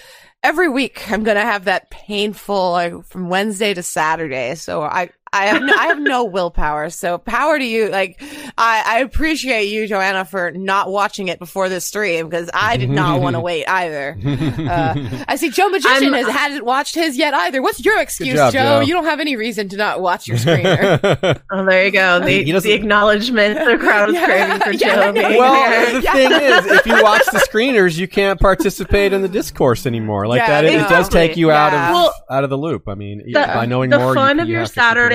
every 0.43 0.69
week, 0.69 1.11
I'm 1.11 1.25
going 1.25 1.37
to 1.37 1.43
have 1.43 1.65
that 1.65 1.91
painful, 1.91 2.73
like, 2.73 3.05
from 3.07 3.29
Wednesday 3.29 3.75
to 3.75 3.83
Saturday. 3.83 4.55
So 4.55 4.83
I, 4.83 5.11
I 5.33 5.47
have 5.47 5.63
no, 5.63 5.73
I 5.75 5.87
have 5.87 5.99
no 6.01 6.25
willpower. 6.25 6.91
So 6.91 7.17
power 7.19 7.59
to 7.59 7.65
you. 7.65 7.89
Like, 7.89 8.23
I, 8.59 8.83
I 8.87 8.99
appreciate 9.01 9.65
you, 9.71 9.87
Joanna, 9.87 10.25
for 10.25 10.51
not 10.51 10.91
watching 10.91 11.29
it 11.29 11.39
before 11.39 11.69
this 11.69 11.87
stream 11.87 12.29
because 12.29 12.51
I 12.53 12.77
did 12.77 12.91
not 12.91 13.21
want 13.23 13.35
to 13.35 13.41
wait 13.41 13.67
either. 13.69 14.19
Uh, 14.63 14.95
I 15.29 15.37
see 15.37 15.51
Joe 15.51 15.69
Magician 15.69 16.15
I'm- 16.15 16.25
has, 16.25 16.29
hasn't 16.29 16.65
watched 16.65 16.95
his 16.95 17.17
yet 17.17 17.35
either. 17.35 17.61
What's 17.63 17.85
your 17.85 17.99
excuse, 18.01 18.35
job, 18.35 18.53
Joe? 18.53 18.59
Joe. 18.59 18.81
You 18.81 18.93
don't 18.95 19.05
have 19.05 19.19
any 19.21 19.35
reason 19.37 19.69
to 19.71 19.77
not 19.77 20.01
watch 20.01 20.29
your 20.29 20.37
screener. 20.39 21.41
Oh, 21.51 21.65
there 21.67 21.85
you 21.87 21.91
go. 21.91 22.21
The, 22.21 22.45
He 22.45 22.53
doesn't- 22.53 22.69
the 22.69 22.75
acknowledgement 22.75 23.59
the 23.59 23.77
crowd 23.79 24.11
is 24.11 24.15
Yeah. 24.15 24.25
craving 24.27 24.61
for 24.61 24.71
Yeah, 24.73 25.13
Joe. 25.13 25.21
I 25.21 25.39
well, 25.39 25.53
there. 25.71 26.01
the 26.01 26.03
thing 26.09 26.33
is, 26.33 26.67
if 26.81 26.87
you 26.87 27.03
watch 27.03 27.25
the 27.33 27.39
screeners, 27.51 27.99
you 27.99 28.07
can't 28.09 28.39
participate 28.41 29.13
in 29.13 29.23
the 29.23 29.29
discourse 29.29 29.87
anymore. 29.87 30.27
Like 30.27 30.41
Yeah, 30.41 30.49
that, 30.49 30.65
it, 30.65 30.75
it 30.75 30.89
does 30.89 31.09
take 31.09 31.37
you 31.37 31.51
out 31.51 31.73
of 31.73 31.95
Well, 31.95 32.15
out 32.31 32.45
of 32.45 32.51
the 32.51 32.59
loop. 32.59 32.89
I 32.89 32.95
mean, 32.95 33.23
the- 33.27 33.33
by 33.33 33.67
knowing 33.67 33.91
the 33.91 33.99
more, 33.99 34.15
fun 34.15 34.37
you, 34.37 34.43
of 34.43 34.49
you 34.49 34.53
your 34.53 34.61
have 34.63 34.69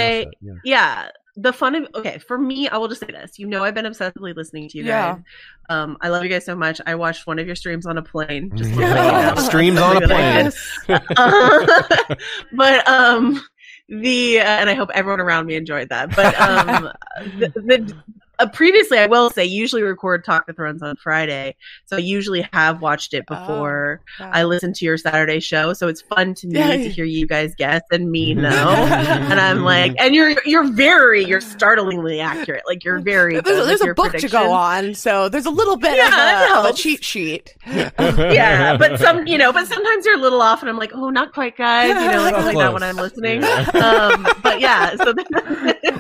to 0.08 0.26
keep 0.26 0.34
your 0.42 0.54
mouth 0.54 0.62
Saturday- 0.64 0.64
shut. 0.64 0.64
Yeah. 0.66 1.06
yeah 1.06 1.10
the 1.40 1.54
fun 1.54 1.76
of 1.76 1.88
okay 1.94 2.18
for 2.18 2.36
me 2.40 2.68
i 2.70 2.78
will 2.78 2.88
just 2.88 3.00
say 3.00 3.06
this 3.08 3.38
you 3.38 3.46
know 3.46 3.64
i've 3.64 3.76
been 3.76 3.86
obsessively 3.86 4.36
listening 4.36 4.68
to 4.70 4.80
you 4.80 4.86
Yeah. 4.86 5.14
guys 5.14 5.22
um 5.70 5.96
i 6.02 6.10
love 6.10 6.24
you 6.24 6.30
guys 6.32 6.46
so 6.46 6.56
much 6.56 6.82
i 6.88 6.96
watched 6.96 7.28
one 7.28 7.38
of 7.38 7.46
your 7.46 7.56
streams 7.56 7.86
on 7.86 8.00
a 8.00 8.02
plane 8.02 8.52
just 8.56 8.72
Yeah. 8.72 9.34
letting 9.34 9.38
you. 9.38 9.44
Streams 9.48 9.80
on 9.80 9.98
a 10.04 10.08
Something 10.08 10.18
that 10.18 10.54
I 10.88 10.98
plane. 10.98 12.08
did. 12.08 12.10
Uh, 12.10 12.16
but 12.54 12.88
um 12.88 13.40
the 13.88 14.40
uh, 14.40 14.44
and 14.46 14.68
i 14.70 14.74
hope 14.74 14.90
everyone 14.96 15.20
around 15.20 15.46
me 15.46 15.54
enjoyed 15.56 15.90
that 15.90 16.16
but 16.16 16.34
um 16.42 16.92
the, 17.38 17.50
the 17.56 17.96
uh, 18.40 18.48
previously 18.50 18.98
i 19.00 19.06
will 19.08 19.30
say 19.30 19.44
usually 19.46 19.82
record 19.82 20.24
talk 20.24 20.46
the 20.48 20.54
thrones 20.54 20.82
on 20.84 20.96
friday 20.96 21.56
so 21.86 21.96
i 21.98 22.00
usually 22.00 22.48
have 22.54 22.82
watched 22.82 23.14
it 23.14 23.26
before 23.28 24.02
I 24.20 24.44
listen 24.44 24.74
to 24.74 24.86
your 24.86 24.98
Saturday 24.98 25.40
show, 25.40 25.74
so 25.74 25.88
it's 25.88 26.02
fun 26.02 26.34
to 26.36 26.48
me 26.48 26.60
Yeah. 26.60 26.72
to 26.72 26.90
hear 26.98 27.06
you 27.06 27.28
guys 27.28 27.54
guess 27.56 27.82
and 27.92 28.10
me 28.10 28.34
know. 28.36 28.50
and 28.50 29.40
I'm 29.40 29.64
like, 29.64 29.94
and 30.00 30.14
you're 30.16 30.36
you're 30.46 30.68
very 30.72 31.24
you're 31.24 31.42
startlingly 31.42 32.20
accurate. 32.20 32.64
Like 32.68 32.84
you're 32.84 33.00
very 33.00 33.36
good 33.36 33.46
there's, 33.46 33.58
with 33.60 33.68
there's 33.68 33.82
a 33.82 33.86
your 33.86 33.94
book 33.94 34.14
to 34.14 34.28
go 34.28 34.52
on, 34.52 34.96
so 34.96 35.30
there's 35.30 35.46
a 35.46 35.52
little 35.52 35.78
bit 35.78 35.96
Yeah, 35.98 36.06
of, 36.08 36.12
that 36.12 36.52
a, 36.52 36.60
of 36.60 36.66
a 36.66 36.74
cheat 36.74 37.04
sheet. 37.04 37.56
Yeah, 37.66 38.78
but 38.78 39.00
some 39.00 39.28
you 39.28 39.38
know, 39.38 39.52
but 39.54 39.68
sometimes 39.68 40.06
you're 40.06 40.16
a 40.18 40.22
little 40.22 40.42
off, 40.42 40.62
and 40.62 40.70
I'm 40.70 40.78
like, 40.78 40.92
oh, 40.94 41.10
not 41.10 41.34
quite, 41.34 41.56
guys. 41.58 41.90
You 41.90 41.94
know, 42.12 42.22
like, 42.24 42.34
like 42.34 42.58
that 42.58 42.74
when. 42.74 42.84
I'm 42.84 42.96
listening. 42.98 43.42
Yeah. 43.42 43.70
Um, 43.74 44.28
but 44.44 44.60
yeah, 44.60 44.96
so 44.96 45.14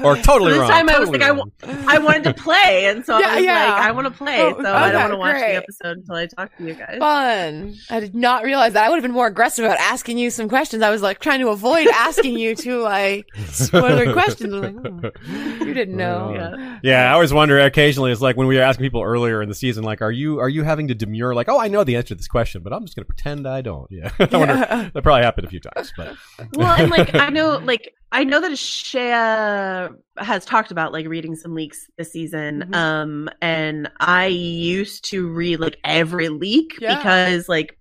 Or 0.04 0.16
totally 0.18 0.52
this 0.54 0.60
wrong. 0.62 0.70
time 0.70 0.90
I 0.90 1.00
was 1.00 1.10
totally 1.10 1.20
like, 1.20 1.22
I, 1.22 1.30
wrong. 1.30 1.52
w- 1.62 1.86
I 1.90 1.98
wanted 2.00 2.24
to 2.36 2.42
play, 2.42 2.86
and 2.88 3.06
so 3.06 3.18
Yeah, 3.20 3.28
I 3.30 3.36
was 3.36 3.44
yeah. 3.46 3.66
like, 3.66 3.82
I 3.84 3.92
want 3.92 4.06
to 4.08 4.12
play, 4.12 4.42
Oh, 4.42 4.62
so 4.62 4.74
I 4.74 4.92
don't 4.92 5.02
want 5.02 5.14
to 5.14 5.18
watch 5.18 5.32
great. 5.38 5.52
the 5.52 5.56
episode 5.58 5.98
until 5.98 6.16
I 6.16 6.26
talk 6.28 6.56
to 6.58 6.64
you 6.66 6.74
guys. 6.74 6.98
Fun. 7.00 7.76
I 7.90 8.00
did 8.00 8.16
not 8.16 8.44
realize 8.44 8.74
that. 8.74 8.86
I 8.86 8.90
would 8.90 8.96
have 8.96 9.04
been 9.04 9.12
more 9.12 9.28
aggressive 9.28 9.66
about 9.66 9.80
asking 9.80 10.18
you 10.18 10.30
some 10.30 10.50
questions. 10.50 10.84
I 10.84 10.90
was 10.90 11.02
like 11.02 11.20
trying 11.20 11.40
to 11.42 11.50
avoid 11.50 11.88
asking 11.88 12.38
you 12.38 12.56
to 12.56 12.82
like 12.82 13.26
spoiler 13.48 14.14
questions. 14.14 14.54
I'm 14.54 15.02
like, 15.02 15.16
oh, 15.28 15.66
you 15.66 15.74
didn't 15.74 15.96
know. 15.98 16.34
Yeah. 16.34 16.80
Yeah, 16.84 17.10
I 17.10 17.14
always 17.14 17.34
wonder. 17.34 17.60
Occasionally, 17.60 18.12
it's 18.12 18.22
like 18.22 18.38
when 18.38 18.48
we 18.48 18.56
were 18.56 18.62
asking 18.64 18.84
people 18.86 19.02
earlier 19.02 19.42
in 19.42 19.50
the 19.50 19.56
season, 19.56 19.84
like, 19.84 20.02
"Are 20.02 20.12
you 20.12 20.40
are 20.40 20.50
you 20.50 20.64
having 20.64 20.88
to 20.90 20.96
demur?" 20.96 21.34
Like, 21.34 21.50
"Oh, 21.50 21.60
I 21.60 21.68
know 21.68 21.84
the 21.84 21.96
answer 21.96 22.10
to 22.10 22.16
this 22.16 22.28
question, 22.28 22.62
but 22.64 22.72
I'm 22.72 22.84
just 22.86 22.96
going 22.96 23.04
to 23.04 23.08
pretend 23.14 23.48
I 23.48 23.62
don't." 23.62 23.90
Yeah, 23.92 24.12
I 24.20 24.38
wonder. 24.38 24.54
That 24.94 25.02
probably 25.04 25.24
happened 25.24 25.48
a 25.48 25.50
few 25.50 25.60
times, 25.60 25.92
but 25.98 26.16
well 26.54 26.74
and 26.80 26.92
like 26.92 27.14
i 27.16 27.30
know 27.30 27.58
like 27.58 27.94
i 28.12 28.24
know 28.24 28.40
that 28.42 28.58
shea 28.58 29.90
has 30.18 30.46
talked 30.46 30.72
about 30.72 30.92
like 30.94 31.08
reading 31.08 31.36
some 31.36 31.54
leaks 31.54 31.88
this 31.98 32.12
season 32.12 32.64
Mhm. 32.70 32.76
um 32.76 33.30
and 33.42 33.90
i 34.00 34.28
used 34.28 35.06
to 35.06 35.28
read 35.30 35.60
like 35.60 35.78
every 35.84 36.30
leak 36.30 36.78
Yeah. 36.80 36.98
because 36.98 37.48
like 37.50 37.77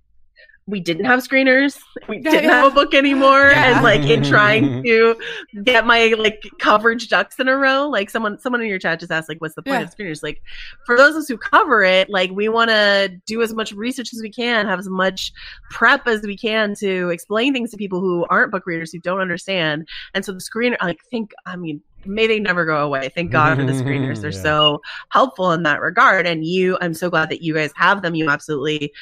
we 0.68 0.80
didn't 0.80 1.04
have 1.04 1.20
screeners 1.20 1.78
we 2.08 2.16
Yeah, 2.16 2.22
didn't 2.30 2.44
yeah. 2.50 2.62
have 2.62 2.72
a 2.72 2.74
book 2.74 2.92
anymore 2.94 3.50
Yeah. 3.50 3.74
and 3.76 3.84
like 3.84 4.02
in 4.02 4.24
trying 4.24 4.82
to 4.84 5.16
get 5.62 5.86
my 5.86 6.14
like 6.18 6.42
coverage 6.58 7.08
ducks 7.08 7.38
in 7.38 7.46
a 7.48 7.56
row 7.56 7.88
like 7.88 8.10
someone 8.10 8.38
someone 8.40 8.60
in 8.62 8.68
your 8.68 8.78
chat 8.80 8.98
just 8.98 9.12
asked 9.12 9.28
like 9.28 9.40
what's 9.40 9.54
the 9.54 9.62
point 9.62 9.80
Yeah. 9.80 9.82
of 9.84 9.94
screeners 9.96 10.22
like 10.22 10.42
for 10.84 10.96
those 10.96 11.10
of 11.14 11.18
us 11.22 11.28
who 11.28 11.38
cover 11.38 11.82
it 11.84 12.10
like 12.10 12.30
we 12.32 12.48
want 12.48 12.70
to 12.70 13.16
do 13.26 13.42
as 13.42 13.54
much 13.54 13.72
research 13.72 14.12
as 14.12 14.20
we 14.22 14.30
can 14.30 14.66
have 14.66 14.78
as 14.80 14.88
much 14.88 15.32
prep 15.70 16.06
as 16.08 16.22
we 16.22 16.36
can 16.36 16.74
to 16.76 17.10
explain 17.10 17.52
things 17.52 17.70
to 17.70 17.76
people 17.76 18.00
who 18.00 18.26
aren't 18.28 18.50
book 18.50 18.66
readers 18.66 18.90
who 18.90 18.98
don't 18.98 19.20
understand 19.20 19.86
and 20.14 20.24
so 20.24 20.32
the 20.32 20.38
screener 20.40 20.76
like 20.82 21.00
think 21.10 21.32
i 21.46 21.54
mean 21.54 21.80
may 22.04 22.28
they 22.28 22.38
never 22.38 22.64
go 22.64 22.84
away 22.84 23.08
thank 23.16 23.32
god 23.32 23.56
for 23.56 23.64
the 23.64 23.72
screeners 23.82 24.20
they're 24.20 24.30
Yeah. 24.30 24.40
so 24.42 24.80
helpful 25.08 25.50
in 25.50 25.64
that 25.64 25.80
regard 25.80 26.24
and 26.24 26.44
you 26.44 26.78
i'm 26.80 26.94
so 26.94 27.10
glad 27.10 27.30
that 27.30 27.42
you 27.42 27.52
guys 27.52 27.72
have 27.74 28.02
them 28.02 28.14
you 28.14 28.28
absolutely 28.28 28.92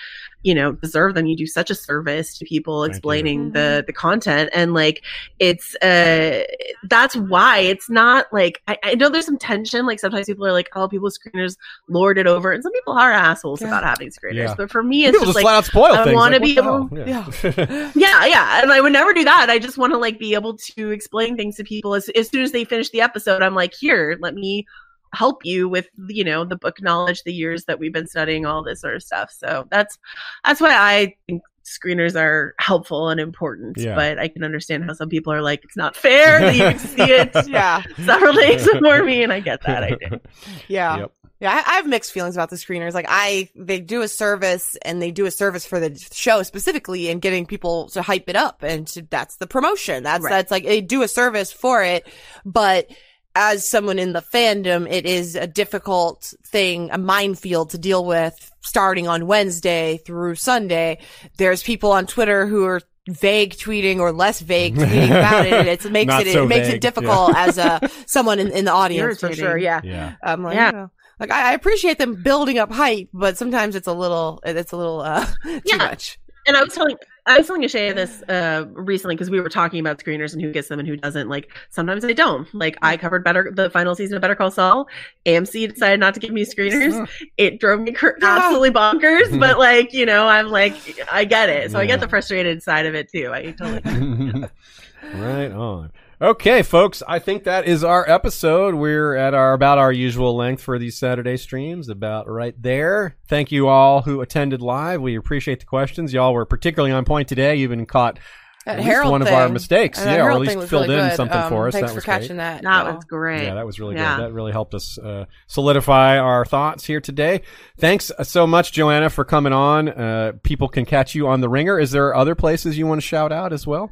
you 0.45 0.55
know 0.55 0.73
deserve 0.73 1.15
them. 1.15 1.27
You 1.27 1.37
do 1.37 1.47
such 1.47 1.71
a 1.71 1.75
service 1.75 2.39
to 2.39 2.45
people 2.45 2.85
explaining 2.85 3.51
the 3.53 3.83
the 3.87 3.93
content. 3.93 4.51
And 4.53 4.75
like 4.75 5.03
it's 5.41 5.75
uh 5.83 6.45
that's 6.89 7.17
why 7.17 7.59
it's 7.59 7.91
not 7.91 8.27
like 8.33 8.63
I, 8.69 8.79
I 8.85 8.95
know 8.95 9.09
there's 9.09 9.27
some 9.27 9.39
tension. 9.39 9.87
Like 9.87 9.99
sometimes 9.99 10.27
people 10.27 10.47
are 10.47 10.53
like 10.53 10.69
oh 10.77 10.87
people 10.89 11.05
with 11.05 11.19
screeners 11.19 11.57
lord 11.89 12.19
it 12.19 12.27
over. 12.27 12.53
And 12.53 12.63
some 12.63 12.73
people 12.73 12.93
are 12.93 13.11
assholes 13.11 13.61
Yeah. 13.61 13.69
about 13.69 13.85
having 13.85 14.11
screeners. 14.11 14.35
Yeah. 14.35 14.55
but 14.57 14.71
for 14.71 14.83
me 14.83 15.07
it's 15.07 15.13
People 15.19 15.33
just 15.33 15.39
just 15.39 15.45
like 15.45 15.45
flat 15.45 15.57
out 15.57 15.65
spoil 15.65 15.95
I 16.09 16.13
wanna 16.15 16.37
Like, 16.37 16.43
be 16.43 16.59
able- 16.59 16.89
Yeah. 16.93 17.27
yeah. 17.97 18.27
Yeah 18.27 18.63
and 18.63 18.71
i 18.71 18.81
would 18.81 18.93
never 18.93 19.13
do 19.13 19.25
that. 19.25 19.49
I 19.51 19.59
just 19.59 19.79
want 19.79 19.93
to 19.93 19.99
like 19.99 20.19
be 20.19 20.35
able 20.35 20.57
to 20.59 20.91
explain 20.91 21.37
things 21.37 21.57
to 21.57 21.65
people. 21.65 21.95
As, 21.95 22.09
as 22.11 22.29
soon 22.29 22.43
as 22.43 22.53
they 22.53 22.65
finish 22.65 22.91
the 22.91 23.01
episode 23.01 23.43
i'm 23.43 23.55
like 23.55 23.73
here 23.75 24.17
let 24.21 24.35
me 24.35 24.67
help 25.15 25.45
you 25.45 25.69
with 25.69 25.89
you 26.09 26.25
know 26.25 26.45
the 26.45 26.57
book 26.57 26.83
knowledge 26.83 27.23
the 27.25 27.33
years 27.33 27.65
that 27.65 27.79
we've 27.79 27.93
been 27.93 28.07
studying 28.07 28.45
all 28.47 28.63
this 28.63 28.81
sort 28.81 28.95
of 28.97 29.03
stuff 29.03 29.31
so 29.31 29.67
that's 29.71 29.99
that's 30.45 30.61
why 30.61 30.71
i 30.75 31.15
think 31.27 31.43
screeners 31.65 32.15
are 32.15 32.55
helpful 32.59 33.09
and 33.09 33.19
important 33.21 33.79
Yeah. 33.79 33.95
but 33.95 34.19
i 34.19 34.29
can 34.29 34.45
understand 34.45 34.85
how 34.85 34.93
some 34.93 35.09
people 35.09 35.33
are 35.33 35.41
like 35.43 35.65
it's 35.65 35.77
not 35.77 35.97
fair 35.97 36.41
that 36.41 36.55
you 36.55 36.61
can 36.63 36.79
see 36.79 37.03
it 37.03 37.33
Yeah. 37.49 37.83
several 38.05 38.35
days 38.35 38.69
before 38.71 39.03
me 39.03 39.23
and 39.23 39.33
i 39.33 39.41
get 39.41 39.63
that 39.63 39.83
i 39.85 39.91
do 39.91 40.21
Yeah. 40.69 40.99
Yep. 40.99 41.13
Yeah, 41.41 41.51
I, 41.53 41.73
I 41.73 41.75
have 41.77 41.87
mixed 41.89 42.13
feelings 42.13 42.37
about 42.37 42.49
the 42.49 42.57
screeners. 42.57 42.95
Like, 42.95 43.05
I 43.09 43.51
they 43.57 43.81
do 43.81 44.03
a 44.03 44.09
service, 44.09 44.77
and 44.83 45.03
they 45.03 45.11
do 45.11 45.27
a 45.27 45.31
service 45.33 45.67
for 45.67 45.81
the 45.81 45.95
show 46.13 46.43
specifically, 46.45 47.11
and 47.11 47.21
getting 47.21 47.45
people 47.45 47.89
to 47.91 48.03
hype 48.03 48.29
it 48.31 48.37
up, 48.37 48.63
and 48.63 48.87
to, 48.89 49.03
that's 49.11 49.37
the 49.37 49.47
promotion. 49.49 50.05
That's 50.05 50.23
Right. 50.23 50.31
that's 50.31 50.51
like 50.53 50.65
they 50.65 50.81
do 50.81 51.03
a 51.03 51.09
service 51.09 51.53
for 51.53 51.83
it, 51.83 52.07
but 52.47 52.89
as 53.35 53.69
someone 53.69 53.99
in 53.99 54.13
the 54.13 54.21
fandom, 54.23 54.91
it 54.91 55.07
is 55.07 55.35
a 55.35 55.47
difficult 55.47 56.33
thing, 56.47 56.91
a 56.93 56.99
minefield 56.99 57.71
to 57.71 57.79
deal 57.79 58.05
with 58.05 58.53
starting 58.61 59.09
on 59.09 59.27
Wednesday 59.27 59.99
through 60.07 60.37
Sunday. 60.37 60.99
There's 61.37 61.63
people 61.63 61.93
on 61.93 62.07
Twitter 62.07 62.47
who 62.47 62.65
are 62.65 62.81
vague 63.09 63.53
tweeting 63.55 63.99
or 63.99 64.13
less 64.13 64.41
vague 64.41 64.75
tweeting 64.77 65.07
about 65.11 65.47
it. 65.47 65.67
It 65.67 65.91
makes 65.93 66.15
it, 66.15 66.33
so 66.33 66.45
it 66.45 66.47
makes 66.47 66.69
vague, 66.69 66.77
it 66.77 66.81
difficult 66.81 67.35
as 67.37 67.59
a, 67.59 67.91
someone 68.07 68.39
in, 68.39 68.51
in 68.53 68.65
the 68.65 68.73
audience 68.73 69.21
for 69.21 69.33
sure. 69.35 69.59
Yeah. 69.59 69.81
Yeah. 69.85 70.15
I'm 70.23 70.43
like, 70.43 70.55
Yeah. 70.55 70.67
you 70.71 70.73
know, 70.77 70.91
like 71.21 71.31
I, 71.31 71.51
I 71.51 71.53
appreciate 71.55 71.99
them 71.99 72.23
building 72.23 72.59
up 72.59 72.71
hype, 72.73 73.09
but 73.13 73.37
sometimes 73.37 73.75
it's 73.77 73.87
a 73.89 73.93
little, 73.93 74.41
it's 74.45 74.73
a 74.73 74.77
little 74.77 75.01
uh, 75.01 75.27
too 75.45 75.61
Yeah. 75.67 75.77
much. 75.77 76.19
and 76.47 76.57
I 76.57 76.63
was 76.65 76.73
telling 76.75 76.97
I 77.27 77.39
was 77.39 77.47
telling 77.47 77.63
Ashay 77.63 77.95
this 77.95 78.23
uh 78.29 78.67
recently 78.73 79.15
because 79.15 79.31
we 79.31 79.41
were 79.41 79.49
talking 79.49 79.81
about 79.81 79.99
screeners 79.99 80.35
and 80.35 80.43
who 80.43 80.53
gets 80.53 80.69
them 80.69 80.79
and 80.79 80.87
who 80.87 80.97
doesn't. 80.97 81.29
Like 81.29 81.51
sometimes 81.71 82.05
I 82.05 82.13
don't. 82.13 82.53
Like 82.55 82.77
I 82.83 82.97
covered 82.97 83.25
better 83.25 83.51
the 83.53 83.71
final 83.71 83.95
season 83.95 84.17
of 84.17 84.21
Better 84.21 84.35
Call 84.35 84.51
Saul. 84.51 84.89
AMC 85.25 85.73
decided 85.73 86.01
not 86.01 86.15
to 86.15 86.21
give 86.21 86.33
me 86.33 86.45
screeners. 86.45 87.09
it 87.39 87.61
drove 87.61 87.81
me 87.81 87.93
cr- 87.93 88.19
absolutely 88.23 88.71
bonkers. 88.71 89.39
but 89.41 89.59
like 89.59 89.93
you 89.93 90.05
know, 90.05 90.27
I'm 90.27 90.49
like 90.49 90.75
I 91.11 91.25
get 91.25 91.49
it. 91.49 91.71
So 91.71 91.79
I 91.79 91.87
get 91.87 92.01
the 92.01 92.09
frustrated 92.09 92.63
side 92.63 92.87
of 92.87 92.95
it 92.95 93.11
too. 93.11 93.31
I 93.33 93.53
totally. 93.53 94.45
right 95.15 95.51
on. 95.53 95.93
Okay, 96.25 96.63
folks, 96.63 97.03
I 97.07 97.19
think 97.19 97.45
that 97.45 97.67
is 97.67 97.85
our 97.85 98.09
episode. 98.09 98.75
We're 98.77 99.15
at 99.15 99.35
our 99.35 99.53
about 99.53 99.77
our 99.77 99.93
usual 99.93 100.35
length 100.35 100.63
for 100.63 100.79
these 100.79 100.97
Saturday 100.97 101.37
streams, 101.37 101.91
about 101.91 102.27
right 102.31 102.55
there. 102.59 103.17
Thank 103.29 103.53
you 103.53 103.69
all 103.69 104.01
who 104.01 104.23
attended 104.23 104.63
live. 104.63 105.03
We 105.03 105.17
appreciate 105.17 105.61
the 105.61 105.67
questions. 105.67 106.15
Y'all 106.15 106.33
were 106.33 106.47
particularly 106.47 106.93
on 106.95 107.05
point 107.05 107.29
today. 107.29 107.57
You 107.57 107.65
even 107.65 107.85
caught 107.85 108.19
That 108.65 108.71
at 108.73 108.77
least 108.79 108.89
Harold 108.89 109.11
one 109.11 109.21
of 109.21 109.29
our 109.29 109.51
mistakes. 109.51 110.01
uh, 110.01 110.07
that 110.07 110.17
Yeah, 110.17 110.25
or 110.25 110.31
at 110.31 110.41
least 110.41 110.55
filled 110.71 110.89
really 110.89 110.95
in 110.95 111.09
good. 111.11 111.17
something 111.17 111.37
Um, 111.37 111.49
for 111.51 111.69
us. 111.69 111.75
Thanks 111.75 111.89
that 111.89 111.93
for 111.93 111.97
was 111.97 112.05
catching 112.05 112.29
great. 112.29 112.37
that. 112.39 112.63
that 112.63 112.85
y'all. 112.87 112.95
was 112.95 113.05
great. 113.05 113.43
Yeah, 113.45 113.55
that 113.57 113.67
was 113.67 113.79
really 113.79 113.97
Yeah. 113.97 114.17
good. 114.17 114.25
That 114.25 114.33
really 114.33 114.53
helped 114.53 114.73
us 114.73 114.97
uh, 114.99 115.27
solidify 115.47 116.17
our 116.17 116.47
thoughts 116.47 116.87
here 116.87 117.01
today. 117.03 117.43
Thanks 117.77 118.11
so 118.23 118.47
much, 118.47 118.73
Joanna, 118.73 119.11
for 119.11 119.27
coming 119.27 119.53
on. 119.53 119.91
Uh, 119.91 120.33
people 120.43 120.69
can 120.69 120.87
catch 120.87 121.15
you 121.15 121.29
on 121.29 121.43
the 121.43 121.51
Ringer. 121.51 121.79
Is 121.79 121.91
there 121.91 122.15
other 122.15 122.35
places 122.35 122.79
you 122.79 122.87
want 122.87 123.03
to 123.03 123.07
shout 123.07 123.31
out 123.31 123.53
as 123.53 123.67
well? 123.67 123.91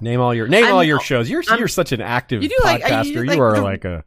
Name 0.00 0.20
all 0.20 0.34
your 0.34 0.46
name 0.48 0.64
I'm- 0.66 0.74
all 0.74 0.84
your 0.84 1.00
shows. 1.00 1.28
You're 1.30 1.42
I'm- 1.48 1.58
you're 1.58 1.68
such 1.68 1.92
an 1.92 2.00
active 2.00 2.42
You 2.42 2.48
do 2.48 2.56
like- 2.64 2.84
uh, 2.84 2.88
podcaster. 2.88 3.26
you 3.26 3.32
You, 3.34 3.42
are 3.42 3.54
the- 3.56 3.62
like 3.62 3.84
a 3.84 4.04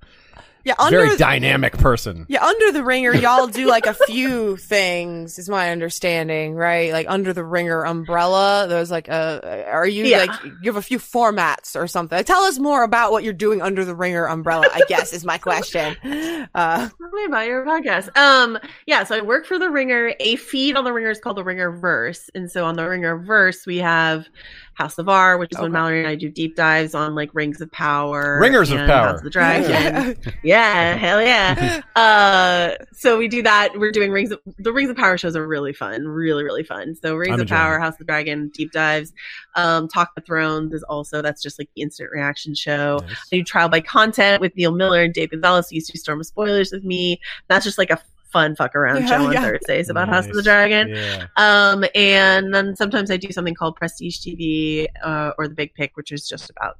Yeah, 0.63 0.75
under 0.77 0.97
very 0.99 1.09
the- 1.09 1.17
dynamic 1.17 1.75
person. 1.79 2.27
Yeah, 2.29 2.45
under 2.45 2.71
the 2.71 2.83
ringer, 2.83 3.13
y'all 3.15 3.47
do 3.47 3.65
like 3.65 3.87
a 3.87 3.95
few 3.95 4.57
things, 4.57 5.39
is 5.39 5.49
my 5.49 5.71
understanding, 5.71 6.53
right? 6.53 6.93
Like 6.93 7.07
under 7.09 7.33
the 7.33 7.43
ringer 7.43 7.83
umbrella, 7.83 8.67
there's 8.69 8.91
like 8.91 9.07
a, 9.07 9.65
are 9.71 9.87
you 9.87 10.05
Yeah. 10.05 10.19
like, 10.19 10.43
you 10.61 10.69
have 10.71 10.75
a 10.75 10.81
few 10.83 10.99
formats 10.99 11.75
or 11.75 11.87
something. 11.87 12.23
Tell 12.23 12.43
us 12.43 12.59
more 12.59 12.83
about 12.83 13.11
what 13.11 13.23
you're 13.23 13.33
doing 13.33 13.59
under 13.61 13.83
the 13.83 13.95
ringer 13.95 14.25
umbrella, 14.27 14.67
I 14.71 14.81
guess 14.87 15.13
is 15.13 15.25
my 15.25 15.37
question. 15.39 15.95
Uh, 16.53 16.89
Tell 16.89 17.09
me 17.13 17.25
about 17.25 17.45
your 17.47 17.65
podcast. 17.65 18.15
Um, 18.17 18.57
yeah, 18.85 19.03
so 19.05 19.15
I 19.15 19.21
work 19.21 19.45
for 19.45 19.57
the 19.57 19.69
Ringer. 19.69 20.13
A 20.19 20.35
feed 20.35 20.75
on 20.75 20.83
the 20.83 20.91
Ringer 20.91 21.11
is 21.11 21.19
called 21.19 21.37
the 21.37 21.43
Ringer 21.45 21.71
Verse, 21.71 22.29
and 22.35 22.51
so 22.51 22.65
on 22.65 22.75
the 22.75 22.87
Ringer 22.89 23.17
Verse 23.19 23.65
we 23.65 23.77
have 23.77 24.27
House 24.73 24.97
of 24.97 25.09
R, 25.09 25.37
which 25.37 25.51
is 25.51 25.59
when 25.59 25.71
Mallory 25.71 25.99
and 25.99 26.07
I 26.07 26.15
do 26.15 26.29
deep 26.29 26.55
dives 26.55 26.95
on 26.95 27.13
like 27.13 27.29
Rings 27.33 27.61
of 27.61 27.71
Power, 27.71 28.39
Ringers 28.39 28.71
of 28.71 28.77
Power. 28.79 29.07
House 29.07 29.17
of 29.19 29.23
the 29.25 29.29
Dragon. 29.29 30.17
yeah, 30.43 30.95
hell 30.97 31.21
yeah. 31.21 31.81
Uh, 31.95 32.75
so 32.93 33.17
we 33.17 33.27
do 33.27 33.43
that. 33.43 33.77
We're 33.77 33.91
doing 33.91 34.11
Rings 34.11 34.31
of 34.31 34.39
the 34.57 34.71
Rings 34.71 34.89
of 34.89 34.95
Power 34.95 35.17
shows 35.17 35.35
are 35.35 35.45
really 35.45 35.73
fun, 35.73 36.07
really 36.07 36.43
really 36.43 36.63
fun. 36.63 36.95
So 36.95 37.15
Rings 37.15 37.33
I'm 37.35 37.41
of 37.41 37.47
Power, 37.47 37.75
it. 37.77 37.81
House 37.81 37.93
of 37.93 37.99
the 37.99 38.05
Dragon, 38.05 38.49
deep 38.53 38.71
dives. 38.71 39.13
Um, 39.55 39.87
Talk 39.87 40.11
of 40.17 40.25
Thrones 40.25 40.73
is 40.73 40.83
also 40.83 41.21
that's 41.21 41.41
just 41.43 41.59
like 41.59 41.69
the 41.75 41.81
instant 41.81 42.09
reaction 42.11 42.55
show. 42.55 42.99
Nice. 43.01 43.17
I 43.31 43.35
do 43.37 43.43
trial 43.43 43.69
by 43.69 43.81
content 43.81 44.41
with 44.41 44.55
Neil 44.55 44.71
Miller 44.71 45.03
and 45.03 45.13
Dave 45.13 45.31
Gonzalez. 45.31 45.69
who 45.69 45.75
used 45.75 45.87
to 45.87 45.93
do 45.93 45.99
Storm 45.99 46.19
of 46.21 46.25
Spoilers 46.25 46.71
with 46.71 46.83
me. 46.83 47.19
That's 47.49 47.65
just 47.65 47.77
like 47.77 47.91
a 47.91 47.99
fun 48.31 48.55
fuck 48.55 48.75
around 48.75 49.01
Yeah, 49.01 49.07
show 49.07 49.25
on 49.27 49.33
yeah. 49.33 49.41
Thursdays 49.41 49.89
about 49.89 50.09
House 50.09 50.27
of 50.27 50.33
the 50.33 50.43
Dragon. 50.43 50.89
Yeah. 50.89 51.27
Um, 51.37 51.85
and 51.95 52.53
then 52.53 52.75
sometimes 52.75 53.09
I 53.11 53.17
do 53.17 53.31
something 53.31 53.55
called 53.55 53.75
Prestige 53.75 54.17
TV 54.19 54.87
uh, 55.03 55.31
or 55.37 55.47
The 55.47 55.55
Big 55.55 55.73
Pick, 55.73 55.91
which 55.95 56.11
is 56.11 56.27
just 56.27 56.49
about 56.49 56.77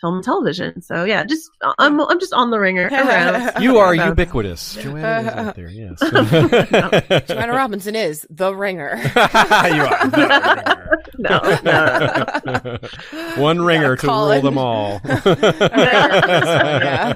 film 0.00 0.16
and 0.16 0.24
television. 0.24 0.82
So 0.82 1.04
yeah, 1.04 1.22
just 1.24 1.48
I'm 1.78 2.00
I'm 2.00 2.18
just 2.18 2.32
on 2.32 2.50
the 2.50 2.58
ringer 2.58 2.86
around. 2.92 3.52
You 3.62 3.78
are 3.78 3.94
About- 3.94 4.08
ubiquitous. 4.08 4.74
Joanna 4.82 5.20
is 5.20 5.26
out 5.28 5.54
there, 5.56 5.68
yes. 5.68 6.00
Joanna 7.28 7.52
Robinson 7.52 7.94
is 7.94 8.26
the 8.30 8.52
ringer. 8.54 8.96
you 8.96 9.10
are. 9.12 10.08
the 10.08 10.78
No, 11.18 11.40
no, 11.62 12.40
no. 12.44 12.78
ringer. 13.12 13.40
One 13.40 13.60
ringer 13.62 13.96
to 13.96 14.06
call 14.06 14.30
rule 14.32 14.40
them 14.42 14.58
all. 14.58 15.00
Yeah. 15.04 17.14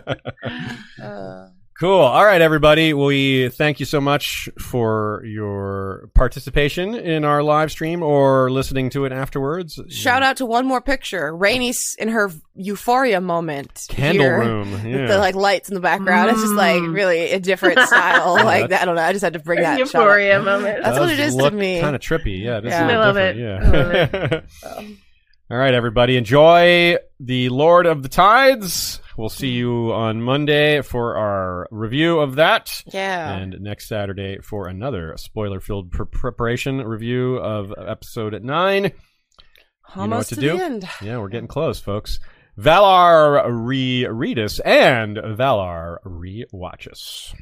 Uh, 1.02 1.48
Cool. 1.78 2.00
All 2.00 2.24
right, 2.24 2.40
everybody. 2.40 2.94
We 2.94 3.50
thank 3.50 3.80
you 3.80 3.84
so 3.86 4.00
much 4.00 4.48
for 4.58 5.22
your 5.26 6.08
participation 6.14 6.94
in 6.94 7.22
our 7.22 7.42
live 7.42 7.70
stream 7.70 8.02
or 8.02 8.50
listening 8.50 8.88
to 8.90 9.04
it 9.04 9.12
afterwards. 9.12 9.78
shout 9.90 10.22
out 10.22 10.38
to 10.38 10.46
one 10.46 10.66
more 10.66 10.80
picture. 10.80 11.36
Rainey's 11.36 11.94
in 11.98 12.08
her 12.08 12.30
euphoria 12.54 13.20
moment. 13.20 13.84
Candle 13.90 14.24
here. 14.24 14.38
room. 14.38 14.72
With 14.72 14.84
Yeah. 14.86 15.06
the 15.06 15.18
like 15.18 15.34
lights 15.34 15.68
in 15.68 15.74
the 15.74 15.82
background. 15.82 16.30
It's 16.30 16.40
just 16.40 16.54
like 16.54 16.80
Mm. 16.80 16.94
really 16.94 17.32
a 17.32 17.40
different 17.40 17.78
style. 17.86 18.32
like 18.36 18.72
I 18.72 18.84
don't 18.86 18.94
know. 18.94 19.02
I 19.02 19.12
just 19.12 19.22
had 19.22 19.34
to 19.34 19.38
bring 19.38 19.60
that 19.60 19.74
shot. 19.78 19.80
Euphoria 19.80 20.40
moment. 20.42 20.82
That's 20.82 20.98
what 20.98 21.10
it 21.10 21.20
is 21.20 21.36
to 21.36 21.50
me. 21.50 21.80
Kind 21.82 21.94
of 21.94 22.00
trippy. 22.00 22.42
Yeah. 22.42 22.56
It 22.56 22.64
is 22.64 22.70
Yeah. 22.72 22.86
a 22.86 22.88
little 22.88 23.02
I 23.02 23.06
love 23.06 23.16
it. 23.18 23.36
Yeah. 23.36 24.40
All 25.50 25.56
right, 25.58 25.74
everybody. 25.74 26.16
Enjoy 26.16 26.96
the 27.20 27.50
Lord 27.50 27.84
of 27.86 28.02
the 28.02 28.08
Tides. 28.08 29.00
We'll 29.16 29.28
see 29.30 29.48
you 29.48 29.92
on 29.92 30.20
Monday 30.20 30.82
for 30.82 31.16
our 31.16 31.66
review 31.70 32.18
of 32.20 32.34
that. 32.34 32.82
Yeah. 32.92 33.34
And 33.34 33.60
next 33.60 33.88
Saturday 33.88 34.38
for 34.42 34.68
another 34.68 35.14
spoiler 35.16 35.60
filled 35.60 35.90
pr- 35.90 36.04
preparation 36.04 36.78
review 36.82 37.36
of 37.36 37.72
episode 37.78 38.40
9. 38.42 38.84
You 38.84 38.90
know 38.90 38.94
what 39.94 40.00
Almost 40.02 40.28
to 40.30 40.34
to, 40.34 40.40
do? 40.42 40.56
the 40.58 40.64
end. 40.64 40.88
Yeah, 41.00 41.18
we're 41.18 41.28
getting 41.28 41.48
close, 41.48 41.80
folks. 41.80 42.18
Valar 42.58 43.44
re 43.48 44.06
read 44.06 44.38
us 44.38 44.58
and 44.60 45.16
Valar 45.16 45.98
re 46.04 46.44
watch 46.52 46.86
us. 46.88 47.34